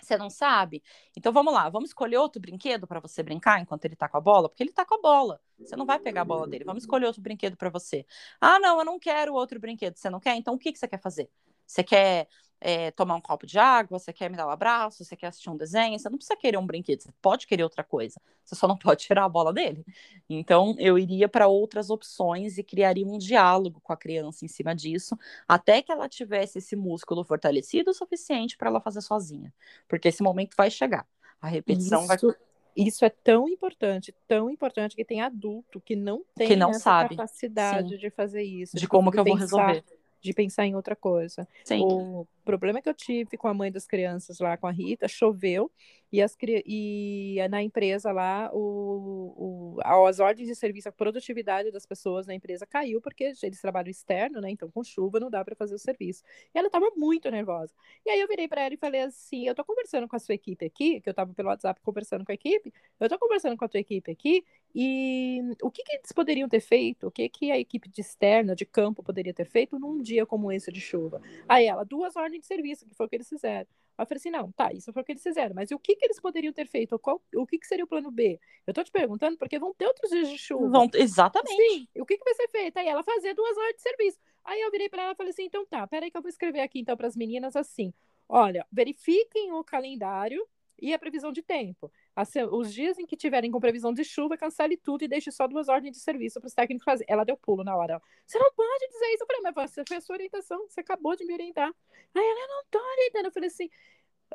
Você 0.00 0.16
não 0.16 0.30
sabe? 0.30 0.82
Então 1.16 1.32
vamos 1.32 1.52
lá, 1.52 1.68
vamos 1.68 1.90
escolher 1.90 2.18
outro 2.18 2.40
brinquedo 2.40 2.86
para 2.86 3.00
você 3.00 3.22
brincar 3.22 3.60
enquanto 3.60 3.84
ele 3.84 3.96
tá 3.96 4.08
com 4.08 4.16
a 4.16 4.20
bola, 4.20 4.48
porque 4.48 4.62
ele 4.62 4.72
tá 4.72 4.84
com 4.84 4.94
a 4.94 5.00
bola. 5.00 5.40
Você 5.58 5.74
não 5.74 5.86
vai 5.86 5.98
pegar 5.98 6.20
a 6.20 6.24
bola 6.24 6.46
dele. 6.46 6.64
Vamos 6.64 6.82
escolher 6.82 7.06
outro 7.06 7.22
brinquedo 7.22 7.56
para 7.56 7.70
você. 7.70 8.06
Ah, 8.40 8.58
não, 8.58 8.78
eu 8.78 8.84
não 8.84 8.98
quero 8.98 9.34
outro 9.34 9.58
brinquedo. 9.58 9.96
Você 9.96 10.10
não 10.10 10.20
quer? 10.20 10.36
Então 10.36 10.54
o 10.54 10.58
que, 10.58 10.72
que 10.72 10.78
você 10.78 10.86
quer 10.86 11.00
fazer? 11.00 11.30
Você 11.66 11.82
quer 11.82 12.28
é, 12.60 12.90
tomar 12.90 13.14
um 13.16 13.20
copo 13.20 13.46
de 13.46 13.58
água, 13.58 13.98
você 13.98 14.12
quer 14.12 14.30
me 14.30 14.36
dar 14.36 14.46
um 14.46 14.50
abraço, 14.50 15.04
você 15.04 15.14
quer 15.14 15.28
assistir 15.28 15.50
um 15.50 15.56
desenho, 15.56 15.98
você 15.98 16.08
não 16.08 16.16
precisa 16.16 16.36
querer 16.36 16.56
um 16.56 16.66
brinquedo, 16.66 17.02
você 17.02 17.12
pode 17.20 17.46
querer 17.46 17.62
outra 17.62 17.84
coisa, 17.84 18.20
você 18.44 18.54
só 18.54 18.66
não 18.66 18.76
pode 18.94 19.04
tirar 19.04 19.24
a 19.24 19.28
bola 19.28 19.52
dele. 19.52 19.84
Então, 20.28 20.74
eu 20.78 20.98
iria 20.98 21.28
para 21.28 21.46
outras 21.48 21.90
opções 21.90 22.58
e 22.58 22.62
criaria 22.62 23.06
um 23.06 23.18
diálogo 23.18 23.80
com 23.80 23.92
a 23.92 23.96
criança 23.96 24.44
em 24.44 24.48
cima 24.48 24.74
disso, 24.74 25.16
até 25.46 25.82
que 25.82 25.92
ela 25.92 26.08
tivesse 26.08 26.58
esse 26.58 26.74
músculo 26.76 27.24
fortalecido 27.24 27.90
o 27.90 27.94
suficiente 27.94 28.56
para 28.56 28.68
ela 28.68 28.80
fazer 28.80 29.00
sozinha, 29.00 29.52
porque 29.86 30.08
esse 30.08 30.22
momento 30.22 30.54
vai 30.56 30.70
chegar. 30.70 31.06
A 31.40 31.48
repetição 31.48 32.00
isso, 32.00 32.26
vai. 32.26 32.36
Isso 32.74 33.04
é 33.04 33.10
tão 33.10 33.48
importante, 33.48 34.14
tão 34.26 34.50
importante 34.50 34.96
que 34.96 35.04
tem 35.04 35.22
adulto 35.22 35.80
que 35.80 35.96
não 35.96 36.22
tem 36.34 36.48
que 36.48 36.56
não 36.56 36.70
essa 36.70 36.80
sabe. 36.80 37.16
capacidade 37.16 37.90
Sim. 37.90 37.96
de 37.96 38.10
fazer 38.10 38.42
isso. 38.42 38.76
De 38.76 38.86
como 38.86 39.10
que 39.10 39.18
eu 39.18 39.24
vou 39.24 39.34
pensar- 39.34 39.66
resolver. 39.68 39.84
De 40.20 40.32
pensar 40.34 40.66
em 40.66 40.74
outra 40.74 40.96
coisa. 40.96 41.46
Sim. 41.64 41.82
O 41.82 42.26
problema 42.46 42.80
que 42.80 42.88
eu 42.88 42.94
tive 42.94 43.36
com 43.36 43.48
a 43.48 43.54
mãe 43.54 43.70
das 43.70 43.86
crianças 43.86 44.38
lá, 44.38 44.56
com 44.56 44.66
a 44.66 44.70
Rita, 44.70 45.06
choveu 45.08 45.70
e, 46.12 46.22
as, 46.22 46.36
e 46.64 47.36
na 47.50 47.62
empresa 47.62 48.12
lá, 48.12 48.50
o, 48.52 49.76
o, 49.76 49.80
as 49.82 50.20
ordens 50.20 50.46
de 50.46 50.54
serviço, 50.54 50.88
a 50.88 50.92
produtividade 50.92 51.70
das 51.72 51.84
pessoas 51.84 52.26
na 52.26 52.34
empresa 52.34 52.64
caiu 52.64 53.00
porque 53.00 53.32
eles 53.42 53.60
trabalham 53.60 53.90
externo, 53.90 54.40
né? 54.40 54.50
Então, 54.50 54.70
com 54.70 54.84
chuva 54.84 55.18
não 55.18 55.28
dá 55.28 55.44
para 55.44 55.56
fazer 55.56 55.74
o 55.74 55.78
serviço. 55.78 56.22
E 56.54 56.58
ela 56.58 56.68
estava 56.68 56.90
muito 56.96 57.30
nervosa. 57.30 57.74
E 58.04 58.10
aí 58.10 58.20
eu 58.20 58.28
virei 58.28 58.46
para 58.46 58.62
ela 58.62 58.74
e 58.74 58.76
falei 58.76 59.02
assim: 59.02 59.46
eu 59.46 59.54
tô 59.54 59.64
conversando 59.64 60.06
com 60.06 60.14
a 60.16 60.18
sua 60.18 60.34
equipe 60.34 60.64
aqui, 60.64 61.00
que 61.00 61.08
eu 61.08 61.12
estava 61.12 61.34
pelo 61.34 61.48
WhatsApp 61.48 61.80
conversando 61.82 62.24
com 62.24 62.32
a 62.32 62.34
equipe, 62.34 62.72
eu 63.00 63.08
tô 63.08 63.18
conversando 63.18 63.56
com 63.56 63.64
a 63.64 63.68
tua 63.68 63.80
equipe 63.80 64.10
aqui, 64.10 64.44
e 64.74 65.40
o 65.62 65.70
que, 65.70 65.82
que 65.82 65.96
eles 65.96 66.12
poderiam 66.12 66.48
ter 66.48 66.60
feito? 66.60 67.08
O 67.08 67.10
que, 67.10 67.28
que 67.28 67.50
a 67.50 67.58
equipe 67.58 67.88
de 67.88 68.00
externa, 68.00 68.54
de 68.54 68.64
campo, 68.64 69.02
poderia 69.02 69.34
ter 69.34 69.46
feito 69.46 69.78
num 69.78 70.00
dia 70.00 70.24
como 70.24 70.52
esse 70.52 70.70
de 70.70 70.80
chuva? 70.80 71.20
Aí 71.48 71.66
ela, 71.66 71.84
duas 71.84 72.14
ordens 72.14 72.35
de 72.38 72.46
serviço, 72.46 72.86
que 72.86 72.94
foi 72.94 73.06
o 73.06 73.08
que 73.08 73.16
eles 73.16 73.28
fizeram. 73.28 73.66
Aí 73.98 74.02
eu 74.02 74.06
falei 74.06 74.18
assim: 74.18 74.30
não, 74.30 74.52
tá, 74.52 74.72
isso 74.72 74.92
foi 74.92 75.02
o 75.02 75.04
que 75.04 75.12
eles 75.12 75.22
fizeram, 75.22 75.54
mas 75.54 75.70
o 75.70 75.78
que, 75.78 75.96
que 75.96 76.04
eles 76.04 76.20
poderiam 76.20 76.52
ter 76.52 76.66
feito? 76.66 76.98
Qual, 76.98 77.22
o 77.34 77.46
que, 77.46 77.58
que 77.58 77.66
seria 77.66 77.84
o 77.84 77.88
plano 77.88 78.10
B? 78.10 78.38
Eu 78.66 78.74
tô 78.74 78.84
te 78.84 78.90
perguntando 78.90 79.36
porque 79.38 79.58
vão 79.58 79.72
ter 79.74 79.86
outros 79.86 80.10
dias 80.10 80.28
de 80.28 80.38
chuva. 80.38 80.68
Vão- 80.68 80.90
Exatamente. 80.94 81.56
Sim, 81.56 81.88
e 81.94 82.00
o 82.02 82.06
que, 82.06 82.18
que 82.18 82.24
vai 82.24 82.34
ser 82.34 82.48
feito? 82.48 82.76
Aí 82.78 82.88
ela 82.88 83.02
fazer 83.02 83.34
duas 83.34 83.56
horas 83.56 83.74
de 83.76 83.82
serviço. 83.82 84.18
Aí 84.44 84.60
eu 84.60 84.70
virei 84.70 84.88
para 84.88 85.02
ela 85.02 85.12
e 85.12 85.16
falei 85.16 85.30
assim: 85.30 85.44
então 85.44 85.64
tá, 85.66 85.86
peraí 85.86 86.10
que 86.10 86.16
eu 86.16 86.22
vou 86.22 86.28
escrever 86.28 86.60
aqui 86.60 86.78
então 86.80 86.96
para 86.96 87.06
as 87.06 87.16
meninas 87.16 87.56
assim: 87.56 87.92
olha, 88.28 88.66
verifiquem 88.70 89.52
o 89.52 89.64
calendário 89.64 90.46
e 90.80 90.92
a 90.94 90.98
previsão 90.98 91.32
de 91.32 91.42
tempo. 91.42 91.90
Assim, 92.14 92.42
os 92.42 92.72
dias 92.72 92.98
em 92.98 93.06
que 93.06 93.16
tiverem 93.16 93.50
com 93.50 93.60
previsão 93.60 93.92
de 93.92 94.04
chuva, 94.04 94.36
cancele 94.36 94.76
tudo 94.76 95.04
e 95.04 95.08
deixe 95.08 95.30
só 95.30 95.46
duas 95.46 95.68
ordens 95.68 95.96
de 95.96 96.02
serviço 96.02 96.40
para 96.40 96.48
os 96.48 96.54
técnicos 96.54 96.84
fazer. 96.84 97.04
Ela 97.08 97.24
deu 97.24 97.36
pulo 97.36 97.64
na 97.64 97.76
hora. 97.76 98.00
Você 98.26 98.38
não 98.38 98.52
pode 98.52 98.88
dizer 98.88 99.06
isso 99.14 99.26
para 99.26 99.38
mim, 99.38 99.52
mas 99.54 99.70
você 99.70 99.84
fez 99.88 100.04
sua 100.04 100.16
orientação, 100.16 100.58
você 100.68 100.80
acabou 100.80 101.16
de 101.16 101.24
me 101.24 101.32
orientar. 101.34 101.68
Aí 102.14 102.22
ela 102.24 102.40
"Eu 102.40 102.48
não 102.48 102.64
tô 102.70 102.78
orientando. 102.78 103.26
Eu 103.26 103.32
falei 103.32 103.48
assim: 103.48 103.68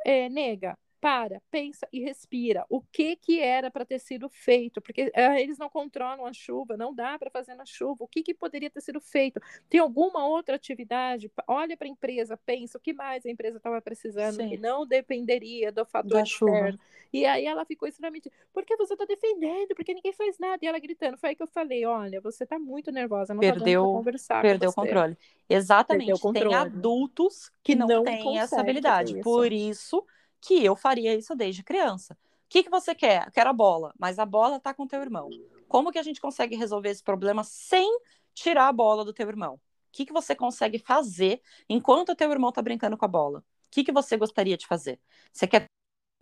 é, 0.06 0.30
nega, 0.30 0.78
para, 1.02 1.42
pensa 1.50 1.88
e 1.92 2.00
respira. 2.00 2.64
O 2.70 2.80
que 2.80 3.16
que 3.16 3.40
era 3.42 3.72
para 3.72 3.84
ter 3.84 3.98
sido 4.00 4.30
feito? 4.30 4.80
Porque 4.80 5.12
é, 5.16 5.42
eles 5.42 5.58
não 5.58 5.68
controlam 5.68 6.26
a 6.28 6.32
chuva, 6.32 6.78
não 6.78 6.94
dá 6.94 7.18
para 7.18 7.32
fazer 7.32 7.56
na 7.56 7.66
chuva. 7.66 8.04
O 8.04 8.08
que 8.08 8.22
que 8.22 8.34
poderia 8.36 8.70
ter 8.70 8.82
sido 8.82 9.02
feito? 9.02 9.42
Tem 9.68 9.80
alguma 9.80 10.26
outra 10.28 10.56
atividade? 10.56 11.32
Olha 11.48 11.76
para 11.76 11.88
a 11.88 11.90
empresa, 11.90 12.38
pensa 12.38 12.78
o 12.78 12.82
que 12.82 12.94
mais 12.94 13.26
a 13.26 13.30
empresa 13.32 13.58
estava 13.58 13.82
precisando, 13.82 14.36
Sim. 14.36 14.50
que 14.50 14.58
não 14.58 14.86
dependeria 14.86 15.72
do 15.72 15.84
fator 15.84 16.12
Da 16.20 16.24
chuva. 16.26 16.52
externo. 16.56 16.80
E 17.12 17.26
aí 17.26 17.46
ela 17.46 17.66
ficou 17.66 17.90
extremamente, 17.90 18.32
porque 18.54 18.78
você 18.78 18.94
está 18.94 19.04
defendendo, 19.04 19.76
porque 19.76 19.94
ninguém 19.94 20.14
faz 20.14 20.38
nada. 20.40 20.60
E 20.62 20.68
ela 20.68 20.80
gritando, 20.80 21.18
foi 21.18 21.30
aí 21.30 21.36
que 21.36 21.44
eu 21.44 21.48
falei, 21.48 21.84
olha, 21.84 22.22
você 22.22 22.44
está 22.46 22.58
muito 22.58 22.90
nervosa, 22.92 23.34
não 23.34 23.42
dando 23.42 23.56
Perdeu- 23.56 23.84
para 23.84 23.92
conversar 23.92 24.42
Perdeu 24.42 24.70
o 24.70 24.74
controle. 24.74 25.18
Exatamente. 25.50 26.06
Perdeu 26.06 26.16
o 26.16 26.20
controle. 26.20 26.50
Tem 26.50 26.58
adultos 26.58 27.50
que, 27.64 27.74
Que 27.74 27.76
não, 27.76 27.88
não 27.88 28.04
têm 28.04 28.40
essa 28.40 28.62
habilidade. 28.62 29.14
isso. 29.14 29.24
Por 29.24 29.52
isso 29.52 30.06
que 30.42 30.64
eu 30.66 30.76
faria 30.76 31.16
isso 31.16 31.36
desde 31.36 31.64
criança. 31.64 32.14
O 32.14 32.18
que, 32.50 32.64
que 32.64 32.70
você 32.70 32.94
quer? 32.94 33.28
Eu 33.28 33.32
Quero 33.32 33.50
a 33.50 33.54
bola, 33.54 33.94
mas 33.98 34.20
a 34.20 34.26
bola 34.26 34.60
tá 34.60 34.74
com 34.74 34.88
teu 34.88 35.02
irmão. 35.02 35.30
Como 35.68 35.92
que 35.92 36.00
a 36.00 36.04
gente 36.04 36.20
consegue 36.20 36.56
resolver 36.56 36.90
esse 36.90 37.04
problema 37.04 37.44
sem 37.44 37.88
tirar 38.34 38.68
a 38.68 38.74
bola 38.74 39.06
do 39.06 39.14
teu 39.14 39.28
irmão? 39.30 39.56
O 39.56 39.60
que, 39.92 40.06
que 40.06 40.14
você 40.14 40.36
consegue 40.36 40.80
fazer 40.80 41.42
enquanto 41.70 42.10
o 42.10 42.16
teu 42.16 42.32
irmão 42.32 42.52
tá 42.52 42.62
brincando 42.62 42.98
com 42.98 43.06
a 43.06 43.08
bola? 43.08 43.40
O 43.40 43.44
que, 43.72 43.84
que 43.84 43.92
você 43.92 44.18
gostaria 44.18 44.58
de 44.58 44.68
fazer? 44.68 45.00
Você 45.32 45.48
quer, 45.48 45.66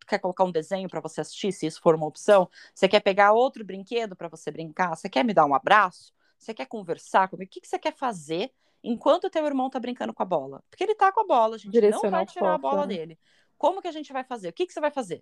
quer 0.08 0.20
colocar 0.20 0.44
um 0.44 0.52
desenho 0.52 0.88
para 0.88 1.00
você 1.00 1.22
assistir, 1.22 1.52
se 1.52 1.66
isso 1.66 1.82
for 1.82 1.96
uma 1.96 2.06
opção? 2.06 2.50
Você 2.76 2.88
quer 2.88 3.00
pegar 3.00 3.32
outro 3.32 3.64
brinquedo 3.64 4.16
para 4.16 4.28
você 4.28 4.52
brincar? 4.52 4.96
Você 4.96 5.10
quer 5.10 5.24
me 5.24 5.34
dar 5.34 5.46
um 5.46 5.56
abraço? 5.56 6.14
Você 6.38 6.54
quer 6.54 6.66
conversar 6.66 7.28
comigo? 7.28 7.50
O 7.50 7.52
que, 7.52 7.62
que 7.62 7.68
você 7.68 7.80
quer 7.80 7.96
fazer 7.96 8.52
enquanto 8.84 9.26
o 9.26 9.30
teu 9.30 9.46
irmão 9.46 9.70
tá 9.70 9.80
brincando 9.80 10.14
com 10.14 10.24
a 10.24 10.26
bola? 10.26 10.64
Porque 10.70 10.84
ele 10.84 10.96
tá 10.96 11.12
com 11.12 11.22
a 11.22 11.26
bola, 11.28 11.56
a 11.56 11.60
gente 11.60 11.82
não 11.90 12.02
vai 12.10 12.26
tirar 12.26 12.54
a 12.54 12.58
bola 12.58 12.86
né? 12.86 12.96
dele. 12.96 13.20
Como 13.60 13.82
que 13.82 13.88
a 13.88 13.92
gente 13.92 14.12
vai 14.12 14.24
fazer? 14.24 14.50
O 14.50 14.54
que, 14.54 14.66
que 14.66 14.74
você 14.74 14.80
vai 14.80 14.90
fazer? 14.90 15.22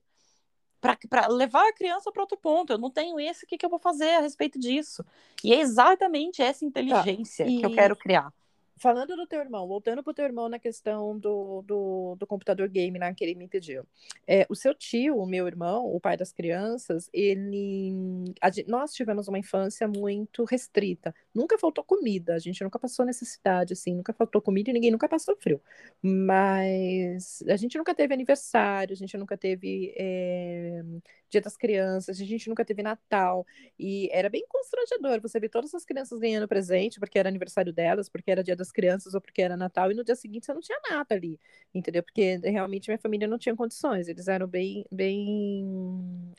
Para 0.79 1.27
levar 1.27 1.67
a 1.67 1.73
criança 1.73 2.11
para 2.11 2.21
outro 2.21 2.37
ponto. 2.37 2.71
Eu 2.71 2.77
não 2.77 2.91
tenho 2.91 3.19
esse, 3.19 3.43
o 3.43 3.47
que, 3.47 3.57
que 3.57 3.65
eu 3.65 3.69
vou 3.69 3.79
fazer 3.79 4.11
a 4.11 4.21
respeito 4.21 4.59
disso? 4.59 5.03
E 5.43 5.51
é 5.51 5.59
exatamente 5.59 6.41
essa 6.41 6.63
inteligência 6.63 7.45
que 7.45 7.65
eu 7.65 7.71
e- 7.71 7.75
quero 7.75 7.95
criar. 7.95 8.31
Falando 8.79 9.15
do 9.15 9.25
teu 9.25 9.39
irmão, 9.39 9.67
voltando 9.67 10.03
pro 10.03 10.13
teu 10.13 10.25
irmão 10.25 10.47
na 10.47 10.59
questão 10.59 11.17
do, 11.17 11.63
do, 11.63 12.15
do 12.15 12.27
computador 12.27 12.67
game 12.69 12.97
lá 12.99 13.13
que 13.13 13.23
ele 13.23 13.33
me 13.33 13.47
pediu. 13.47 13.83
É, 14.27 14.45
o 14.49 14.55
seu 14.55 14.73
tio, 14.73 15.17
o 15.17 15.25
meu 15.25 15.47
irmão, 15.47 15.85
o 15.85 15.99
pai 15.99 16.15
das 16.15 16.31
crianças, 16.31 17.09
ele. 17.11 17.93
a 18.41 18.49
nós 18.67 18.93
tivemos 18.93 19.27
uma 19.27 19.39
infância 19.39 19.87
muito 19.87 20.43
restrita. 20.43 21.13
Nunca 21.33 21.57
faltou 21.57 21.83
comida, 21.83 22.35
a 22.35 22.39
gente 22.39 22.63
nunca 22.63 22.77
passou 22.77 23.05
necessidade, 23.05 23.73
assim, 23.73 23.95
nunca 23.95 24.13
faltou 24.13 24.41
comida 24.41 24.69
e 24.69 24.73
ninguém 24.73 24.91
nunca 24.91 25.09
passou 25.09 25.35
frio. 25.37 25.61
Mas 26.01 27.43
a 27.47 27.55
gente 27.55 27.77
nunca 27.77 27.95
teve 27.95 28.13
aniversário, 28.13 28.93
a 28.93 28.97
gente 28.97 29.17
nunca 29.17 29.37
teve 29.37 29.93
é, 29.97 30.83
Dia 31.29 31.41
das 31.41 31.57
Crianças, 31.57 32.19
a 32.21 32.25
gente 32.25 32.47
nunca 32.49 32.63
teve 32.65 32.81
Natal. 32.81 33.45
E 33.77 34.09
era 34.11 34.29
bem 34.29 34.45
constrangedor 34.47 35.21
você 35.21 35.39
ver 35.39 35.49
todas 35.49 35.73
as 35.73 35.85
crianças 35.85 36.19
ganhando 36.19 36.47
presente, 36.47 36.99
porque 36.99 37.19
era 37.19 37.29
aniversário 37.29 37.73
delas, 37.73 38.09
porque 38.09 38.31
era 38.31 38.43
Dia 38.43 38.55
das 38.55 38.71
Crianças 38.71 39.13
ou 39.13 39.21
porque 39.21 39.41
era 39.41 39.57
Natal, 39.57 39.91
e 39.91 39.95
no 39.95 40.03
dia 40.03 40.15
seguinte 40.15 40.45
você 40.45 40.53
não 40.53 40.61
tinha 40.61 40.79
nada 40.89 41.15
ali, 41.15 41.39
entendeu? 41.73 42.03
Porque 42.03 42.37
realmente 42.37 42.89
minha 42.89 42.97
família 42.99 43.27
não 43.27 43.37
tinha 43.37 43.55
condições, 43.55 44.07
eles 44.07 44.27
eram 44.27 44.47
bem. 44.47 44.85
bem... 44.91 45.65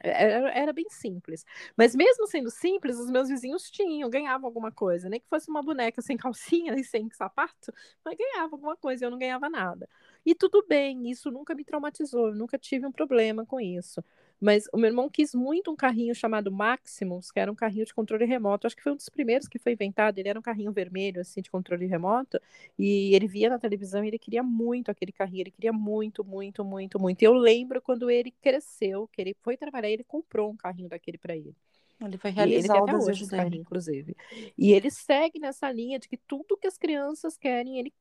Era, 0.02 0.50
era 0.52 0.72
bem 0.72 0.88
simples. 0.90 1.44
Mas 1.76 1.94
mesmo 1.94 2.26
sendo 2.26 2.50
simples, 2.50 2.98
os 2.98 3.10
meus 3.10 3.28
vizinhos 3.28 3.70
tinham, 3.70 4.08
ganhavam 4.10 4.46
alguma 4.46 4.70
coisa, 4.72 5.08
nem 5.08 5.20
que 5.20 5.28
fosse 5.28 5.50
uma 5.50 5.62
boneca 5.62 6.00
sem 6.02 6.16
calcinha 6.16 6.74
e 6.78 6.84
sem 6.84 7.08
sapato, 7.10 7.72
mas 8.04 8.16
ganhava 8.16 8.54
alguma 8.54 8.76
coisa, 8.76 9.04
eu 9.06 9.10
não 9.10 9.18
ganhava 9.18 9.48
nada. 9.48 9.88
E 10.24 10.34
tudo 10.34 10.64
bem, 10.68 11.10
isso 11.10 11.30
nunca 11.30 11.54
me 11.54 11.64
traumatizou, 11.64 12.28
eu 12.28 12.34
nunca 12.34 12.58
tive 12.58 12.86
um 12.86 12.92
problema 12.92 13.44
com 13.46 13.60
isso. 13.60 14.02
Mas 14.40 14.66
o 14.72 14.76
meu 14.76 14.88
irmão 14.88 15.08
quis 15.10 15.34
muito 15.34 15.70
um 15.70 15.76
carrinho 15.76 16.14
chamado 16.14 16.50
Maximus, 16.52 17.30
que 17.30 17.40
era 17.40 17.50
um 17.50 17.54
carrinho 17.54 17.84
de 17.84 17.92
controle 17.92 18.24
remoto. 18.24 18.66
Acho 18.66 18.76
que 18.76 18.82
foi 18.82 18.92
um 18.92 18.96
dos 18.96 19.08
primeiros 19.08 19.48
que 19.48 19.58
foi 19.58 19.72
inventado. 19.72 20.18
Ele 20.18 20.28
era 20.28 20.38
um 20.38 20.42
carrinho 20.42 20.72
vermelho, 20.72 21.20
assim, 21.20 21.40
de 21.42 21.50
controle 21.50 21.86
remoto. 21.86 22.40
E 22.78 23.14
ele 23.14 23.26
via 23.26 23.50
na 23.50 23.58
televisão 23.58 24.04
e 24.04 24.08
ele 24.08 24.18
queria 24.18 24.42
muito 24.42 24.90
aquele 24.90 25.12
carrinho. 25.12 25.42
Ele 25.42 25.50
queria 25.50 25.72
muito, 25.72 26.24
muito, 26.24 26.64
muito, 26.64 27.00
muito. 27.00 27.22
E 27.22 27.24
eu 27.24 27.34
lembro 27.34 27.82
quando 27.82 28.10
ele 28.10 28.30
cresceu, 28.40 29.08
que 29.08 29.20
ele 29.20 29.36
foi 29.42 29.56
trabalhar, 29.56 29.88
ele 29.90 30.04
comprou 30.04 30.50
um 30.50 30.56
carrinho 30.56 30.88
daquele 30.88 31.18
para 31.18 31.36
ele. 31.36 31.54
Ele 32.00 32.16
foi 32.16 32.30
realizar 32.30 32.74
ele 32.74 32.82
até 32.82 32.96
hoje 32.96 33.24
esse 33.24 33.32
carrinho, 33.32 33.62
inclusive. 33.62 34.16
E 34.56 34.72
ele 34.72 34.88
segue 34.88 35.40
nessa 35.40 35.70
linha 35.72 35.98
de 35.98 36.08
que 36.08 36.16
tudo 36.16 36.56
que 36.56 36.68
as 36.68 36.78
crianças 36.78 37.36
querem, 37.36 37.80
ele 37.80 37.92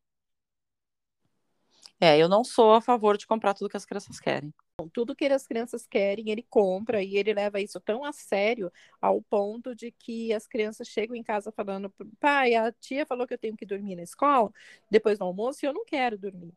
é, 2.00 2.18
eu 2.18 2.30
não 2.30 2.44
sou 2.44 2.74
a 2.74 2.82
favor 2.82 3.18
de 3.18 3.26
comprar 3.26 3.54
tudo 3.56 3.70
que 3.70 3.78
as 3.78 3.86
crianças 3.86 4.20
querem. 4.20 4.54
Tudo 4.94 5.16
que 5.16 5.26
as 5.26 5.48
crianças 5.48 5.88
querem, 5.88 6.30
ele 6.30 6.44
compra 6.44 7.02
e 7.02 7.18
ele 7.18 7.34
leva 7.34 7.60
isso 7.60 7.80
tão 7.80 8.06
a 8.06 8.12
sério 8.12 8.72
ao 9.02 9.20
ponto 9.24 9.74
de 9.76 9.92
que 9.92 10.32
as 10.32 10.46
crianças 10.46 10.88
chegam 10.88 11.16
em 11.16 11.24
casa 11.24 11.52
falando: 11.52 11.92
pai, 12.20 12.54
a 12.54 12.72
tia 12.72 13.04
falou 13.04 13.26
que 13.26 13.34
eu 13.34 13.40
tenho 13.40 13.58
que 13.58 13.66
dormir 13.66 13.96
na 13.96 14.04
escola 14.04 14.54
depois 14.90 15.18
do 15.18 15.26
almoço 15.26 15.66
e 15.66 15.68
eu 15.68 15.74
não 15.74 15.84
quero 15.84 16.16
dormir. 16.16 16.54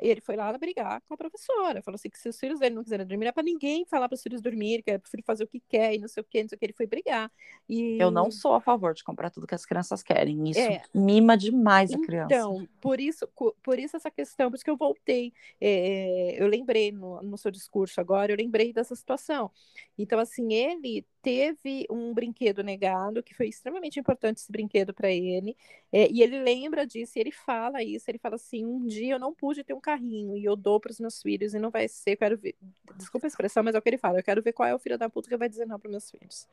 E 0.00 0.08
ele 0.08 0.20
foi 0.20 0.36
lá 0.36 0.56
brigar 0.58 1.00
com 1.02 1.14
a 1.14 1.16
professora. 1.16 1.82
Falou 1.82 1.96
assim: 1.96 2.10
que 2.10 2.18
se 2.18 2.28
os 2.28 2.38
filhos 2.38 2.58
dele 2.58 2.74
não 2.74 2.82
quiserem 2.82 3.06
dormir, 3.06 3.26
é 3.26 3.32
para 3.32 3.42
ninguém 3.42 3.84
falar 3.86 4.08
para 4.08 4.16
os 4.16 4.22
filhos 4.22 4.40
dormir, 4.40 4.82
que 4.82 4.90
é 4.90 4.98
para 4.98 5.06
o 5.06 5.10
filho 5.10 5.22
fazer 5.24 5.44
o 5.44 5.46
que 5.46 5.60
quer 5.68 5.94
e 5.94 5.98
não 5.98 6.08
sei 6.08 6.20
o 6.20 6.24
que, 6.24 6.42
não 6.42 6.48
sei 6.48 6.56
o 6.56 6.58
que. 6.58 6.66
Ele 6.66 6.72
foi 6.72 6.86
brigar. 6.86 7.30
E... 7.68 7.98
Eu 8.00 8.10
não 8.10 8.30
sou 8.30 8.54
a 8.54 8.60
favor 8.60 8.92
de 8.94 9.04
comprar 9.04 9.30
tudo 9.30 9.46
que 9.46 9.54
as 9.54 9.64
crianças 9.64 10.02
querem. 10.02 10.48
Isso 10.50 10.60
é. 10.60 10.82
mima 10.92 11.36
demais 11.36 11.92
a 11.92 11.98
criança. 11.98 12.34
Então, 12.34 12.68
por 12.80 13.00
isso, 13.00 13.28
por 13.62 13.78
isso 13.78 13.96
essa 13.96 14.10
questão, 14.10 14.50
por 14.50 14.56
isso 14.56 14.64
que 14.64 14.70
eu 14.70 14.76
voltei. 14.76 15.32
É, 15.60 16.42
eu 16.42 16.46
lembrei 16.46 16.90
no, 16.90 17.22
no 17.22 17.38
seu 17.38 17.50
discurso 17.50 18.00
agora, 18.00 18.32
eu 18.32 18.36
lembrei 18.36 18.72
dessa 18.72 18.94
situação. 18.94 19.50
Então, 19.96 20.18
assim, 20.18 20.52
ele 20.52 21.06
teve 21.24 21.86
um 21.90 22.12
brinquedo 22.12 22.62
negado, 22.62 23.22
que 23.22 23.34
foi 23.34 23.48
extremamente 23.48 23.98
importante 23.98 24.36
esse 24.36 24.52
brinquedo 24.52 24.92
para 24.92 25.10
ele, 25.10 25.56
é, 25.90 26.06
e 26.10 26.22
ele 26.22 26.38
lembra 26.38 26.86
disso, 26.86 27.18
e 27.18 27.20
ele 27.20 27.32
fala 27.32 27.82
isso, 27.82 28.10
ele 28.10 28.18
fala 28.18 28.34
assim, 28.34 28.66
um 28.66 28.86
dia 28.86 29.14
eu 29.14 29.18
não 29.18 29.32
pude 29.32 29.64
ter 29.64 29.72
um 29.72 29.80
carrinho, 29.80 30.36
e 30.36 30.44
eu 30.44 30.54
dou 30.54 30.78
para 30.78 30.92
os 30.92 31.00
meus 31.00 31.22
filhos, 31.22 31.54
e 31.54 31.58
não 31.58 31.70
vai 31.70 31.88
ser, 31.88 32.12
eu 32.12 32.16
quero 32.18 32.36
ver, 32.36 32.54
desculpa 32.96 33.26
a 33.26 33.28
expressão, 33.28 33.62
mas 33.64 33.74
é 33.74 33.78
o 33.78 33.82
que 33.82 33.88
ele 33.88 33.96
fala, 33.96 34.18
eu 34.18 34.22
quero 34.22 34.42
ver 34.42 34.52
qual 34.52 34.68
é 34.68 34.74
o 34.74 34.78
filho 34.78 34.98
da 34.98 35.08
puta 35.08 35.30
que 35.30 35.36
vai 35.36 35.48
dizer 35.48 35.66
não 35.66 35.80
para 35.80 35.90
meus 35.90 36.10
filhos. 36.10 36.46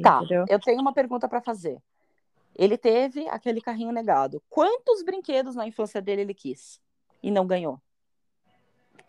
Tá, 0.00 0.18
Entendeu? 0.18 0.44
eu 0.48 0.60
tenho 0.60 0.80
uma 0.80 0.92
pergunta 0.92 1.26
para 1.26 1.40
fazer. 1.40 1.80
Ele 2.54 2.76
teve 2.76 3.26
aquele 3.28 3.62
carrinho 3.62 3.92
negado. 3.92 4.42
Quantos 4.50 5.02
brinquedos 5.02 5.54
na 5.54 5.66
infância 5.66 6.02
dele 6.02 6.20
ele 6.20 6.34
quis 6.34 6.80
e 7.22 7.30
não 7.30 7.46
ganhou? 7.46 7.80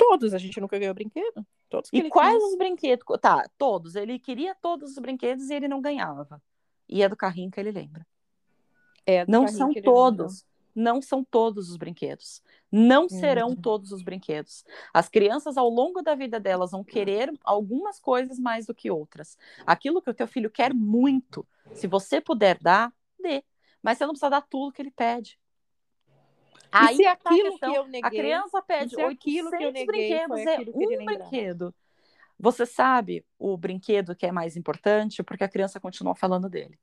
Todos, 0.07 0.33
a 0.33 0.37
gente 0.37 0.59
nunca 0.59 0.77
ganhou 0.77 0.93
brinquedo. 0.93 1.45
Todos 1.69 1.89
e 1.93 2.09
quais 2.09 2.41
os 2.43 2.57
brinquedos? 2.57 3.05
Tá, 3.21 3.49
todos. 3.57 3.95
Ele 3.95 4.19
queria 4.19 4.55
todos 4.55 4.91
os 4.91 4.99
brinquedos 4.99 5.49
e 5.49 5.53
ele 5.53 5.67
não 5.67 5.81
ganhava. 5.81 6.41
E 6.87 7.01
é 7.01 7.09
do 7.09 7.15
carrinho 7.15 7.49
que 7.49 7.59
ele 7.59 7.71
lembra. 7.71 8.05
É 9.05 9.25
não 9.27 9.47
são 9.47 9.73
todos. 9.73 10.45
Não 10.75 11.01
são 11.01 11.23
todos 11.23 11.69
os 11.69 11.77
brinquedos. 11.77 12.41
Não 12.71 13.07
serão 13.07 13.49
uhum. 13.49 13.55
todos 13.55 13.91
os 13.91 14.01
brinquedos. 14.01 14.65
As 14.91 15.07
crianças, 15.07 15.55
ao 15.55 15.69
longo 15.69 16.01
da 16.01 16.15
vida 16.15 16.39
delas, 16.39 16.71
vão 16.71 16.83
querer 16.83 17.31
algumas 17.43 17.99
coisas 17.99 18.39
mais 18.39 18.65
do 18.65 18.73
que 18.73 18.89
outras. 18.89 19.37
Aquilo 19.67 20.01
que 20.01 20.09
o 20.09 20.13
teu 20.13 20.27
filho 20.27 20.49
quer 20.49 20.73
muito, 20.73 21.45
se 21.73 21.85
você 21.85 22.19
puder 22.19 22.57
dar, 22.59 22.91
dê. 23.19 23.43
Mas 23.83 23.97
você 23.97 24.05
não 24.05 24.13
precisa 24.13 24.29
dar 24.31 24.41
tudo 24.41 24.71
que 24.71 24.81
ele 24.81 24.91
pede. 24.91 25.39
Aí 26.73 26.95
se 26.95 27.03
tá 27.03 27.11
aquilo 27.11 27.51
questão, 27.51 27.71
que 27.71 27.77
eu 27.77 27.87
neguei, 27.87 28.01
a 28.07 28.09
criança 28.09 28.61
pede 28.61 28.95
800 28.95 29.49
que 29.49 29.63
eu 29.63 29.71
neguei, 29.71 29.85
brinquedos, 29.85 30.39
é 30.39 30.59
um 30.59 31.05
brinquedo. 31.05 31.75
Você 32.39 32.65
sabe 32.65 33.23
o 33.37 33.55
brinquedo 33.55 34.15
que 34.15 34.25
é 34.25 34.31
mais 34.31 34.57
importante 34.57 35.21
porque 35.23 35.43
a 35.43 35.49
criança 35.49 35.79
continua 35.79 36.15
falando 36.15 36.49
dele. 36.49 36.79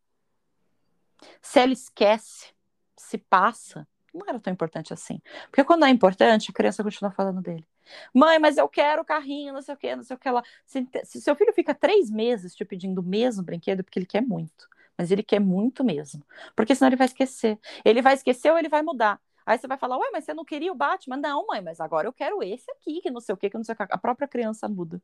Se 1.43 1.59
ela 1.59 1.73
esquece, 1.73 2.53
se 2.97 3.19
passa, 3.19 3.87
não 4.15 4.27
era 4.29 4.39
tão 4.39 4.53
importante 4.53 4.93
assim. 4.93 5.21
Porque 5.51 5.65
quando 5.65 5.85
é 5.85 5.91
importante, 5.91 6.51
a 6.51 6.55
criança 6.55 6.83
continua 6.83 7.11
falando 7.11 7.41
dele. 7.41 7.67
Mãe, 8.15 8.39
mas 8.39 8.57
eu 8.57 8.69
quero 8.69 9.03
o 9.03 9.05
carrinho, 9.05 9.53
não 9.53 9.63
sei 9.63 9.75
o 9.75 9.79
que, 9.79 9.97
não 9.97 10.03
sei 10.03 10.17
o 10.17 10.19
que 10.19 10.31
lá. 10.31 10.43
Se, 10.65 10.87
se 11.05 11.21
seu 11.21 11.35
filho 11.35 11.53
fica 11.53 11.75
três 11.75 12.11
meses 12.11 12.55
te 12.55 12.65
pedindo 12.65 13.01
o 13.01 13.05
mesmo 13.05 13.43
brinquedo, 13.43 13.83
porque 13.83 13.99
ele 13.99 14.07
quer 14.07 14.23
muito. 14.23 14.69
Mas 14.97 15.11
ele 15.11 15.23
quer 15.23 15.41
muito 15.41 15.83
mesmo. 15.83 16.23
Porque 16.55 16.75
senão 16.75 16.89
ele 16.89 16.97
vai 16.97 17.07
esquecer. 17.07 17.59
Ele 17.85 18.03
vai 18.03 18.15
esquecer 18.15 18.51
ou 18.51 18.59
ele 18.59 18.69
vai 18.69 18.83
mudar. 18.83 19.21
Aí 19.45 19.59
você 19.59 19.67
vai 19.67 19.79
falar, 19.79 19.99
ué, 19.99 20.11
mas 20.13 20.25
você 20.25 20.35
não 20.35 20.45
queria 20.45 20.73
o 20.73 20.75
Batman? 20.75 21.17
Não, 21.17 21.47
mãe, 21.47 21.61
mas 21.61 21.81
agora 21.81 22.07
eu 22.07 22.13
quero 22.13 22.43
esse 22.43 22.71
aqui, 22.71 23.01
que 23.01 23.11
não 23.11 23.21
sei 23.21 23.35
o 23.35 23.39
que, 23.39 23.51
que 23.51 23.57
não 23.57 23.65
sei 23.65 23.75
o 23.75 23.77
que. 23.77 23.83
A 23.91 23.99
própria 23.99 24.29
criança 24.29 24.69
muda. 24.69 25.01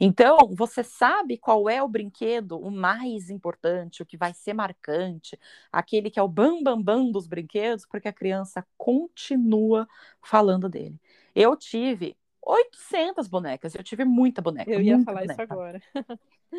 Então, 0.00 0.36
você 0.54 0.82
sabe 0.82 1.36
qual 1.36 1.68
é 1.68 1.82
o 1.82 1.88
brinquedo 1.88 2.58
o 2.58 2.70
mais 2.70 3.30
importante, 3.30 4.02
o 4.02 4.06
que 4.06 4.16
vai 4.16 4.32
ser 4.34 4.52
marcante, 4.52 5.38
aquele 5.70 6.10
que 6.10 6.18
é 6.18 6.22
o 6.22 6.28
bam 6.28 6.62
bam 6.62 6.80
bam 6.80 7.10
dos 7.10 7.26
brinquedos, 7.26 7.86
porque 7.86 8.08
a 8.08 8.12
criança 8.12 8.66
continua 8.76 9.88
falando 10.22 10.68
dele. 10.68 11.00
Eu 11.34 11.56
tive 11.56 12.16
800 12.42 13.28
bonecas, 13.28 13.74
eu 13.74 13.82
tive 13.82 14.04
muita 14.04 14.40
boneca. 14.40 14.70
Eu 14.70 14.80
ia 14.80 14.98
falar 15.04 15.20
boneca. 15.20 15.42
isso 15.42 15.52
agora. 15.52 15.82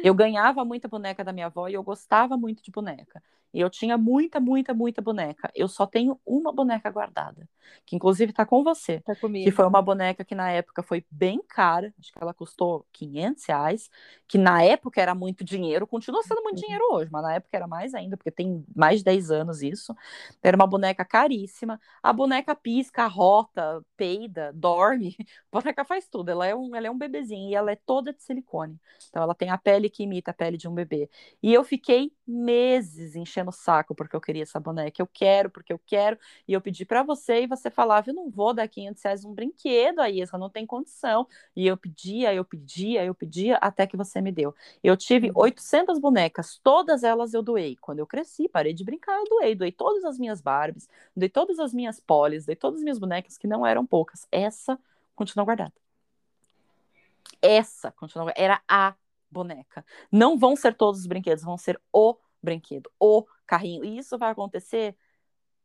eu 0.04 0.14
ganhava 0.14 0.64
muita 0.64 0.88
boneca 0.88 1.24
da 1.24 1.34
minha 1.34 1.48
avó 1.48 1.68
e 1.68 1.74
eu 1.74 1.84
gostava 1.84 2.38
muito 2.38 2.64
de 2.64 2.72
boneca. 2.72 3.22
E 3.53 3.59
eu 3.59 3.69
tinha 3.69 3.97
muita, 3.97 4.39
muita, 4.39 4.73
muita 4.73 5.01
boneca. 5.01 5.51
Eu 5.55 5.67
só 5.67 5.85
tenho 5.85 6.19
uma 6.26 6.51
boneca 6.51 6.89
guardada, 6.89 7.47
que 7.85 7.95
inclusive 7.95 8.31
está 8.31 8.45
com 8.45 8.63
você. 8.63 8.99
Tá 9.01 9.15
comigo. 9.15 9.43
Que 9.43 9.51
foi 9.51 9.65
uma 9.65 9.81
boneca 9.81 10.23
que 10.23 10.35
na 10.35 10.51
época 10.51 10.84
foi 10.84 11.03
bem 11.09 11.41
cara, 11.47 11.93
acho 11.99 12.11
que 12.11 12.21
ela 12.21 12.34
custou 12.34 12.85
500 12.91 13.45
reais, 13.45 13.89
que 14.27 14.38
na 14.38 14.61
época 14.63 15.01
era 15.01 15.15
muito 15.15 15.43
dinheiro, 15.43 15.88
continua 15.88 16.21
sendo 16.23 16.43
muito 16.43 16.59
uhum. 16.59 16.65
dinheiro 16.65 16.85
hoje, 16.91 17.09
mas 17.11 17.23
na 17.23 17.34
época 17.34 17.57
era 17.57 17.67
mais 17.67 17.93
ainda, 17.93 18.15
porque 18.15 18.31
tem 18.31 18.63
mais 18.76 18.99
de 18.99 19.05
10 19.05 19.31
anos 19.31 19.63
isso. 19.63 19.95
Era 20.43 20.55
uma 20.55 20.67
boneca 20.67 21.03
caríssima. 21.03 21.80
A 22.03 22.13
boneca 22.13 22.55
pisca, 22.55 23.07
rota, 23.07 23.84
peida, 23.97 24.51
dorme. 24.53 25.15
A 25.19 25.23
boneca 25.59 25.84
faz 25.84 26.07
tudo. 26.07 26.30
Ela 26.30 26.47
é 26.47 26.55
um, 26.55 26.76
ela 26.76 26.88
é 26.88 26.91
um 26.91 26.97
bebezinho 26.97 27.49
e 27.49 27.55
ela 27.55 27.71
é 27.71 27.76
toda 27.76 28.13
de 28.13 28.21
silicone. 28.21 28.80
Então 29.09 29.23
ela 29.23 29.34
tem 29.34 29.49
a 29.49 29.57
pele 29.57 29.89
que 29.89 30.03
imita 30.03 30.31
a 30.31 30.34
pele 30.34 30.57
de 30.57 30.67
um 30.67 30.73
bebê. 30.73 31.09
E 31.41 31.53
eu 31.53 31.63
fiquei 31.63 32.11
meses 32.27 33.15
enchendo 33.40 33.49
o 33.49 33.53
saco 33.53 33.95
porque 33.95 34.16
eu 34.16 34.22
queria 34.22 34.44
essa 34.44 34.60
boneca. 34.60 35.02
Eu 35.02 35.07
quero, 35.07 35.49
porque 35.49 35.72
eu 35.72 35.80
quero. 35.80 36.18
E 36.48 36.53
eu 36.53 36.61
pedi 36.61 36.86
para 36.86 37.03
você 37.03 37.44
e 37.44 37.48
você 37.48 37.70
falava: 37.70 38.10
eu 38.10 38.14
não 38.14 38.30
vou 38.30 38.53
dar 38.53 38.68
500 38.68 39.03
reais 39.03 39.26
um 39.26 39.34
brinquedo, 39.34 39.99
aí, 39.99 40.20
eu 40.20 40.40
não 40.40 40.49
tem 40.49 40.66
condição. 40.66 41.28
E 41.56 41.66
eu 41.66 41.78
pedia, 41.78 42.34
eu 42.34 42.44
pedia, 42.44 43.03
eu 43.06 43.16
pedia, 43.16 43.57
até 43.57 43.88
que 43.88 43.98
você 43.98 44.22
me 44.22 44.32
deu. 44.32 44.53
Eu 44.84 44.95
tive 44.98 45.32
800 45.34 45.95
uhum. 45.95 46.02
bonecas, 46.02 46.60
todas 46.64 47.03
elas 47.03 47.34
eu 47.34 47.41
doei. 47.41 47.76
Quando 47.78 47.99
eu 47.99 48.07
cresci, 48.07 48.48
parei 48.49 48.74
de 48.74 48.84
brincar, 48.84 49.18
eu 49.18 49.26
doei. 49.26 49.56
Doei 49.56 49.72
todas 49.72 50.03
as 50.03 50.18
minhas 50.20 50.41
Barbies, 50.41 50.88
doei 51.16 51.30
todas 51.30 51.60
as 51.60 51.74
minhas 51.74 51.99
polis, 51.99 52.45
doei 52.45 52.56
todas 52.56 52.80
as 52.80 52.84
minhas 52.84 52.99
bonecas, 52.99 53.38
que 53.38 53.48
não 53.48 53.66
eram 53.66 53.86
poucas. 53.86 54.28
Essa 54.32 54.80
continua 55.16 55.45
guardada. 55.45 55.74
Essa 57.41 57.91
continua 57.91 58.34
Era 58.36 58.61
a 58.68 58.94
boneca. 59.32 59.86
Não 60.11 60.38
vão 60.38 60.56
ser 60.56 60.74
todos 60.74 61.02
os 61.02 61.06
brinquedos, 61.06 61.44
vão 61.44 61.57
ser 61.57 61.80
o 61.94 62.18
brinquedo, 62.41 62.90
o 62.99 63.26
carrinho. 63.45 63.84
E 63.84 63.98
isso 63.98 64.18
vai 64.18 64.32
acontecer 64.32 64.95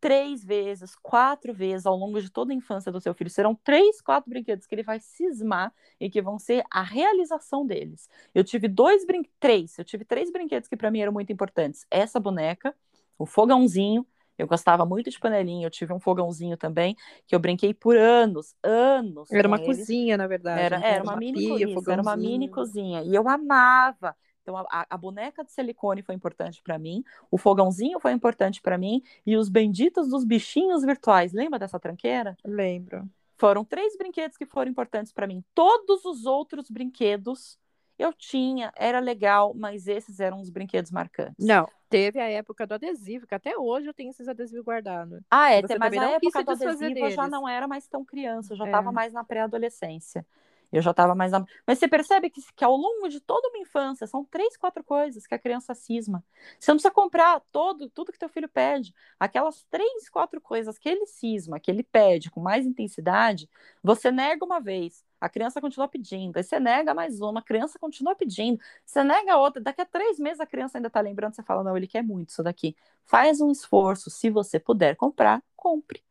três 0.04 0.44
vezes, 0.44 0.94
quatro 0.96 1.54
vezes 1.54 1.86
ao 1.86 1.96
longo 1.96 2.20
de 2.20 2.30
toda 2.30 2.52
a 2.52 2.54
infância 2.54 2.92
do 2.92 3.00
seu 3.00 3.14
filho. 3.14 3.30
Serão 3.30 3.54
três, 3.54 4.02
quatro 4.02 4.28
brinquedos 4.28 4.66
que 4.66 4.74
ele 4.74 4.82
vai 4.82 5.00
cismar 5.00 5.72
e 5.98 6.10
que 6.10 6.20
vão 6.20 6.38
ser 6.38 6.62
a 6.70 6.82
realização 6.82 7.66
deles. 7.66 8.06
Eu 8.34 8.44
tive 8.44 8.68
dois 8.68 9.06
brinquedos, 9.06 9.34
três, 9.40 9.78
eu 9.78 9.84
tive 9.84 10.04
três 10.04 10.30
brinquedos 10.30 10.68
que 10.68 10.76
para 10.76 10.90
mim 10.90 11.00
eram 11.00 11.12
muito 11.12 11.32
importantes. 11.32 11.86
Essa 11.90 12.20
boneca, 12.20 12.74
o 13.18 13.24
fogãozinho, 13.24 14.06
eu 14.36 14.46
gostava 14.46 14.84
muito 14.84 15.08
de 15.08 15.18
panelinha, 15.18 15.66
eu 15.66 15.70
tive 15.70 15.92
um 15.92 16.00
fogãozinho 16.00 16.56
também, 16.56 16.96
que 17.26 17.34
eu 17.34 17.38
brinquei 17.38 17.72
por 17.72 17.96
anos, 17.96 18.54
anos. 18.62 19.30
Era 19.30 19.48
uma 19.48 19.56
ele. 19.56 19.64
cozinha, 19.64 20.18
na 20.18 20.26
verdade. 20.26 20.60
Era, 20.60 20.78
né? 20.80 20.90
era, 20.90 21.02
uma, 21.02 21.12
uma 21.12 21.18
mini 21.18 21.38
pia, 21.38 21.74
cozinha, 21.74 21.92
era 21.92 22.02
uma 22.02 22.16
mini 22.16 22.48
cozinha. 22.50 23.02
E 23.02 23.14
eu 23.14 23.26
amava. 23.28 24.14
Então, 24.44 24.56
a, 24.58 24.86
a 24.90 24.96
boneca 24.98 25.42
de 25.42 25.50
silicone 25.50 26.02
foi 26.02 26.14
importante 26.14 26.62
para 26.62 26.78
mim, 26.78 27.02
o 27.30 27.38
fogãozinho 27.38 27.98
foi 27.98 28.12
importante 28.12 28.60
para 28.60 28.76
mim, 28.76 29.02
e 29.26 29.36
os 29.38 29.48
benditos 29.48 30.10
dos 30.10 30.22
bichinhos 30.22 30.82
virtuais. 30.84 31.32
Lembra 31.32 31.58
dessa 31.58 31.80
tranqueira? 31.80 32.36
Lembro. 32.44 33.08
Foram 33.36 33.64
três 33.64 33.96
brinquedos 33.96 34.36
que 34.36 34.46
foram 34.46 34.70
importantes 34.70 35.12
para 35.12 35.26
mim. 35.26 35.42
Todos 35.54 36.04
os 36.04 36.26
outros 36.26 36.70
brinquedos 36.70 37.58
Eu 37.96 38.12
tinha, 38.12 38.72
era 38.76 38.98
legal, 38.98 39.54
mas 39.54 39.86
esses 39.86 40.18
eram 40.18 40.40
os 40.40 40.50
brinquedos 40.50 40.90
marcantes. 40.90 41.46
Não, 41.46 41.68
teve 41.88 42.18
a 42.18 42.28
época 42.28 42.66
do 42.66 42.74
adesivo, 42.74 43.24
que 43.26 43.34
até 43.36 43.56
hoje 43.56 43.86
eu 43.86 43.94
tenho 43.94 44.10
esses 44.10 44.26
adesivos 44.26 44.64
guardados. 44.64 45.22
Ah, 45.30 45.52
é, 45.52 45.62
mas 45.78 45.96
a 45.96 46.10
época 46.10 46.42
do 46.42 46.50
adesivo 46.50 46.98
eu 46.98 47.10
já 47.10 47.28
não 47.28 47.48
era 47.48 47.68
mais 47.68 47.86
tão 47.86 48.04
criança, 48.04 48.52
eu 48.52 48.56
já 48.56 48.64
estava 48.64 48.90
é. 48.90 48.92
mais 48.92 49.12
na 49.12 49.22
pré-adolescência. 49.22 50.26
Eu 50.74 50.82
já 50.82 50.90
estava 50.90 51.14
mais. 51.14 51.30
Mas 51.66 51.78
você 51.78 51.86
percebe 51.86 52.28
que, 52.28 52.40
que 52.56 52.64
ao 52.64 52.76
longo 52.76 53.08
de 53.08 53.20
toda 53.20 53.48
uma 53.48 53.58
infância, 53.58 54.06
são 54.08 54.24
três, 54.24 54.56
quatro 54.56 54.82
coisas 54.82 55.24
que 55.26 55.34
a 55.34 55.38
criança 55.38 55.72
cisma. 55.74 56.24
Você 56.58 56.70
não 56.72 56.76
precisa 56.76 56.92
comprar 56.92 57.40
todo, 57.52 57.88
tudo 57.90 58.10
que 58.10 58.18
teu 58.18 58.28
filho 58.28 58.48
pede. 58.48 58.92
Aquelas 59.18 59.64
três, 59.70 60.08
quatro 60.08 60.40
coisas 60.40 60.76
que 60.76 60.88
ele 60.88 61.06
cisma, 61.06 61.60
que 61.60 61.70
ele 61.70 61.84
pede 61.84 62.28
com 62.28 62.40
mais 62.40 62.66
intensidade, 62.66 63.48
você 63.82 64.10
nega 64.10 64.44
uma 64.44 64.60
vez, 64.60 65.04
a 65.20 65.28
criança 65.28 65.60
continua 65.60 65.86
pedindo. 65.86 66.36
Aí 66.36 66.42
você 66.42 66.58
nega 66.58 66.92
mais 66.92 67.20
uma, 67.20 67.40
a 67.40 67.42
criança 67.42 67.78
continua 67.78 68.16
pedindo. 68.16 68.58
Você 68.84 69.04
nega 69.04 69.36
outra, 69.36 69.62
daqui 69.62 69.80
a 69.80 69.86
três 69.86 70.18
meses 70.18 70.40
a 70.40 70.46
criança 70.46 70.78
ainda 70.78 70.88
está 70.88 71.00
lembrando, 71.00 71.34
você 71.34 71.42
fala, 71.42 71.62
não, 71.62 71.76
ele 71.76 71.86
quer 71.86 72.02
muito 72.02 72.30
isso 72.30 72.42
daqui. 72.42 72.76
Faz 73.06 73.40
um 73.40 73.50
esforço, 73.50 74.10
se 74.10 74.28
você 74.28 74.58
puder 74.58 74.96
comprar, 74.96 75.40
compre. 75.56 76.02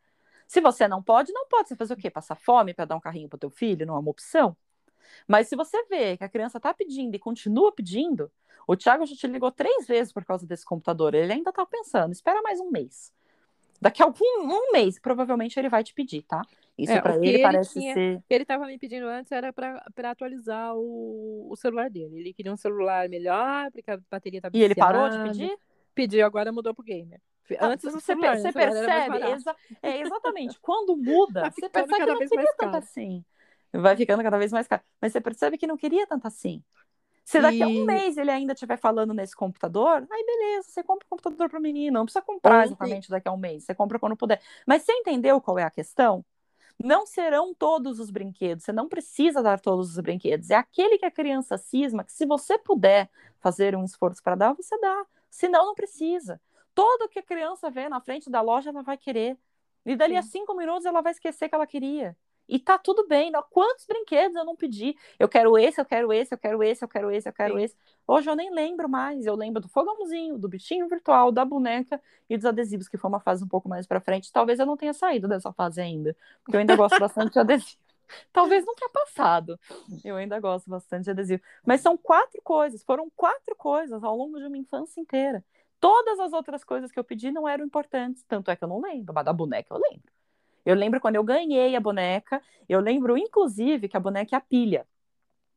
Se 0.47 0.61
você 0.61 0.87
não 0.87 1.01
pode, 1.01 1.31
não 1.31 1.47
pode. 1.47 1.69
Você 1.69 1.75
fazer 1.75 1.93
o 1.93 1.97
quê? 1.97 2.09
Passar 2.09 2.35
fome 2.35 2.73
para 2.73 2.85
dar 2.85 2.95
um 2.95 2.99
carrinho 2.99 3.29
para 3.29 3.37
o 3.37 3.39
teu 3.39 3.49
filho? 3.49 3.85
Não 3.85 3.95
é 3.95 3.99
uma 3.99 4.11
opção. 4.11 4.55
Mas 5.27 5.47
se 5.47 5.55
você 5.55 5.83
vê 5.85 6.17
que 6.17 6.23
a 6.23 6.29
criança 6.29 6.57
está 6.57 6.73
pedindo 6.73 7.15
e 7.15 7.19
continua 7.19 7.71
pedindo, 7.71 8.31
o 8.67 8.75
Thiago 8.75 9.05
já 9.05 9.15
te 9.15 9.27
ligou 9.27 9.51
três 9.51 9.87
vezes 9.87 10.11
por 10.13 10.23
causa 10.25 10.45
desse 10.45 10.65
computador. 10.65 11.13
Ele 11.13 11.31
ainda 11.31 11.49
está 11.49 11.65
pensando, 11.65 12.11
espera 12.11 12.41
mais 12.41 12.59
um 12.59 12.69
mês. 12.69 13.13
Daqui 13.81 14.01
a 14.01 14.05
algum 14.05 14.23
um 14.23 14.71
mês, 14.71 14.97
provavelmente 14.97 15.59
ele 15.59 15.67
vai 15.67 15.83
te 15.83 15.93
pedir, 15.93 16.21
tá? 16.21 16.41
Isso 16.77 16.93
é, 16.93 17.01
para 17.01 17.17
ele, 17.17 17.27
ele, 17.27 17.43
parece 17.43 17.79
tinha, 17.79 17.93
ser. 17.93 18.23
Ele 18.29 18.43
estava 18.43 18.65
me 18.65 18.79
pedindo 18.79 19.05
antes 19.07 19.31
era 19.31 19.51
para 19.51 19.83
atualizar 20.09 20.73
o, 20.75 21.47
o 21.51 21.55
celular 21.55 21.89
dele. 21.89 22.19
Ele 22.19 22.33
queria 22.33 22.51
um 22.51 22.57
celular 22.57 23.09
melhor, 23.09 23.69
porque 23.71 23.91
a 23.91 23.99
bateria 24.09 24.39
estava 24.39 24.55
E 24.55 24.63
ele 24.63 24.73
parou 24.73 25.09
de 25.09 25.21
pedir? 25.23 25.55
Pediu, 25.93 26.25
agora 26.25 26.51
mudou 26.51 26.73
pro 26.73 26.83
gamer. 26.83 27.19
Antes 27.59 27.91
você, 27.91 28.13
celular, 28.13 28.37
você 28.37 28.51
percebe, 28.51 29.17
exa 29.17 29.55
é, 29.81 29.99
exatamente, 30.01 30.57
quando 30.61 30.95
muda, 30.95 31.51
você 31.51 31.69
percebe 31.69 32.05
que 32.05 32.05
não 32.05 32.27
queria 32.27 32.53
tanto 32.57 32.77
assim. 32.77 33.25
Vai 33.73 33.97
ficando 33.97 34.23
cada 34.23 34.37
vez 34.37 34.51
mais 34.51 34.67
caro. 34.67 34.83
Mas 35.01 35.11
você 35.11 35.19
percebe 35.19 35.57
que 35.57 35.67
não 35.67 35.75
queria 35.75 36.05
tanto 36.05 36.27
assim. 36.27 36.63
Se 37.25 37.41
daqui 37.41 37.57
e... 37.57 37.63
a 37.63 37.67
um 37.67 37.85
mês 37.85 38.17
ele 38.17 38.29
ainda 38.29 38.53
estiver 38.53 38.77
falando 38.77 39.13
nesse 39.13 39.35
computador, 39.35 40.05
aí 40.11 40.25
beleza, 40.25 40.69
você 40.69 40.83
compra 40.83 41.05
o 41.05 41.07
um 41.07 41.09
computador 41.09 41.49
para 41.49 41.57
o 41.57 41.61
menino, 41.61 41.93
não 41.93 42.05
precisa 42.05 42.21
comprar 42.21 42.65
exatamente 42.65 43.09
daqui 43.09 43.27
a 43.27 43.31
um 43.31 43.37
mês, 43.37 43.63
você 43.63 43.73
compra 43.73 43.97
quando 43.97 44.15
puder. 44.15 44.41
Mas 44.67 44.83
você 44.83 44.91
entendeu 44.91 45.39
qual 45.39 45.57
é 45.57 45.63
a 45.63 45.71
questão? 45.71 46.23
Não 46.77 47.05
serão 47.05 47.53
todos 47.53 47.99
os 47.99 48.09
brinquedos, 48.09 48.65
você 48.65 48.73
não 48.73 48.89
precisa 48.89 49.41
dar 49.41 49.59
todos 49.59 49.91
os 49.91 49.99
brinquedos. 49.99 50.49
É 50.49 50.55
aquele 50.55 50.97
que 50.97 51.05
a 51.05 51.11
criança 51.11 51.57
cisma, 51.57 52.03
que 52.03 52.11
se 52.11 52.25
você 52.25 52.57
puder 52.57 53.09
fazer 53.39 53.75
um 53.75 53.85
esforço 53.85 54.21
para 54.21 54.35
dar, 54.35 54.53
você 54.53 54.77
dá. 54.79 55.05
Senão, 55.29 55.67
não 55.67 55.75
precisa. 55.75 56.41
Todo 56.73 57.09
que 57.09 57.19
a 57.19 57.23
criança 57.23 57.69
vê 57.69 57.87
na 57.87 58.01
frente 58.01 58.29
da 58.29 58.41
loja, 58.41 58.69
ela 58.69 58.81
vai 58.81 58.97
querer. 58.97 59.37
E 59.85 59.95
dali 59.95 60.13
Sim. 60.13 60.17
a 60.17 60.21
cinco 60.23 60.55
minutos 60.55 60.85
ela 60.85 61.01
vai 61.01 61.11
esquecer 61.11 61.49
que 61.49 61.55
ela 61.55 61.67
queria. 61.67 62.15
E 62.47 62.59
tá 62.59 62.77
tudo 62.77 63.07
bem. 63.07 63.31
Quantos 63.49 63.85
brinquedos 63.85 64.35
eu 64.35 64.43
não 64.43 64.55
pedi? 64.55 64.95
Eu 65.17 65.29
quero 65.29 65.57
esse, 65.57 65.79
eu 65.79 65.85
quero 65.85 66.11
esse, 66.11 66.33
eu 66.33 66.37
quero 66.37 66.61
esse, 66.63 66.83
eu 66.83 66.87
quero 66.87 67.11
esse, 67.11 67.29
eu 67.29 67.33
quero 67.33 67.57
Sim. 67.57 67.63
esse. 67.63 67.75
Hoje 68.05 68.29
eu 68.29 68.35
nem 68.35 68.53
lembro 68.53 68.89
mais. 68.89 69.25
Eu 69.25 69.35
lembro 69.35 69.61
do 69.61 69.69
fogãozinho, 69.69 70.37
do 70.37 70.49
bichinho 70.49 70.87
virtual, 70.87 71.31
da 71.31 71.45
boneca 71.45 72.01
e 72.29 72.35
dos 72.35 72.45
adesivos, 72.45 72.89
que 72.89 72.97
foi 72.97 73.09
uma 73.09 73.19
fase 73.19 73.43
um 73.43 73.47
pouco 73.47 73.69
mais 73.69 73.87
para 73.87 74.01
frente. 74.01 74.31
Talvez 74.31 74.59
eu 74.59 74.65
não 74.65 74.75
tenha 74.75 74.93
saído 74.93 75.27
dessa 75.27 75.53
fase 75.53 75.79
ainda, 75.81 76.15
porque 76.43 76.55
eu 76.55 76.59
ainda 76.59 76.75
gosto 76.75 76.99
bastante 76.99 77.33
de 77.33 77.39
adesivo. 77.39 77.77
Talvez 78.31 78.65
não 78.65 78.75
tenha 78.75 78.89
passado. 78.89 79.59
Eu 80.03 80.17
ainda 80.17 80.39
gosto 80.39 80.69
bastante 80.69 81.05
de 81.05 81.11
adesivo. 81.11 81.41
Mas 81.65 81.81
são 81.81 81.97
quatro 81.97 82.41
coisas, 82.43 82.83
foram 82.83 83.09
quatro 83.15 83.55
coisas 83.55 84.03
ao 84.03 84.15
longo 84.15 84.37
de 84.37 84.45
uma 84.45 84.57
infância 84.57 84.99
inteira. 84.99 85.43
Todas 85.83 86.17
as 86.17 86.31
outras 86.31 86.63
coisas 86.63 86.93
que 86.93 86.97
eu 86.97 87.03
pedi 87.03 87.29
não 87.29 87.45
eram 87.45 87.65
importantes, 87.65 88.23
tanto 88.23 88.49
é 88.49 88.55
que 88.55 88.63
eu 88.63 88.69
não 88.69 88.79
lembro, 88.79 89.13
mas 89.13 89.25
da 89.25 89.33
boneca 89.33 89.75
eu 89.75 89.77
lembro. 89.77 90.13
Eu 90.65 90.75
lembro 90.75 91.01
quando 91.01 91.17
eu 91.17 91.23
ganhei 91.25 91.75
a 91.75 91.79
boneca, 91.81 92.41
eu 92.69 92.79
lembro 92.79 93.17
inclusive 93.17 93.89
que 93.89 93.97
a 93.97 93.99
boneca 93.99 94.33
é 94.33 94.37
a 94.37 94.39
pilha. 94.39 94.87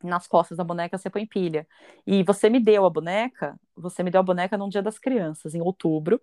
Nas 0.02 0.26
costas 0.26 0.58
da 0.58 0.64
boneca 0.64 0.98
você 0.98 1.08
põe 1.08 1.24
pilha. 1.24 1.64
E 2.04 2.24
você 2.24 2.50
me 2.50 2.58
deu 2.58 2.84
a 2.84 2.90
boneca, 2.90 3.56
você 3.76 4.02
me 4.02 4.10
deu 4.10 4.18
a 4.20 4.24
boneca 4.24 4.58
num 4.58 4.68
dia 4.68 4.82
das 4.82 4.98
crianças, 4.98 5.54
em 5.54 5.60
outubro, 5.60 6.20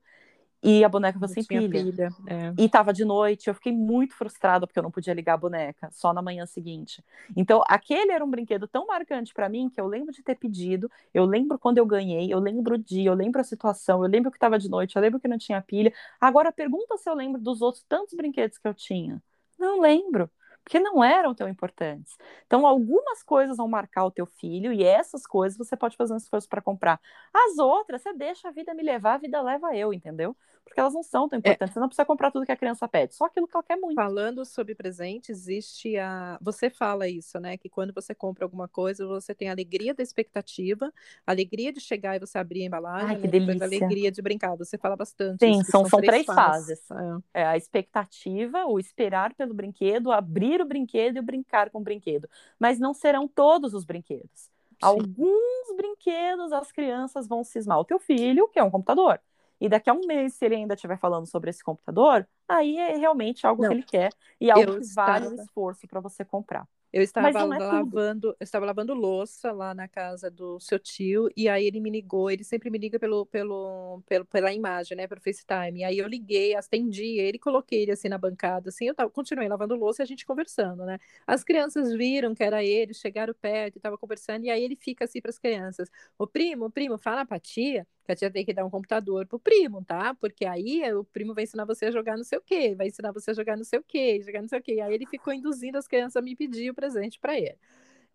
e 0.63 0.83
a 0.83 0.87
boneca 0.87 1.19
foi 1.19 1.27
sem 1.27 1.43
pilha. 1.43 1.83
pilha. 1.83 2.09
É. 2.25 2.53
E 2.57 2.69
tava 2.69 2.93
de 2.93 3.03
noite, 3.03 3.49
eu 3.49 3.53
fiquei 3.53 3.73
muito 3.73 4.15
frustrada 4.15 4.65
porque 4.65 4.79
eu 4.79 4.83
não 4.83 4.91
podia 4.91 5.13
ligar 5.13 5.33
a 5.33 5.37
boneca, 5.37 5.89
só 5.91 6.13
na 6.13 6.21
manhã 6.21 6.45
seguinte. 6.45 7.03
Então, 7.35 7.61
aquele 7.67 8.13
era 8.13 8.23
um 8.23 8.29
brinquedo 8.29 8.65
tão 8.65 8.87
marcante 8.87 9.33
para 9.33 9.49
mim 9.49 9.69
que 9.69 9.81
eu 9.81 9.87
lembro 9.87 10.13
de 10.13 10.23
ter 10.23 10.35
pedido, 10.35 10.89
eu 11.13 11.25
lembro 11.25 11.59
quando 11.59 11.79
eu 11.79 11.85
ganhei, 11.85 12.33
eu 12.33 12.39
lembro 12.39 12.75
o 12.75 12.77
dia, 12.77 13.09
eu 13.09 13.13
lembro 13.13 13.41
a 13.41 13.43
situação, 13.43 14.03
eu 14.03 14.09
lembro 14.09 14.31
que 14.31 14.39
tava 14.39 14.57
de 14.57 14.69
noite, 14.69 14.95
eu 14.95 15.01
lembro 15.01 15.19
que 15.19 15.27
não 15.27 15.37
tinha 15.37 15.61
pilha. 15.61 15.93
Agora, 16.19 16.51
pergunta 16.51 16.97
se 16.97 17.09
eu 17.09 17.13
lembro 17.13 17.41
dos 17.41 17.61
outros 17.61 17.83
tantos 17.83 18.13
brinquedos 18.13 18.57
que 18.57 18.67
eu 18.67 18.73
tinha. 18.73 19.21
Não 19.59 19.81
lembro 19.81 20.29
porque 20.63 20.79
não 20.79 21.03
eram 21.03 21.35
tão 21.35 21.47
importantes. 21.47 22.17
Então, 22.47 22.65
algumas 22.65 23.21
coisas 23.21 23.57
vão 23.57 23.67
marcar 23.67 24.05
o 24.05 24.11
teu 24.11 24.25
filho 24.25 24.71
e 24.71 24.83
essas 24.83 25.27
coisas 25.27 25.57
você 25.57 25.75
pode 25.75 25.97
fazer 25.97 26.13
um 26.13 26.17
esforço 26.17 26.47
para 26.47 26.61
comprar. 26.61 26.99
As 27.33 27.57
outras, 27.57 28.01
você 28.01 28.13
deixa 28.13 28.47
a 28.47 28.51
vida 28.51 28.73
me 28.73 28.81
levar, 28.81 29.15
a 29.15 29.17
vida 29.17 29.41
leva 29.41 29.75
eu, 29.75 29.93
entendeu? 29.93 30.35
Porque 30.65 30.79
elas 30.79 30.93
não 30.93 31.03
são 31.03 31.27
tão 31.27 31.37
é. 31.37 31.39
importantes. 31.39 31.71
É. 31.71 31.73
Você 31.73 31.79
não 31.79 31.87
precisa 31.87 32.05
comprar 32.05 32.31
tudo 32.31 32.45
que 32.45 32.51
a 32.51 32.57
criança 32.57 32.87
pede, 32.87 33.13
só 33.13 33.25
aquilo 33.25 33.47
que 33.47 33.55
ela 33.55 33.63
quer 33.63 33.77
muito. 33.77 33.95
Falando 33.95 34.45
sobre 34.45 34.73
presente, 34.73 35.31
existe 35.31 35.97
a. 35.97 36.37
Você 36.41 36.69
fala 36.69 37.07
isso, 37.07 37.39
né? 37.39 37.57
Que 37.57 37.69
quando 37.69 37.93
você 37.93 38.15
compra 38.15 38.45
alguma 38.45 38.67
coisa, 38.67 39.05
você 39.05 39.35
tem 39.35 39.49
a 39.49 39.51
alegria 39.51 39.93
da 39.93 40.01
expectativa, 40.01 40.91
a 41.25 41.31
alegria 41.31 41.71
de 41.71 41.79
chegar 41.79 42.15
e 42.15 42.19
você 42.19 42.37
abrir 42.37 42.63
a 42.63 42.65
embalagem, 42.65 43.15
Ai, 43.15 43.21
que 43.21 43.27
delícia. 43.27 43.63
a 43.63 43.67
alegria 43.67 44.11
de 44.11 44.21
brincar. 44.21 44.55
Você 44.55 44.77
fala 44.77 44.95
bastante. 44.95 45.45
Sim, 45.45 45.59
isso, 45.59 45.71
são, 45.71 45.85
são, 45.85 45.99
três, 45.99 46.25
três 46.25 46.25
fases. 46.25 46.81
fases. 46.87 47.23
É. 47.33 47.41
é. 47.41 47.45
a 47.45 47.57
expectativa, 47.57 48.65
o 48.65 48.79
esperar 48.79 49.33
pelo 49.35 49.53
brinquedo, 49.53 50.11
abrir 50.11 50.61
o 50.61 50.65
brinquedo 50.65 51.17
e 51.17 51.19
o 51.19 51.23
brincar 51.23 51.69
com 51.69 51.79
o 51.79 51.83
brinquedo. 51.83 52.27
Mas 52.59 52.79
não 52.79 52.93
serão 52.93 53.27
todos 53.27 53.73
os 53.73 53.85
brinquedos. 53.85 54.29
Sim. 54.33 54.49
Alguns 54.81 55.75
brinquedos 55.77 56.51
as 56.51 56.71
crianças 56.71 57.27
vão 57.27 57.43
cismar. 57.43 57.79
O 57.79 57.85
teu 57.85 57.99
filho, 57.99 58.47
que 58.47 58.59
é 58.59 58.63
um 58.63 58.71
computador. 58.71 59.19
E 59.59 59.69
daqui 59.69 59.89
a 59.89 59.93
um 59.93 60.05
mês, 60.05 60.33
se 60.35 60.45
ele 60.45 60.55
ainda 60.55 60.73
estiver 60.75 60.97
falando 60.99 61.25
sobre 61.27 61.49
esse 61.49 61.63
computador, 61.63 62.27
aí 62.47 62.77
é 62.77 62.97
realmente 62.97 63.45
algo 63.47 63.63
Não, 63.63 63.65
que 63.65 63.73
ele 63.73 63.83
quer 63.83 64.13
e 64.39 64.51
algo 64.51 64.71
que 64.73 64.83
vale 64.85 65.27
o 65.27 65.33
esforço 65.33 65.87
para 65.87 65.99
você 66.01 66.25
comprar. 66.25 66.67
Eu 66.91 67.01
estava 67.01 67.43
é 67.43 67.83
lavando, 67.83 68.27
eu 68.39 68.43
estava 68.43 68.67
lavando 68.67 68.93
louça 68.93 69.51
lá 69.51 69.73
na 69.73 69.87
casa 69.87 70.29
do 70.29 70.59
seu 70.59 70.77
tio 70.77 71.27
e 71.35 71.49
aí 71.49 71.65
ele 71.65 71.79
me 71.79 71.89
ligou, 71.89 72.29
ele 72.29 72.43
sempre 72.43 72.69
me 72.69 72.77
liga 72.77 72.99
pelo, 72.99 73.25
pelo, 73.25 74.03
pelo 74.05 74.23
pela 74.25 74.53
imagem, 74.53 74.95
né, 74.95 75.07
pelo 75.07 75.19
FaceTime. 75.19 75.83
Aí 75.83 75.97
eu 75.97 76.07
liguei, 76.07 76.53
atendi 76.55 77.17
ele, 77.19 77.39
coloquei 77.39 77.81
ele 77.81 77.91
assim 77.91 78.07
na 78.09 78.19
bancada, 78.19 78.69
assim, 78.69 78.85
eu 78.87 78.93
tava, 78.93 79.09
continuei 79.09 79.47
lavando 79.49 79.73
louça 79.75 80.01
e 80.01 80.05
a 80.05 80.05
gente 80.05 80.23
conversando, 80.23 80.85
né? 80.85 80.99
As 81.25 81.43
crianças 81.43 81.91
viram 81.93 82.35
que 82.35 82.43
era 82.43 82.63
ele, 82.63 82.93
chegaram 82.93 83.33
perto 83.33 83.77
e 83.77 83.79
tava 83.81 83.97
conversando 83.97 84.45
e 84.45 84.51
aí 84.51 84.61
ele 84.63 84.75
fica 84.75 85.05
assim 85.05 85.19
para 85.19 85.31
as 85.31 85.39
crianças: 85.39 85.89
"O 86.17 86.27
primo, 86.27 86.65
o 86.65 86.71
primo, 86.71 86.97
fala 86.99 87.25
pra 87.25 87.39
tia 87.39 87.87
que 88.05 88.11
a 88.11 88.15
tia 88.15 88.31
tem 88.31 88.45
que 88.45 88.53
dar 88.53 88.65
um 88.65 88.69
computador 88.69 89.25
pro 89.27 89.39
primo, 89.39 89.83
tá? 89.83 90.13
Porque 90.15 90.45
aí 90.45 90.81
o 90.93 91.03
primo 91.03 91.33
vai 91.33 91.43
ensinar 91.45 91.65
você 91.65 91.85
a 91.85 91.91
jogar 91.91 92.17
não 92.17 92.23
sei 92.23 92.37
o 92.37 92.41
quê, 92.41 92.75
vai 92.75 92.87
ensinar 92.87 93.11
você 93.11 93.31
a 93.31 93.33
jogar 93.33 93.57
não 93.57 93.63
sei 93.63 93.79
o 93.79 93.83
quê, 93.83 94.21
jogar 94.21 94.41
não 94.41 94.47
sei 94.47 94.59
o 94.59 94.61
quê. 94.63 94.79
Aí 94.81 94.93
ele 94.93 95.05
ficou 95.05 95.33
induzindo 95.33 95.77
as 95.77 95.87
crianças 95.87 96.17
a 96.17 96.21
me 96.21 96.35
pedir 96.35 96.69
o 96.69 96.73
presente 96.73 97.19
para 97.19 97.37
ele. 97.37 97.57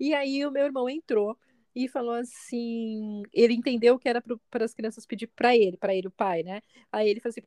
E 0.01 0.15
aí 0.15 0.45
o 0.47 0.51
meu 0.51 0.65
irmão 0.65 0.89
entrou 0.89 1.39
e 1.75 1.89
falou 1.89 2.15
assim, 2.15 3.23
ele 3.33 3.55
entendeu 3.55 3.99
que 3.99 4.09
era 4.09 4.23
para 4.51 4.65
as 4.65 4.75
crianças 4.75 5.07
pedir 5.07 5.29
para 5.29 5.57
ele, 5.57 5.77
para 5.77 5.95
ele 5.95 6.09
o 6.09 6.11
pai, 6.11 6.43
né? 6.43 6.63
Aí 6.93 7.09
ele 7.09 7.21
falou 7.21 7.31
assim: 7.31 7.43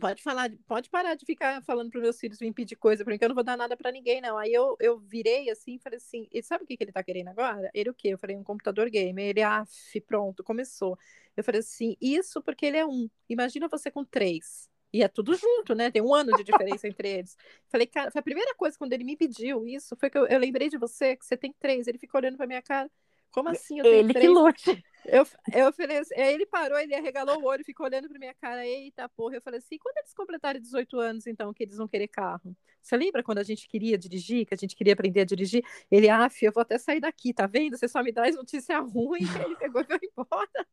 Pode 0.00 0.22
falar, 0.22 0.50
pode 0.66 0.88
parar 0.88 1.14
de 1.14 1.24
ficar 1.26 1.62
falando 1.62 1.90
para 1.90 2.00
meus 2.00 2.18
filhos 2.18 2.40
me 2.40 2.52
pedir 2.52 2.76
coisa, 2.76 3.04
porque 3.04 3.22
eu 3.22 3.28
não 3.28 3.34
vou 3.34 3.44
dar 3.44 3.58
nada 3.58 3.76
para 3.76 3.92
ninguém, 3.92 4.22
não. 4.22 4.38
Aí 4.38 4.52
eu, 4.52 4.74
eu 4.80 4.98
virei 4.98 5.50
assim 5.50 5.78
falei 5.78 5.98
assim: 5.98 6.26
e 6.32 6.42
sabe 6.42 6.64
o 6.64 6.66
que, 6.66 6.76
que 6.76 6.84
ele 6.84 6.92
tá 6.92 7.02
querendo 7.02 7.28
agora? 7.28 7.70
Ele 7.74 7.90
o 7.90 7.94
quê? 7.94 8.08
Eu 8.08 8.18
falei: 8.18 8.36
um 8.36 8.42
computador 8.42 8.88
gamer. 8.88 9.26
Ele, 9.26 9.42
af, 9.42 10.00
pronto, 10.06 10.42
começou. 10.42 10.98
Eu 11.36 11.44
falei 11.44 11.60
assim: 11.60 11.94
isso 12.00 12.42
porque 12.42 12.64
ele 12.66 12.78
é 12.78 12.86
um. 12.86 13.08
Imagina 13.28 13.68
você 13.68 13.90
com 13.90 14.04
três. 14.04 14.70
E 14.92 15.02
é 15.02 15.08
tudo 15.08 15.34
junto, 15.34 15.74
né? 15.74 15.90
Tem 15.90 16.02
um 16.02 16.14
ano 16.14 16.32
de 16.36 16.44
diferença 16.44 16.86
entre 16.86 17.08
eles. 17.08 17.36
Falei, 17.68 17.86
cara, 17.86 18.10
a 18.14 18.22
primeira 18.22 18.54
coisa 18.54 18.76
quando 18.76 18.92
ele 18.92 19.04
me 19.04 19.16
pediu 19.16 19.66
isso, 19.66 19.96
foi 19.96 20.10
que 20.10 20.18
eu, 20.18 20.26
eu 20.26 20.38
lembrei 20.38 20.68
de 20.68 20.76
você, 20.78 21.16
que 21.16 21.24
você 21.24 21.36
tem 21.36 21.52
três. 21.58 21.86
Ele 21.86 21.98
ficou 21.98 22.20
olhando 22.20 22.36
pra 22.36 22.46
minha 22.46 22.62
cara. 22.62 22.90
Como 23.32 23.48
assim? 23.48 23.78
Eu 23.78 23.84
tenho 23.84 24.00
ele 24.00 24.12
três? 24.12 24.26
que 24.26 24.28
lute. 24.28 24.84
Eu, 25.04 25.26
eu 25.52 25.72
falei 25.72 25.98
assim, 25.98 26.14
ele 26.16 26.46
parou, 26.46 26.78
ele 26.78 26.94
arregalou 26.94 27.40
o 27.40 27.44
olho, 27.44 27.64
ficou 27.64 27.86
olhando 27.86 28.08
pra 28.08 28.18
minha 28.18 28.34
cara, 28.34 28.64
eita 28.64 29.08
porra. 29.08 29.34
Eu 29.36 29.42
falei 29.42 29.58
assim, 29.58 29.76
quando 29.78 29.96
eles 29.98 30.14
completarem 30.14 30.62
18 30.62 31.00
anos, 31.00 31.26
então, 31.26 31.52
que 31.52 31.64
eles 31.64 31.76
vão 31.76 31.88
querer 31.88 32.06
carro? 32.06 32.54
Você 32.80 32.96
lembra 32.96 33.22
quando 33.22 33.38
a 33.38 33.42
gente 33.42 33.68
queria 33.68 33.98
dirigir, 33.98 34.46
que 34.46 34.54
a 34.54 34.56
gente 34.56 34.76
queria 34.76 34.92
aprender 34.92 35.20
a 35.20 35.24
dirigir? 35.24 35.64
Ele, 35.90 36.08
ah, 36.08 36.28
filho, 36.28 36.50
eu 36.50 36.52
vou 36.52 36.62
até 36.62 36.78
sair 36.78 37.00
daqui, 37.00 37.32
tá 37.32 37.46
vendo? 37.46 37.76
Você 37.76 37.88
só 37.88 38.02
me 38.02 38.12
dá 38.12 38.28
notícia 38.30 38.78
ruim. 38.80 39.20
Ele 39.50 39.56
pegou 39.56 39.82
e 39.82 39.84
foi 39.84 39.98
embora. 40.02 40.66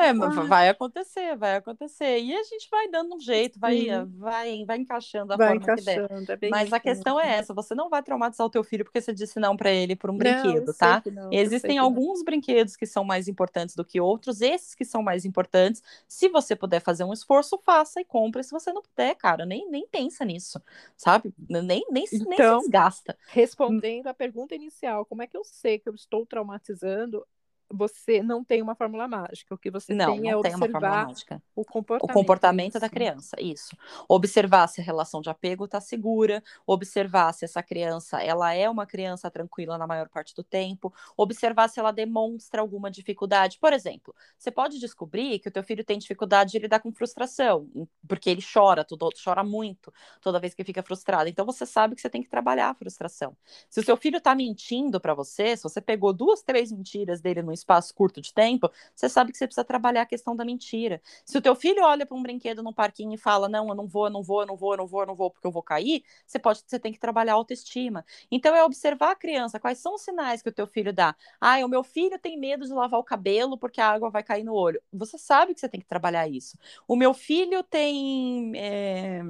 É, 0.00 0.12
vai 0.46 0.68
acontecer, 0.68 1.36
vai 1.36 1.56
acontecer. 1.56 2.18
E 2.18 2.34
a 2.34 2.42
gente 2.42 2.68
vai 2.70 2.88
dando 2.88 3.14
um 3.16 3.20
jeito, 3.20 3.58
vai, 3.58 3.86
vai, 4.16 4.64
vai 4.64 4.78
encaixando 4.78 5.32
a 5.32 5.36
vai 5.36 5.48
forma 5.48 5.62
encaixando, 5.62 6.26
que 6.26 6.36
der. 6.36 6.46
É 6.46 6.50
Mas 6.50 6.72
a 6.72 6.80
questão 6.80 7.18
é 7.20 7.34
essa: 7.34 7.54
você 7.54 7.74
não 7.74 7.88
vai 7.88 8.02
traumatizar 8.02 8.46
o 8.46 8.50
teu 8.50 8.64
filho 8.64 8.84
porque 8.84 9.00
você 9.00 9.12
disse 9.12 9.38
não 9.38 9.56
para 9.56 9.70
ele 9.70 9.94
por 9.94 10.10
um 10.10 10.14
não, 10.14 10.18
brinquedo, 10.18 10.74
tá? 10.74 11.02
Não, 11.12 11.32
Existem 11.32 11.78
alguns 11.78 12.18
não. 12.18 12.24
brinquedos 12.24 12.76
que 12.76 12.86
são 12.86 13.04
mais 13.04 13.28
importantes 13.28 13.74
do 13.74 13.84
que 13.84 14.00
outros, 14.00 14.40
esses 14.40 14.74
que 14.74 14.84
são 14.84 15.02
mais 15.02 15.24
importantes. 15.24 15.82
Se 16.06 16.28
você 16.28 16.56
puder 16.56 16.80
fazer 16.80 17.04
um 17.04 17.12
esforço, 17.12 17.60
faça 17.64 18.00
e 18.00 18.04
compre. 18.04 18.42
Se 18.42 18.52
você 18.52 18.72
não 18.72 18.82
puder, 18.82 19.14
cara, 19.16 19.44
nem, 19.44 19.68
nem 19.70 19.86
pensa 19.86 20.24
nisso, 20.24 20.60
sabe? 20.96 21.32
Nem, 21.48 21.62
nem, 21.62 21.78
então, 21.78 21.92
nem 21.92 22.06
se 22.06 22.16
então, 22.16 22.60
desgasta. 22.60 23.16
Respondendo 23.28 24.06
à 24.06 24.14
pergunta 24.14 24.54
inicial, 24.54 25.04
como 25.04 25.22
é 25.22 25.26
que 25.26 25.36
eu 25.36 25.44
sei 25.44 25.78
que 25.78 25.88
eu 25.88 25.94
estou 25.94 26.26
traumatizando? 26.26 27.26
Você 27.72 28.22
não 28.22 28.42
tem 28.42 28.60
uma 28.60 28.74
fórmula 28.74 29.06
mágica. 29.06 29.54
O 29.54 29.58
que 29.58 29.70
você 29.70 29.94
não, 29.94 30.12
tem 30.12 30.28
é 30.28 30.32
não 30.32 30.42
tem 30.42 30.54
observar 30.54 31.08
o 31.54 31.64
comportamento. 31.64 32.10
O 32.10 32.12
comportamento 32.12 32.80
da 32.80 32.88
criança, 32.88 33.36
isso. 33.40 33.76
Observar 34.08 34.66
se 34.68 34.80
a 34.80 34.84
relação 34.84 35.20
de 35.20 35.30
apego 35.30 35.64
está 35.64 35.80
segura, 35.80 36.42
observar 36.66 37.32
se 37.32 37.44
essa 37.44 37.62
criança 37.62 38.20
ela 38.22 38.52
é 38.52 38.68
uma 38.68 38.86
criança 38.86 39.30
tranquila 39.30 39.78
na 39.78 39.86
maior 39.86 40.08
parte 40.08 40.34
do 40.34 40.42
tempo, 40.42 40.92
observar 41.16 41.68
se 41.68 41.78
ela 41.78 41.92
demonstra 41.92 42.60
alguma 42.60 42.90
dificuldade. 42.90 43.58
Por 43.60 43.72
exemplo, 43.72 44.14
você 44.36 44.50
pode 44.50 44.78
descobrir 44.78 45.38
que 45.38 45.48
o 45.48 45.52
teu 45.52 45.62
filho 45.62 45.84
tem 45.84 45.98
dificuldade 45.98 46.52
de 46.52 46.58
lidar 46.58 46.80
com 46.80 46.92
frustração, 46.92 47.68
porque 48.08 48.30
ele 48.30 48.42
chora, 48.42 48.84
tudo, 48.84 49.08
chora 49.22 49.44
muito 49.44 49.92
toda 50.20 50.40
vez 50.40 50.54
que 50.54 50.64
fica 50.64 50.82
frustrado. 50.82 51.28
Então 51.28 51.46
você 51.46 51.64
sabe 51.64 51.94
que 51.94 52.00
você 52.00 52.10
tem 52.10 52.22
que 52.22 52.28
trabalhar 52.28 52.70
a 52.70 52.74
frustração. 52.74 53.36
Se 53.68 53.80
o 53.80 53.84
seu 53.84 53.96
filho 53.96 54.18
está 54.18 54.34
mentindo 54.34 55.00
para 55.00 55.14
você, 55.14 55.56
se 55.56 55.62
você 55.62 55.80
pegou 55.80 56.12
duas, 56.12 56.42
três 56.42 56.72
mentiras 56.72 57.20
dele 57.20 57.42
no 57.42 57.52
espaço 57.60 57.94
curto 57.94 58.20
de 58.20 58.32
tempo, 58.32 58.70
você 58.94 59.08
sabe 59.08 59.32
que 59.32 59.38
você 59.38 59.46
precisa 59.46 59.64
trabalhar 59.64 60.02
a 60.02 60.06
questão 60.06 60.34
da 60.36 60.44
mentira. 60.44 61.00
Se 61.24 61.38
o 61.38 61.40
teu 61.42 61.54
filho 61.54 61.82
olha 61.84 62.04
para 62.06 62.16
um 62.16 62.22
brinquedo 62.22 62.62
no 62.62 62.72
parquinho 62.74 63.14
e 63.14 63.18
fala: 63.18 63.48
"Não, 63.48 63.68
eu 63.68 63.74
não 63.74 63.86
vou, 63.86 64.06
eu 64.06 64.10
não 64.10 64.22
vou, 64.22 64.42
eu 64.42 64.46
não 64.46 64.56
vou, 64.56 64.72
eu 64.72 64.76
não 64.78 64.86
vou, 64.86 65.00
eu 65.02 65.06
não 65.06 65.14
vou 65.14 65.30
porque 65.30 65.46
eu 65.46 65.52
vou 65.52 65.62
cair", 65.62 66.04
você 66.26 66.38
pode 66.38 66.62
você 66.66 66.78
tem 66.78 66.92
que 66.92 66.98
trabalhar 66.98 67.32
a 67.32 67.36
autoestima. 67.36 68.04
Então 68.30 68.54
é 68.54 68.64
observar 68.64 69.12
a 69.12 69.16
criança, 69.16 69.60
quais 69.60 69.78
são 69.78 69.94
os 69.94 70.02
sinais 70.02 70.42
que 70.42 70.48
o 70.48 70.52
teu 70.52 70.66
filho 70.66 70.92
dá. 70.92 71.14
Ah, 71.40 71.58
o 71.64 71.68
meu 71.68 71.82
filho 71.84 72.18
tem 72.18 72.38
medo 72.38 72.66
de 72.66 72.72
lavar 72.72 73.00
o 73.00 73.04
cabelo 73.04 73.56
porque 73.58 73.80
a 73.80 73.88
água 73.90 74.10
vai 74.10 74.22
cair 74.22 74.44
no 74.44 74.54
olho. 74.54 74.80
Você 74.92 75.18
sabe 75.18 75.54
que 75.54 75.60
você 75.60 75.68
tem 75.68 75.80
que 75.80 75.86
trabalhar 75.86 76.28
isso. 76.28 76.58
O 76.86 76.96
meu 76.96 77.14
filho 77.14 77.62
tem 77.62 78.52
é, 78.56 79.22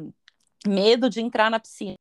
medo 0.66 1.08
de 1.10 1.20
entrar 1.20 1.50
na 1.50 1.60
piscina 1.60 1.94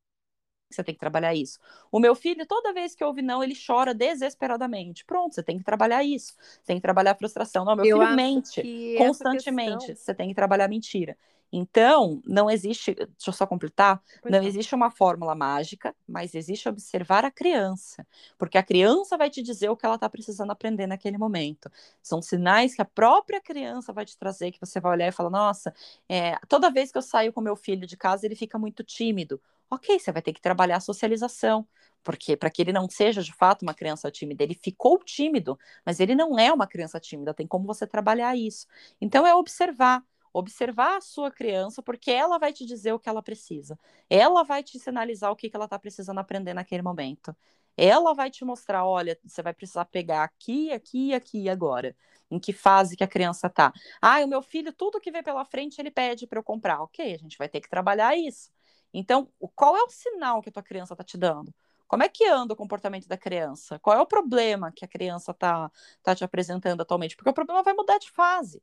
você 0.70 0.84
tem 0.84 0.94
que 0.94 1.00
trabalhar 1.00 1.34
isso. 1.34 1.60
O 1.92 2.00
meu 2.00 2.14
filho, 2.14 2.46
toda 2.46 2.74
vez 2.74 2.94
que 2.94 3.04
ouve 3.04 3.22
não, 3.22 3.44
ele 3.44 3.56
chora 3.56 3.94
desesperadamente. 3.94 5.04
Pronto, 5.04 5.36
você 5.36 5.44
tem 5.44 5.58
que 5.58 5.64
trabalhar 5.64 6.04
isso. 6.04 6.36
Você 6.38 6.68
tem 6.68 6.76
que 6.78 6.82
trabalhar 6.82 7.12
a 7.12 7.16
frustração. 7.16 7.66
Não, 7.66 7.76
meu 7.76 7.86
eu 7.86 8.00
filho 8.00 8.16
mente 8.16 8.96
constantemente. 8.98 9.88
Questão... 9.88 9.96
Você 9.96 10.14
tem 10.14 10.30
que 10.30 10.36
trabalhar 10.36 10.68
mentira. 10.68 11.18
Então, 11.52 12.22
não 12.26 12.50
existe, 12.50 12.94
deixa 12.94 13.30
eu 13.30 13.34
só 13.34 13.48
completar, 13.48 14.02
pois 14.22 14.32
não 14.32 14.40
é. 14.40 14.46
existe 14.46 14.76
uma 14.76 14.92
fórmula 14.92 15.34
mágica, 15.34 15.96
mas 16.08 16.36
existe 16.36 16.70
observar 16.70 17.26
a 17.26 17.32
criança, 17.32 18.06
porque 18.38 18.58
a 18.58 18.62
criança 18.62 19.18
vai 19.18 19.32
te 19.32 19.42
dizer 19.42 19.68
o 19.70 19.76
que 19.76 19.84
ela 19.86 19.96
está 19.96 20.08
precisando 20.08 20.52
aprender 20.52 20.86
naquele 20.86 21.18
momento. 21.18 21.72
São 22.04 22.22
sinais 22.22 22.76
que 22.76 22.82
a 22.84 22.86
própria 22.86 23.42
criança 23.42 23.92
vai 23.92 24.06
te 24.06 24.16
trazer, 24.16 24.52
que 24.52 24.60
você 24.60 24.80
vai 24.80 24.92
olhar 24.92 25.08
e 25.08 25.12
falar, 25.12 25.32
nossa, 25.32 25.74
é, 26.08 26.38
toda 26.48 26.70
vez 26.70 26.92
que 26.92 27.00
eu 27.00 27.02
saio 27.02 27.34
com 27.34 27.42
meu 27.42 27.56
filho 27.56 27.88
de 27.88 27.98
casa, 27.98 28.28
ele 28.28 28.36
fica 28.36 28.60
muito 28.60 28.84
tímido 28.84 29.42
ok, 29.70 30.00
você 30.00 30.12
vai 30.12 30.22
ter 30.22 30.34
que 30.34 30.42
trabalhar 30.42 30.78
a 30.78 30.80
socialização, 30.80 31.68
porque 32.04 32.36
para 32.38 32.50
que 32.50 32.62
ele 32.62 32.74
não 32.74 32.90
seja 32.90 33.22
de 33.22 33.34
fato 33.34 33.64
uma 33.64 33.74
criança 33.74 34.10
tímida, 34.12 34.44
ele 34.44 34.56
ficou 34.56 34.98
tímido, 35.00 35.58
mas 35.86 36.00
ele 36.00 36.16
não 36.16 36.38
é 36.40 36.52
uma 36.52 36.68
criança 36.68 37.00
tímida, 37.00 37.34
tem 37.34 37.48
como 37.48 37.66
você 37.66 37.86
trabalhar 37.86 38.36
isso. 38.36 38.66
Então 39.02 39.26
é 39.28 39.36
observar, 39.36 40.04
observar 40.34 40.98
a 40.98 41.02
sua 41.02 41.32
criança, 41.32 41.82
porque 41.84 42.12
ela 42.12 42.38
vai 42.38 42.54
te 42.54 42.66
dizer 42.66 42.94
o 42.94 43.00
que 43.00 43.10
ela 43.10 43.22
precisa. 43.22 43.78
Ela 44.10 44.44
vai 44.44 44.64
te 44.64 44.80
sinalizar 44.80 45.32
o 45.32 45.36
que, 45.36 45.50
que 45.50 45.56
ela 45.56 45.66
está 45.66 45.78
precisando 45.80 46.20
aprender 46.20 46.54
naquele 46.54 46.82
momento. 46.82 47.36
Ela 47.78 48.14
vai 48.14 48.30
te 48.30 48.44
mostrar, 48.44 48.86
olha, 48.86 49.18
você 49.26 49.42
vai 49.42 49.54
precisar 49.54 49.86
pegar 49.86 50.24
aqui, 50.24 50.72
aqui, 50.72 51.14
aqui 51.14 51.48
agora. 51.50 51.96
Em 52.30 52.38
que 52.40 52.54
fase 52.54 52.96
que 52.96 53.04
a 53.04 53.08
criança 53.08 53.48
está? 53.48 53.72
Ah, 54.02 54.20
o 54.24 54.28
meu 54.28 54.42
filho, 54.42 54.74
tudo 54.74 55.00
que 55.00 55.12
vê 55.12 55.24
pela 55.24 55.46
frente, 55.46 55.80
ele 55.80 55.90
pede 55.92 56.28
para 56.28 56.40
eu 56.40 56.44
comprar. 56.44 56.82
Ok, 56.82 57.14
a 57.14 57.18
gente 57.18 57.38
vai 57.38 57.48
ter 57.50 57.62
que 57.62 57.70
trabalhar 57.70 58.16
isso. 58.18 58.52
Então, 58.94 59.32
qual 59.56 59.78
é 59.78 59.84
o 59.84 59.90
sinal 59.90 60.42
que 60.42 60.50
a 60.50 60.52
tua 60.52 60.64
criança 60.64 60.94
está 60.94 61.04
te 61.04 61.18
dando? 61.18 61.54
Como 61.88 62.04
é 62.04 62.10
que 62.10 62.26
anda 62.26 62.54
o 62.54 62.58
comportamento 62.58 63.08
da 63.08 63.18
criança? 63.18 63.80
Qual 63.80 63.98
é 63.98 64.02
o 64.02 64.06
problema 64.06 64.72
que 64.72 64.86
a 64.86 64.88
criança 64.88 65.32
está 65.32 65.72
tá 66.04 66.14
te 66.16 66.24
apresentando 66.24 66.82
atualmente? 66.82 67.16
Porque 67.16 67.30
o 67.30 67.34
problema 67.34 67.64
vai 67.64 67.74
mudar 67.74 67.98
de 67.98 68.12
fase. 68.12 68.62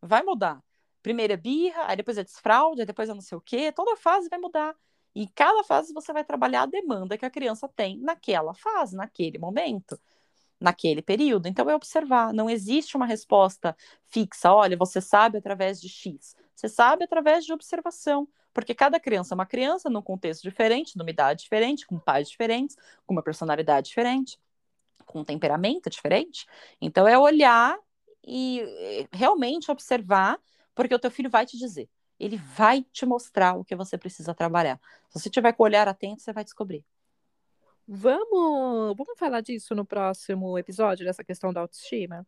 Vai 0.00 0.22
mudar. 0.22 0.62
Primeiro 1.02 1.32
é 1.32 1.36
birra, 1.36 1.84
aí 1.86 1.96
depois 1.96 2.18
é 2.18 2.24
desfraude, 2.24 2.82
aí 2.82 2.86
depois 2.86 3.08
é 3.08 3.14
não 3.14 3.20
sei 3.20 3.38
o 3.38 3.40
quê. 3.40 3.72
Toda 3.72 3.96
fase 3.96 4.28
vai 4.28 4.38
mudar. 4.38 4.76
E 5.14 5.22
em 5.22 5.28
cada 5.34 5.64
fase 5.64 5.94
você 5.94 6.12
vai 6.12 6.22
trabalhar 6.24 6.64
a 6.64 6.66
demanda 6.66 7.16
que 7.16 7.24
a 7.24 7.30
criança 7.30 7.66
tem 7.74 7.98
naquela 7.98 8.52
fase, 8.52 8.94
naquele 8.94 9.38
momento, 9.38 9.98
naquele 10.60 11.00
período. 11.00 11.48
Então 11.48 11.70
é 11.70 11.74
observar. 11.74 12.34
Não 12.34 12.50
existe 12.50 12.96
uma 12.96 13.06
resposta 13.06 13.74
fixa. 14.08 14.52
Olha, 14.52 14.76
você 14.76 15.00
sabe 15.00 15.38
através 15.38 15.80
de 15.80 15.88
X. 15.88 16.36
Você 16.54 16.68
sabe 16.68 17.04
através 17.04 17.46
de 17.46 17.52
observação. 17.54 18.28
Porque 18.56 18.74
cada 18.74 18.98
criança 18.98 19.34
é 19.34 19.36
uma 19.36 19.44
criança 19.44 19.90
num 19.90 20.00
contexto 20.00 20.42
diferente, 20.42 20.96
numa 20.96 21.10
idade 21.10 21.42
diferente, 21.42 21.86
com 21.86 21.98
pais 21.98 22.26
diferentes, 22.26 22.74
com 23.04 23.12
uma 23.12 23.22
personalidade 23.22 23.88
diferente, 23.90 24.40
com 25.04 25.20
um 25.20 25.24
temperamento 25.24 25.90
diferente. 25.90 26.46
Então 26.80 27.06
é 27.06 27.18
olhar 27.18 27.78
e 28.26 28.60
eh, 28.62 29.08
realmente 29.12 29.70
observar, 29.70 30.40
porque 30.74 30.94
o 30.94 30.98
teu 30.98 31.10
filho 31.10 31.28
vai 31.28 31.44
te 31.44 31.58
dizer. 31.58 31.86
Ele 32.18 32.38
vai 32.38 32.82
te 32.82 33.04
mostrar 33.04 33.58
o 33.58 33.64
que 33.64 33.76
você 33.76 33.98
precisa 33.98 34.32
trabalhar. 34.34 34.80
Se 35.10 35.20
você 35.20 35.28
tiver 35.28 35.52
com 35.52 35.62
o 35.62 35.66
olhar 35.66 35.86
atento, 35.86 36.22
você 36.22 36.32
vai 36.32 36.42
descobrir. 36.42 36.82
Vamos, 37.86 38.96
vamos 38.96 39.18
falar 39.18 39.42
disso 39.42 39.74
no 39.74 39.84
próximo 39.84 40.56
episódio, 40.58 41.04
dessa 41.04 41.22
questão 41.22 41.52
da 41.52 41.60
autoestima? 41.60 42.24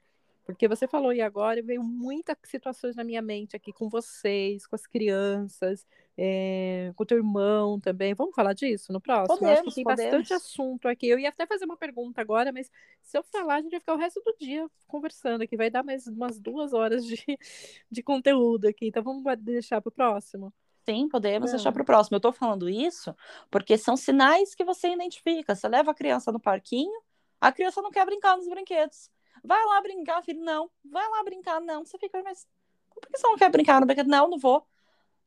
Porque 0.48 0.66
você 0.66 0.88
falou 0.88 1.12
e 1.12 1.20
agora 1.20 1.62
veio 1.62 1.82
muitas 1.82 2.34
situações 2.44 2.96
na 2.96 3.04
minha 3.04 3.20
mente 3.20 3.54
aqui 3.54 3.70
com 3.70 3.86
vocês, 3.86 4.66
com 4.66 4.74
as 4.74 4.86
crianças, 4.86 5.86
é, 6.16 6.90
com 6.96 7.02
o 7.02 7.06
teu 7.06 7.18
irmão 7.18 7.78
também. 7.78 8.14
Vamos 8.14 8.34
falar 8.34 8.54
disso 8.54 8.90
no 8.90 8.98
próximo? 8.98 9.38
Podemos, 9.38 9.58
Acho 9.58 9.68
que 9.68 9.74
tem 9.74 9.84
podemos. 9.84 10.10
bastante 10.10 10.32
assunto 10.32 10.88
aqui. 10.88 11.06
Eu 11.06 11.18
ia 11.18 11.28
até 11.28 11.46
fazer 11.46 11.66
uma 11.66 11.76
pergunta 11.76 12.22
agora, 12.22 12.50
mas 12.50 12.70
se 13.02 13.18
eu 13.18 13.22
falar, 13.24 13.56
a 13.56 13.60
gente 13.60 13.72
vai 13.72 13.80
ficar 13.80 13.92
o 13.92 13.98
resto 13.98 14.22
do 14.24 14.34
dia 14.40 14.66
conversando 14.86 15.42
aqui. 15.42 15.54
Vai 15.54 15.68
dar 15.68 15.84
mais 15.84 16.06
umas 16.06 16.40
duas 16.40 16.72
horas 16.72 17.04
de, 17.04 17.18
de 17.92 18.02
conteúdo 18.02 18.68
aqui. 18.68 18.86
Então 18.86 19.02
vamos 19.02 19.22
deixar 19.40 19.82
para 19.82 19.90
o 19.90 19.92
próximo. 19.92 20.50
Sim, 20.86 21.10
podemos 21.10 21.50
é. 21.50 21.56
deixar 21.56 21.72
para 21.72 21.82
o 21.82 21.84
próximo. 21.84 22.14
Eu 22.14 22.20
estou 22.20 22.32
falando 22.32 22.70
isso 22.70 23.14
porque 23.50 23.76
são 23.76 23.98
sinais 23.98 24.54
que 24.54 24.64
você 24.64 24.88
identifica. 24.88 25.54
Você 25.54 25.68
leva 25.68 25.90
a 25.90 25.94
criança 25.94 26.32
no 26.32 26.40
parquinho, 26.40 27.02
a 27.38 27.52
criança 27.52 27.82
não 27.82 27.90
quer 27.90 28.06
brincar 28.06 28.34
nos 28.34 28.48
brinquedos. 28.48 29.10
Vai 29.48 29.64
lá 29.64 29.80
brincar, 29.80 30.22
filho. 30.22 30.44
Não. 30.44 30.70
Vai 30.84 31.08
lá 31.08 31.24
brincar, 31.24 31.58
não. 31.58 31.82
Você 31.82 31.96
fica, 31.96 32.22
mas 32.22 32.46
por 32.94 33.08
que 33.08 33.16
você 33.16 33.26
não 33.26 33.36
quer 33.36 33.50
brincar 33.50 33.80
no 33.80 33.86
brinquedo? 33.86 34.06
Não, 34.06 34.28
não 34.28 34.38
vou. 34.38 34.66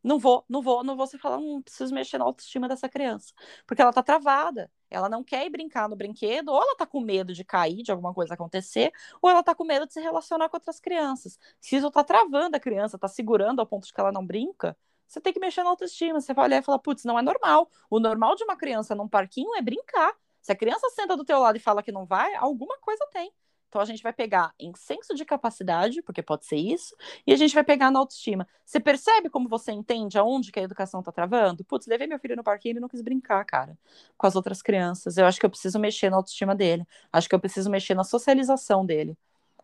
Não 0.03 0.19
vou, 0.19 0.45
não 0.48 0.61
vou, 0.61 0.84
não 0.84 0.95
vou. 0.95 1.07
Você 1.07 1.18
fala, 1.18 1.39
não 1.39 1.60
preciso 1.60 1.91
mexer 1.93 2.19
na 2.19 2.26
autoestima 2.26 2.68
dessa 2.68 2.88
criança. 2.88 3.34
Porque 3.65 3.81
ela 3.81 3.91
tá 3.91 4.03
travada. 4.03 4.72
Ela 4.91 5.10
não 5.10 5.23
quer 5.23 5.45
ir 5.45 5.49
brincar 5.49 5.89
no 5.89 5.95
brinquedo, 5.95 6.49
ou 6.49 6.61
ela 6.61 6.76
tá 6.76 6.85
com 6.85 6.99
medo 6.99 7.34
de 7.34 7.43
cair, 7.43 7.81
de 7.81 7.91
alguma 7.91 8.14
coisa 8.14 8.35
acontecer, 8.35 8.91
ou 9.22 9.30
ela 9.30 9.41
tá 9.41 9.56
com 9.56 9.64
medo 9.64 9.88
de 9.88 9.93
se 9.93 10.02
relacionar 10.02 10.49
com 10.49 10.57
outras 10.57 10.80
crianças. 10.80 11.39
Se 11.60 11.77
isso 11.77 11.89
tá 11.89 12.03
travando 12.03 12.57
a 12.57 12.60
criança, 12.60 12.98
tá 12.99 13.07
segurando 13.07 13.60
ao 13.60 13.65
ponto 13.65 13.88
de 13.88 13.93
que 13.93 13.99
ela 13.99 14.11
não 14.11 14.26
brinca, 14.26 14.77
você 15.07 15.19
tem 15.19 15.34
que 15.34 15.39
mexer 15.39 15.64
na 15.64 15.69
autoestima. 15.72 16.22
Você 16.22 16.34
vai 16.34 16.45
olhar 16.45 16.60
e 16.60 16.64
falar, 16.64 16.80
putz, 16.80 17.06
não 17.06 17.18
é 17.18 17.22
normal. 17.22 17.69
O 17.89 17.99
normal 17.99 18.35
de 18.35 18.43
uma 18.43 18.56
criança 18.56 18.93
num 18.93 19.07
parquinho 19.07 19.56
é 19.56 19.61
brincar. 19.61 20.14
Se 20.41 20.52
a 20.52 20.56
criança 20.56 20.89
senta 20.91 21.18
do 21.18 21.26
teu 21.26 21.39
lado 21.39 21.57
e 21.57 21.60
fala 21.60 21.84
que 21.84 21.91
não 21.91 22.06
vai, 22.06 22.34
alguma 22.35 22.77
coisa 22.80 23.06
tem. 23.11 23.31
Então 23.72 23.80
a 23.80 23.85
gente 23.85 24.03
vai 24.03 24.11
pegar 24.11 24.53
em 24.60 24.73
senso 24.76 25.15
de 25.15 25.23
capacidade, 25.23 26.02
porque 26.02 26.22
pode 26.22 26.45
ser 26.45 26.57
isso, 26.57 26.93
e 27.26 27.31
a 27.31 27.38
gente 27.38 27.56
vai 27.56 27.64
pegar 27.64 27.89
na 27.89 27.99
autoestima. 27.99 28.45
Você 28.65 28.81
percebe 28.81 29.30
como 29.30 29.48
você 29.48 29.72
entende 29.72 30.18
aonde 30.18 30.52
que 30.52 30.60
a 30.60 30.64
educação 30.64 31.02
tá 31.02 31.10
travando? 31.10 31.64
Putz, 31.64 31.88
levei 31.88 32.06
meu 32.06 32.19
filho 32.19 32.35
no 32.35 32.43
parquinho 32.43 32.72
e 32.72 32.73
ele 32.73 32.80
não 32.81 32.89
quis 32.89 33.02
brincar, 33.02 33.45
cara, 33.45 33.77
com 34.18 34.27
as 34.27 34.35
outras 34.35 34.61
crianças. 34.61 35.18
Eu 35.18 35.26
acho 35.26 35.39
que 35.39 35.45
eu 35.45 35.49
preciso 35.49 35.80
mexer 35.80 36.10
na 36.10 36.18
autoestima 36.18 36.53
dele. 36.53 36.85
Acho 37.14 37.30
que 37.30 37.35
eu 37.35 37.39
preciso 37.39 37.69
mexer 37.69 37.95
na 37.95 38.03
socialização 38.03 38.85
dele. 38.85 39.18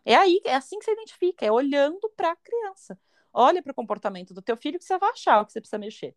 É 0.06 0.16
aí, 0.16 0.40
é 0.46 0.56
assim 0.56 0.80
que 0.80 0.86
você 0.86 0.94
identifica, 0.94 1.46
é 1.46 1.52
olhando 1.52 2.10
para 2.16 2.32
a 2.32 2.36
criança. 2.38 2.98
Olha 3.34 3.62
para 3.62 3.72
o 3.72 3.76
comportamento 3.76 4.34
do 4.34 4.42
teu 4.42 4.56
filho 4.56 4.80
que 4.80 4.86
você 4.86 4.98
vai 4.98 5.10
achar 5.12 5.42
o 5.42 5.46
que 5.46 5.52
você 5.52 5.60
precisa 5.60 5.78
mexer. 5.78 6.16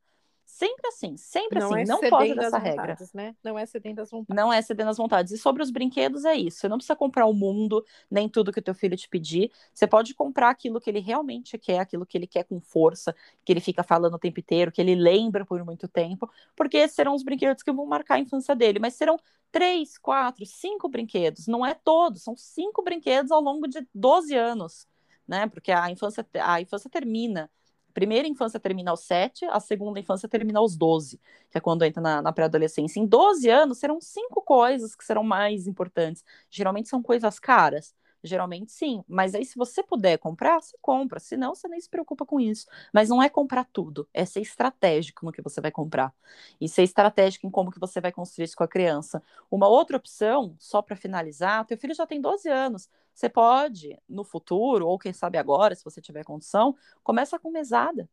Sempre 0.51 0.89
assim, 0.89 1.17
sempre 1.17 1.61
não 1.61 1.69
assim. 1.69 1.83
É 1.83 1.85
não 1.87 2.03
foge 2.03 2.35
dessa 2.35 2.59
regra. 2.59 2.97
né? 3.15 3.37
Não 3.43 3.57
é 3.57 3.65
cedendo 3.65 4.01
às 4.01 4.11
vontades. 4.11 4.37
Não 4.37 4.53
é 4.53 4.61
cedendo 4.61 4.89
às 4.89 4.97
vontades. 4.97 5.33
E 5.33 5.39
sobre 5.39 5.63
os 5.63 5.71
brinquedos 5.71 6.25
é 6.25 6.35
isso. 6.35 6.59
Você 6.59 6.69
não 6.69 6.77
precisa 6.77 6.97
comprar 6.97 7.25
o 7.27 7.33
mundo, 7.33 7.85
nem 8.11 8.29
tudo 8.29 8.53
que 8.53 8.59
o 8.59 8.63
teu 8.63 8.75
filho 8.75 8.97
te 8.97 9.09
pedir. 9.09 9.53
Você 9.73 9.87
pode 9.87 10.13
comprar 10.13 10.51
aquilo 10.51 10.81
que 10.81 10.91
ele 10.91 10.99
realmente 10.99 11.57
quer, 11.57 11.79
aquilo 11.79 12.05
que 12.05 12.19
ele 12.19 12.27
quer 12.27 12.43
com 12.45 12.61
força, 12.61 13.15
que 13.45 13.53
ele 13.53 13.61
fica 13.61 13.85
falando 13.85 14.15
o 14.15 14.19
tempo 14.19 14.41
inteiro, 14.41 14.73
que 14.73 14.81
ele 14.81 14.97
lembra 14.97 15.47
por 15.47 15.65
muito 15.65 15.87
tempo, 15.87 16.29
porque 16.57 16.77
esses 16.79 16.97
serão 16.97 17.15
os 17.15 17.23
brinquedos 17.23 17.63
que 17.63 17.73
vão 17.73 17.87
marcar 17.87 18.17
a 18.17 18.19
infância 18.19 18.55
dele. 18.55 18.81
Mas 18.81 18.95
serão 18.95 19.19
três, 19.53 19.97
quatro, 19.97 20.45
cinco 20.45 20.89
brinquedos. 20.89 21.47
Não 21.47 21.65
é 21.65 21.75
todos, 21.75 22.23
são 22.23 22.37
cinco 22.37 22.83
brinquedos 22.83 23.31
ao 23.31 23.41
longo 23.41 23.69
de 23.69 23.87
12 23.95 24.35
anos, 24.35 24.87
né? 25.27 25.47
Porque 25.47 25.71
a 25.71 25.89
infância, 25.91 26.27
a 26.43 26.61
infância 26.61 26.91
termina 26.91 27.49
primeira 27.93 28.27
infância 28.29 28.61
termina 28.61 28.91
aos 28.91 29.01
7, 29.01 29.45
a 29.47 29.61
segunda 29.61 30.01
infância 30.01 30.29
termina 30.29 30.59
aos 30.61 30.77
12, 30.77 31.21
que 31.51 31.59
é 31.59 31.61
quando 31.61 31.85
entra 31.85 32.01
na, 32.03 32.23
na 32.23 32.33
pré-adolescência. 32.33 33.01
Em 33.01 33.07
12 33.07 33.49
anos, 33.51 33.79
serão 33.79 34.01
cinco 34.01 34.43
coisas 34.43 34.95
que 34.95 35.05
serão 35.05 35.23
mais 35.23 35.67
importantes. 35.67 36.25
Geralmente 36.51 36.89
são 36.89 37.03
coisas 37.03 37.39
caras. 37.39 37.95
Geralmente 38.23 38.71
sim, 38.71 39.03
mas 39.09 39.35
aí 39.35 39.47
se 39.47 39.57
você 39.57 39.83
puder 39.83 40.19
comprar, 40.19 40.61
você 40.61 40.77
compra, 40.83 41.19
senão 41.19 41.55
você 41.55 41.67
nem 41.69 41.81
se 41.81 41.89
preocupa 41.89 42.27
com 42.27 42.39
isso. 42.39 42.67
Mas 42.93 43.09
não 43.09 43.23
é 43.23 43.31
comprar 43.31 43.65
tudo, 43.73 44.07
é 44.13 44.27
ser 44.27 44.41
estratégico 44.43 45.25
no 45.25 45.33
que 45.33 45.41
você 45.41 45.59
vai 45.61 45.71
comprar. 45.71 46.13
E 46.61 46.69
ser 46.69 46.83
estratégico 46.83 47.47
em 47.47 47.51
como 47.51 47.71
que 47.71 47.81
você 47.81 47.99
vai 48.01 48.13
construir 48.13 48.45
isso 48.45 48.57
com 48.57 48.65
a 48.65 48.69
criança. 48.69 49.23
Uma 49.51 49.69
outra 49.69 49.97
opção, 49.97 50.55
só 50.59 50.83
para 50.83 50.97
finalizar, 50.97 51.65
teu 51.65 51.79
filho 51.79 51.95
já 51.95 52.07
tem 52.07 52.21
12 52.21 52.49
anos, 52.49 52.91
você 53.21 53.29
pode, 53.29 53.99
no 54.09 54.25
futuro, 54.25 54.89
ou 54.89 54.99
quem 54.99 55.13
sabe 55.13 55.37
agora, 55.37 55.75
se 55.75 55.85
você 55.85 56.01
tiver 56.01 56.25
condição, 56.25 56.75
começa 57.03 57.39
com 57.39 57.51
mesada. 57.51 58.09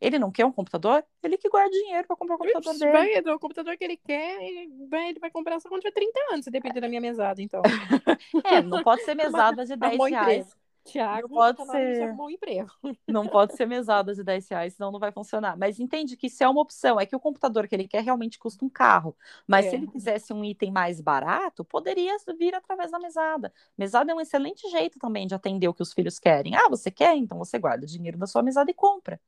Ele 0.00 0.18
não 0.18 0.30
quer 0.30 0.44
um 0.44 0.52
computador? 0.52 1.04
Ele 1.22 1.36
que 1.36 1.48
guarda 1.48 1.70
dinheiro 1.70 2.06
para 2.06 2.16
comprar 2.16 2.34
o 2.34 2.38
computador 2.38 2.78
dele. 2.78 2.92
Vai, 2.92 3.34
o 3.34 3.38
computador 3.38 3.76
que 3.76 3.84
ele 3.84 3.96
quer, 3.96 4.42
ele 4.42 4.86
vai, 4.88 5.10
ele 5.10 5.18
vai 5.18 5.30
comprar 5.30 5.60
só 5.60 5.68
quando 5.68 5.82
tiver 5.82 5.92
30 5.92 6.20
anos, 6.32 6.44
se 6.44 6.50
depender 6.50 6.80
da 6.80 6.88
minha 6.88 7.00
mesada, 7.00 7.42
então. 7.42 7.62
é, 8.44 8.62
não 8.62 8.82
pode 8.82 9.02
ser 9.02 9.14
mesada 9.16 9.64
de 9.64 9.76
10 9.76 10.10
reais. 10.10 10.56
Tiago, 10.84 11.28
não 11.28 11.36
pode 11.36 11.66
ser 11.66 12.12
um 12.12 12.30
emprego. 12.30 12.70
Não 13.06 13.26
pode 13.26 13.54
ser 13.54 13.66
mesada 13.66 14.14
de 14.14 14.22
10 14.22 14.48
reais, 14.48 14.74
senão 14.74 14.90
não 14.90 14.98
vai 14.98 15.12
funcionar. 15.12 15.56
Mas 15.56 15.78
entende 15.78 16.16
que 16.16 16.28
isso 16.28 16.42
é 16.42 16.48
uma 16.48 16.60
opção. 16.60 16.98
É 16.98 17.04
que 17.04 17.14
o 17.14 17.20
computador 17.20 17.68
que 17.68 17.74
ele 17.74 17.86
quer 17.86 18.02
realmente 18.02 18.38
custa 18.38 18.64
um 18.64 18.68
carro. 18.68 19.16
Mas 19.46 19.66
é. 19.66 19.70
se 19.70 19.76
ele 19.76 19.86
quisesse 19.86 20.32
um 20.32 20.44
item 20.44 20.70
mais 20.70 21.00
barato, 21.00 21.64
poderia 21.64 22.16
vir 22.38 22.54
através 22.54 22.90
da 22.90 22.98
mesada. 22.98 23.52
Mesada 23.76 24.10
é 24.10 24.14
um 24.14 24.20
excelente 24.20 24.68
jeito 24.70 24.98
também 24.98 25.26
de 25.26 25.34
atender 25.34 25.68
o 25.68 25.74
que 25.74 25.82
os 25.82 25.92
filhos 25.92 26.18
querem. 26.18 26.54
Ah, 26.54 26.68
você 26.68 26.90
quer? 26.90 27.16
Então 27.16 27.38
você 27.38 27.58
guarda 27.58 27.84
o 27.84 27.88
dinheiro 27.88 28.16
da 28.16 28.26
sua 28.26 28.42
mesada 28.42 28.70
e 28.70 28.74
compra. 28.74 29.20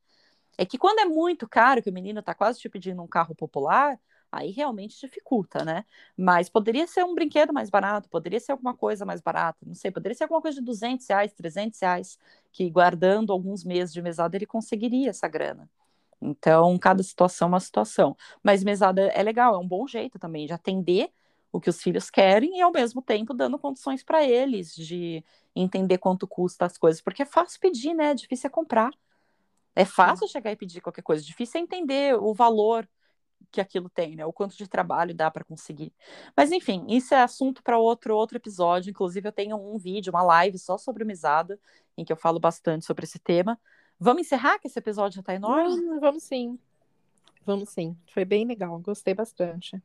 É 0.57 0.65
que 0.65 0.77
quando 0.77 0.99
é 0.99 1.05
muito 1.05 1.47
caro, 1.47 1.81
que 1.81 1.89
o 1.89 1.93
menino 1.93 2.19
está 2.19 2.33
quase 2.33 2.59
te 2.59 2.69
pedindo 2.69 3.01
um 3.01 3.07
carro 3.07 3.35
popular, 3.35 3.99
aí 4.33 4.51
realmente 4.51 4.99
dificulta, 4.99 5.63
né? 5.63 5.85
Mas 6.17 6.49
poderia 6.49 6.87
ser 6.87 7.03
um 7.03 7.13
brinquedo 7.15 7.53
mais 7.53 7.69
barato, 7.69 8.09
poderia 8.09 8.39
ser 8.39 8.51
alguma 8.53 8.75
coisa 8.75 9.05
mais 9.05 9.21
barata, 9.21 9.59
não 9.65 9.75
sei, 9.75 9.91
poderia 9.91 10.15
ser 10.15 10.23
alguma 10.23 10.41
coisa 10.41 10.59
de 10.59 10.65
200 10.65 11.07
reais, 11.07 11.33
300 11.33 11.79
reais, 11.79 12.19
que 12.51 12.69
guardando 12.69 13.31
alguns 13.31 13.63
meses 13.63 13.93
de 13.93 14.01
mesada 14.01 14.35
ele 14.35 14.45
conseguiria 14.45 15.09
essa 15.09 15.27
grana. 15.27 15.69
Então, 16.21 16.77
cada 16.79 17.03
situação 17.03 17.47
é 17.47 17.49
uma 17.49 17.59
situação. 17.59 18.15
Mas 18.41 18.63
mesada 18.63 19.01
é 19.07 19.21
legal, 19.21 19.55
é 19.55 19.57
um 19.57 19.67
bom 19.67 19.85
jeito 19.87 20.17
também 20.17 20.47
de 20.47 20.53
atender 20.53 21.11
o 21.51 21.59
que 21.59 21.69
os 21.69 21.81
filhos 21.81 22.09
querem 22.09 22.57
e, 22.57 22.61
ao 22.61 22.71
mesmo 22.71 23.01
tempo, 23.01 23.33
dando 23.33 23.59
condições 23.59 24.03
para 24.03 24.23
eles 24.23 24.73
de 24.75 25.23
entender 25.55 25.97
quanto 25.99 26.27
custa 26.27 26.65
as 26.65 26.77
coisas, 26.77 27.01
porque 27.01 27.21
é 27.23 27.25
fácil 27.25 27.59
pedir, 27.59 27.93
né? 27.93 28.11
É 28.11 28.15
difícil 28.15 28.47
é 28.47 28.49
comprar. 28.49 28.91
É 29.75 29.85
fácil 29.85 30.27
chegar 30.27 30.51
e 30.51 30.55
pedir 30.55 30.81
qualquer 30.81 31.01
coisa, 31.01 31.23
difícil 31.23 31.59
é 31.59 31.63
entender 31.63 32.15
o 32.15 32.33
valor 32.33 32.87
que 33.53 33.61
aquilo 33.61 33.87
tem, 33.87 34.15
né? 34.15 34.25
O 34.25 34.33
quanto 34.33 34.57
de 34.57 34.67
trabalho 34.67 35.13
dá 35.13 35.29
para 35.29 35.43
conseguir. 35.43 35.93
Mas 36.35 36.51
enfim, 36.51 36.85
isso 36.89 37.13
é 37.13 37.21
assunto 37.21 37.61
para 37.61 37.77
outro 37.77 38.17
outro 38.17 38.35
episódio. 38.35 38.89
Inclusive 38.89 39.27
eu 39.27 39.31
tenho 39.31 39.55
um 39.55 39.77
vídeo, 39.77 40.11
uma 40.11 40.23
live 40.23 40.57
só 40.57 40.75
sobre 40.75 41.05
mesada, 41.05 41.59
em 41.95 42.03
que 42.03 42.11
eu 42.11 42.17
falo 42.17 42.39
bastante 42.39 42.83
sobre 42.83 43.03
esse 43.05 43.19
tema. 43.19 43.59
Vamos 43.99 44.23
encerrar 44.23 44.57
que 44.57 44.67
esse 44.67 44.79
episódio 44.79 45.15
já 45.17 45.21
está 45.21 45.35
enorme? 45.35 45.99
vamos 45.99 46.23
sim. 46.23 46.57
Vamos 47.45 47.69
sim. 47.69 47.95
Foi 48.11 48.25
bem 48.25 48.43
legal, 48.45 48.79
gostei 48.79 49.13
bastante. 49.13 49.81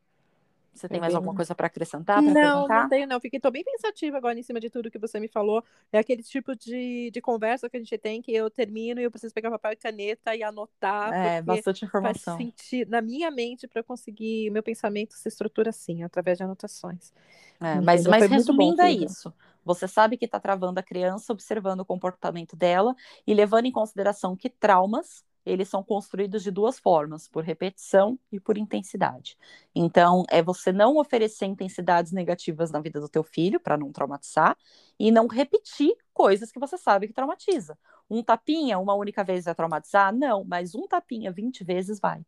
Você 0.79 0.89
tem 0.89 1.01
mais 1.01 1.15
alguma 1.15 1.35
coisa 1.35 1.55
para 1.55 1.67
acrescentar? 1.67 2.23
Pra 2.23 2.33
não, 2.33 2.35
perguntar? 2.35 2.83
não 2.83 2.89
tenho, 2.89 3.07
não. 3.07 3.21
Fiquei 3.21 3.41
tô 3.41 3.51
bem 3.51 3.65
pensativa 3.65 4.17
agora 4.17 4.39
em 4.39 4.43
cima 4.43 4.61
de 4.61 4.71
tudo 4.71 4.91
que 4.91 4.99
você 4.99 5.19
me 5.19 5.29
falou. 5.29 5.63
É 5.93 5.99
aquele 5.99 6.23
tipo 6.23 6.55
de, 6.55 7.11
de 7.11 7.21
conversa 7.21 7.69
que 7.69 7.77
a 7.77 7.81
gente 7.81 7.99
tem 7.99 8.23
que 8.23 8.33
eu 8.33 8.49
termino 8.49 9.01
e 9.01 9.05
eu 9.05 9.11
preciso 9.11 9.35
pegar 9.35 9.51
papel 9.51 9.73
e 9.73 9.77
caneta 9.77 10.35
e 10.35 10.43
anotar. 10.43 11.13
É, 11.13 11.43
bastante 11.43 11.85
informação. 11.85 12.37
Faz 12.37 12.47
sentido 12.47 12.91
na 12.91 13.03
minha 13.03 13.31
mente 13.31 13.67
para 13.67 13.83
conseguir. 13.83 14.51
Meu 14.51 14.63
pensamento 14.63 15.15
se 15.15 15.29
estrutura 15.29 15.71
assim, 15.71 16.03
através 16.03 16.39
de 16.39 16.45
anotações. 16.45 17.13
É, 17.61 17.81
mas, 17.81 18.07
mas 18.07 18.31
resumindo, 18.31 18.81
é 18.83 18.91
isso. 18.93 19.33
Você 19.65 19.87
sabe 19.87 20.17
que 20.17 20.25
está 20.25 20.41
travando 20.41 20.81
a 20.81 20.83
criança, 20.83 21.33
observando 21.33 21.81
o 21.81 21.85
comportamento 21.85 22.57
dela 22.57 22.95
e 23.27 23.35
levando 23.35 23.67
em 23.67 23.73
consideração 23.73 24.37
que 24.37 24.49
traumas 24.49 25.25
eles 25.49 25.69
são 25.69 25.83
construídos 25.83 26.43
de 26.43 26.51
duas 26.51 26.79
formas, 26.79 27.27
por 27.27 27.43
repetição 27.43 28.19
e 28.31 28.39
por 28.39 28.59
intensidade. 28.59 29.37
Então, 29.75 30.25
é 30.31 30.43
você 30.43 30.73
não 30.73 30.97
oferecer 30.99 31.47
intensidades 31.47 32.13
negativas 32.13 32.71
na 32.71 32.81
vida 32.81 33.01
do 33.01 33.09
teu 33.09 33.23
filho 33.23 33.59
para 33.59 33.77
não 33.77 33.91
traumatizar 33.93 34.57
e 34.99 35.11
não 35.11 35.27
repetir 35.27 35.97
coisas 36.13 36.53
que 36.53 36.59
você 36.59 36.77
sabe 36.77 37.07
que 37.07 37.13
traumatiza. 37.13 37.79
Um 38.11 38.23
tapinha 38.23 38.79
uma 38.79 38.95
única 38.95 39.25
vez 39.25 39.45
vai 39.47 39.55
traumatizar? 39.55 40.15
Não, 40.15 40.45
mas 40.45 40.75
um 40.75 40.87
tapinha 40.87 41.33
20 41.33 41.65
vezes 41.65 41.99
vai. 41.99 42.25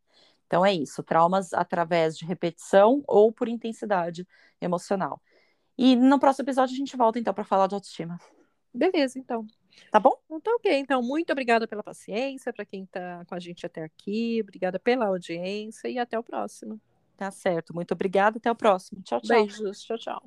Então 0.47 0.67
é 0.67 0.73
isso, 0.75 1.03
traumas 1.03 1.53
através 1.53 2.19
de 2.19 2.25
repetição 2.25 3.05
ou 3.07 3.33
por 3.33 3.49
intensidade 3.49 4.27
emocional. 4.61 5.23
E 5.79 5.95
no 5.95 6.19
próximo 6.19 6.45
episódio 6.45 6.75
a 6.75 6.77
gente 6.77 6.97
volta 6.97 7.19
então 7.19 7.33
para 7.33 7.45
falar 7.45 7.67
de 7.67 7.75
autoestima. 7.75 8.19
Beleza, 8.75 9.19
então. 9.19 9.47
Tá 9.91 9.99
bom? 9.99 10.13
Então 10.27 10.41
tá 10.41 10.51
ok. 10.53 10.73
Então, 10.73 11.03
muito 11.03 11.31
obrigada 11.31 11.67
pela 11.67 11.83
paciência, 11.83 12.53
para 12.53 12.65
quem 12.65 12.87
tá 12.87 13.25
com 13.27 13.35
a 13.35 13.39
gente 13.39 13.67
até 13.67 13.83
aqui. 13.83 14.41
Obrigada 14.43 14.79
pela 14.79 15.07
audiência 15.07 15.89
e 15.89 15.99
até 15.99 16.19
o 16.19 16.23
próximo. 16.23 16.81
Tá 17.17 17.31
certo. 17.31 17.75
Muito 17.75 17.93
obrigada. 17.93 18.39
Até 18.39 18.51
o 18.51 18.55
próximo. 18.55 19.03
Tchau, 19.03 19.21
tchau. 19.21 19.37
Beijos. 19.37 19.83
Tchau, 19.83 19.99
tchau. 19.99 20.23